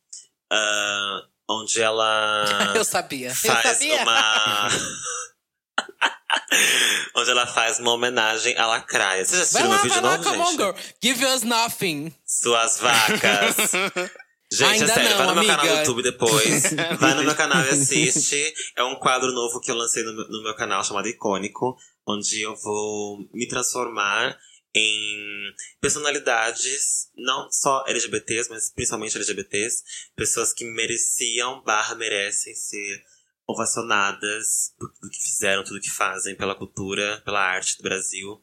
ah, 0.50 1.26
onde 1.48 1.80
ela 1.80 2.72
Eu 2.74 2.84
sabia. 2.84 3.28
eu 3.28 3.34
faz 3.34 3.78
sabia. 3.78 4.02
uma. 4.02 4.68
onde 7.16 7.30
ela 7.30 7.46
faz 7.46 7.78
uma 7.78 7.92
homenagem 7.92 8.56
à 8.56 8.66
lacraia. 8.66 9.24
Você 9.24 9.36
já 9.36 9.44
Vai 9.44 9.62
assistiu 9.62 9.68
lá, 9.68 9.74
meu 9.74 9.82
vídeo 9.82 10.02
vai 10.02 10.10
lá, 10.10 10.16
novo, 10.18 10.30
come 10.30 10.42
on, 10.42 10.46
gente? 10.46 10.56
girl. 10.56 10.72
Give 11.02 11.24
us 11.26 11.42
nothing. 11.42 12.14
Suas 12.26 12.80
vacas. 12.80 13.56
Gente, 14.52 14.74
Ainda 14.74 14.84
é 14.84 14.94
sério, 14.94 15.10
não, 15.10 15.16
vai 15.18 15.26
no 15.26 15.34
meu 15.34 15.42
amiga. 15.42 15.56
canal 15.56 15.74
do 15.74 15.78
YouTube 15.80 16.02
depois. 16.04 16.62
vai 17.00 17.14
no 17.14 17.24
meu 17.24 17.34
canal 17.34 17.64
e 17.64 17.68
assiste. 17.70 18.54
É 18.76 18.84
um 18.84 18.94
quadro 18.94 19.32
novo 19.32 19.58
que 19.60 19.72
eu 19.72 19.74
lancei 19.74 20.04
no 20.04 20.14
meu, 20.14 20.28
no 20.28 20.42
meu 20.44 20.54
canal 20.54 20.84
chamado 20.84 21.08
Icônico, 21.08 21.76
onde 22.06 22.42
eu 22.42 22.54
vou 22.54 23.18
me 23.34 23.48
transformar 23.48 24.38
em 24.78 25.54
personalidades, 25.80 27.08
não 27.16 27.50
só 27.50 27.82
LGBTs, 27.88 28.50
mas 28.50 28.70
principalmente 28.70 29.16
LGBTs, 29.16 29.82
pessoas 30.14 30.52
que 30.52 30.64
mereciam 30.66 31.62
barra 31.62 31.94
merecem 31.94 32.54
ser 32.54 33.02
ovacionadas 33.48 34.74
por 34.78 34.92
tudo 34.92 35.10
que 35.10 35.22
fizeram, 35.22 35.64
tudo 35.64 35.80
que 35.80 35.90
fazem 35.90 36.36
pela 36.36 36.54
cultura, 36.54 37.22
pela 37.24 37.40
arte 37.40 37.76
do 37.78 37.82
Brasil 37.82 38.42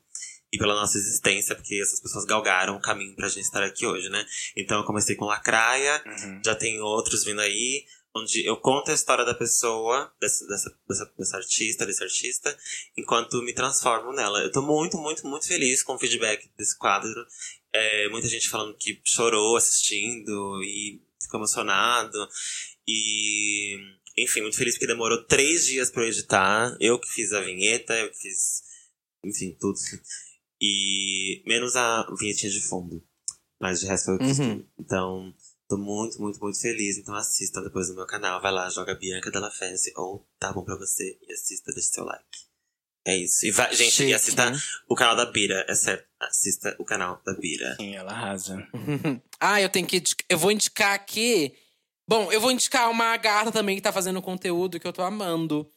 e 0.52 0.58
pela 0.58 0.74
nossa 0.76 0.98
existência, 0.98 1.56
porque 1.56 1.80
essas 1.82 2.00
pessoas 2.00 2.26
galgaram 2.26 2.76
o 2.76 2.82
caminho 2.82 3.16
pra 3.16 3.28
gente 3.28 3.44
estar 3.44 3.64
aqui 3.64 3.86
hoje, 3.86 4.10
né? 4.10 4.26
Então 4.56 4.80
eu 4.80 4.86
comecei 4.86 5.16
com 5.16 5.26
Lacraia, 5.26 6.02
Uhum. 6.06 6.42
já 6.46 6.56
tem 6.56 6.80
outros 6.82 7.24
vindo 7.24 7.42
aí, 7.42 7.86
onde 8.16 8.46
eu 8.46 8.56
conto 8.58 8.92
a 8.92 8.94
história 8.94 9.26
da 9.26 9.34
pessoa, 9.34 10.14
dessa, 10.22 10.46
dessa, 10.48 10.80
dessa, 10.88 11.14
dessa 11.18 11.38
artista, 11.38 11.86
desse 11.86 12.04
artista, 12.04 12.58
enquanto 12.98 13.42
me 13.42 13.54
transformo 13.54 14.14
nela. 14.14 14.40
Eu 14.40 14.52
tô 14.52 14.62
muito, 14.62 14.98
muito, 14.98 15.26
muito 15.28 15.48
feliz 15.48 15.82
com 15.82 15.96
o 15.96 16.00
feedback 16.00 16.50
desse 16.58 16.78
quadro. 16.78 17.12
É, 17.74 18.08
muita 18.10 18.28
gente 18.28 18.50
falando 18.50 18.78
que 18.78 19.02
chorou 19.04 19.56
assistindo 19.56 20.62
e 20.64 21.02
ficou 21.22 21.40
emocionado. 21.40 22.18
E, 22.88 23.78
enfim, 24.18 24.42
muito 24.42 24.58
feliz 24.58 24.76
porque 24.76 24.88
demorou 24.88 25.24
três 25.26 25.66
dias 25.66 25.90
pra 25.90 26.04
eu 26.04 26.10
editar. 26.10 26.78
Eu 26.80 27.00
que 27.00 27.10
fiz 27.10 27.34
a 27.34 27.42
vinheta, 27.42 27.98
eu 27.98 28.12
que 28.12 28.18
fiz, 28.18 28.62
enfim, 29.26 29.58
tudo. 29.60 29.80
E 30.62 31.42
menos 31.48 31.76
a 31.76 32.06
vinhetinha 32.20 32.52
de 32.52 32.62
fundo. 32.62 33.04
Mas 33.60 33.80
de 33.80 33.88
resto 33.88 34.12
eu 34.12 34.18
fiz 34.20 34.40
Uhum. 34.40 34.68
Então, 34.78 35.34
tô 35.68 35.78
muito, 35.78 36.22
muito, 36.22 36.40
muito 36.40 36.60
feliz. 36.60 36.98
Então 36.98 37.14
assista 37.16 37.62
depois 37.62 37.90
no 37.90 37.96
meu 37.96 38.06
canal. 38.06 38.42
Vai 38.42 38.52
lá, 38.52 38.70
joga 38.70 38.96
Bianca 38.96 39.32
Della 39.32 39.52
Fence 39.52 39.92
ou 39.96 40.26
Tá 40.40 40.52
Bom 40.54 40.64
Pra 40.64 40.76
Você 40.78 41.18
e 41.28 41.34
assista, 41.34 41.72
deixa 41.74 41.90
seu 41.90 42.04
like. 42.06 42.26
É 43.06 43.18
isso. 43.18 43.46
E 43.46 43.52
vai, 43.52 43.74
gente, 43.76 43.92
Chique. 43.92 44.10
e 44.12 44.14
assista 44.14 44.50
o 44.88 44.96
canal 44.96 45.16
da 45.16 45.26
Bira, 45.26 45.66
é 45.68 45.76
certo. 45.76 46.06
Assista 46.22 46.74
o 46.80 46.86
canal 46.86 47.22
da 47.26 47.34
Bira. 47.34 47.76
Sim, 47.76 47.96
ela 47.96 48.12
arrasa. 48.14 48.66
ah, 49.40 49.62
eu 49.62 49.68
tenho 49.70 49.86
que. 49.86 50.02
Eu 50.30 50.38
vou 50.38 50.52
indicar 50.52 50.94
aqui. 50.94 51.54
Bom, 52.08 52.32
eu 52.32 52.40
vou 52.40 52.52
indicar 52.52 52.90
uma 52.90 53.16
gata 53.18 53.52
também 53.52 53.76
que 53.76 53.82
tá 53.82 53.92
fazendo 53.92 54.22
conteúdo 54.22 54.80
que 54.80 54.88
eu 54.88 54.94
tô 54.94 55.02
amando. 55.02 55.70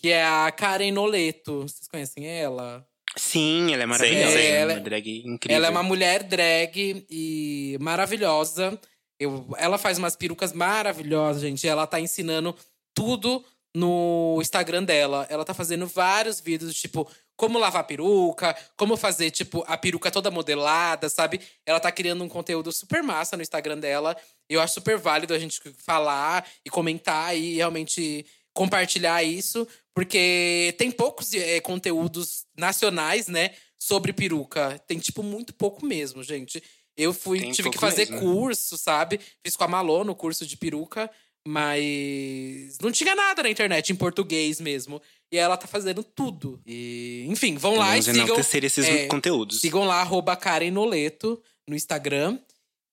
Que 0.00 0.08
é 0.10 0.24
a 0.24 0.50
Karen 0.50 0.90
Noleto. 0.92 1.62
Vocês 1.62 1.86
conhecem 1.88 2.26
ela? 2.26 2.84
Sim, 3.16 3.72
ela 3.72 3.84
é 3.84 3.86
maravilhosa. 3.86 4.32
Sim, 4.32 4.38
é 4.38 4.50
ela- 4.56 4.72
uma 4.74 4.80
drag 4.80 5.22
incrível. 5.24 5.56
Ela 5.56 5.66
é 5.68 5.70
uma 5.70 5.82
mulher 5.84 6.24
drag 6.24 7.06
e 7.08 7.78
maravilhosa. 7.80 8.78
Eu, 9.18 9.46
ela 9.56 9.78
faz 9.78 9.98
umas 9.98 10.16
perucas 10.16 10.52
maravilhosas, 10.52 11.42
gente. 11.42 11.66
Ela 11.66 11.86
tá 11.86 12.00
ensinando 12.00 12.54
tudo 12.94 13.44
no 13.74 14.38
Instagram 14.40 14.84
dela. 14.84 15.26
Ela 15.28 15.44
tá 15.44 15.52
fazendo 15.52 15.86
vários 15.86 16.40
vídeos, 16.40 16.74
tipo, 16.74 17.08
como 17.36 17.58
lavar 17.58 17.84
peruca, 17.84 18.56
como 18.76 18.96
fazer, 18.96 19.30
tipo, 19.30 19.64
a 19.66 19.76
peruca 19.76 20.10
toda 20.10 20.30
modelada, 20.30 21.08
sabe? 21.08 21.40
Ela 21.66 21.80
tá 21.80 21.90
criando 21.90 22.22
um 22.22 22.28
conteúdo 22.28 22.70
super 22.72 23.02
massa 23.02 23.36
no 23.36 23.42
Instagram 23.42 23.78
dela. 23.78 24.16
Eu 24.48 24.60
acho 24.60 24.74
super 24.74 24.96
válido 24.96 25.34
a 25.34 25.38
gente 25.38 25.60
falar 25.78 26.48
e 26.64 26.70
comentar 26.70 27.36
e 27.36 27.56
realmente 27.56 28.24
compartilhar 28.52 29.24
isso, 29.24 29.66
porque 29.92 30.72
tem 30.78 30.88
poucos 30.92 31.34
eh, 31.34 31.60
conteúdos 31.60 32.46
nacionais, 32.56 33.26
né, 33.26 33.50
sobre 33.76 34.12
peruca. 34.12 34.78
Tem, 34.86 34.98
tipo, 34.98 35.24
muito 35.24 35.52
pouco 35.52 35.84
mesmo, 35.84 36.22
gente. 36.22 36.62
Eu 36.96 37.12
fui, 37.12 37.40
Tem 37.40 37.52
tive 37.52 37.70
que 37.70 37.78
fazer 37.78 38.08
mesmo. 38.10 38.20
curso, 38.20 38.78
sabe? 38.78 39.20
Fiz 39.44 39.56
com 39.56 39.64
a 39.64 39.68
Malô 39.68 40.04
no 40.04 40.14
curso 40.14 40.46
de 40.46 40.56
peruca, 40.56 41.10
mas 41.46 42.78
não 42.80 42.92
tinha 42.92 43.14
nada 43.14 43.42
na 43.42 43.50
internet 43.50 43.90
em 43.92 43.96
português 43.96 44.60
mesmo. 44.60 45.00
E 45.32 45.36
ela 45.36 45.56
tá 45.56 45.66
fazendo 45.66 46.04
tudo. 46.04 46.60
E, 46.64 47.26
enfim, 47.28 47.56
vão 47.56 47.76
lá 47.76 47.98
e 47.98 48.02
sigam. 48.02 48.38
esses 48.38 48.86
é, 48.86 49.06
conteúdos. 49.06 49.60
Sigam 49.60 49.84
lá, 49.84 50.00
arroba 50.00 50.36
Karen 50.36 50.70
Noleto 50.70 51.42
no 51.68 51.74
Instagram. 51.74 52.38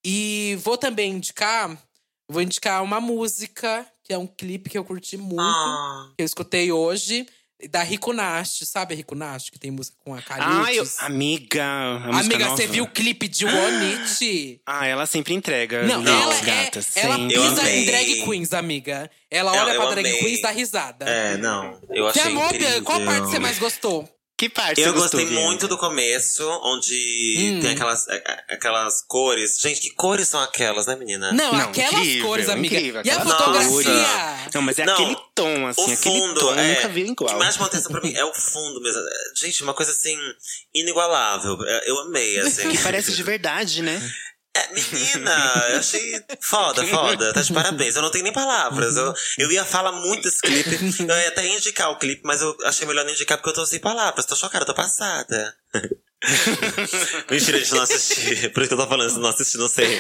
E 0.06 0.58
vou 0.64 0.78
também 0.78 1.12
indicar. 1.12 1.78
Vou 2.28 2.42
indicar 2.42 2.82
uma 2.82 3.00
música, 3.00 3.86
que 4.04 4.14
é 4.14 4.18
um 4.18 4.26
clipe 4.26 4.70
que 4.70 4.78
eu 4.78 4.86
curti 4.86 5.18
muito, 5.18 5.42
Ah, 5.42 6.12
que 6.18 6.24
eu 6.24 6.26
escutei 6.26 6.72
hoje, 6.72 7.28
da 7.70 7.84
Rico 7.84 8.14
Nast. 8.14 8.66
Sabe 8.66 8.94
a 8.94 8.98
Rico 8.98 9.16
Nast, 9.16 9.52
que 9.52 9.60
tem 9.60 9.72
música 9.72 9.98
com 10.04 10.14
a 10.14 10.20
Ah, 10.20 10.22
Caliutes? 10.22 10.98
eu, 11.00 11.06
amiga, 11.06 11.64
Amiga, 12.14 12.50
você 12.50 12.68
viu 12.68 12.84
o 12.86 12.88
clipe 12.88 13.28
de 13.28 13.46
One 13.46 13.94
It? 14.02 14.62
Ah, 14.66 14.86
ela 14.88 15.06
sempre 15.06 15.34
entrega. 15.34 15.84
Não, 15.84 16.02
Não, 16.02 16.22
ela, 16.22 16.40
gatas. 16.42 16.96
é, 16.98 17.02
ela 17.02 17.18
sempre. 17.18 17.36
Eu 17.36 17.42
pisa 17.50 17.70
em 17.72 17.86
drag 17.86 18.24
queens, 18.26 18.54
amiga. 18.54 19.10
Ela 19.30 19.56
Eu- 19.56 19.62
olha 19.64 19.74
eu 19.74 19.82
pra 19.82 19.90
drag 19.92 20.08
amei. 20.08 20.20
queens 20.20 20.40
e 20.40 20.42
dá 20.42 20.50
risada. 20.52 21.06
é, 21.10 21.38
não. 21.38 21.80
Eu 21.90 22.06
Você 22.06 22.20
achei 22.20 22.32
amou, 22.32 22.46
incrível. 22.46 22.82
Qual 22.84 23.02
parte 23.06 23.28
você 23.30 23.40
mais 23.40 23.60
gostou? 23.60 24.10
Que 24.42 24.50
parte 24.50 24.82
Eu 24.82 24.92
gostei 24.92 25.24
Bianca? 25.24 25.46
muito 25.46 25.68
do 25.68 25.78
começo, 25.78 26.44
onde 26.64 27.38
Hum. 27.38 27.60
tem 27.62 27.72
aquelas, 27.74 28.08
a- 28.10 28.16
a- 28.16 28.54
aquelas 28.56 29.04
cores. 29.04 29.60
Gente, 29.60 29.80
que 29.82 29.92
cores 29.92 30.28
são 30.28 30.42
aquelas, 30.42 30.88
né, 30.88 30.96
menina? 30.96 31.32
Não, 31.32 31.54
Não, 31.54 31.60
aquelas 31.70 31.94
incrível, 31.94 32.26
cores, 32.26 32.50
amiga. 32.50 32.76
incrível, 32.76 33.02
e 33.06 33.10
a 33.12 33.18
aquelas 33.18 33.38
fotografia? 33.38 33.70
cores. 33.70 34.54
Não, 34.56 34.62
mas 34.64 34.80
é 34.80 34.86
Não, 34.86 34.94
aquele 34.96 35.16
tom, 35.36 35.68
assim, 35.68 35.82
o 35.82 35.94
aquele 35.94 35.98
fundo 36.20 36.40
tom, 36.40 36.54
eu 36.56 36.60
é, 36.60 36.74
nunca 36.76 36.88
vi 36.88 37.04
O 37.04 37.08
igual. 37.12 37.30
que 37.30 37.36
mais 37.38 37.54
chamou 37.54 37.68
atenção 37.68 37.92
pra 37.92 38.02
mim 38.02 38.14
é 38.16 38.26
o 38.26 38.34
fundo 38.34 38.82
mesmo. 38.82 39.00
É, 39.00 39.14
Gente, 39.40 39.62
uma 39.62 39.76
coisa 39.76 39.92
assim, 39.92 40.18
inigualável. 40.74 41.58
É, 41.64 41.90
Eu 41.90 42.00
amei, 42.00 42.40
assim. 42.42 42.70
Que 42.72 42.78
parece 42.80 43.12
de 43.14 43.22
verdade, 43.24 43.82
né? 43.84 44.02
É, 44.54 44.74
menina, 44.74 45.66
eu 45.70 45.78
achei 45.80 46.22
foda, 46.42 46.86
foda. 46.86 47.34
Tá 47.34 47.42
de 47.42 47.54
parabéns. 47.54 47.96
Eu 47.96 48.02
não 48.02 48.12
tenho 48.12 48.26
nem 48.26 48.34
palavras. 48.34 48.98
Eu, 48.98 49.14
eu 49.38 49.52
ia 49.52 49.64
falar 49.64 49.94
muito 49.94 50.24
desse 50.24 50.42
clipe. 50.42 50.78
Eu 51.00 51.18
ia 51.18 51.30
até 51.30 51.48
indicar 51.48 51.90
o 51.90 51.98
clipe, 51.98 52.22
mas 52.26 52.42
eu 52.42 52.56
achei 52.66 52.86
melhor 52.86 53.06
não 53.06 53.12
indicar 53.14 53.38
porque 53.38 53.50
eu 53.50 53.54
tô 53.54 53.66
sem 53.66 53.80
palavras. 53.80 54.26
Tô 54.26 54.36
chocada, 54.36 54.66
tô 54.66 54.74
passada. 54.74 55.56
Mentira, 57.32 57.58
a 57.58 57.60
gente 57.62 57.74
não 57.74 57.82
assistiu. 57.82 58.52
Por 58.52 58.62
isso 58.62 58.68
que 58.70 58.74
eu 58.74 58.78
tô 58.78 58.88
falando, 58.88 59.10
se 59.10 59.20
não 59.20 59.30
assistir, 59.30 59.58
não 59.58 59.70
sei. 59.70 59.98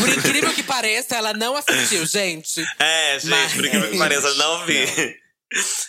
Por 0.00 0.08
incrível 0.08 0.54
que 0.54 0.62
pareça, 0.62 1.16
ela 1.16 1.32
não 1.32 1.56
assistiu, 1.56 2.04
gente. 2.06 2.64
É, 2.78 3.18
gente, 3.18 3.30
Mas- 3.30 3.52
por 3.54 3.64
incrível 3.64 3.90
que 3.90 3.98
pareça, 3.98 4.26
eu 4.28 4.34
não 4.36 4.66
vi. 4.66 4.86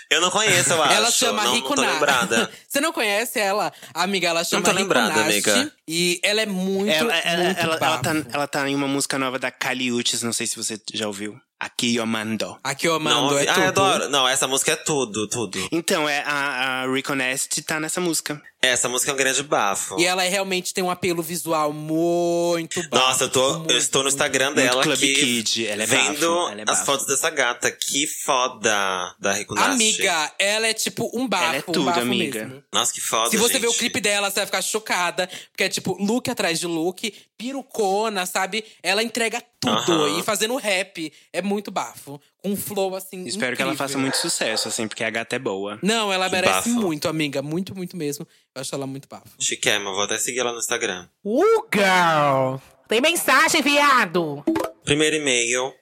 Eu 0.10 0.22
não 0.22 0.32
conheço, 0.32 0.72
eu 0.72 0.82
acho. 0.82 0.93
ela 0.93 1.12
chama 1.12 1.43
não, 1.43 1.53
Rico 1.53 1.76
não 1.76 1.84
tô 1.84 1.91
lembrada. 1.91 2.49
Você 2.68 2.80
não 2.80 2.93
conhece 2.93 3.39
ela? 3.39 3.74
Amiga, 3.93 4.30
ela 4.30 4.43
chama 4.43 4.64
tô 4.64 4.72
Rico 4.72 4.82
lembrada, 4.82 5.10
Nast, 5.10 5.49
amiga. 5.49 5.74
E 5.88 6.20
ela 6.24 6.41
é 6.41 6.45
muito, 6.45 6.89
Ela, 6.89 7.18
ela, 7.18 7.43
muito 7.43 7.60
ela, 7.60 7.76
ela 7.76 7.97
tá, 7.97 8.12
ela 8.32 8.47
tá 8.47 8.70
em 8.70 8.76
uma 8.76 8.88
música 8.88 9.20
nova 9.20 9.38
da 9.38 9.51
Caliutes, 9.51 10.24
não 10.24 10.34
sei 10.34 10.47
se 10.47 10.55
você 10.55 10.80
já 10.93 11.07
ouviu. 11.07 11.39
Aqui 11.60 11.97
eu 11.97 12.05
mando. 12.05 12.57
Aqui 12.64 12.88
eu 12.88 12.97
Não, 12.99 13.24
mando, 13.24 13.38
é 13.38 13.45
ah, 13.49 13.53
tudo. 13.53 13.64
eu 13.64 13.68
adoro. 13.68 14.10
Não, 14.10 14.26
essa 14.26 14.47
música 14.47 14.72
é 14.72 14.76
tudo, 14.78 15.28
tudo. 15.28 15.68
Então, 15.74 16.07
é, 16.07 16.24
a, 16.26 16.84
a 16.84 16.91
Rico 16.93 17.14
Nest 17.14 17.62
tá 17.64 17.82
nessa 17.82 17.99
música. 17.99 18.41
Essa 18.62 18.89
música 18.89 19.12
é 19.12 19.14
um 19.14 19.18
grande 19.18 19.41
bafo. 19.41 19.97
E 19.99 20.05
ela 20.05 20.24
é- 20.26 20.28
realmente 20.28 20.74
tem 20.74 20.84
um 20.84 20.91
apelo 20.91 21.24
visual 21.24 21.72
muito 21.72 22.82
bafo. 22.89 23.05
Nossa, 23.05 23.24
eu 23.24 23.30
tô, 23.30 23.60
muito, 23.60 23.72
eu 23.72 23.78
estou 23.78 23.99
no 24.01 24.10
muito. 24.10 24.16
Instagram 24.16 24.45
Muito 24.47 24.55
dela 24.57 24.84
Club 24.84 24.95
aqui, 24.97 25.14
Kid, 25.14 25.66
ela 25.68 25.84
é 25.84 25.86
vendo 25.86 26.36
bafo, 26.36 26.51
ela 26.51 26.62
é 26.62 26.66
as 26.68 26.86
fotos 26.86 27.05
dessa 27.05 27.30
gata. 27.30 27.72
Que 27.72 28.05
foda 28.05 29.16
da 29.18 29.34
Rico 29.34 29.55
Nast. 29.55 29.70
Amiga, 29.72 30.32
ela 30.38 30.68
é 30.68 30.74
tipo 30.74 31.10
um 31.14 31.26
bafo, 31.28 31.43
Ela 31.45 31.55
é 31.55 31.60
um 31.60 31.72
tudo, 31.72 31.86
bafo 31.86 31.99
amiga. 32.01 32.45
mesmo. 32.45 32.64
Nossa, 32.74 32.91
que 32.93 32.99
foda, 32.99 33.30
Se 33.30 33.38
você 33.38 33.53
gente. 33.53 33.62
ver 33.62 33.68
o 33.70 33.74
clipe 33.74 34.01
dela, 34.01 34.30
você 34.30 34.36
vai 34.36 34.45
ficar 34.45 34.62
chocada. 34.62 35.30
Porque 35.51 35.64
é 35.64 35.70
tipo 35.70 35.95
look 36.03 36.30
atrás 36.30 36.60
de 36.60 36.68
look, 36.68 37.14
pirucona, 37.38 38.26
sabe? 38.26 38.66
Ela 38.84 39.01
entrega 39.01 39.41
tudo. 39.60 39.74
Aham. 39.93 40.20
E 40.20 40.24
fazendo 40.24 40.55
rap 40.57 41.12
é 41.32 41.41
muito 41.41 41.72
bafo. 41.72 42.20
Com 42.42 42.52
um 42.52 42.56
flow 42.56 42.96
assim. 42.96 43.26
Espero 43.26 43.56
que 43.56 43.62
ela 43.62 43.74
incrível. 43.74 43.88
faça 43.88 43.98
muito 43.98 44.16
sucesso, 44.18 44.68
assim, 44.70 44.88
porque 44.88 45.04
a 45.04 45.10
gata 45.10 45.36
é 45.36 45.40
boa. 45.40 45.78
Não, 45.84 46.12
ela 46.12 46.30
merece 46.30 46.70
bafo. 46.70 46.82
muito, 46.82 47.08
amiga. 47.08 47.42
Muito, 47.42 47.76
muito 47.76 47.98
mesmo. 47.98 48.26
Eu 48.56 48.62
acho 48.62 48.74
ela 48.74 48.88
muito 48.88 49.08
bafo. 49.10 49.30
Chiquema, 49.40 49.92
vou 49.92 50.04
até 50.04 50.18
seguir 50.18 50.40
ela 50.40 50.54
no 50.54 50.60
Instagram. 50.60 51.08
Uh, 51.24 51.68
girl! 51.74 52.60
Tem 52.88 53.02
mensagem, 53.02 53.62
viado! 53.62 54.44
Primeiro 54.86 55.18
e-mail. 55.18 55.74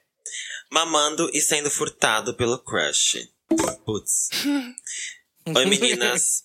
Mamando 0.70 1.30
e 1.32 1.40
sendo 1.40 1.70
furtado 1.70 2.34
pelo 2.34 2.58
crush. 2.58 3.28
Putz. 3.84 4.28
Oi, 5.56 5.64
meninas. 5.64 6.44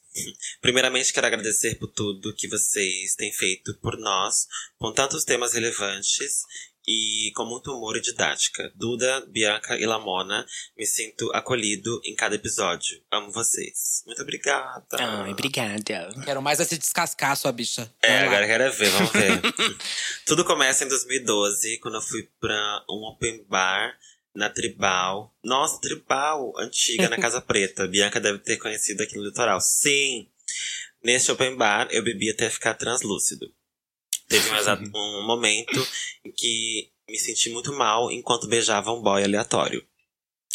Primeiramente, 0.61 1.11
quero 1.11 1.28
agradecer 1.28 1.76
por 1.76 1.88
tudo 1.88 2.36
que 2.36 2.47
vocês 2.47 3.16
têm 3.16 3.34
feito 3.34 3.78
por 3.82 3.97
nós, 3.97 4.47
com 4.78 4.93
tantos 4.93 5.26
temas 5.26 5.53
relevantes 5.53 6.43
e 6.88 7.31
com 7.36 7.45
muito 7.45 7.71
humor 7.71 7.97
e 7.97 8.01
didática. 8.01 8.71
Duda, 8.75 9.25
Bianca 9.27 9.77
e 9.77 9.86
Lamona, 9.86 10.45
me 10.77 10.86
sinto 10.86 11.31
acolhido 11.34 12.01
em 12.03 12.15
cada 12.15 12.36
episódio. 12.36 13.01
Amo 13.11 13.31
vocês. 13.31 14.03
Muito 14.05 14.21
obrigada. 14.21 14.86
Ai, 14.93 15.31
obrigada. 15.31 16.09
Quero 16.23 16.41
mais 16.41 16.59
é 16.59 16.65
se 16.65 16.77
descascar, 16.77 17.36
sua 17.38 17.51
bicha. 17.51 17.91
É, 18.01 18.19
Vai 18.19 18.27
agora 18.27 18.43
eu 18.43 18.47
quero 18.47 18.73
ver, 18.73 18.89
vamos 18.89 19.11
ver. 19.11 19.41
Tudo 20.25 20.43
começa 20.43 20.84
em 20.84 20.88
2012, 20.88 21.79
quando 21.79 21.95
eu 21.95 22.01
fui 22.01 22.27
pra 22.39 22.84
um 22.89 23.05
open 23.05 23.45
bar 23.47 23.97
na 24.36 24.49
Tribal. 24.49 25.34
Nossa, 25.43 25.79
Tribal, 25.79 26.53
antiga, 26.57 27.07
na 27.09 27.17
Casa 27.17 27.39
Preta. 27.41 27.88
Bianca 27.88 28.19
deve 28.19 28.39
ter 28.39 28.57
conhecido 28.57 29.03
aqui 29.03 29.15
no 29.15 29.23
litoral. 29.23 29.61
Sim! 29.61 30.27
Neste 31.03 31.31
open 31.31 31.55
bar, 31.55 31.88
eu 31.91 32.03
bebi 32.03 32.29
até 32.31 32.49
ficar 32.49 32.73
translúcido. 32.73 33.51
Teve 34.28 34.49
um, 34.49 35.21
um 35.21 35.26
momento 35.28 35.88
em 36.26 36.32
que 36.32 36.91
me 37.07 37.17
senti 37.17 37.49
muito 37.49 37.74
mal 37.74 38.11
enquanto 38.11 38.47
beijava 38.47 38.91
um 38.91 39.01
boy 39.01 39.24
aleatório. 39.24 39.86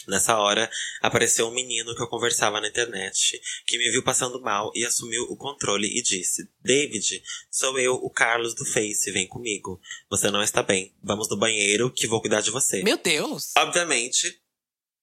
Nessa 0.06 0.38
hora, 0.38 0.70
apareceu 1.02 1.46
um 1.48 1.54
menino 1.54 1.94
que 1.94 2.02
eu 2.02 2.08
conversava 2.08 2.60
na 2.62 2.68
internet, 2.68 3.38
que 3.66 3.76
me 3.76 3.90
viu 3.90 4.02
passando 4.02 4.40
mal 4.40 4.72
e 4.74 4.82
assumiu 4.84 5.24
o 5.24 5.36
controle 5.36 5.86
e 5.86 6.02
disse: 6.02 6.48
David, 6.62 7.22
sou 7.50 7.78
eu, 7.78 7.94
o 7.94 8.08
Carlos 8.08 8.54
do 8.54 8.64
Face, 8.64 9.12
vem 9.12 9.26
comigo. 9.26 9.78
Você 10.08 10.30
não 10.30 10.42
está 10.42 10.62
bem. 10.62 10.96
Vamos 11.02 11.28
no 11.28 11.36
banheiro 11.36 11.93
que 11.93 12.06
vou 12.06 12.22
cuidar 12.22 12.40
de 12.40 12.51
você. 12.51 12.82
Meu 12.82 12.97
Deus! 12.97 13.52
Obviamente. 13.59 14.40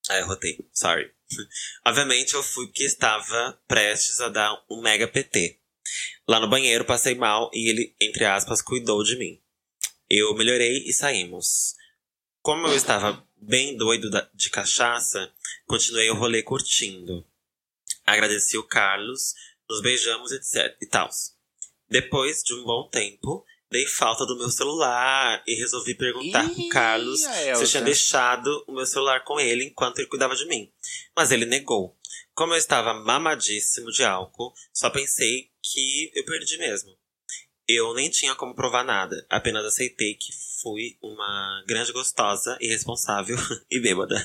Ah, 0.10 0.18
eu 0.18 0.26
rotei. 0.26 0.57
Sorry. 0.73 1.11
Obviamente 1.85 2.34
eu 2.34 2.41
fui 2.41 2.65
porque 2.65 2.84
estava 2.84 3.60
prestes 3.68 4.19
a 4.22 4.30
dar 4.30 4.56
um 4.69 4.81
mega 4.81 5.07
PT. 5.07 5.60
Lá 6.28 6.40
no 6.40 6.49
banheiro 6.49 6.86
passei 6.86 7.16
mal 7.16 7.49
e 7.53 7.70
ele, 7.70 7.95
entre 7.99 8.26
aspas, 8.26 8.62
cuidou 8.62 9.03
de 9.03 9.18
mim. 9.18 9.41
Eu 10.10 10.34
melhorei 10.36 10.84
e 10.86 10.94
saímos. 10.94 11.76
Como 12.41 12.68
eu 12.68 12.76
estava 12.76 13.26
bem 13.36 13.76
doido 13.76 14.10
de 14.34 14.49
cachaça, 14.49 15.32
continuei 15.66 16.10
o 16.10 16.16
rolê 16.16 16.44
curtindo. 16.44 17.26
Agradeci 18.06 18.57
o 18.57 18.64
Carlos, 18.64 19.34
nos 19.70 19.82
beijamos, 19.82 20.32
etc 20.32 20.78
e 20.82 20.86
tal. 20.88 21.10
Depois 21.90 22.44
de 22.44 22.53
um 22.53 22.64
bom 22.64 22.88
tempo, 22.90 23.45
dei 23.70 23.86
falta 23.88 24.26
do 24.26 24.38
meu 24.38 24.49
celular 24.49 25.44
e 25.48 25.56
resolvi 25.56 25.95
perguntar 25.95 26.49
pro 26.49 26.60
Ih, 26.60 26.70
Carlos 26.70 27.24
a 27.24 27.56
se 27.56 27.64
eu 27.64 27.68
tinha 27.68 27.84
deixado 27.84 28.64
o 28.68 28.74
meu 28.74 28.86
celular 28.86 29.24
com 29.24 29.40
ele 29.40 29.66
enquanto 29.66 29.99
ele 29.99 30.07
cuidava 30.07 30.36
de 30.36 30.45
mim. 30.45 30.72
Mas 31.16 31.32
ele 31.32 31.45
negou. 31.45 31.98
Como 32.34 32.53
eu 32.53 32.57
estava 32.57 32.94
mamadíssimo 32.94 33.91
de 33.91 34.03
álcool, 34.03 34.53
só 34.74 34.90
pensei 34.90 35.49
que 35.72 36.12
eu 36.14 36.24
perdi 36.26 36.58
mesmo. 36.58 36.96
Eu 37.68 37.94
nem 37.96 38.10
tinha 38.10 38.36
como 38.36 38.54
provar 38.54 38.84
nada, 38.84 39.26
apenas 39.30 39.66
aceitei 39.66 40.14
que 40.14 40.32
fui 40.62 40.98
uma 41.02 41.64
grande 41.68 41.92
gostosa, 41.92 42.58
irresponsável 42.62 43.38
e 43.70 43.80
bêbada. 43.80 44.16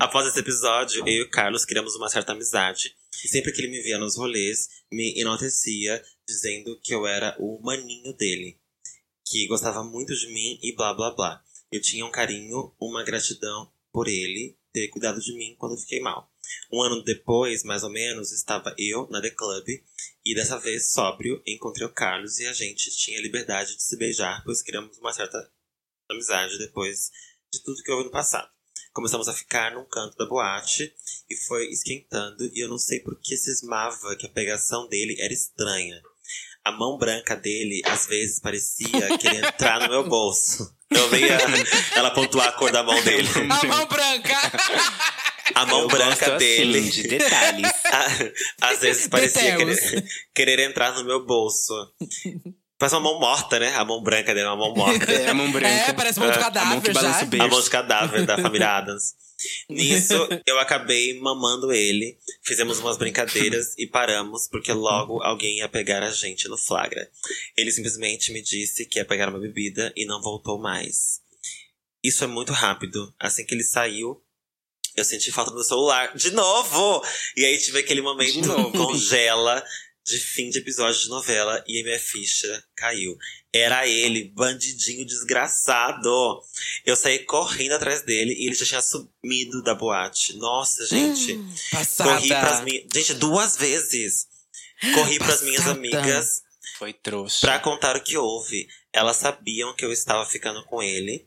Após 0.00 0.26
esse 0.26 0.40
episódio, 0.40 1.06
eu 1.06 1.14
e 1.14 1.22
o 1.22 1.30
Carlos 1.30 1.64
criamos 1.64 1.94
uma 1.94 2.08
certa 2.08 2.32
amizade. 2.32 2.94
E 3.24 3.28
sempre 3.28 3.52
que 3.52 3.60
ele 3.60 3.70
me 3.70 3.80
via 3.80 3.98
nos 3.98 4.16
rolês, 4.16 4.68
me 4.92 5.18
enaltecia, 5.18 6.02
dizendo 6.28 6.78
que 6.82 6.94
eu 6.94 7.06
era 7.06 7.36
o 7.38 7.60
maninho 7.62 8.12
dele. 8.12 8.58
Que 9.26 9.46
gostava 9.46 9.82
muito 9.82 10.14
de 10.14 10.26
mim 10.28 10.58
e 10.62 10.74
blá 10.74 10.92
blá 10.92 11.10
blá. 11.12 11.42
Eu 11.70 11.80
tinha 11.80 12.04
um 12.04 12.10
carinho, 12.10 12.74
uma 12.78 13.02
gratidão 13.02 13.72
por 13.92 14.08
ele 14.08 14.56
ter 14.72 14.88
cuidado 14.88 15.20
de 15.20 15.32
mim 15.34 15.54
quando 15.58 15.72
eu 15.72 15.78
fiquei 15.78 16.00
mal. 16.00 16.30
Um 16.72 16.82
ano 16.82 17.02
depois, 17.02 17.62
mais 17.62 17.82
ou 17.82 17.90
menos, 17.90 18.32
estava 18.32 18.74
eu 18.78 19.08
na 19.10 19.20
The 19.20 19.30
Club 19.30 19.68
e 20.24 20.34
dessa 20.34 20.58
vez 20.58 20.92
sóbrio 20.92 21.42
encontrei 21.46 21.86
o 21.86 21.92
Carlos 21.92 22.38
e 22.38 22.46
a 22.46 22.52
gente 22.52 22.90
tinha 22.96 23.20
liberdade 23.20 23.76
de 23.76 23.82
se 23.82 23.96
beijar, 23.96 24.42
pois 24.44 24.62
criamos 24.62 24.98
uma 24.98 25.12
certa 25.12 25.50
amizade 26.10 26.58
depois 26.58 27.10
de 27.52 27.62
tudo 27.62 27.82
que 27.82 27.90
houve 27.90 28.04
no 28.04 28.10
passado. 28.10 28.48
Começamos 28.92 29.28
a 29.28 29.32
ficar 29.32 29.74
num 29.74 29.84
canto 29.84 30.16
da 30.16 30.26
boate 30.26 30.94
e 31.28 31.36
foi 31.36 31.66
esquentando 31.66 32.44
e 32.54 32.62
eu 32.62 32.68
não 32.68 32.78
sei 32.78 33.00
por 33.00 33.20
que 33.20 33.36
cismava 33.36 34.16
que 34.16 34.26
a 34.26 34.30
pegação 34.30 34.88
dele 34.88 35.16
era 35.18 35.32
estranha. 35.32 36.00
A 36.64 36.72
mão 36.72 36.96
branca 36.96 37.36
dele 37.36 37.82
às 37.84 38.06
vezes 38.06 38.40
parecia 38.40 39.18
querer 39.18 39.44
entrar 39.44 39.80
no 39.80 39.88
meu 39.88 40.08
bolso. 40.08 40.74
Eu 40.90 41.08
veia 41.10 41.38
ela 41.96 42.12
pontuar 42.12 42.48
a 42.48 42.52
cor 42.52 42.70
da 42.70 42.82
mão 42.82 43.02
dele. 43.02 43.28
A 43.50 43.66
mão 43.66 43.86
branca! 43.86 44.34
A 45.54 45.66
mão 45.66 45.82
Eu 45.82 45.88
branca 45.88 46.26
gosto 46.26 46.38
dele. 46.38 46.78
Assim, 46.78 46.90
de 46.90 47.02
detalhes. 47.08 47.72
Às 48.60 48.80
vezes 48.80 49.08
parecia 49.08 49.56
querer, 49.56 50.04
querer 50.34 50.58
entrar 50.60 50.94
no 50.94 51.04
meu 51.04 51.24
bolso. 51.24 51.74
Parece 52.78 52.96
uma 52.96 53.02
mão 53.02 53.20
morta, 53.20 53.58
né? 53.58 53.74
A 53.74 53.84
mão 53.84 54.02
branca 54.02 54.34
dele 54.34 54.46
é 54.46 54.50
uma 54.50 54.56
mão 54.56 54.74
morta. 54.74 55.10
É, 55.12 55.28
a 55.28 55.34
mão 55.34 55.50
branca. 55.50 55.68
É, 55.68 55.92
parece 55.92 56.18
mão 56.18 56.30
de 56.30 56.38
É, 56.38 56.42
a 56.42 56.64
mão 56.64 56.80
que 56.80 56.86
cadáver 56.88 56.92
balança 56.92 57.26
beijo. 57.26 57.44
A 57.44 57.48
mão 57.48 57.60
de 57.60 57.70
cadáver 57.70 58.26
da 58.26 58.38
família 58.38 58.76
Adams. 58.76 59.14
Nisso, 59.68 60.14
eu 60.46 60.58
acabei 60.58 61.18
mamando 61.20 61.72
ele. 61.72 62.18
Fizemos 62.42 62.80
umas 62.80 62.96
brincadeiras 62.96 63.74
e 63.78 63.86
paramos, 63.86 64.48
porque 64.48 64.72
logo 64.72 65.22
alguém 65.22 65.58
ia 65.58 65.68
pegar 65.68 66.02
a 66.02 66.10
gente 66.10 66.48
no 66.48 66.56
flagra. 66.56 67.08
Ele 67.56 67.70
simplesmente 67.70 68.32
me 68.32 68.42
disse 68.42 68.86
que 68.86 68.98
ia 68.98 69.04
pegar 69.04 69.28
uma 69.28 69.40
bebida 69.40 69.92
e 69.96 70.04
não 70.06 70.20
voltou 70.20 70.58
mais. 70.58 71.20
Isso 72.02 72.24
é 72.24 72.26
muito 72.26 72.52
rápido. 72.52 73.14
Assim 73.18 73.44
que 73.44 73.54
ele 73.54 73.64
saiu, 73.64 74.22
eu 74.96 75.04
senti 75.04 75.30
falta 75.32 75.50
do 75.50 75.56
meu 75.56 75.64
celular. 75.64 76.14
De 76.14 76.30
novo! 76.30 77.04
E 77.36 77.44
aí 77.44 77.58
tive 77.58 77.78
aquele 77.80 78.00
momento 78.02 78.40
De 78.40 78.78
congela 78.78 79.64
de 80.06 80.18
fim 80.18 80.50
de 80.50 80.58
episódio 80.58 81.00
de 81.00 81.08
novela 81.08 81.64
e 81.66 81.80
a 81.80 81.84
minha 81.84 81.98
ficha 81.98 82.62
caiu. 82.76 83.16
Era 83.52 83.86
ele, 83.86 84.30
bandidinho 84.34 85.06
desgraçado. 85.06 86.42
Eu 86.84 86.94
saí 86.94 87.20
correndo 87.20 87.72
atrás 87.72 88.02
dele 88.02 88.34
e 88.34 88.46
ele 88.46 88.54
já 88.54 88.66
tinha 88.66 88.82
sumido 88.82 89.62
da 89.62 89.74
boate. 89.74 90.36
Nossa, 90.36 90.84
gente. 90.86 91.38
Passada. 91.70 92.10
Corri 92.10 92.28
pras 92.28 92.60
minhas. 92.62 92.84
Gente, 92.92 93.14
duas 93.14 93.56
vezes. 93.56 94.28
Corri 94.94 95.18
pras 95.18 95.40
minhas 95.42 95.62
Passada. 95.62 95.78
amigas 95.78 96.42
Foi 96.78 96.92
trouxa. 96.92 97.46
pra 97.46 97.58
contar 97.58 97.96
o 97.96 98.02
que 98.02 98.18
houve. 98.18 98.68
Elas 98.92 99.16
sabiam 99.16 99.74
que 99.74 99.84
eu 99.84 99.92
estava 99.92 100.26
ficando 100.26 100.62
com 100.66 100.82
ele. 100.82 101.26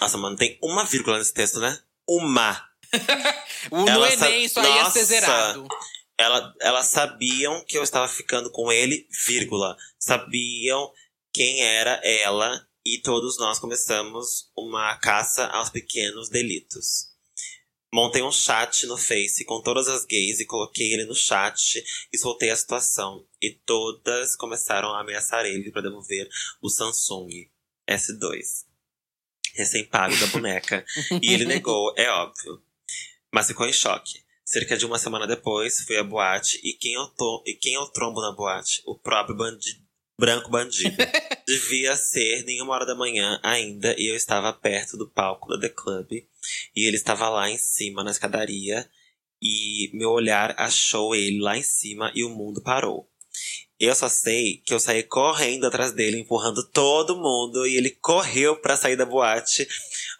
Nossa, 0.00 0.18
mano, 0.18 0.36
tem 0.36 0.58
uma 0.60 0.84
vírgula 0.84 1.18
nesse 1.18 1.32
texto, 1.32 1.60
né? 1.60 1.78
Uma. 2.08 2.68
O, 3.70 3.84
no 3.84 4.06
Enem 4.06 4.44
isso 4.44 4.60
aí 4.60 4.74
ia 4.74 4.90
ser 4.90 5.04
zerado. 5.04 5.66
Ela, 6.18 6.54
elas 6.60 6.86
sabiam 6.86 7.64
que 7.64 7.78
eu 7.78 7.82
estava 7.82 8.08
ficando 8.08 8.50
com 8.50 8.70
ele, 8.70 9.06
vírgula. 9.26 9.76
Sabiam 9.98 10.92
quem 11.32 11.62
era 11.62 12.00
ela 12.04 12.66
e 12.84 12.98
todos 12.98 13.38
nós 13.38 13.58
começamos 13.58 14.50
uma 14.56 14.96
caça 14.96 15.46
aos 15.46 15.70
pequenos 15.70 16.28
delitos. 16.28 17.12
Montei 17.94 18.22
um 18.22 18.32
chat 18.32 18.86
no 18.86 18.96
Face 18.96 19.44
com 19.44 19.60
todas 19.60 19.86
as 19.86 20.04
gays 20.06 20.40
e 20.40 20.46
coloquei 20.46 20.92
ele 20.94 21.04
no 21.04 21.14
chat 21.14 21.84
e 22.10 22.18
soltei 22.18 22.50
a 22.50 22.56
situação. 22.56 23.26
E 23.40 23.50
todas 23.50 24.34
começaram 24.34 24.94
a 24.94 25.00
ameaçar 25.00 25.44
ele 25.44 25.70
para 25.70 25.82
devolver 25.82 26.26
o 26.62 26.70
Samsung 26.70 27.50
S2. 27.88 28.64
Recém-pago 29.54 30.16
da 30.16 30.26
boneca. 30.28 30.84
e 31.20 31.34
ele 31.34 31.44
negou, 31.46 31.92
é 31.96 32.10
óbvio. 32.10 32.62
Mas 33.32 33.46
ficou 33.46 33.66
em 33.66 33.72
choque. 33.72 34.22
Cerca 34.44 34.76
de 34.76 34.84
uma 34.84 34.98
semana 34.98 35.26
depois, 35.26 35.80
fui 35.80 35.96
à 35.96 36.04
boate 36.04 36.60
e 36.62 36.74
quem 36.74 36.92
eu, 36.92 37.06
to 37.06 37.42
e 37.46 37.54
quem 37.54 37.74
eu 37.74 37.86
trombo 37.86 38.20
na 38.20 38.32
boate? 38.32 38.82
O 38.84 38.98
próprio 38.98 39.36
branco 40.18 40.50
bandido. 40.50 40.96
Devia 41.46 41.96
ser 41.96 42.44
nenhuma 42.44 42.74
hora 42.74 42.86
da 42.86 42.94
manhã 42.94 43.40
ainda 43.42 43.94
e 43.98 44.10
eu 44.10 44.16
estava 44.16 44.52
perto 44.52 44.96
do 44.96 45.08
palco 45.08 45.48
da 45.48 45.58
The 45.58 45.70
Club 45.70 46.12
e 46.12 46.86
ele 46.86 46.96
estava 46.96 47.28
lá 47.28 47.48
em 47.48 47.58
cima 47.58 48.04
na 48.04 48.10
escadaria 48.10 48.88
e 49.40 49.90
meu 49.94 50.10
olhar 50.10 50.54
achou 50.58 51.14
ele 51.14 51.40
lá 51.40 51.56
em 51.56 51.62
cima 51.62 52.12
e 52.14 52.22
o 52.22 52.28
mundo 52.28 52.62
parou. 52.62 53.08
Eu 53.80 53.96
só 53.96 54.08
sei 54.08 54.58
que 54.58 54.72
eu 54.72 54.78
saí 54.78 55.02
correndo 55.02 55.66
atrás 55.66 55.90
dele, 55.90 56.20
empurrando 56.20 56.64
todo 56.68 57.16
mundo, 57.16 57.66
e 57.66 57.76
ele 57.76 57.90
correu 57.90 58.54
pra 58.54 58.76
sair 58.76 58.94
da 58.94 59.04
boate, 59.04 59.66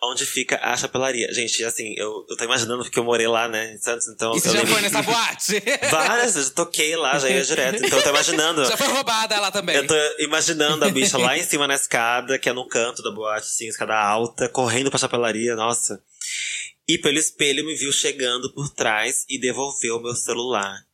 onde 0.02 0.26
fica 0.26 0.58
a 0.62 0.76
chapelaria. 0.76 1.32
Gente, 1.32 1.64
assim, 1.64 1.94
eu, 1.96 2.26
eu 2.28 2.36
tô 2.36 2.44
imaginando 2.44 2.82
porque 2.82 2.98
eu 2.98 3.04
morei 3.04 3.28
lá, 3.28 3.48
né, 3.48 3.74
em 3.74 3.78
Santos, 3.78 4.08
então. 4.08 4.34
E 4.36 4.40
você 4.40 4.50
já 4.50 4.58
lembro 4.58 4.72
foi 4.72 4.82
nessa 4.82 5.00
boate? 5.02 5.62
Várias, 5.90 6.36
eu 6.36 6.42
já 6.42 6.50
toquei 6.50 6.96
lá, 6.96 7.18
já 7.18 7.30
ia 7.30 7.44
direto. 7.44 7.84
Então 7.84 7.98
eu 7.98 8.02
tô 8.02 8.10
imaginando. 8.10 8.64
já 8.64 8.76
foi 8.76 8.88
roubada 8.88 9.40
lá 9.40 9.50
também. 9.50 9.76
Eu 9.76 9.86
tô 9.86 9.94
imaginando 10.18 10.84
a 10.84 10.90
bicha 10.90 11.16
lá 11.16 11.38
em 11.38 11.44
cima 11.44 11.66
na 11.68 11.74
escada, 11.74 12.38
que 12.38 12.48
é 12.48 12.52
no 12.52 12.66
canto 12.66 13.02
da 13.02 13.10
boate, 13.10 13.46
assim, 13.46 13.68
escada 13.68 13.96
alta, 13.96 14.48
correndo 14.48 14.90
pra 14.90 14.98
chapelaria, 14.98 15.54
nossa. 15.54 16.02
E 16.88 16.98
pelo 16.98 17.18
espelho 17.18 17.64
me 17.64 17.74
viu 17.76 17.92
chegando 17.92 18.52
por 18.52 18.68
trás 18.68 19.24
e 19.28 19.38
devolveu 19.38 20.00
meu 20.00 20.14
celular. 20.14 20.84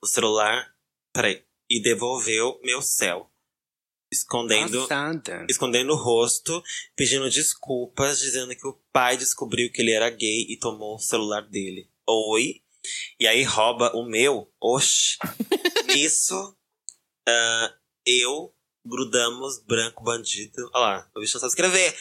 O 0.00 0.06
celular. 0.06 0.68
Peraí. 1.12 1.42
E 1.68 1.82
devolveu 1.82 2.60
meu 2.62 2.80
céu. 2.80 3.28
Escondendo. 4.12 4.82
Passada. 4.82 5.46
Escondendo 5.48 5.92
o 5.92 5.96
rosto, 5.96 6.62
pedindo 6.94 7.28
desculpas, 7.28 8.20
dizendo 8.20 8.54
que 8.54 8.66
o 8.66 8.80
pai 8.92 9.16
descobriu 9.16 9.70
que 9.70 9.82
ele 9.82 9.92
era 9.92 10.08
gay 10.10 10.46
e 10.48 10.56
tomou 10.58 10.94
o 10.96 11.00
celular 11.00 11.42
dele. 11.42 11.90
Oi? 12.08 12.62
E 13.18 13.26
aí 13.26 13.42
rouba 13.42 13.90
o 13.96 14.04
meu? 14.04 14.50
Oxi. 14.60 15.16
Nisso, 15.88 16.56
ah, 17.28 17.74
eu 18.04 18.54
grudamos 18.84 19.58
branco 19.64 20.04
bandido. 20.04 20.70
Olha 20.72 20.80
lá, 20.80 21.10
o 21.16 21.20
bicho 21.20 21.34
não 21.34 21.40
sabe 21.40 21.50
escrever. 21.50 21.96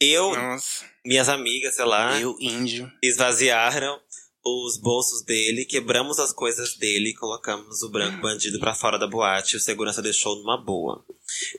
Eu, 0.00 0.34
Nossa. 0.34 0.84
minhas 1.06 1.28
amigas, 1.28 1.76
sei 1.76 1.84
lá, 1.84 2.20
Eu, 2.20 2.36
índio. 2.40 2.92
esvaziaram 3.00 4.00
os 4.46 4.76
bolsos 4.76 5.22
dele, 5.22 5.64
quebramos 5.64 6.18
as 6.18 6.32
coisas 6.32 6.76
dele 6.76 7.10
e 7.10 7.14
colocamos 7.14 7.82
o 7.82 7.88
branco 7.88 8.20
bandido 8.20 8.60
pra 8.60 8.74
fora 8.74 8.98
da 8.98 9.06
boate 9.06 9.54
e 9.54 9.56
o 9.56 9.60
segurança 9.60 10.02
deixou 10.02 10.36
numa 10.36 10.56
boa. 10.62 11.02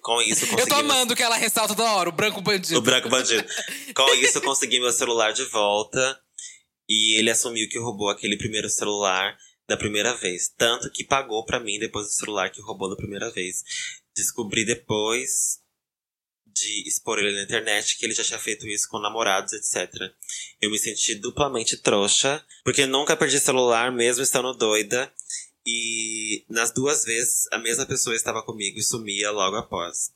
Com 0.02 0.22
isso, 0.22 0.46
Eu 0.46 0.50
tô 0.50 0.56
conseguimos... 0.58 0.80
amando 0.92 1.16
que 1.16 1.24
ela 1.24 1.36
ressalta 1.36 1.76
toda 1.76 1.92
hora, 1.94 2.10
o 2.10 2.12
branco 2.12 2.42
bandido. 2.42 2.78
O 2.78 2.82
branco 2.82 3.10
bandido. 3.10 3.44
Com 3.96 4.14
isso, 4.16 4.38
eu 4.38 4.42
consegui 4.44 4.80
meu 4.80 4.92
celular 4.92 5.34
de 5.34 5.44
volta. 5.46 6.20
E 6.88 7.18
ele 7.18 7.32
assumiu 7.32 7.68
que 7.68 7.80
roubou 7.80 8.10
aquele 8.10 8.38
primeiro 8.38 8.70
celular 8.70 9.36
da 9.68 9.76
primeira 9.76 10.14
vez. 10.14 10.48
Tanto 10.56 10.92
que 10.92 11.04
pagou 11.04 11.44
pra 11.44 11.60
mim 11.60 11.80
depois 11.80 12.06
do 12.06 12.14
celular 12.14 12.52
que 12.52 12.62
roubou 12.62 12.88
da 12.88 12.96
primeira 12.96 13.32
vez. 13.32 13.64
Descobri 14.16 14.64
depois 14.64 15.60
de 16.56 16.88
expor 16.88 17.20
ele 17.20 17.36
na 17.36 17.44
internet, 17.44 17.98
que 17.98 18.06
ele 18.06 18.14
já 18.14 18.24
tinha 18.24 18.40
feito 18.40 18.68
isso 18.68 18.88
com 18.88 19.00
namorados, 19.00 19.54
etc. 19.54 19.94
Eu 20.62 20.72
me 20.72 20.80
senti 20.80 21.16
duplamente 21.16 21.78
trouxa, 21.78 22.44
porque 22.64 22.86
nunca 22.86 23.18
perdi 23.18 23.40
celular, 23.40 23.92
mesmo 23.92 24.24
estando 24.24 24.54
doida. 24.54 25.12
E 25.68 26.46
nas 26.50 26.72
duas 26.72 27.04
vezes, 27.04 27.48
a 27.52 27.58
mesma 27.58 27.86
pessoa 27.86 28.16
estava 28.16 28.44
comigo 28.44 28.78
e 28.80 28.84
sumia 28.84 29.32
logo 29.32 29.58
após. 29.58 30.14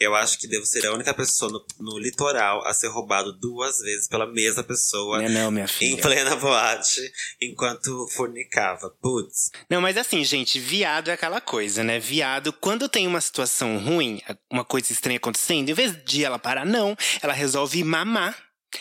Eu 0.00 0.14
acho 0.14 0.38
que 0.38 0.48
devo 0.48 0.64
ser 0.64 0.86
a 0.86 0.94
única 0.94 1.12
pessoa 1.12 1.52
no, 1.52 1.64
no 1.78 1.98
litoral 1.98 2.66
a 2.66 2.72
ser 2.72 2.88
roubado 2.88 3.32
duas 3.38 3.78
vezes 3.80 4.08
pela 4.08 4.26
mesma 4.26 4.62
pessoa 4.64 5.20
Não 5.20 5.28
não, 5.28 5.50
minha 5.50 5.66
em 5.66 5.68
filha. 5.68 6.00
plena 6.00 6.34
boate, 6.36 7.00
enquanto 7.40 8.08
fornicava. 8.16 8.88
Putz. 9.02 9.50
Não, 9.68 9.80
mas 9.80 9.98
assim, 9.98 10.24
gente, 10.24 10.58
viado 10.58 11.10
é 11.10 11.12
aquela 11.12 11.40
coisa, 11.40 11.84
né? 11.84 11.98
Viado, 11.98 12.50
quando 12.52 12.88
tem 12.88 13.06
uma 13.06 13.20
situação 13.20 13.76
ruim, 13.78 14.22
uma 14.50 14.64
coisa 14.64 14.90
estranha 14.90 15.18
acontecendo, 15.18 15.68
em 15.68 15.74
vez 15.74 15.94
de 16.04 16.24
ela 16.24 16.38
parar, 16.38 16.64
não, 16.64 16.96
ela 17.20 17.34
resolve 17.34 17.84
mamar. 17.84 18.36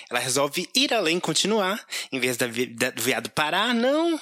Ela 0.10 0.20
resolve 0.20 0.70
ir 0.76 0.94
além, 0.94 1.20
continuar. 1.20 1.84
Em 2.12 2.20
vez 2.20 2.38
da, 2.38 2.46
da- 2.46 2.91
do 2.91 3.02
viado 3.02 3.28
parar, 3.32 3.74
não. 3.74 4.20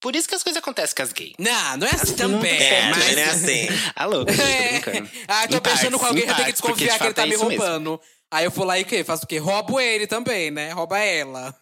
Por 0.00 0.16
isso 0.16 0.28
que 0.28 0.34
as 0.34 0.42
coisas 0.42 0.60
acontecem 0.62 0.94
com 0.96 1.02
as 1.02 1.12
gays. 1.12 1.34
Não, 1.38 1.76
não 1.76 1.86
é 1.86 1.90
assim 1.90 2.14
também. 2.16 2.50
É, 2.56 2.88
mas- 2.90 2.98
também 2.98 3.14
não 3.16 3.22
é 3.22 3.26
assim. 3.26 3.68
Alô, 3.94 4.24
gente, 4.26 4.36
tô 4.36 4.42
É. 4.42 4.80
brincando. 4.80 5.10
Ah, 5.28 5.48
tô 5.48 5.56
Em 5.56 5.60
beijando 5.60 5.98
com 5.98 6.06
alguém, 6.06 6.26
já 6.26 6.34
tem 6.34 6.44
que 6.46 6.52
desconfiar 6.52 6.92
de 6.94 6.98
que 6.98 7.04
ele 7.04 7.14
tá 7.14 7.22
é 7.22 7.26
me 7.26 7.36
roubando. 7.36 8.00
Aí 8.30 8.44
eu 8.44 8.50
vou 8.50 8.64
lá 8.64 8.78
e 8.78 8.82
o 8.82 8.86
quê? 8.86 9.04
Faço 9.04 9.24
o 9.24 9.26
quê? 9.26 9.38
Roubo 9.38 9.78
ele 9.80 10.06
também, 10.06 10.50
né? 10.50 10.72
Rouba 10.72 10.98
ela. 10.98 11.54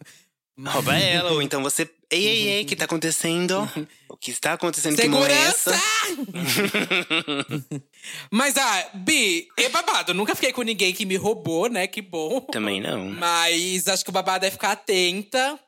Rouba 0.66 0.96
ela, 0.96 1.32
ou 1.32 1.42
então 1.42 1.62
você. 1.62 1.88
Ei, 2.10 2.26
ei, 2.26 2.48
ei, 2.48 2.62
o 2.62 2.66
que 2.66 2.74
tá 2.76 2.86
acontecendo? 2.86 3.68
O 4.08 4.16
que 4.16 4.30
está 4.30 4.54
acontecendo? 4.54 4.94
Que 4.96 5.02
é 5.02 5.04
Segurança! 5.04 5.74
essa? 5.74 6.18
Mas, 8.30 8.56
ah, 8.56 8.90
Bi, 8.94 9.46
é 9.58 9.68
babado. 9.68 10.12
Eu 10.12 10.14
nunca 10.14 10.34
fiquei 10.34 10.52
com 10.52 10.62
ninguém 10.62 10.92
que 10.92 11.04
me 11.04 11.16
roubou, 11.16 11.68
né? 11.68 11.86
Que 11.86 12.00
bom. 12.02 12.40
Também 12.40 12.80
não. 12.80 13.06
Mas 13.10 13.86
acho 13.88 14.04
que 14.04 14.10
o 14.10 14.12
babado 14.12 14.46
é 14.46 14.50
ficar 14.50 14.72
atenta 14.72 15.58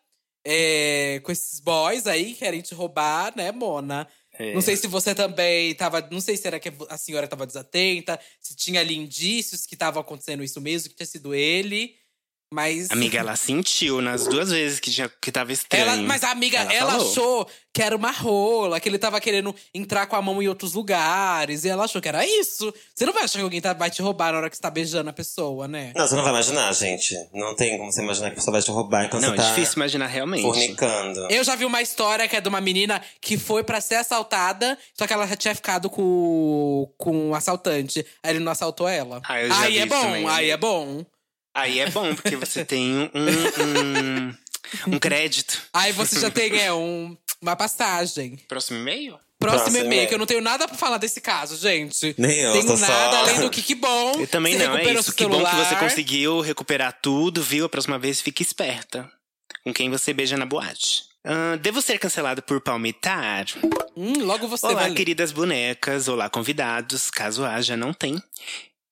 é, 0.45 1.21
com 1.23 1.31
esses 1.33 1.61
boys 1.61 2.07
aí 2.07 2.33
que 2.33 2.41
querem 2.41 2.61
te 2.61 2.75
roubar, 2.75 3.33
né, 3.37 3.53
Mona? 3.53 4.09
É. 4.39 4.55
Não 4.55 4.63
sei 4.63 4.77
se 4.77 4.87
você 4.87 5.15
também 5.15 5.75
tava. 5.75 6.01
Não 6.11 6.21
sei 6.21 6.37
se 6.37 6.47
era 6.47 6.59
que 6.59 6.73
a 6.89 6.97
senhora 6.97 7.29
tava 7.29 7.47
desatenta, 7.47 8.19
se 8.41 8.57
tinha 8.57 8.81
ali 8.81 8.97
indícios 8.97 9.67
que 9.67 9.77
tava 9.77 10.01
acontecendo 10.01 10.43
isso 10.43 10.61
mesmo, 10.61 10.89
que 10.89 10.97
tinha 10.97 11.07
sido 11.07 11.35
ele. 11.35 11.95
Mas. 12.53 12.91
Amiga, 12.91 13.19
ela 13.21 13.37
sentiu 13.37 14.01
nas 14.03 14.27
duas 14.27 14.51
vezes 14.51 14.81
que, 14.81 14.91
tinha, 14.91 15.09
que 15.21 15.31
tava 15.31 15.53
estranho. 15.53 15.85
Ela, 15.85 15.97
mas 16.03 16.25
a 16.25 16.33
amiga, 16.33 16.59
Ela 16.59 16.73
ela, 16.73 16.97
achou 16.97 17.47
que 17.73 17.81
era 17.81 17.95
uma 17.95 18.11
rola, 18.11 18.81
que 18.81 18.89
ele 18.89 18.99
tava 18.99 19.21
querendo 19.21 19.55
entrar 19.73 20.07
com 20.09 20.17
a 20.17 20.23
mão 20.23 20.43
em 20.43 20.49
outros 20.49 20.75
lugares. 20.75 21.65
E 21.65 21.69
ela 21.69 21.85
achou 21.85 22.03
que 22.03 22.09
era 22.09 22.27
isso. 22.27 22.75
Você 22.93 23.07
não 23.07 23.13
vai 23.13 23.23
achar 23.23 23.39
que 23.39 23.45
alguém 23.45 23.61
tá, 23.61 23.73
vai 23.73 23.89
te 23.89 24.03
roubar 24.03 24.33
na 24.33 24.39
hora 24.39 24.51
que 24.51 24.57
você 24.57 24.63
tá 24.63 24.69
beijando 24.69 25.09
a 25.09 25.13
pessoa, 25.13 25.69
né? 25.69 25.93
Não, 25.95 26.09
você 26.09 26.17
não 26.17 26.25
vai 26.25 26.33
imaginar, 26.33 26.73
gente. 26.75 27.15
Não 27.33 27.55
tem 27.55 27.79
como 27.79 27.93
você 27.93 28.03
imaginar 28.03 28.27
que 28.31 28.33
a 28.33 28.37
pessoa 28.37 28.53
vai 28.53 28.63
te 28.63 28.71
roubar 28.73 29.05
enquanto 29.05 29.23
Não, 29.23 29.29
você 29.31 29.35
é 29.35 29.37
tá 29.45 29.49
difícil 29.51 29.75
imaginar 29.77 30.07
realmente. 30.09 30.43
fornicando. 30.43 31.29
Eu 31.31 31.45
já 31.45 31.55
vi 31.55 31.65
uma 31.65 31.81
história 31.81 32.27
que 32.27 32.35
é 32.35 32.41
de 32.41 32.49
uma 32.49 32.61
menina 32.61 33.01
que 33.21 33.39
foi 33.39 33.63
pra 33.63 33.81
ser 33.81 33.95
assaltada, 33.95 34.77
só 34.99 35.07
que 35.07 35.13
ela 35.13 35.25
já 35.29 35.37
tinha 35.37 35.55
ficado 35.55 35.89
com, 35.89 36.93
com 36.99 37.31
o 37.31 37.35
assaltante. 37.37 38.05
Aí 38.25 38.33
ele 38.33 38.41
não 38.41 38.51
assaltou 38.51 38.89
ela. 38.89 39.21
Ah, 39.25 39.41
eu 39.41 39.49
já 39.49 39.61
aí 39.61 39.73
vi 39.75 39.79
é 39.79 39.81
isso 39.87 39.89
bom, 39.95 40.03
também, 40.03 40.29
aí 40.29 40.51
amiga. 40.51 40.53
é 40.55 40.57
bom. 40.57 41.05
Aí 41.61 41.79
é 41.81 41.91
bom, 41.91 42.15
porque 42.15 42.37
você 42.37 42.65
tem 42.65 42.95
um, 42.97 43.11
um, 43.15 44.95
um 44.95 44.99
crédito. 44.99 45.61
Aí 45.73 45.93
você 45.93 46.19
já 46.19 46.31
tem 46.31 46.59
é, 46.59 46.73
um, 46.73 47.17
uma 47.41 47.55
passagem. 47.57 48.39
Próximo 48.49 48.79
e-mail? 48.79 49.19
Próximo 49.39 49.79
e-mail, 49.79 50.07
que 50.07 50.15
eu 50.15 50.19
não 50.19 50.27
tenho 50.27 50.43
nada 50.43 50.69
pra 50.69 50.77
falar 50.77 50.99
desse 50.99 51.21
caso, 51.21 51.57
gente. 51.57 52.15
Nem 52.19 52.39
eu, 52.41 52.53
Tenho 52.53 52.67
tô 52.67 52.77
nada 52.77 52.93
só- 53.11 53.17
além 53.23 53.41
do 53.41 53.49
que 53.49 53.63
que 53.63 53.75
bom. 53.75 54.13
Eu 54.21 54.27
também 54.27 54.57
Você 54.57 54.67
não, 54.67 54.77
é 54.77 54.93
isso. 54.93 55.15
Que 55.15 55.27
bom 55.27 55.43
que 55.43 55.57
você 55.57 55.77
conseguiu 55.77 56.41
recuperar 56.41 56.99
tudo, 57.01 57.43
viu? 57.43 57.65
A 57.65 57.69
próxima 57.69 57.99
vez 57.99 58.21
fique 58.21 58.43
esperta. 58.43 59.11
Com 59.65 59.73
quem 59.73 59.91
você 59.91 60.13
beija 60.13 60.37
na 60.37 60.45
boate. 60.45 61.05
Ah, 61.25 61.57
devo 61.57 61.81
ser 61.83 61.99
cancelado 61.99 62.43
por 62.43 62.61
palmitar? 62.61 63.47
Hum, 63.97 64.25
logo 64.25 64.47
você 64.47 64.67
Olá, 64.67 64.83
vai 64.83 64.93
queridas 64.93 65.33
bonecas. 65.33 66.09
Olá, 66.09 66.29
convidados. 66.31 67.11
Caso 67.11 67.45
haja, 67.45 67.77
não 67.77 67.93
tem. 67.93 68.23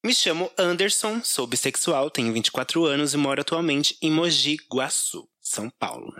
Me 0.05 0.15
chamo 0.15 0.49
Anderson, 0.57 1.21
sou 1.25 1.45
bissexual, 1.45 2.09
tenho 2.09 2.33
24 2.33 2.85
anos 2.85 3.15
e 3.15 3.17
moro 3.17 3.41
atualmente 3.41 3.97
em 4.01 4.13
Mogi 4.13 4.57
Guaçu, 4.73 5.29
São 5.41 5.69
Paulo. 5.69 6.15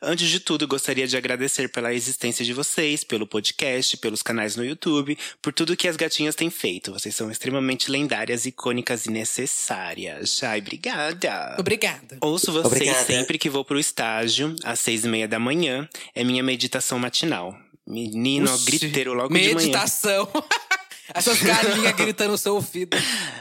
Antes 0.00 0.30
de 0.30 0.40
tudo, 0.40 0.66
gostaria 0.66 1.06
de 1.06 1.14
agradecer 1.14 1.70
pela 1.70 1.92
existência 1.92 2.42
de 2.42 2.54
vocês, 2.54 3.04
pelo 3.04 3.26
podcast, 3.26 3.98
pelos 3.98 4.22
canais 4.22 4.56
no 4.56 4.64
YouTube, 4.64 5.16
por 5.42 5.52
tudo 5.52 5.76
que 5.76 5.86
as 5.86 5.96
gatinhas 5.96 6.34
têm 6.34 6.48
feito. 6.48 6.90
Vocês 6.90 7.14
são 7.14 7.30
extremamente 7.30 7.90
lendárias, 7.90 8.46
icônicas 8.46 9.04
e 9.04 9.10
necessárias. 9.10 10.42
Ai, 10.42 10.60
obrigada! 10.60 11.56
Obrigada. 11.58 12.16
Ouço 12.22 12.50
vocês 12.50 12.66
Obrigada. 12.66 13.04
sempre 13.04 13.38
que 13.38 13.50
vou 13.50 13.64
pro 13.64 13.78
estágio, 13.78 14.56
às 14.64 14.80
seis 14.80 15.04
e 15.04 15.08
meia 15.08 15.28
da 15.28 15.38
manhã. 15.38 15.86
É 16.14 16.24
minha 16.24 16.42
meditação 16.42 16.98
matinal. 16.98 17.54
Menino, 17.86 18.50
Oxi, 18.52 18.64
griteiro 18.64 19.12
logo 19.12 19.28
de 19.28 19.34
manhã. 19.34 19.54
Meditação. 19.54 20.26
Essas 21.14 21.40
galinhas 21.42 21.92
gritando 21.94 22.32
no 22.32 22.38
seu 22.38 22.54
ouvido. 22.54 22.96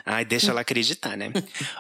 Ai, 0.06 0.26
deixa 0.26 0.52
ela 0.52 0.62
acreditar, 0.62 1.16
né? 1.18 1.32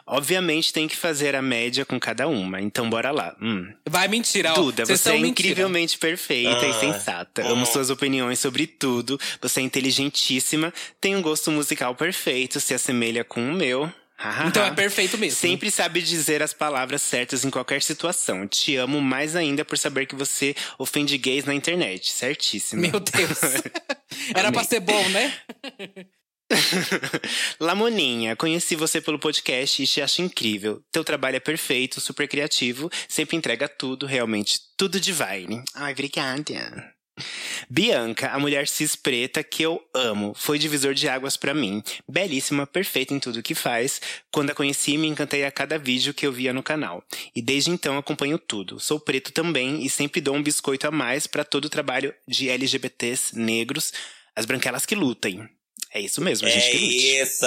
Obviamente 0.06 0.72
tem 0.74 0.88
que 0.88 0.96
fazer 0.96 1.36
a 1.36 1.42
média 1.42 1.86
com 1.86 2.00
cada 2.00 2.28
uma, 2.28 2.62
então 2.62 2.90
bora 2.90 3.12
lá. 3.12 3.36
Hum. 3.42 3.72
Vai 3.90 4.08
mentira, 4.08 4.52
ó. 4.52 4.56
Duda, 4.56 4.86
Vocês 4.86 5.02
você 5.02 5.10
é 5.10 5.14
mentira. 5.14 5.30
incrivelmente 5.50 5.98
perfeita 5.98 6.66
e 6.66 6.70
Ah, 6.72 6.80
sensata. 6.80 7.42
ah. 7.44 7.50
Amo 7.50 7.66
suas 7.66 7.90
opiniões 7.90 8.40
sobre 8.40 8.68
tudo. 8.68 9.20
Você 9.42 9.60
é 9.60 9.64
inteligentíssima, 9.64 10.74
tem 11.00 11.16
um 11.16 11.22
gosto 11.22 11.52
musical 11.52 11.94
perfeito, 11.96 12.60
se 12.60 12.74
assemelha 12.74 13.24
com 13.24 13.42
o 13.50 13.54
meu. 13.54 13.92
Então 14.48 14.64
é 14.64 14.72
perfeito 14.72 15.18
mesmo. 15.18 15.38
Sempre 15.38 15.72
sabe 15.72 16.02
dizer 16.02 16.42
as 16.44 16.54
palavras 16.54 17.02
certas 17.02 17.44
em 17.44 17.50
qualquer 17.50 17.82
situação. 17.82 18.48
Te 18.48 18.76
amo 18.76 19.02
mais 19.02 19.36
ainda 19.36 19.66
por 19.66 19.78
saber 19.78 20.06
que 20.06 20.16
você 20.16 20.56
ofende 20.78 21.18
gays 21.18 21.46
na 21.46 21.54
internet. 21.54 22.12
Certíssima. 22.12 22.82
Meu 22.82 23.00
Deus. 23.00 23.40
Era 24.36 24.52
pra 24.52 24.64
ser 24.64 24.80
bom, 24.80 25.10
né? 25.10 25.34
Lamoninha, 27.60 28.36
conheci 28.36 28.76
você 28.76 29.00
pelo 29.00 29.20
podcast 29.20 29.82
e 29.82 29.88
te 29.88 30.02
acho 30.02 30.22
incrível. 30.22 30.84
Teu 30.92 31.04
trabalho 31.04 31.38
é 31.38 31.40
perfeito, 31.40 32.02
super 32.02 32.28
criativo, 32.28 32.90
sempre 33.08 33.38
entrega 33.38 33.70
tudo, 33.70 34.06
realmente 34.06 34.60
tudo 34.78 35.00
divine. 35.00 35.64
Ai, 35.74 35.94
obrigada. 35.94 36.94
Bianca, 37.70 38.30
a 38.30 38.40
mulher 38.40 38.68
cis 38.68 38.96
preta 38.96 39.44
que 39.44 39.64
eu 39.64 39.82
amo, 39.94 40.34
foi 40.36 40.60
divisor 40.60 40.94
de 40.94 41.08
águas 41.08 41.38
pra 41.38 41.54
mim. 41.54 41.84
Belíssima, 42.08 42.68
perfeita 42.68 43.14
em 43.14 43.20
tudo 43.20 43.42
que 43.44 43.56
faz. 43.56 44.02
Quando 44.32 44.50
a 44.52 44.56
conheci, 44.56 44.98
me 44.98 45.08
encantei 45.08 45.44
a 45.46 45.52
cada 45.52 45.78
vídeo 45.78 46.14
que 46.14 46.26
eu 46.26 46.32
via 46.32 46.54
no 46.54 46.64
canal. 46.64 47.04
E 47.36 47.42
desde 47.42 47.70
então 47.72 47.98
acompanho 47.98 48.38
tudo. 48.38 48.80
Sou 48.80 49.00
preto 49.00 49.32
também 49.32 49.84
e 49.86 49.90
sempre 49.90 50.22
dou 50.22 50.36
um 50.36 50.44
biscoito 50.44 50.88
a 50.88 50.92
mais 50.92 51.28
pra 51.28 51.44
todo 51.44 51.66
o 51.66 51.70
trabalho 51.70 52.14
de 52.28 52.50
LGBTs 52.50 53.38
negros, 53.38 53.94
as 54.36 54.46
branquelas 54.46 54.86
que 54.86 54.96
lutem. 54.96 55.48
É 55.94 56.00
isso 56.00 56.22
mesmo, 56.22 56.48
a 56.48 56.50
gente 56.52 56.68
É 56.68 56.72
que 56.72 56.78
lute. 56.78 57.22
isso! 57.22 57.46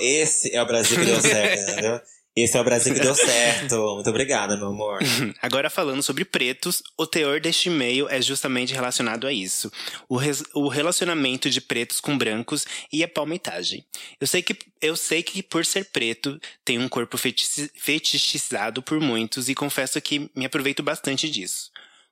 Esse 0.00 0.54
é 0.54 0.62
o 0.62 0.66
Brasil 0.66 0.98
que 0.98 1.04
deu 1.06 1.20
certo, 1.20 1.62
entendeu? 1.72 2.00
Esse 2.44 2.56
é 2.56 2.60
o 2.60 2.64
Brasil 2.64 2.94
que 2.94 3.00
deu 3.00 3.14
certo. 3.14 3.76
Muito 3.94 4.10
obrigada, 4.10 4.56
meu 4.56 4.68
amor. 4.68 4.98
Agora 5.42 5.68
falando 5.70 6.02
sobre 6.02 6.24
pretos, 6.24 6.82
o 6.96 7.06
teor 7.06 7.40
deste 7.40 7.68
e-mail 7.68 8.08
é 8.08 8.20
justamente 8.22 8.72
relacionado 8.72 9.26
a 9.26 9.32
isso. 9.32 9.70
O, 10.08 10.16
res- 10.16 10.44
o 10.54 10.68
relacionamento 10.68 11.50
de 11.50 11.60
pretos 11.60 12.00
com 12.00 12.16
brancos 12.16 12.66
e 12.92 13.02
a 13.04 13.08
palmitagem. 13.08 13.84
Eu 14.20 14.26
sei 14.26 14.42
que, 14.42 14.56
eu 14.80 14.96
sei 14.96 15.22
que 15.22 15.42
por 15.42 15.64
ser 15.66 15.86
preto, 15.86 16.38
tem 16.64 16.78
um 16.78 16.88
corpo 16.88 17.16
fetichizado 17.18 18.82
por 18.82 19.00
muitos 19.00 19.48
e 19.48 19.54
confesso 19.54 20.00
que 20.00 20.30
me 20.34 20.44
aproveito 20.46 20.82
bastante 20.82 21.28
disso. 21.30 21.70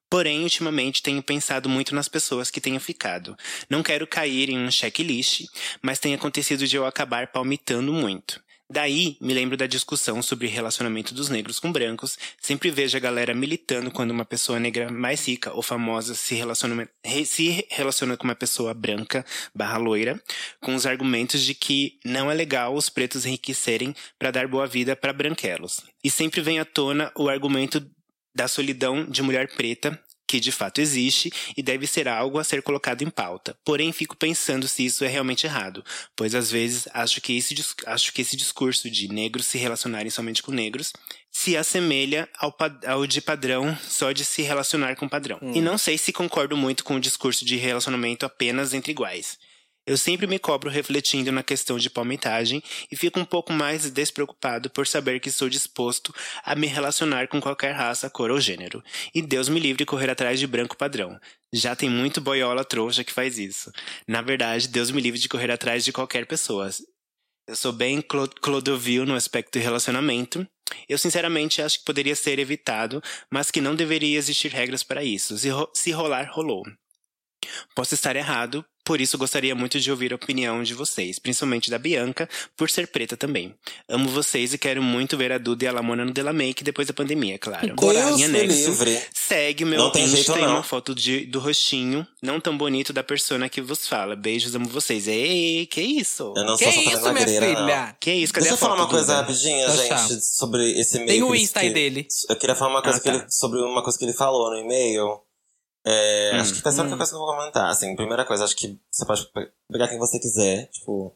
Porém, 0.08 0.42
ultimamente 0.44 1.02
tenho 1.02 1.20
pensado 1.20 1.68
muito 1.68 1.92
nas 1.92 2.08
pessoas 2.08 2.48
que 2.48 2.60
tenho 2.60 2.78
ficado. 2.78 3.36
Não 3.68 3.82
quero 3.82 4.06
cair 4.06 4.48
em 4.50 4.58
um 4.58 4.70
checklist, 4.70 5.46
mas 5.82 5.98
tem 5.98 6.14
acontecido 6.14 6.64
de 6.66 6.76
eu 6.76 6.86
acabar 6.86 7.26
palmitando 7.32 7.92
muito. 7.92 8.40
Daí, 8.68 9.16
me 9.20 9.32
lembro 9.32 9.56
da 9.56 9.66
discussão 9.66 10.20
sobre 10.20 10.48
relacionamento 10.48 11.14
dos 11.14 11.28
negros 11.28 11.60
com 11.60 11.70
brancos. 11.70 12.18
Sempre 12.40 12.68
vejo 12.68 12.96
a 12.96 13.00
galera 13.00 13.32
militando 13.32 13.92
quando 13.92 14.10
uma 14.10 14.24
pessoa 14.24 14.58
negra 14.58 14.90
mais 14.90 15.26
rica 15.28 15.52
ou 15.54 15.62
famosa 15.62 16.16
se 16.16 16.34
relaciona, 16.34 16.88
re- 17.04 17.24
se 17.24 17.64
relaciona 17.70 18.16
com 18.16 18.24
uma 18.24 18.34
pessoa 18.34 18.74
branca 18.74 19.24
barra 19.54 19.78
loira, 19.78 20.20
com 20.60 20.74
os 20.74 20.84
argumentos 20.84 21.42
de 21.42 21.54
que 21.54 21.98
não 22.04 22.28
é 22.28 22.34
legal 22.34 22.74
os 22.74 22.88
pretos 22.88 23.24
enriquecerem 23.24 23.94
para 24.18 24.32
dar 24.32 24.48
boa 24.48 24.66
vida 24.66 24.96
para 24.96 25.12
branquelos. 25.12 25.82
E 26.02 26.10
sempre 26.10 26.40
vem 26.40 26.58
à 26.58 26.64
tona 26.64 27.12
o 27.16 27.28
argumento 27.28 27.80
da 28.34 28.48
solidão 28.48 29.04
de 29.08 29.22
mulher 29.22 29.48
preta, 29.54 29.98
que 30.26 30.40
de 30.40 30.50
fato 30.50 30.80
existe 30.80 31.32
e 31.56 31.62
deve 31.62 31.86
ser 31.86 32.08
algo 32.08 32.38
a 32.38 32.44
ser 32.44 32.62
colocado 32.62 33.02
em 33.02 33.10
pauta. 33.10 33.56
Porém, 33.64 33.92
fico 33.92 34.16
pensando 34.16 34.66
se 34.66 34.84
isso 34.84 35.04
é 35.04 35.08
realmente 35.08 35.46
errado, 35.46 35.84
pois 36.14 36.34
às 36.34 36.50
vezes 36.50 36.88
acho 36.92 37.20
que 37.20 37.36
esse, 37.36 37.54
acho 37.86 38.12
que 38.12 38.22
esse 38.22 38.36
discurso 38.36 38.90
de 38.90 39.08
negros 39.08 39.46
se 39.46 39.58
relacionarem 39.58 40.10
somente 40.10 40.42
com 40.42 40.50
negros 40.50 40.92
se 41.30 41.56
assemelha 41.56 42.28
ao, 42.38 42.56
ao 42.86 43.06
de 43.06 43.20
padrão 43.20 43.76
só 43.86 44.10
de 44.10 44.24
se 44.24 44.40
relacionar 44.40 44.96
com 44.96 45.06
padrão. 45.06 45.38
E 45.54 45.60
não 45.60 45.76
sei 45.76 45.98
se 45.98 46.12
concordo 46.12 46.56
muito 46.56 46.82
com 46.82 46.96
o 46.96 47.00
discurso 47.00 47.44
de 47.44 47.56
relacionamento 47.56 48.24
apenas 48.24 48.72
entre 48.72 48.92
iguais. 48.92 49.38
Eu 49.86 49.96
sempre 49.96 50.26
me 50.26 50.36
cobro 50.36 50.68
refletindo 50.68 51.30
na 51.30 51.44
questão 51.44 51.78
de 51.78 51.88
palmitagem 51.88 52.60
e 52.90 52.96
fico 52.96 53.20
um 53.20 53.24
pouco 53.24 53.52
mais 53.52 53.88
despreocupado 53.88 54.68
por 54.68 54.84
saber 54.84 55.20
que 55.20 55.30
sou 55.30 55.48
disposto 55.48 56.12
a 56.42 56.56
me 56.56 56.66
relacionar 56.66 57.28
com 57.28 57.40
qualquer 57.40 57.70
raça, 57.70 58.10
cor 58.10 58.32
ou 58.32 58.40
gênero. 58.40 58.82
E 59.14 59.22
Deus 59.22 59.48
me 59.48 59.60
livre 59.60 59.86
correr 59.86 60.10
atrás 60.10 60.40
de 60.40 60.46
branco 60.46 60.76
padrão. 60.76 61.20
Já 61.52 61.76
tem 61.76 61.88
muito 61.88 62.20
boiola 62.20 62.64
trouxa 62.64 63.04
que 63.04 63.12
faz 63.12 63.38
isso. 63.38 63.70
Na 64.08 64.20
verdade, 64.22 64.66
Deus 64.66 64.90
me 64.90 65.00
livre 65.00 65.20
de 65.20 65.28
correr 65.28 65.52
atrás 65.52 65.84
de 65.84 65.92
qualquer 65.92 66.26
pessoa. 66.26 66.68
Eu 67.46 67.54
sou 67.54 67.72
bem 67.72 68.02
Clo 68.02 68.28
Clodovil 68.28 69.06
no 69.06 69.14
aspecto 69.14 69.56
de 69.56 69.64
relacionamento. 69.64 70.44
Eu 70.88 70.98
sinceramente 70.98 71.62
acho 71.62 71.78
que 71.78 71.84
poderia 71.84 72.16
ser 72.16 72.40
evitado, 72.40 73.00
mas 73.30 73.52
que 73.52 73.60
não 73.60 73.76
deveria 73.76 74.18
existir 74.18 74.48
regras 74.50 74.82
para 74.82 75.04
isso. 75.04 75.38
Se, 75.38 75.48
ro 75.48 75.70
se 75.72 75.92
rolar, 75.92 76.28
rolou. 76.32 76.64
Posso 77.72 77.94
estar 77.94 78.16
errado, 78.16 78.66
por 78.86 79.00
isso 79.00 79.18
gostaria 79.18 79.54
muito 79.54 79.80
de 79.80 79.90
ouvir 79.90 80.12
a 80.12 80.16
opinião 80.16 80.62
de 80.62 80.72
vocês, 80.72 81.18
principalmente 81.18 81.68
da 81.70 81.78
Bianca, 81.78 82.28
por 82.56 82.70
ser 82.70 82.86
preta 82.86 83.16
também. 83.16 83.52
Amo 83.88 84.08
vocês 84.08 84.54
e 84.54 84.58
quero 84.58 84.80
muito 84.82 85.16
ver 85.16 85.32
a 85.32 85.38
Duda 85.38 85.64
e 85.64 85.68
a 85.68 85.72
Lamona 85.72 86.04
no 86.04 86.12
Della 86.12 86.32
Make 86.32 86.62
depois 86.62 86.86
da 86.86 86.94
pandemia, 86.94 87.36
claro. 87.38 87.74
Deus 87.74 88.22
anexo, 88.22 88.70
livre. 88.70 89.02
segue 89.12 89.64
meu 89.64 89.78
Não 89.78 89.90
tem 89.90 90.06
jeito, 90.06 90.32
e 90.38 90.40
não. 90.40 90.52
uma 90.52 90.62
foto 90.62 90.94
de, 90.94 91.26
do 91.26 91.40
rostinho, 91.40 92.06
não 92.22 92.40
tão 92.40 92.56
bonito 92.56 92.92
da 92.92 93.02
persona 93.02 93.48
que 93.48 93.60
vos 93.60 93.88
fala. 93.88 94.14
Beijos, 94.14 94.54
amo 94.54 94.68
vocês. 94.68 95.08
Ei, 95.08 95.66
que 95.66 95.80
isso? 95.80 96.32
Eu 96.36 96.44
não 96.44 96.56
Que 96.56 96.64
sou 96.64 96.72
Santana 96.72 96.90
isso, 96.96 97.00
minha 97.02 97.12
Magreira, 97.12 97.46
não. 97.52 97.56
filha? 97.66 97.96
Que 97.98 98.12
isso? 98.12 98.32
Cadê 98.32 98.44
Deixa 98.48 98.54
a 98.54 98.56
eu 98.56 98.58
falar 98.58 98.76
foto, 98.76 98.82
uma 98.84 98.88
coisa 98.90 99.06
Duda? 99.06 99.16
rapidinha, 99.20 99.66
Tá 99.88 99.96
gente, 100.06 100.24
sobre 100.24 100.80
esse 100.80 100.96
e-mail. 100.96 101.08
Tem 101.10 101.22
o 101.24 101.34
Insta 101.34 101.60
aí 101.60 101.68
que- 101.68 101.74
dele. 101.74 102.06
Eu 102.30 102.36
queria 102.36 102.54
falar 102.54 102.70
uma 102.70 102.82
coisa 102.82 102.98
Ah, 102.98 103.00
que 103.00 103.08
tá. 103.10 103.14
ele, 103.16 103.24
sobre 103.28 103.58
uma 103.60 103.82
coisa 103.82 103.98
que 103.98 104.04
ele 104.04 104.12
falou 104.14 104.50
no 104.52 104.58
e-mail. 104.60 105.20
É, 105.86 106.32
Hum. 106.34 106.40
Acho 106.40 106.54
que 106.54 106.72
ser 106.72 106.80
a 106.80 106.82
única 106.82 106.96
coisa 106.96 107.12
que 107.12 107.16
eu 107.16 107.20
vou 107.20 107.34
comentar. 107.36 107.70
Assim, 107.70 107.94
primeira 107.94 108.24
coisa, 108.24 108.44
acho 108.44 108.56
que 108.56 108.78
você 108.90 109.06
pode 109.06 109.24
pe- 109.32 109.52
pegar 109.70 109.88
quem 109.88 109.98
você 109.98 110.18
quiser. 110.18 110.66
Tipo, 110.70 111.14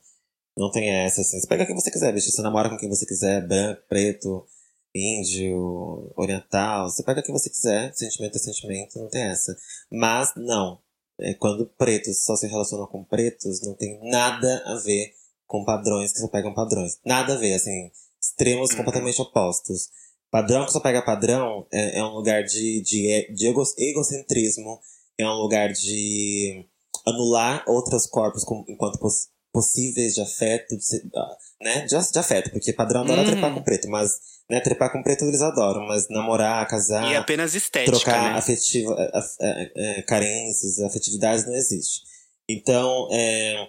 não 0.56 0.70
tem 0.70 0.88
essa, 0.90 1.20
assim. 1.22 1.40
Você 1.40 1.46
pega 1.48 1.66
quem 1.66 1.74
você 1.74 1.90
quiser, 1.90 2.12
bicho. 2.12 2.30
Você 2.30 2.40
namora 2.42 2.68
com 2.70 2.78
quem 2.78 2.88
você 2.88 3.04
quiser, 3.04 3.46
branco, 3.46 3.82
preto, 3.88 4.46
índio, 4.94 6.12
oriental. 6.16 6.88
Você 6.88 7.02
pega 7.02 7.22
quem 7.22 7.32
você 7.32 7.50
quiser. 7.50 7.92
Sentimento 7.94 8.36
é 8.36 8.38
sentimento, 8.38 8.98
não 8.98 9.08
tem 9.08 9.22
essa. 9.24 9.56
Mas, 9.90 10.32
não. 10.36 10.80
É, 11.20 11.34
quando 11.34 11.66
pretos 11.66 12.24
só 12.24 12.34
se 12.36 12.46
relacionam 12.46 12.86
com 12.86 13.04
pretos, 13.04 13.60
não 13.62 13.74
tem 13.74 13.98
nada 14.08 14.62
a 14.66 14.76
ver 14.76 15.12
com 15.46 15.64
padrões 15.64 16.12
que 16.12 16.18
só 16.20 16.28
pegam 16.28 16.54
padrões. 16.54 16.98
Nada 17.04 17.34
a 17.34 17.36
ver, 17.36 17.54
assim. 17.54 17.90
Extremos 18.22 18.70
Uhum. 18.70 18.76
completamente 18.78 19.20
opostos. 19.20 19.88
Padrão 20.30 20.64
que 20.64 20.72
só 20.72 20.80
pega 20.80 21.02
padrão 21.02 21.66
é, 21.72 21.98
é 21.98 22.04
um 22.04 22.14
lugar 22.14 22.42
de, 22.44 22.80
de, 22.82 23.32
de 23.34 23.48
ego- 23.48 23.64
egocentrismo, 23.78 24.78
é 25.18 25.26
um 25.26 25.34
lugar 25.42 25.72
de 25.72 26.64
anular 27.06 27.64
outros 27.66 28.06
corpos 28.06 28.44
como, 28.44 28.64
enquanto 28.68 28.98
poss- 28.98 29.28
possíveis 29.52 30.14
de 30.14 30.20
afeto, 30.20 30.76
de, 30.76 31.10
ah, 31.16 31.36
né? 31.60 31.80
De, 31.86 32.12
de 32.12 32.18
afeto, 32.18 32.50
porque 32.50 32.72
padrão 32.72 33.02
adora 33.02 33.20
Uhum. 33.22 33.26
trepar 33.26 33.52
com 33.54 33.62
preto, 33.62 33.88
mas 33.88 34.12
né, 34.48 34.60
trepar 34.60 34.92
com 34.92 35.02
preto 35.02 35.24
eles 35.24 35.42
adoram, 35.42 35.86
mas 35.86 36.08
namorar, 36.08 36.66
casar, 36.68 37.04
E 37.10 37.14
é 37.14 37.16
apenas 37.16 37.54
estética, 37.54 37.96
trocar 37.96 38.32
né? 38.32 38.38
afetiva, 38.38 38.94
af- 39.12 39.36
é, 39.40 39.72
é, 39.98 40.02
carências, 40.02 40.78
afetividades 40.80 41.46
não 41.46 41.54
existe. 41.54 42.02
Então, 42.48 43.08
é, 43.12 43.68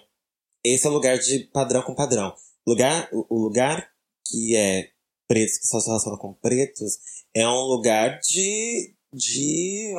esse 0.64 0.86
é 0.86 0.90
o 0.90 0.92
lugar 0.92 1.18
de 1.18 1.40
padrão 1.52 1.82
com 1.82 1.94
padrão. 1.94 2.32
Lugar, 2.66 3.08
o 3.12 3.36
lugar 3.38 3.88
que 4.28 4.56
é 4.56 4.88
pretos, 5.32 5.58
que 5.58 5.66
só 5.66 5.80
se 5.80 5.86
relacionam 5.86 6.18
com 6.18 6.34
pretos, 6.34 6.98
é 7.34 7.48
um 7.48 7.62
lugar 7.62 8.18
de. 8.20 8.94
de. 9.14 9.94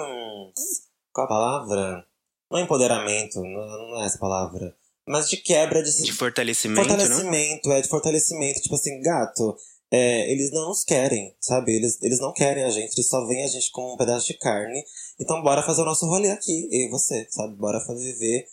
qual 1.11 1.26
a 1.26 1.27
palavra? 1.27 2.05
Não 2.51 2.60
é 2.60 2.61
empoderamento, 2.61 3.41
não, 3.41 3.89
não 3.89 4.03
é 4.03 4.05
essa 4.05 4.19
palavra. 4.19 4.76
Mas 5.07 5.27
de 5.27 5.38
quebra 5.38 5.81
de, 5.81 6.03
De 6.03 6.14
fortalecimento, 6.14 6.88
né? 6.88 6.88
fortalecimento, 6.88 7.72
é 7.72 7.81
de 7.81 7.89
fortalecimento. 7.89 8.61
Tipo 8.61 8.76
assim, 8.76 9.01
gato, 9.01 9.57
é, 9.91 10.31
eles 10.31 10.51
não 10.51 10.68
nos 10.68 10.84
querem, 10.84 11.35
sabe? 11.41 11.76
Eles, 11.76 12.01
eles 12.03 12.19
não 12.19 12.31
querem 12.31 12.64
a 12.64 12.69
gente, 12.69 12.93
eles 12.93 13.07
só 13.07 13.26
veem 13.26 13.43
a 13.43 13.47
gente 13.47 13.72
como 13.72 13.95
um 13.95 13.97
pedaço 13.97 14.27
de 14.27 14.38
carne. 14.38 14.84
Então 15.19 15.41
bora 15.41 15.64
fazer 15.64 15.81
o 15.81 15.85
nosso 15.85 16.05
rolê 16.05 16.30
aqui, 16.30 16.69
eu 16.72 16.88
e 16.88 16.89
você, 16.89 17.26
sabe? 17.31 17.55
Bora 17.55 17.81
fazer 17.81 18.14
viver 18.14 18.45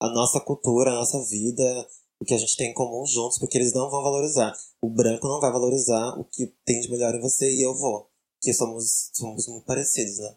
a 0.00 0.08
nossa 0.08 0.40
cultura, 0.40 0.90
a 0.90 0.94
nossa 0.94 1.22
vida, 1.28 1.88
o 2.18 2.24
que 2.24 2.34
a 2.34 2.38
gente 2.38 2.56
tem 2.56 2.70
em 2.70 2.74
comum 2.74 3.04
juntos, 3.06 3.38
porque 3.38 3.58
eles 3.58 3.74
não 3.74 3.90
vão 3.90 4.02
valorizar. 4.02 4.52
O 4.82 4.90
branco 4.90 5.28
não 5.28 5.40
vai 5.40 5.52
valorizar 5.52 6.18
o 6.18 6.24
que 6.24 6.48
tem 6.64 6.80
de 6.80 6.90
melhor 6.90 7.14
em 7.14 7.20
você 7.20 7.50
e 7.50 7.62
eu 7.62 7.74
vou. 7.74 8.10
Porque 8.34 8.52
somos, 8.52 9.10
somos 9.14 9.46
muito 9.46 9.64
parecidos, 9.64 10.18
né? 10.18 10.36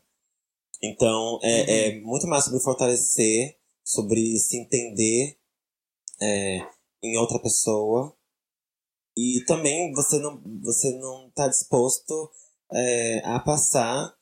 Então, 0.84 1.39
é, 1.41 1.89
é 1.89 2.01
muito 2.01 2.27
mais 2.27 2.45
sobre 2.45 2.59
fortalecer, 2.59 3.57
sobre 3.84 4.38
se 4.38 4.57
entender 4.57 5.39
é, 6.22 6.59
em 7.01 7.17
outra 7.17 7.39
pessoa. 7.39 8.15
E 9.17 9.43
também 9.47 9.91
você 9.93 10.19
não, 10.19 10.41
você 10.61 10.91
não 10.99 11.31
tá 11.31 11.47
disposto 11.47 12.31
é, 12.72 13.22
a 13.26 13.39
passar 13.39 14.13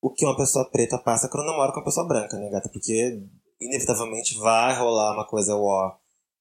o 0.00 0.12
que 0.12 0.24
uma 0.24 0.36
pessoa 0.36 0.70
preta 0.70 0.98
passa 0.98 1.28
quando 1.28 1.46
namora 1.46 1.72
com 1.72 1.78
uma 1.78 1.84
pessoa 1.84 2.06
branca, 2.06 2.36
né, 2.36 2.50
gata? 2.50 2.68
Porque 2.68 3.22
inevitavelmente 3.58 4.36
vai 4.36 4.76
rolar 4.76 5.14
uma 5.14 5.26
coisa 5.26 5.56
ó 5.56 5.96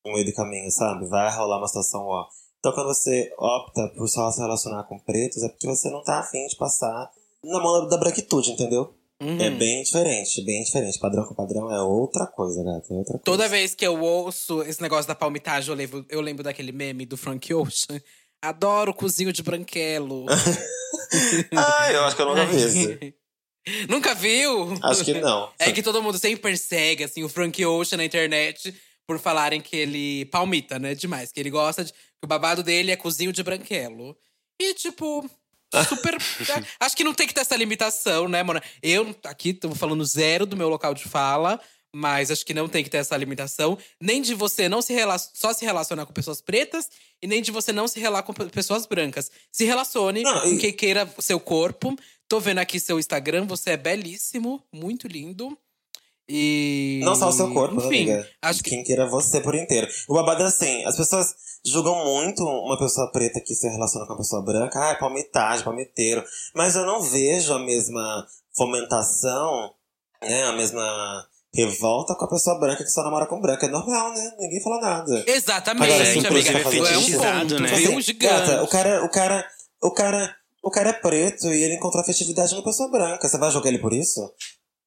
no 0.06 0.12
meio 0.12 0.26
do 0.26 0.34
caminho, 0.34 0.70
sabe? 0.70 1.08
Vai 1.08 1.34
rolar 1.34 1.60
uma 1.60 1.68
situação 1.68 2.02
ó. 2.02 2.28
Então 2.64 2.72
quando 2.72 2.88
você 2.88 3.30
opta 3.38 3.90
por 3.90 4.08
só 4.08 4.32
se 4.32 4.40
relacionar 4.40 4.84
com 4.86 4.98
pretos, 4.98 5.44
é 5.44 5.50
porque 5.50 5.68
você 5.68 5.90
não 5.90 6.02
tá 6.02 6.20
afim 6.20 6.48
de 6.48 6.56
passar 6.56 7.12
na 7.44 7.60
mão 7.60 7.90
da 7.90 7.98
branquitude, 7.98 8.52
entendeu? 8.52 8.96
Uhum. 9.22 9.38
É 9.38 9.50
bem 9.50 9.84
diferente, 9.84 10.42
bem 10.46 10.64
diferente. 10.64 10.98
Padrão 10.98 11.26
com 11.26 11.36
padrão 11.36 11.70
é 11.70 11.82
outra 11.82 12.26
coisa, 12.26 12.64
gata. 12.64 12.94
É 12.94 12.98
outra 12.98 13.12
coisa. 13.12 13.24
Toda 13.26 13.50
vez 13.50 13.76
que 13.76 13.86
eu 13.86 14.02
ouço 14.02 14.62
esse 14.62 14.82
negócio 14.82 15.10
da 15.10 15.14
palmitagem, 15.14 15.72
eu 15.72 15.76
lembro, 15.76 16.06
eu 16.10 16.22
lembro 16.22 16.42
daquele 16.42 16.72
meme 16.72 17.06
do 17.06 17.18
Frank 17.18 17.54
Ocean. 17.54 18.02
Adoro 18.42 18.92
o 18.92 18.96
cozinho 18.96 19.34
de 19.34 19.44
branquelo. 19.44 20.26
Ah, 21.56 21.92
eu 21.92 22.04
acho 22.06 22.16
que 22.16 22.22
eu 22.22 22.26
nunca 22.28 22.46
vi 22.46 22.62
esse. 22.62 23.16
Nunca 23.90 24.14
viu? 24.14 24.74
Acho 24.84 25.06
que 25.06 25.14
não. 25.20 25.52
É 25.58 25.72
que 25.72 25.82
todo 25.82 26.02
mundo 26.02 26.18
sempre 26.18 26.42
persegue, 26.42 27.04
assim, 27.04 27.24
o 27.24 27.30
Frank 27.30 27.64
Ocean 27.66 27.98
na 27.98 28.06
internet 28.06 28.74
por 29.08 29.20
falarem 29.20 29.62
que 29.62 29.76
ele 29.76 30.26
palmita, 30.26 30.80
né? 30.80 30.96
Demais. 30.96 31.32
Que 31.32 31.40
ele 31.40 31.50
gosta 31.50 31.84
de. 31.84 31.94
O 32.24 32.28
babado 32.28 32.64
dele 32.64 32.92
é 32.92 32.96
cozinho 32.96 33.34
de 33.34 33.44
branquelo. 33.44 34.18
E, 34.60 34.74
tipo. 34.74 35.30
Super. 35.90 36.14
é, 36.16 36.64
acho 36.80 36.96
que 36.96 37.04
não 37.04 37.14
tem 37.16 37.28
que 37.28 37.34
ter 37.34 37.42
essa 37.42 37.56
limitação, 37.56 38.28
né, 38.28 38.44
mano? 38.44 38.62
Eu 38.82 39.16
aqui 39.26 39.54
tô 39.54 39.74
falando 39.74 40.06
zero 40.06 40.46
do 40.46 40.56
meu 40.56 40.70
local 40.70 40.94
de 40.94 41.04
fala, 41.04 41.60
mas 41.92 42.30
acho 42.30 42.46
que 42.46 42.54
não 42.54 42.70
tem 42.70 42.84
que 42.84 42.92
ter 42.92 42.98
essa 42.98 43.18
limitação. 43.18 43.76
Nem 44.00 44.22
de 44.22 44.36
você 44.36 44.70
não 44.70 44.84
se 44.84 44.94
rela 44.94 45.18
só 45.18 45.52
se 45.52 45.66
relacionar 45.66 46.06
com 46.06 46.14
pessoas 46.14 46.42
pretas 46.42 46.88
e 47.22 47.26
nem 47.28 47.42
de 47.42 47.50
você 47.50 47.72
não 47.74 47.88
se 47.88 48.00
relacionar 48.00 48.24
com 48.24 48.34
pe- 48.34 48.52
pessoas 48.52 48.86
brancas. 48.86 49.32
Se 49.52 49.66
relacione 49.66 50.22
Não, 50.22 50.42
com 50.42 50.58
quem 50.60 50.72
queira 50.72 51.12
seu 51.20 51.40
corpo. 51.40 51.98
Tô 52.28 52.40
vendo 52.40 52.60
aqui 52.60 52.80
seu 52.80 53.00
Instagram, 53.00 53.46
você 53.48 53.72
é 53.72 53.78
belíssimo, 53.78 54.64
muito 54.72 55.08
lindo. 55.08 55.58
E. 56.28 57.02
Não 57.04 57.16
só 57.16 57.28
o 57.30 57.32
seu 57.34 57.52
corpo, 57.54 57.76
né, 57.82 57.86
Enfim, 57.86 58.12
amiga? 58.12 58.28
acho 58.42 58.64
que. 58.64 58.70
Quem 58.70 58.84
queira 58.84 59.08
você 59.10 59.42
por 59.42 59.56
inteiro. 59.56 59.88
O 60.08 60.14
babado 60.14 60.44
é 60.44 60.46
assim, 60.46 60.84
as 60.86 60.96
pessoas 60.96 61.34
julgam 61.66 61.96
muito 62.06 62.44
uma 62.44 62.78
pessoa 62.78 63.12
preta 63.12 63.42
que 63.42 63.54
se 63.54 63.68
relaciona 63.68 64.06
com 64.06 64.14
uma 64.14 64.20
pessoa 64.20 64.42
branca. 64.44 64.80
Ah, 64.80 64.92
é 64.92 64.96
palmitagem, 64.96 65.64
palmiteiro. 65.66 66.24
Mas 66.56 66.76
eu 66.76 66.86
não 66.86 67.02
vejo 67.02 67.54
a 67.54 67.60
mesma 67.60 68.26
fomentação, 68.56 69.72
né? 70.22 70.44
A 70.46 70.54
mesma 70.54 71.28
revolta 71.54 72.16
com 72.16 72.26
a 72.26 72.30
pessoa 72.30 72.60
branca 72.60 72.84
que 72.84 72.90
só 72.90 73.04
namora 73.04 73.26
com 73.26 73.40
branca. 73.40 73.66
É 73.66 73.70
normal, 73.70 74.12
né? 74.14 74.32
Ninguém 74.40 74.62
fala 74.62 74.80
nada. 74.82 75.24
Exatamente, 75.28 75.92
Agora, 75.92 76.06
sim, 76.06 76.26
amiga. 76.26 76.50
é 76.50 76.94
É 76.94 76.98
um 76.98 77.60
né? 77.60 77.68
viu? 77.76 77.92
Assim, 77.92 78.02
Gigante. 78.02 78.14
gata, 78.48 78.64
o 78.64 78.68
cara, 78.68 79.04
o 79.06 79.10
cara, 79.10 79.48
o 79.82 79.92
cara, 79.92 80.36
o 80.64 80.72
cara 80.72 80.90
é 80.90 80.94
preto 80.94 81.48
e 81.48 81.64
ele 81.64 81.76
encontrou 81.76 82.02
afetividade 82.02 82.54
numa 82.54 82.64
pessoa 82.64 82.90
branca. 82.90 83.28
Você 83.28 83.38
vai 83.38 83.52
jogar 83.52 83.70
ele 83.70 83.80
por 83.80 83.94
isso? 83.94 84.22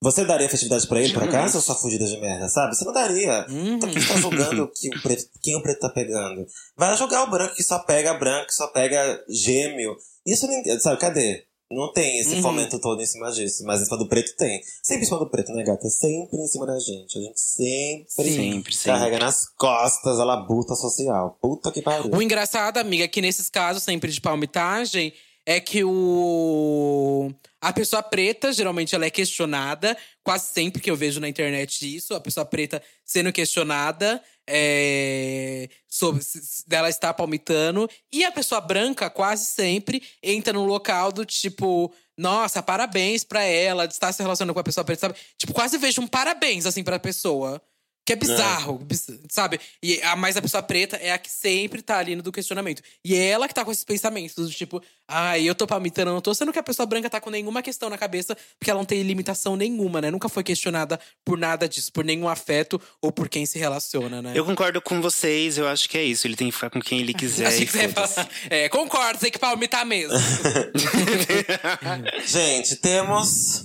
Você 0.02 0.24
daria 0.27 0.47
afetividade 0.47 0.86
pra 0.86 1.01
ele, 1.01 1.12
por 1.14 1.23
acaso, 1.23 1.56
ou 1.56 1.62
sua 1.62 1.74
fudida 1.74 2.05
de 2.05 2.18
merda, 2.20 2.48
sabe? 2.48 2.77
Você 2.77 2.85
não 2.85 2.93
daria. 2.93 3.47
Uhum. 3.48 3.77
Então 3.77 3.90
quem 3.90 4.06
tá 4.06 4.16
julgando 4.16 4.68
que 4.77 4.89
o 4.89 5.02
preto, 5.02 5.24
quem 5.43 5.56
o 5.56 5.62
preto 5.62 5.81
tá 5.81 5.89
pegando? 5.89 6.47
Vai 6.77 6.94
jogar 6.97 7.24
o 7.24 7.31
branco 7.31 7.55
que 7.55 7.62
só 7.62 7.78
pega 7.78 8.12
branco, 8.14 8.48
que 8.48 8.55
só 8.55 8.66
pega 8.68 9.24
gêmeo. 9.28 9.97
Isso 10.27 10.47
ninguém. 10.47 10.78
Sabe, 10.81 11.01
cadê? 11.01 11.44
Não 11.70 11.93
tem 11.93 12.20
esse 12.20 12.35
Uhum. 12.36 12.43
fomento 12.43 12.78
todo 12.78 13.02
em 13.02 13.06
cima 13.06 13.32
disso. 13.32 13.64
Mas 13.64 13.81
em 13.81 13.86
cima 13.86 13.97
do 13.97 14.06
preto 14.06 14.36
tem. 14.36 14.60
Sempre 14.82 15.02
em 15.02 15.06
cima 15.06 15.18
do 15.18 15.31
preto, 15.31 15.51
né, 15.52 15.64
gata? 15.64 15.89
Sempre 15.89 16.36
em 16.39 16.47
cima 16.47 16.66
da 16.66 16.78
gente. 16.78 17.18
A 17.18 17.23
gente 17.23 17.40
sempre, 17.40 18.05
Sempre, 18.31 18.74
sempre. 18.74 18.93
carrega 18.93 19.18
nas 19.18 19.48
costas 19.56 20.20
a 20.20 20.24
labuta 20.24 20.74
social. 20.77 21.36
Puta 21.40 21.73
que 21.73 21.81
pariu. 21.82 22.12
O 22.14 22.23
engraçado, 22.23 22.77
amiga, 22.78 23.02
é 23.05 23.09
que 23.09 23.20
nesses 23.23 23.48
casos 23.48 23.82
sempre 23.82 24.12
de 24.12 24.20
palmitagem, 24.20 25.12
é 25.44 25.59
que 25.59 25.82
o. 25.82 27.32
A 27.67 27.73
pessoa 27.73 28.01
preta, 28.01 28.53
geralmente, 28.53 28.95
ela 28.95 29.07
é 29.07 29.11
questionada. 29.11 29.97
Quase 30.23 30.53
sempre 30.53 30.81
que 30.81 30.89
eu 30.89 30.95
vejo 30.95 31.19
na 31.19 31.29
internet 31.29 31.97
isso, 31.97 32.15
a 32.15 32.21
pessoa 32.21 32.47
preta 32.47 32.81
sendo 33.05 33.33
questionada 33.33 34.23
é, 34.47 35.69
sobre 35.89 36.23
dela 36.65 36.89
estar 36.89 37.13
palmitando. 37.13 37.91
E 38.13 38.25
a 38.25 38.31
pessoa 38.31 38.61
branca, 38.61 39.11
quase 39.11 39.47
sempre, 39.47 40.01
entra 40.23 40.53
no 40.53 40.65
local 40.65 41.11
do 41.11 41.25
tipo. 41.25 41.93
Nossa, 42.17 42.63
parabéns 42.63 43.25
pra 43.25 43.43
ela 43.43 43.89
de 43.89 43.95
estar 43.95 44.13
se 44.13 44.23
relacionando 44.23 44.55
com 44.55 44.61
a 44.61 44.65
pessoa 44.65 44.85
preta, 44.85 45.01
sabe? 45.01 45.19
Tipo, 45.37 45.53
quase 45.53 45.77
vejo 45.77 46.01
um 46.01 46.07
parabéns, 46.07 46.67
assim, 46.67 46.85
pra 46.85 47.01
pessoa. 47.01 47.61
Que 48.07 48.12
é 48.12 48.16
bizarro, 48.16 48.78
biz- 48.78 49.11
sabe? 49.28 49.59
E 49.83 50.01
a 50.03 50.15
mais 50.15 50.37
a 50.37 50.41
pessoa 50.43 50.62
preta 50.62 50.97
é 50.97 51.11
a 51.12 51.19
que 51.19 51.28
sempre 51.28 51.83
tá 51.83 51.99
ali 51.99 52.15
no 52.15 52.23
do 52.23 52.31
questionamento. 52.31 52.81
E 53.05 53.16
é 53.16 53.27
ela 53.31 53.49
que 53.49 53.53
tá 53.55 53.65
com 53.65 53.73
esses 53.73 53.83
pensamentos, 53.85 54.37
do 54.37 54.49
tipo, 54.49 54.81
ai, 55.09 55.43
eu 55.43 55.55
tô 55.57 55.66
palmitando, 55.66 56.11
eu 56.11 56.15
não 56.15 56.20
tô. 56.20 56.33
Sendo 56.33 56.53
que 56.53 56.59
a 56.59 56.62
pessoa 56.62 56.87
branca 56.87 57.11
tá 57.11 57.20
com 57.20 57.31
nenhuma 57.31 57.62
questão 57.62 57.91
na 57.91 57.99
cabeça, 57.99 58.37
porque 58.59 58.70
ela 58.70 58.78
não 58.78 58.85
tem 58.85 59.03
limitação 59.03 59.57
nenhuma, 59.57 60.01
né? 60.01 60.09
Nunca 60.11 60.28
foi 60.28 60.45
questionada 60.45 61.01
por 61.24 61.37
nada 61.37 61.69
disso, 61.69 61.93
por 61.93 62.05
nenhum 62.05 62.28
afeto 62.28 62.81
ou 63.03 63.11
por 63.11 63.28
quem 63.28 63.45
se 63.45 63.59
relaciona, 63.59 64.23
né? 64.23 64.33
Eu 64.37 64.45
concordo 64.45 64.81
com 64.81 65.01
vocês, 65.03 65.59
eu 65.59 65.66
acho 65.66 65.89
que 65.89 65.99
é 65.99 66.05
isso. 66.05 66.28
Ele 66.28 66.37
tem 66.37 66.47
que 66.49 66.55
ficar 66.55 66.70
com 66.70 66.81
quem 66.81 67.01
ele 67.01 67.12
quiser. 67.15 67.61
E 67.61 67.66
foda-se. 67.66 68.15
falar. 68.15 68.28
É, 68.49 68.69
concordo, 68.69 69.19
tem 69.19 69.33
que 69.33 69.39
palmitar 69.41 69.85
mesmo. 69.85 70.16
Gente, 72.24 72.77
temos. 72.77 73.65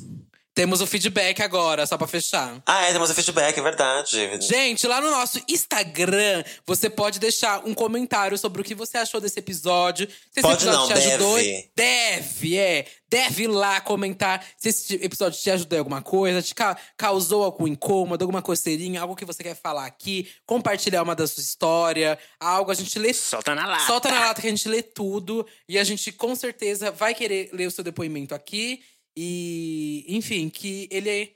Temos 0.61 0.79
o 0.79 0.85
feedback 0.85 1.41
agora, 1.41 1.87
só 1.87 1.97
pra 1.97 2.05
fechar. 2.05 2.61
Ah, 2.67 2.83
é, 2.83 2.91
temos 2.93 3.09
o 3.09 3.15
feedback, 3.15 3.57
é 3.57 3.61
verdade. 3.63 4.29
Gente, 4.41 4.85
lá 4.85 5.01
no 5.01 5.09
nosso 5.09 5.41
Instagram, 5.49 6.43
você 6.67 6.87
pode 6.87 7.19
deixar 7.19 7.65
um 7.65 7.73
comentário 7.73 8.37
sobre 8.37 8.61
o 8.61 8.63
que 8.63 8.75
você 8.75 8.99
achou 8.99 9.19
desse 9.19 9.39
episódio. 9.39 10.07
Se 10.07 10.39
esse 10.39 10.41
Pode 10.43 10.63
episódio 10.63 10.79
não, 10.79 10.87
te 10.87 10.93
ajudou. 10.93 11.35
deve. 11.37 11.71
Deve, 11.75 12.57
é. 12.59 12.85
Deve 13.09 13.43
ir 13.43 13.47
lá 13.47 13.81
comentar 13.81 14.45
se 14.55 14.69
esse 14.69 14.93
episódio 15.03 15.37
te 15.41 15.49
ajudou 15.49 15.75
em 15.77 15.79
alguma 15.79 16.01
coisa, 16.01 16.41
te 16.43 16.53
ca- 16.55 16.77
causou 16.95 17.43
algum 17.43 17.67
incômodo, 17.67 18.23
alguma 18.23 18.41
coceirinha, 18.41 19.01
algo 19.01 19.15
que 19.17 19.25
você 19.25 19.43
quer 19.43 19.55
falar 19.55 19.85
aqui, 19.85 20.29
compartilhar 20.45 21.01
uma 21.03 21.13
da 21.15 21.25
sua 21.27 21.41
história, 21.41 22.17
algo 22.39 22.69
a 22.71 22.73
gente 22.75 22.97
lê. 22.99 23.13
Solta 23.13 23.53
na 23.55 23.65
lata. 23.67 23.85
Solta 23.87 24.11
na 24.11 24.19
lata 24.27 24.39
que 24.41 24.47
a 24.47 24.49
gente 24.51 24.69
lê 24.69 24.81
tudo. 24.83 25.45
E 25.67 25.77
a 25.79 25.83
gente 25.83 26.11
com 26.11 26.33
certeza 26.35 26.91
vai 26.91 27.13
querer 27.15 27.49
ler 27.51 27.65
o 27.67 27.71
seu 27.71 27.83
depoimento 27.83 28.33
aqui. 28.35 28.81
E, 29.17 30.05
enfim, 30.07 30.49
que 30.49 30.87
ele, 30.91 31.33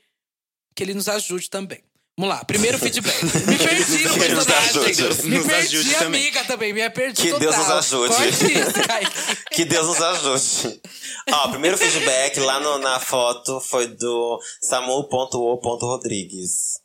que 0.75 0.83
ele 0.83 0.93
nos 0.93 1.07
ajude 1.07 1.49
também. 1.49 1.81
Vamos 2.17 2.33
lá, 2.33 2.45
primeiro 2.45 2.77
feedback. 2.79 3.21
Me 3.45 3.57
perdi 3.57 4.03
no 4.05 4.13
personagem. 4.17 4.81
Me 5.25 5.37
Nos 5.37 5.47
perdi, 5.47 5.75
ajude 5.77 5.93
também. 5.95 6.21
amiga, 6.21 6.43
também. 6.45 6.71
Me 6.73 6.89
perdi 6.89 7.21
Que 7.23 7.31
total. 7.31 7.39
Deus 7.41 7.57
nos 7.57 7.69
ajude. 7.71 8.13
Isso. 8.13 8.45
Que 9.51 9.65
Deus 9.65 9.85
nos 9.87 10.01
ajude. 10.01 10.81
Ó, 11.29 11.49
primeiro 11.49 11.77
feedback 11.77 12.39
lá 12.39 12.59
no- 12.61 12.77
na 12.77 12.99
foto 13.01 13.59
foi 13.59 13.87
do 13.87 14.39
samu.o.rodrigues. 14.61 16.79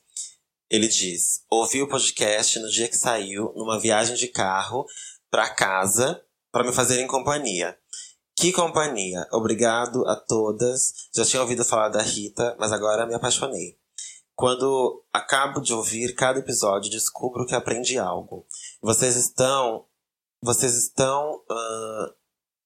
Ele 0.69 0.89
diz: 0.89 1.43
Ouvi 1.51 1.81
o 1.83 1.89
podcast 1.89 2.59
no 2.59 2.69
dia 2.69 2.89
que 2.89 2.97
saiu, 2.97 3.53
numa 3.57 3.79
viagem 3.81 4.17
de 4.17 4.27
carro 4.29 4.85
pra 5.31 5.49
casa, 5.51 6.21
pra 6.53 6.65
me 6.65 6.73
fazerem 6.73 7.07
companhia. 7.07 7.77
Que 8.41 8.53
companhia! 8.53 9.27
Obrigado 9.33 10.07
a 10.09 10.17
todas. 10.17 10.95
Já 11.15 11.25
tinha 11.25 11.43
ouvido 11.43 11.65
falar 11.65 11.91
da 11.91 12.01
Rita, 12.01 12.57
mas 12.59 12.73
agora 12.73 13.07
me 13.07 13.15
apaixonei. 13.15 13.77
Quando 14.35 15.05
acabo 15.13 15.61
de 15.61 15.75
ouvir 15.75 16.15
cada 16.15 16.39
episódio, 16.39 16.91
descubro 16.91 17.45
que 17.45 17.55
aprendi 17.55 17.99
algo. 17.99 18.47
Vocês 18.81 19.15
estão. 19.17 19.85
Vocês 20.43 20.75
estão. 20.75 21.43
ah, 21.51 22.13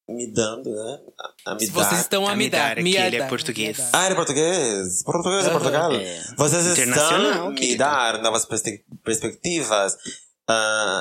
me 0.09 0.31
dando, 0.31 0.71
né? 0.71 1.01
A, 1.47 1.53
a 1.53 1.55
me 1.57 1.67
dar. 1.67 1.73
Vocês 1.73 2.01
estão 2.03 2.29
a 2.29 2.37
me 2.37 2.49
dar. 2.49 2.59
Amidara, 2.77 2.83
Me 2.83 2.91
que 2.93 2.97
ele 2.99 3.17
é 3.17 3.19
dar, 3.19 3.29
português. 3.29 3.79
me 3.79 3.85
dar. 3.85 3.91
Ah, 3.99 4.05
ele 4.05 4.13
é 4.13 4.17
português? 4.17 5.03
Português 5.03 5.45
é 5.45 5.49
Aham, 5.49 5.53
Portugal? 5.59 5.93
é. 5.93 6.23
Vocês 6.37 6.67
estão 6.79 7.51
me 7.51 7.57
querida. 7.57 7.85
dar 7.85 8.23
novas 8.23 8.45
perspe- 8.45 8.85
perspectivas. 9.03 9.97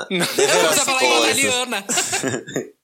ver 0.08 0.48
Vamos 0.48 0.78
as 0.78 0.84
falar 0.84 1.02
em 1.04 1.18
italiana. 1.30 1.84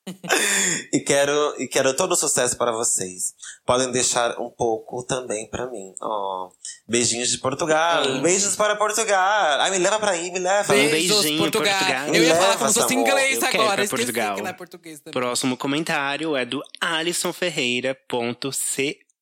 E 0.93 1.01
quero, 1.01 1.55
e 1.59 1.69
quero 1.69 1.95
todo 1.95 2.13
o 2.13 2.17
sucesso 2.17 2.57
para 2.57 2.73
vocês. 2.73 3.35
Podem 3.65 3.93
deixar 3.93 4.41
um 4.41 4.51
pouco 4.51 5.05
também 5.05 5.49
para 5.49 5.71
mim. 5.71 5.95
Oh, 6.03 6.51
beijinhos 6.89 7.29
de 7.29 7.39
Portugal. 7.39 8.05
Hum. 8.07 8.23
Beijos 8.23 8.57
para 8.57 8.75
Portugal. 8.77 9.61
Ai, 9.61 9.71
me 9.71 9.79
leva 9.79 9.99
pra 10.01 10.11
aí, 10.13 10.31
me 10.33 10.39
leva. 10.39 10.73
Beijo. 10.73 10.91
Beijos, 10.91 11.21
beijinho, 11.23 11.39
Portugal. 11.41 11.79
Portugal. 11.79 12.09
Eu 12.09 12.25
ia 12.25 12.35
falar 12.35 12.47
Leva, 12.49 12.59
como 12.59 12.71
se 12.71 12.81
fosse 12.81 12.89
Samu. 12.95 13.01
inglês 13.01 13.43
agora. 13.43 13.89
Portugal. 13.89 14.35
que 14.37 14.43
não 14.43 14.51
é 14.51 14.53
português 14.53 15.01
também. 15.01 15.13
Próximo 15.13 15.57
comentário 15.57 16.37
é 16.37 16.45
do 16.45 16.61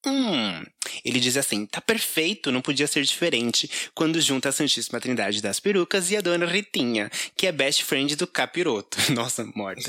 alisonferreira.c1. 0.05 0.67
Ele 1.05 1.21
diz 1.21 1.37
assim: 1.37 1.67
tá 1.67 1.81
perfeito, 1.81 2.51
não 2.51 2.61
podia 2.61 2.87
ser 2.87 3.03
diferente 3.03 3.71
quando 3.95 4.21
junta 4.21 4.49
a 4.49 4.53
Santíssima 4.53 5.01
Trindade 5.01 5.43
das 5.43 5.61
Perucas 5.61 6.11
e 6.11 6.17
a 6.17 6.21
dona 6.21 6.47
Ritinha, 6.47 7.11
que 7.37 7.47
é 7.47 7.53
best 7.53 7.85
friend 7.85 8.17
do 8.17 8.27
Capiroto. 8.27 8.99
Nossa, 9.13 9.45
morta. 9.55 9.83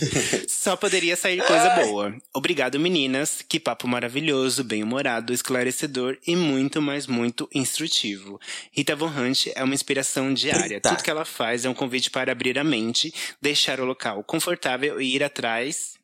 Só 0.48 0.76
poderia 0.76 1.16
sair 1.16 1.44
coisa 1.44 1.70
boa. 1.82 2.16
Obrigado, 2.34 2.80
meninas. 2.80 3.44
Que 3.48 3.60
papo 3.60 3.88
maravilhoso, 3.88 4.64
bem-humorado, 4.64 5.34
esclarecedor 5.34 6.18
e 6.26 6.36
muito, 6.36 6.82
mas 6.82 7.08
muito 7.08 7.50
instrutivo. 7.54 8.40
Rita 8.72 8.96
Von 8.96 9.08
Hunt 9.08 9.48
é 9.56 9.64
uma 9.64 9.74
inspiração 9.74 10.34
diária. 10.34 10.76
Eita. 10.76 10.90
Tudo 10.90 11.04
que 11.04 11.10
ela 11.10 11.26
faz 11.26 11.66
é 11.66 11.70
um 11.70 11.74
convite 11.74 12.10
para 12.10 12.32
abrir 12.32 12.58
a 12.60 12.64
mente, 12.64 13.14
deixar 13.42 13.80
o 13.80 13.86
local 13.86 14.24
confortável 14.24 15.02
e 15.02 15.16
ir 15.16 15.24
atrás 15.24 15.99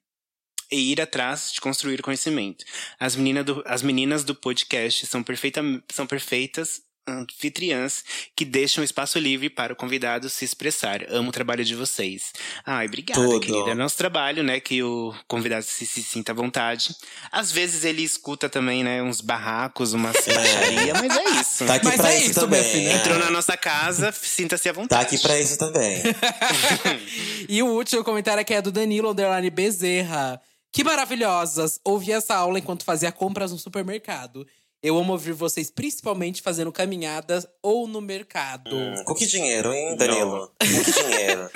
e 0.71 0.91
ir 0.91 1.01
atrás 1.01 1.51
de 1.53 1.61
construir 1.61 2.01
conhecimento. 2.01 2.63
As, 2.99 3.15
menina 3.15 3.43
do- 3.43 3.63
as 3.65 3.81
meninas 3.81 4.23
do 4.23 4.33
podcast 4.35 5.05
são, 5.07 5.21
perfeita, 5.23 5.61
são 5.91 6.05
perfeitas 6.07 6.81
anfitriãs 7.07 8.03
que 8.35 8.43
deixam 8.43 8.83
espaço 8.83 9.19
livre 9.19 9.47
para 9.47 9.71
o 9.71 9.75
convidado 9.75 10.27
se 10.27 10.43
expressar. 10.43 11.03
Amo 11.09 11.29
o 11.29 11.31
trabalho 11.31 11.63
de 11.63 11.75
vocês. 11.75 12.33
Ai, 12.65 12.87
obrigada, 12.87 13.21
Tudo. 13.21 13.39
querida. 13.41 13.69
É 13.69 13.75
nosso 13.75 13.95
trabalho, 13.95 14.41
né? 14.41 14.59
Que 14.59 14.81
o 14.81 15.13
convidado 15.27 15.63
se, 15.63 15.85
se 15.85 16.01
sinta 16.01 16.31
à 16.31 16.35
vontade. 16.35 16.95
Às 17.31 17.51
vezes 17.51 17.83
ele 17.83 18.01
escuta 18.01 18.49
também, 18.49 18.83
né? 18.83 19.03
Uns 19.03 19.21
barracos, 19.21 19.93
umas 19.93 20.15
baixaria, 20.25 20.95
mas 20.95 21.15
é 21.15 21.23
isso. 21.41 21.65
Tá 21.67 21.75
aqui 21.75 21.85
Mas 21.85 21.95
pra 21.97 22.11
é 22.11 22.17
isso, 22.17 22.31
isso, 22.31 22.39
também. 22.39 22.59
minha 22.61 22.71
filha. 22.73 22.89
é. 22.89 22.95
Entrou 22.95 23.19
na 23.19 23.29
nossa 23.29 23.55
casa, 23.55 24.11
sinta-se 24.11 24.67
à 24.67 24.73
Tá 24.73 24.81
vontade. 24.81 25.05
aqui 25.15 25.19
pra 25.19 25.39
isso 25.39 25.59
também. 25.59 26.01
E 27.47 27.61
o 27.61 27.67
último 27.67 28.03
comentário 28.03 28.41
aqui 28.41 28.53
é 28.53 28.61
do 28.61 28.71
Danilo 28.71 29.11
Underline 29.11 29.49
Bezerra. 29.51 30.41
Que 30.75 30.83
maravilhosas! 30.83 31.79
Ouvi 31.85 32.11
essa 32.11 32.35
aula 32.35 32.59
enquanto 32.59 32.83
fazia 32.83 33.09
compras 33.09 33.49
no 33.49 33.57
supermercado. 33.57 34.45
Eu 34.83 34.97
amo 34.97 35.13
ouvir 35.13 35.31
vocês 35.31 35.71
principalmente 35.71 36.41
fazendo 36.41 36.69
caminhadas 36.69 37.47
ou 37.63 37.87
no 37.87 38.01
mercado. 38.01 38.75
Hum, 38.75 39.03
com 39.05 39.15
que 39.15 39.25
dinheiro, 39.25 39.71
hein, 39.71 39.95
Danilo? 39.95 40.51
Com 40.59 40.83
que 40.83 40.91
dinheiro? 40.91 41.49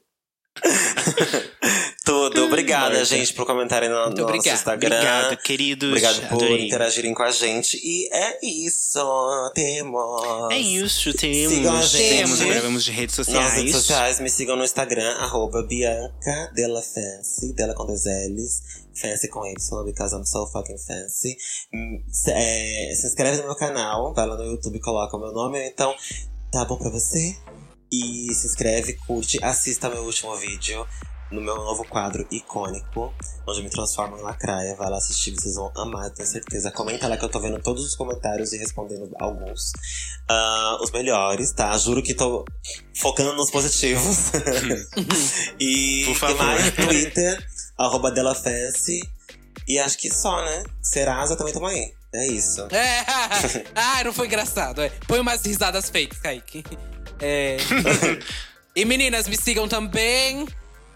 Tudo. 2.04 2.44
Obrigada, 2.44 3.04
gente, 3.04 3.34
por 3.34 3.44
comentarem 3.44 3.88
no, 3.88 3.96
Muito 3.96 4.10
no 4.10 4.22
nosso 4.22 4.36
obrigada. 4.36 4.56
Instagram. 4.56 4.96
Obrigado, 4.96 5.36
queridos. 5.38 5.88
Obrigado 5.88 6.28
por 6.28 6.44
Adorei. 6.44 6.66
interagirem 6.66 7.12
com 7.14 7.22
a 7.22 7.30
gente. 7.30 7.76
E 7.82 8.08
é 8.12 8.38
isso. 8.46 9.00
Temos. 9.54 10.50
É 10.52 10.58
isso, 10.58 11.12
temos. 11.14 11.54
Sigam 11.54 11.76
a 11.76 11.82
gente. 11.82 12.08
Temos, 12.16 12.40
gravamos 12.40 12.84
de 12.84 12.90
redes 12.92 13.18
Nas 13.18 13.26
sociais. 13.26 13.54
redes 13.54 13.72
sociais, 13.72 14.20
me 14.20 14.30
sigam 14.30 14.56
no 14.56 14.64
Instagram, 14.64 15.10
arroba 15.18 15.62
Bianca 15.64 16.52
Della 16.54 16.82
Fancy, 16.82 17.52
dela 17.54 17.74
com 17.74 17.84
dois 17.86 18.04
L's, 18.04 18.62
Fancy 18.94 19.28
com 19.28 19.44
Y, 19.44 19.84
because 19.84 20.14
I'm 20.14 20.24
so 20.24 20.46
fucking 20.46 20.78
fancy. 20.78 21.36
Se, 22.10 22.30
é, 22.30 22.94
se 22.94 23.06
inscreve 23.08 23.38
no 23.38 23.44
meu 23.44 23.56
canal, 23.56 24.14
vai 24.14 24.26
lá 24.26 24.36
no 24.36 24.44
YouTube 24.44 24.76
e 24.76 24.80
coloca 24.80 25.16
o 25.16 25.20
meu 25.20 25.32
nome, 25.32 25.58
ou 25.58 25.64
então, 25.64 25.94
tá 26.52 26.64
bom 26.64 26.76
pra 26.76 26.90
você? 26.90 27.36
E 27.90 28.34
se 28.34 28.46
inscreve, 28.46 28.94
curte, 29.06 29.38
assista 29.42 29.88
meu 29.88 30.02
último 30.04 30.34
vídeo 30.36 30.86
no 31.30 31.40
meu 31.40 31.56
novo 31.56 31.84
quadro 31.84 32.26
icônico, 32.30 33.12
onde 33.46 33.58
eu 33.58 33.64
me 33.64 33.70
transformo 33.70 34.16
em 34.16 34.22
lacraia. 34.22 34.76
Vai 34.76 34.90
lá 34.90 34.96
assistir, 34.98 35.32
vocês 35.32 35.54
vão 35.54 35.72
amar, 35.76 36.10
tenho 36.10 36.28
certeza. 36.28 36.70
Comenta 36.70 37.08
lá 37.08 37.16
que 37.16 37.24
eu 37.24 37.28
tô 37.28 37.40
vendo 37.40 37.60
todos 37.60 37.84
os 37.84 37.94
comentários 37.94 38.52
e 38.52 38.58
respondendo 38.58 39.10
alguns. 39.18 39.72
Ah, 40.28 40.78
os 40.80 40.90
melhores, 40.90 41.52
tá? 41.52 41.76
Juro 41.78 42.02
que 42.02 42.14
tô 42.14 42.44
focando 42.94 43.32
nos 43.34 43.50
positivos. 43.50 44.32
e 45.58 46.04
Por 46.06 46.14
favor. 46.16 46.36
tem 46.36 46.46
mais 46.46 46.74
Twitter, 46.74 47.46
arroba. 47.76 48.12
E 49.68 49.78
acho 49.78 49.98
que 49.98 50.12
só, 50.12 50.44
né? 50.44 50.62
Serasa 50.80 51.36
também 51.36 51.52
tamo 51.52 51.66
aí. 51.66 51.92
É 52.14 52.26
isso. 52.28 52.62
É, 52.70 53.04
ah, 53.74 54.02
não 54.04 54.12
foi 54.12 54.26
engraçado. 54.26 54.80
é. 54.80 54.90
Põe 55.06 55.18
umas 55.18 55.44
risadas 55.44 55.90
fakes, 55.90 56.18
Kaique. 56.18 56.64
É. 57.20 57.56
e 58.74 58.84
meninas, 58.84 59.28
me 59.28 59.36
sigam 59.36 59.68
também. 59.68 60.46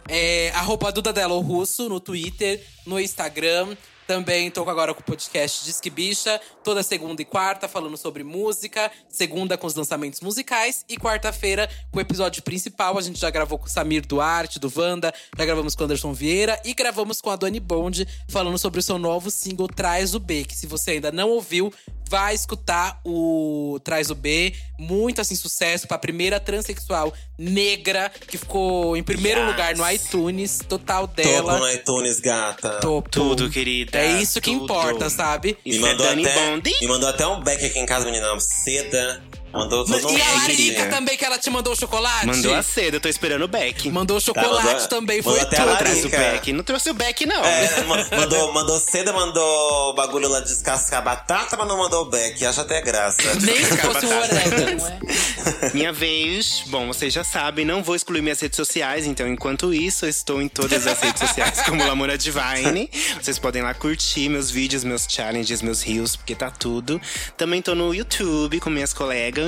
É, 0.09 0.51
arroba 0.55 0.91
Duda 0.91 1.13
Delo 1.13 1.39
Russo 1.41 1.89
no 1.89 2.01
Twitter, 2.01 2.65
no 2.87 2.99
Instagram. 2.99 3.77
Também 4.11 4.51
tô 4.51 4.69
agora 4.69 4.93
com 4.93 5.01
o 5.01 5.05
podcast 5.05 5.65
Disque 5.65 5.89
Bicha, 5.89 6.41
toda 6.65 6.83
segunda 6.83 7.23
e 7.23 7.25
quarta 7.25 7.69
falando 7.69 7.97
sobre 7.97 8.25
música, 8.25 8.91
segunda 9.09 9.57
com 9.57 9.69
os 9.69 9.77
lançamentos 9.77 10.21
musicais 10.21 10.85
e 10.89 10.97
quarta-feira 10.97 11.71
com 11.93 11.99
o 11.99 12.01
episódio 12.01 12.43
principal. 12.43 12.99
A 12.99 13.03
gente 13.03 13.21
já 13.21 13.31
gravou 13.31 13.57
com 13.57 13.67
o 13.67 13.71
Samir 13.71 14.05
Duarte, 14.05 14.59
do 14.59 14.73
Wanda, 14.75 15.15
já 15.39 15.45
gravamos 15.45 15.77
com 15.77 15.83
o 15.83 15.85
Anderson 15.85 16.13
Vieira 16.13 16.61
e 16.65 16.75
gravamos 16.75 17.21
com 17.21 17.31
a 17.31 17.37
Doni 17.37 17.61
Bond 17.61 18.05
falando 18.29 18.59
sobre 18.59 18.81
o 18.81 18.83
seu 18.83 18.99
novo 18.99 19.31
single 19.31 19.69
Traz 19.69 20.13
o 20.13 20.19
B, 20.19 20.43
que 20.43 20.57
se 20.57 20.67
você 20.67 20.91
ainda 20.91 21.13
não 21.13 21.31
ouviu, 21.31 21.73
vai 22.11 22.35
escutar 22.35 23.01
o 23.05 23.79
Traz 23.85 24.11
o 24.11 24.15
B. 24.17 24.53
Muito 24.79 25.21
assim, 25.21 25.37
sucesso 25.37 25.87
pra 25.87 25.97
primeira 25.97 26.41
transexual 26.41 27.13
negra 27.39 28.11
que 28.29 28.37
ficou 28.37 28.97
em 28.97 29.03
primeiro 29.03 29.41
Yes. 29.41 29.51
lugar 29.51 29.77
no 29.77 29.89
iTunes, 29.91 30.59
total 30.69 31.07
Topo 31.07 31.23
dela. 31.23 31.59
no 31.59 31.71
iTunes, 31.71 32.19
gata. 32.21 32.81
Topo. 32.81 33.09
Tudo, 33.09 33.49
querida. 33.49 33.97
É 33.99 34.21
isso 34.21 34.41
que 34.41 34.51
tudo. 34.51 34.65
importa, 34.65 35.09
sabe? 35.09 35.57
Me 35.65 35.71
Isso 35.77 35.87
é 35.87 35.91
mandou, 35.91 36.07
Dani 36.07 36.27
até, 36.27 36.57
me 36.81 36.87
mandou 36.89 37.09
até 37.09 37.27
um 37.27 37.41
back 37.43 37.65
aqui 37.65 37.79
em 37.79 37.87
casa, 37.87 38.05
menina. 38.07 38.27
Seda 38.41 39.23
Mandou 39.53 39.85
todo 39.85 40.03
mundo. 40.03 40.19
E 40.19 40.23
a 40.23 40.33
Larica 40.35 40.87
também, 40.87 41.17
que 41.17 41.25
ela 41.25 41.39
te 41.39 41.51
mandou 41.51 41.73
o 41.73 41.77
chocolate? 41.77 42.27
Mandou 42.27 42.55
a 42.55 42.63
seda, 42.63 42.97
eu 42.97 43.01
tô 43.01 43.09
esperando 43.09 43.43
o 43.43 43.49
Beck. 43.49 43.91
Mandou 43.91 44.17
o 44.17 44.21
chocolate 44.21 44.65
mandou- 44.65 44.89
também, 44.89 45.17
mandou 45.19 45.33
foi 45.33 45.41
até 45.41 45.57
a 45.59 45.65
tudo. 45.67 45.77
Traz 45.79 46.05
o. 46.05 46.09
Beck. 46.09 46.53
Não 46.53 46.63
trouxe 46.65 46.91
o 46.91 46.95
Beck, 46.95 47.27
não. 47.27 47.45
É, 47.45 47.83
ma- 47.85 48.07
mandou, 48.17 48.53
mandou 48.53 48.79
seda, 48.79 49.13
mandou 49.13 49.91
o 49.91 49.93
bagulho 49.95 50.29
lá 50.29 50.41
de 50.41 50.47
descascar 50.49 51.03
batata, 51.03 51.57
mas 51.57 51.67
não 51.69 51.77
mandou 51.79 52.03
o 52.03 52.05
beck. 52.11 52.45
Acho 52.45 52.61
até 52.61 52.81
graça. 52.83 53.17
Nem 53.41 53.65
se 53.65 53.77
fosse 53.79 54.07
um 54.07 54.19
orégano, 54.19 54.87
é? 55.65 55.71
Minha 55.75 55.93
vez. 55.93 56.63
Bom, 56.67 56.87
vocês 56.87 57.13
já 57.13 57.25
sabem, 57.25 57.65
não 57.65 57.83
vou 57.83 57.95
excluir 57.97 58.23
minhas 58.23 58.41
redes 58.41 58.57
sociais, 58.57 59.07
então 59.07 59.27
enquanto 59.27 59.73
isso, 59.75 60.05
eu 60.05 60.09
estou 60.11 60.41
em 60.41 60.49
todas 60.49 60.87
as 60.87 61.01
redes 61.01 61.21
sociais 61.21 61.61
como 61.67 61.85
Lamona 61.87 62.17
Divine. 62.17 62.89
Vocês 63.21 63.39
podem 63.39 63.63
lá 63.63 63.75
curtir 63.75 64.29
meus 64.29 64.51
vídeos, 64.51 64.85
meus 64.85 65.07
challenges, 65.09 65.63
meus 65.63 65.83
reels, 65.83 66.15
porque 66.17 66.35
tá 66.35 66.51
tudo. 66.51 67.01
Também 67.37 67.61
tô 67.63 67.75
no 67.75 67.93
YouTube 67.95 68.61
com 68.61 68.71
minhas 68.71 68.93
colegas, 68.93 69.40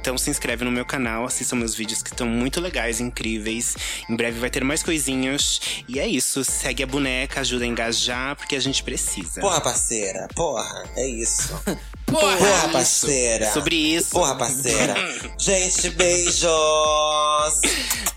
então 0.00 0.16
se 0.18 0.30
inscreve 0.30 0.64
no 0.64 0.70
meu 0.70 0.84
canal, 0.84 1.24
assistam 1.24 1.56
meus 1.56 1.74
vídeos 1.74 2.02
que 2.02 2.10
estão 2.10 2.26
muito 2.26 2.60
legais, 2.60 3.00
incríveis. 3.00 3.76
Em 4.08 4.16
breve 4.16 4.38
vai 4.38 4.50
ter 4.50 4.64
mais 4.64 4.82
coisinhas. 4.82 5.60
E 5.88 5.98
é 6.00 6.06
isso, 6.06 6.42
segue 6.44 6.82
a 6.82 6.86
boneca, 6.86 7.40
ajuda 7.40 7.64
a 7.64 7.68
engajar, 7.68 8.36
porque 8.36 8.56
a 8.56 8.60
gente 8.60 8.82
precisa. 8.82 9.40
Porra, 9.40 9.60
parceira. 9.60 10.28
Porra, 10.34 10.84
é 10.96 11.06
isso. 11.06 11.52
Porra! 12.06 12.36
Porra, 12.36 12.68
parceira. 12.68 13.52
Sobre 13.52 13.74
isso. 13.74 14.10
Porra, 14.10 14.36
parceira. 14.36 14.94
Gente, 15.36 15.90
beijos. 15.90 17.60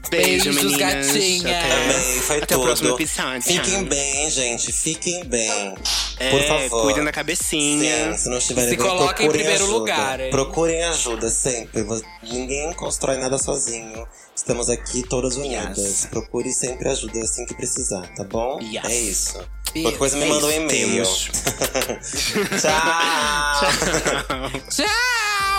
Beijo, 0.09 0.51
Beijos, 0.51 0.55
meninas. 0.55 0.77
gatinha. 0.77 1.59
Até, 1.59 1.71
Amei, 1.73 2.19
foi 2.21 2.37
até 2.37 2.55
o 2.55 2.59
tudo. 2.59 2.65
próximo 2.67 2.89
episódio. 2.95 3.41
Fiquem 3.43 3.83
bem, 3.83 4.29
gente. 4.31 4.71
Fiquem 4.71 5.23
bem. 5.25 5.73
É, 6.19 6.31
Por 6.31 6.43
favor. 6.43 6.81
cuidem 6.83 7.03
da 7.03 7.11
cabecinha. 7.11 8.11
Sim, 8.13 8.17
se 8.17 8.29
não 8.29 8.37
estiverem 8.39 8.69
Se 8.71 8.75
bem, 8.77 8.85
coloquem 8.87 9.05
em 9.05 9.29
procurem 9.29 9.29
primeiro 9.31 9.63
ajuda. 9.63 9.77
lugar, 9.77 10.19
hein? 10.19 10.29
Procurem 10.31 10.83
ajuda 10.85 11.18
sempre. 11.27 11.81
Vo- 11.81 11.99
Ninguém 12.21 12.71
constrói 12.73 13.17
nada 13.17 13.37
sozinho. 13.39 14.07
Estamos 14.35 14.69
aqui 14.69 15.01
todas 15.03 15.35
unidas. 15.35 15.77
Yes. 15.77 16.05
Procure 16.05 16.53
sempre 16.53 16.87
ajuda 16.89 17.19
assim 17.21 17.45
que 17.45 17.55
precisar, 17.55 18.07
tá 18.15 18.23
bom? 18.23 18.59
Yes. 18.61 18.85
É 18.85 18.95
isso. 18.95 19.47
Qualquer 19.73 19.97
coisa 19.97 20.17
me 20.17 20.23
É 20.23 20.27
manda 20.27 20.45
um 20.45 20.51
e-mail. 20.51 21.03
temos. 21.03 21.29
Tchau. 22.61 23.69
Tchau! 24.69 25.58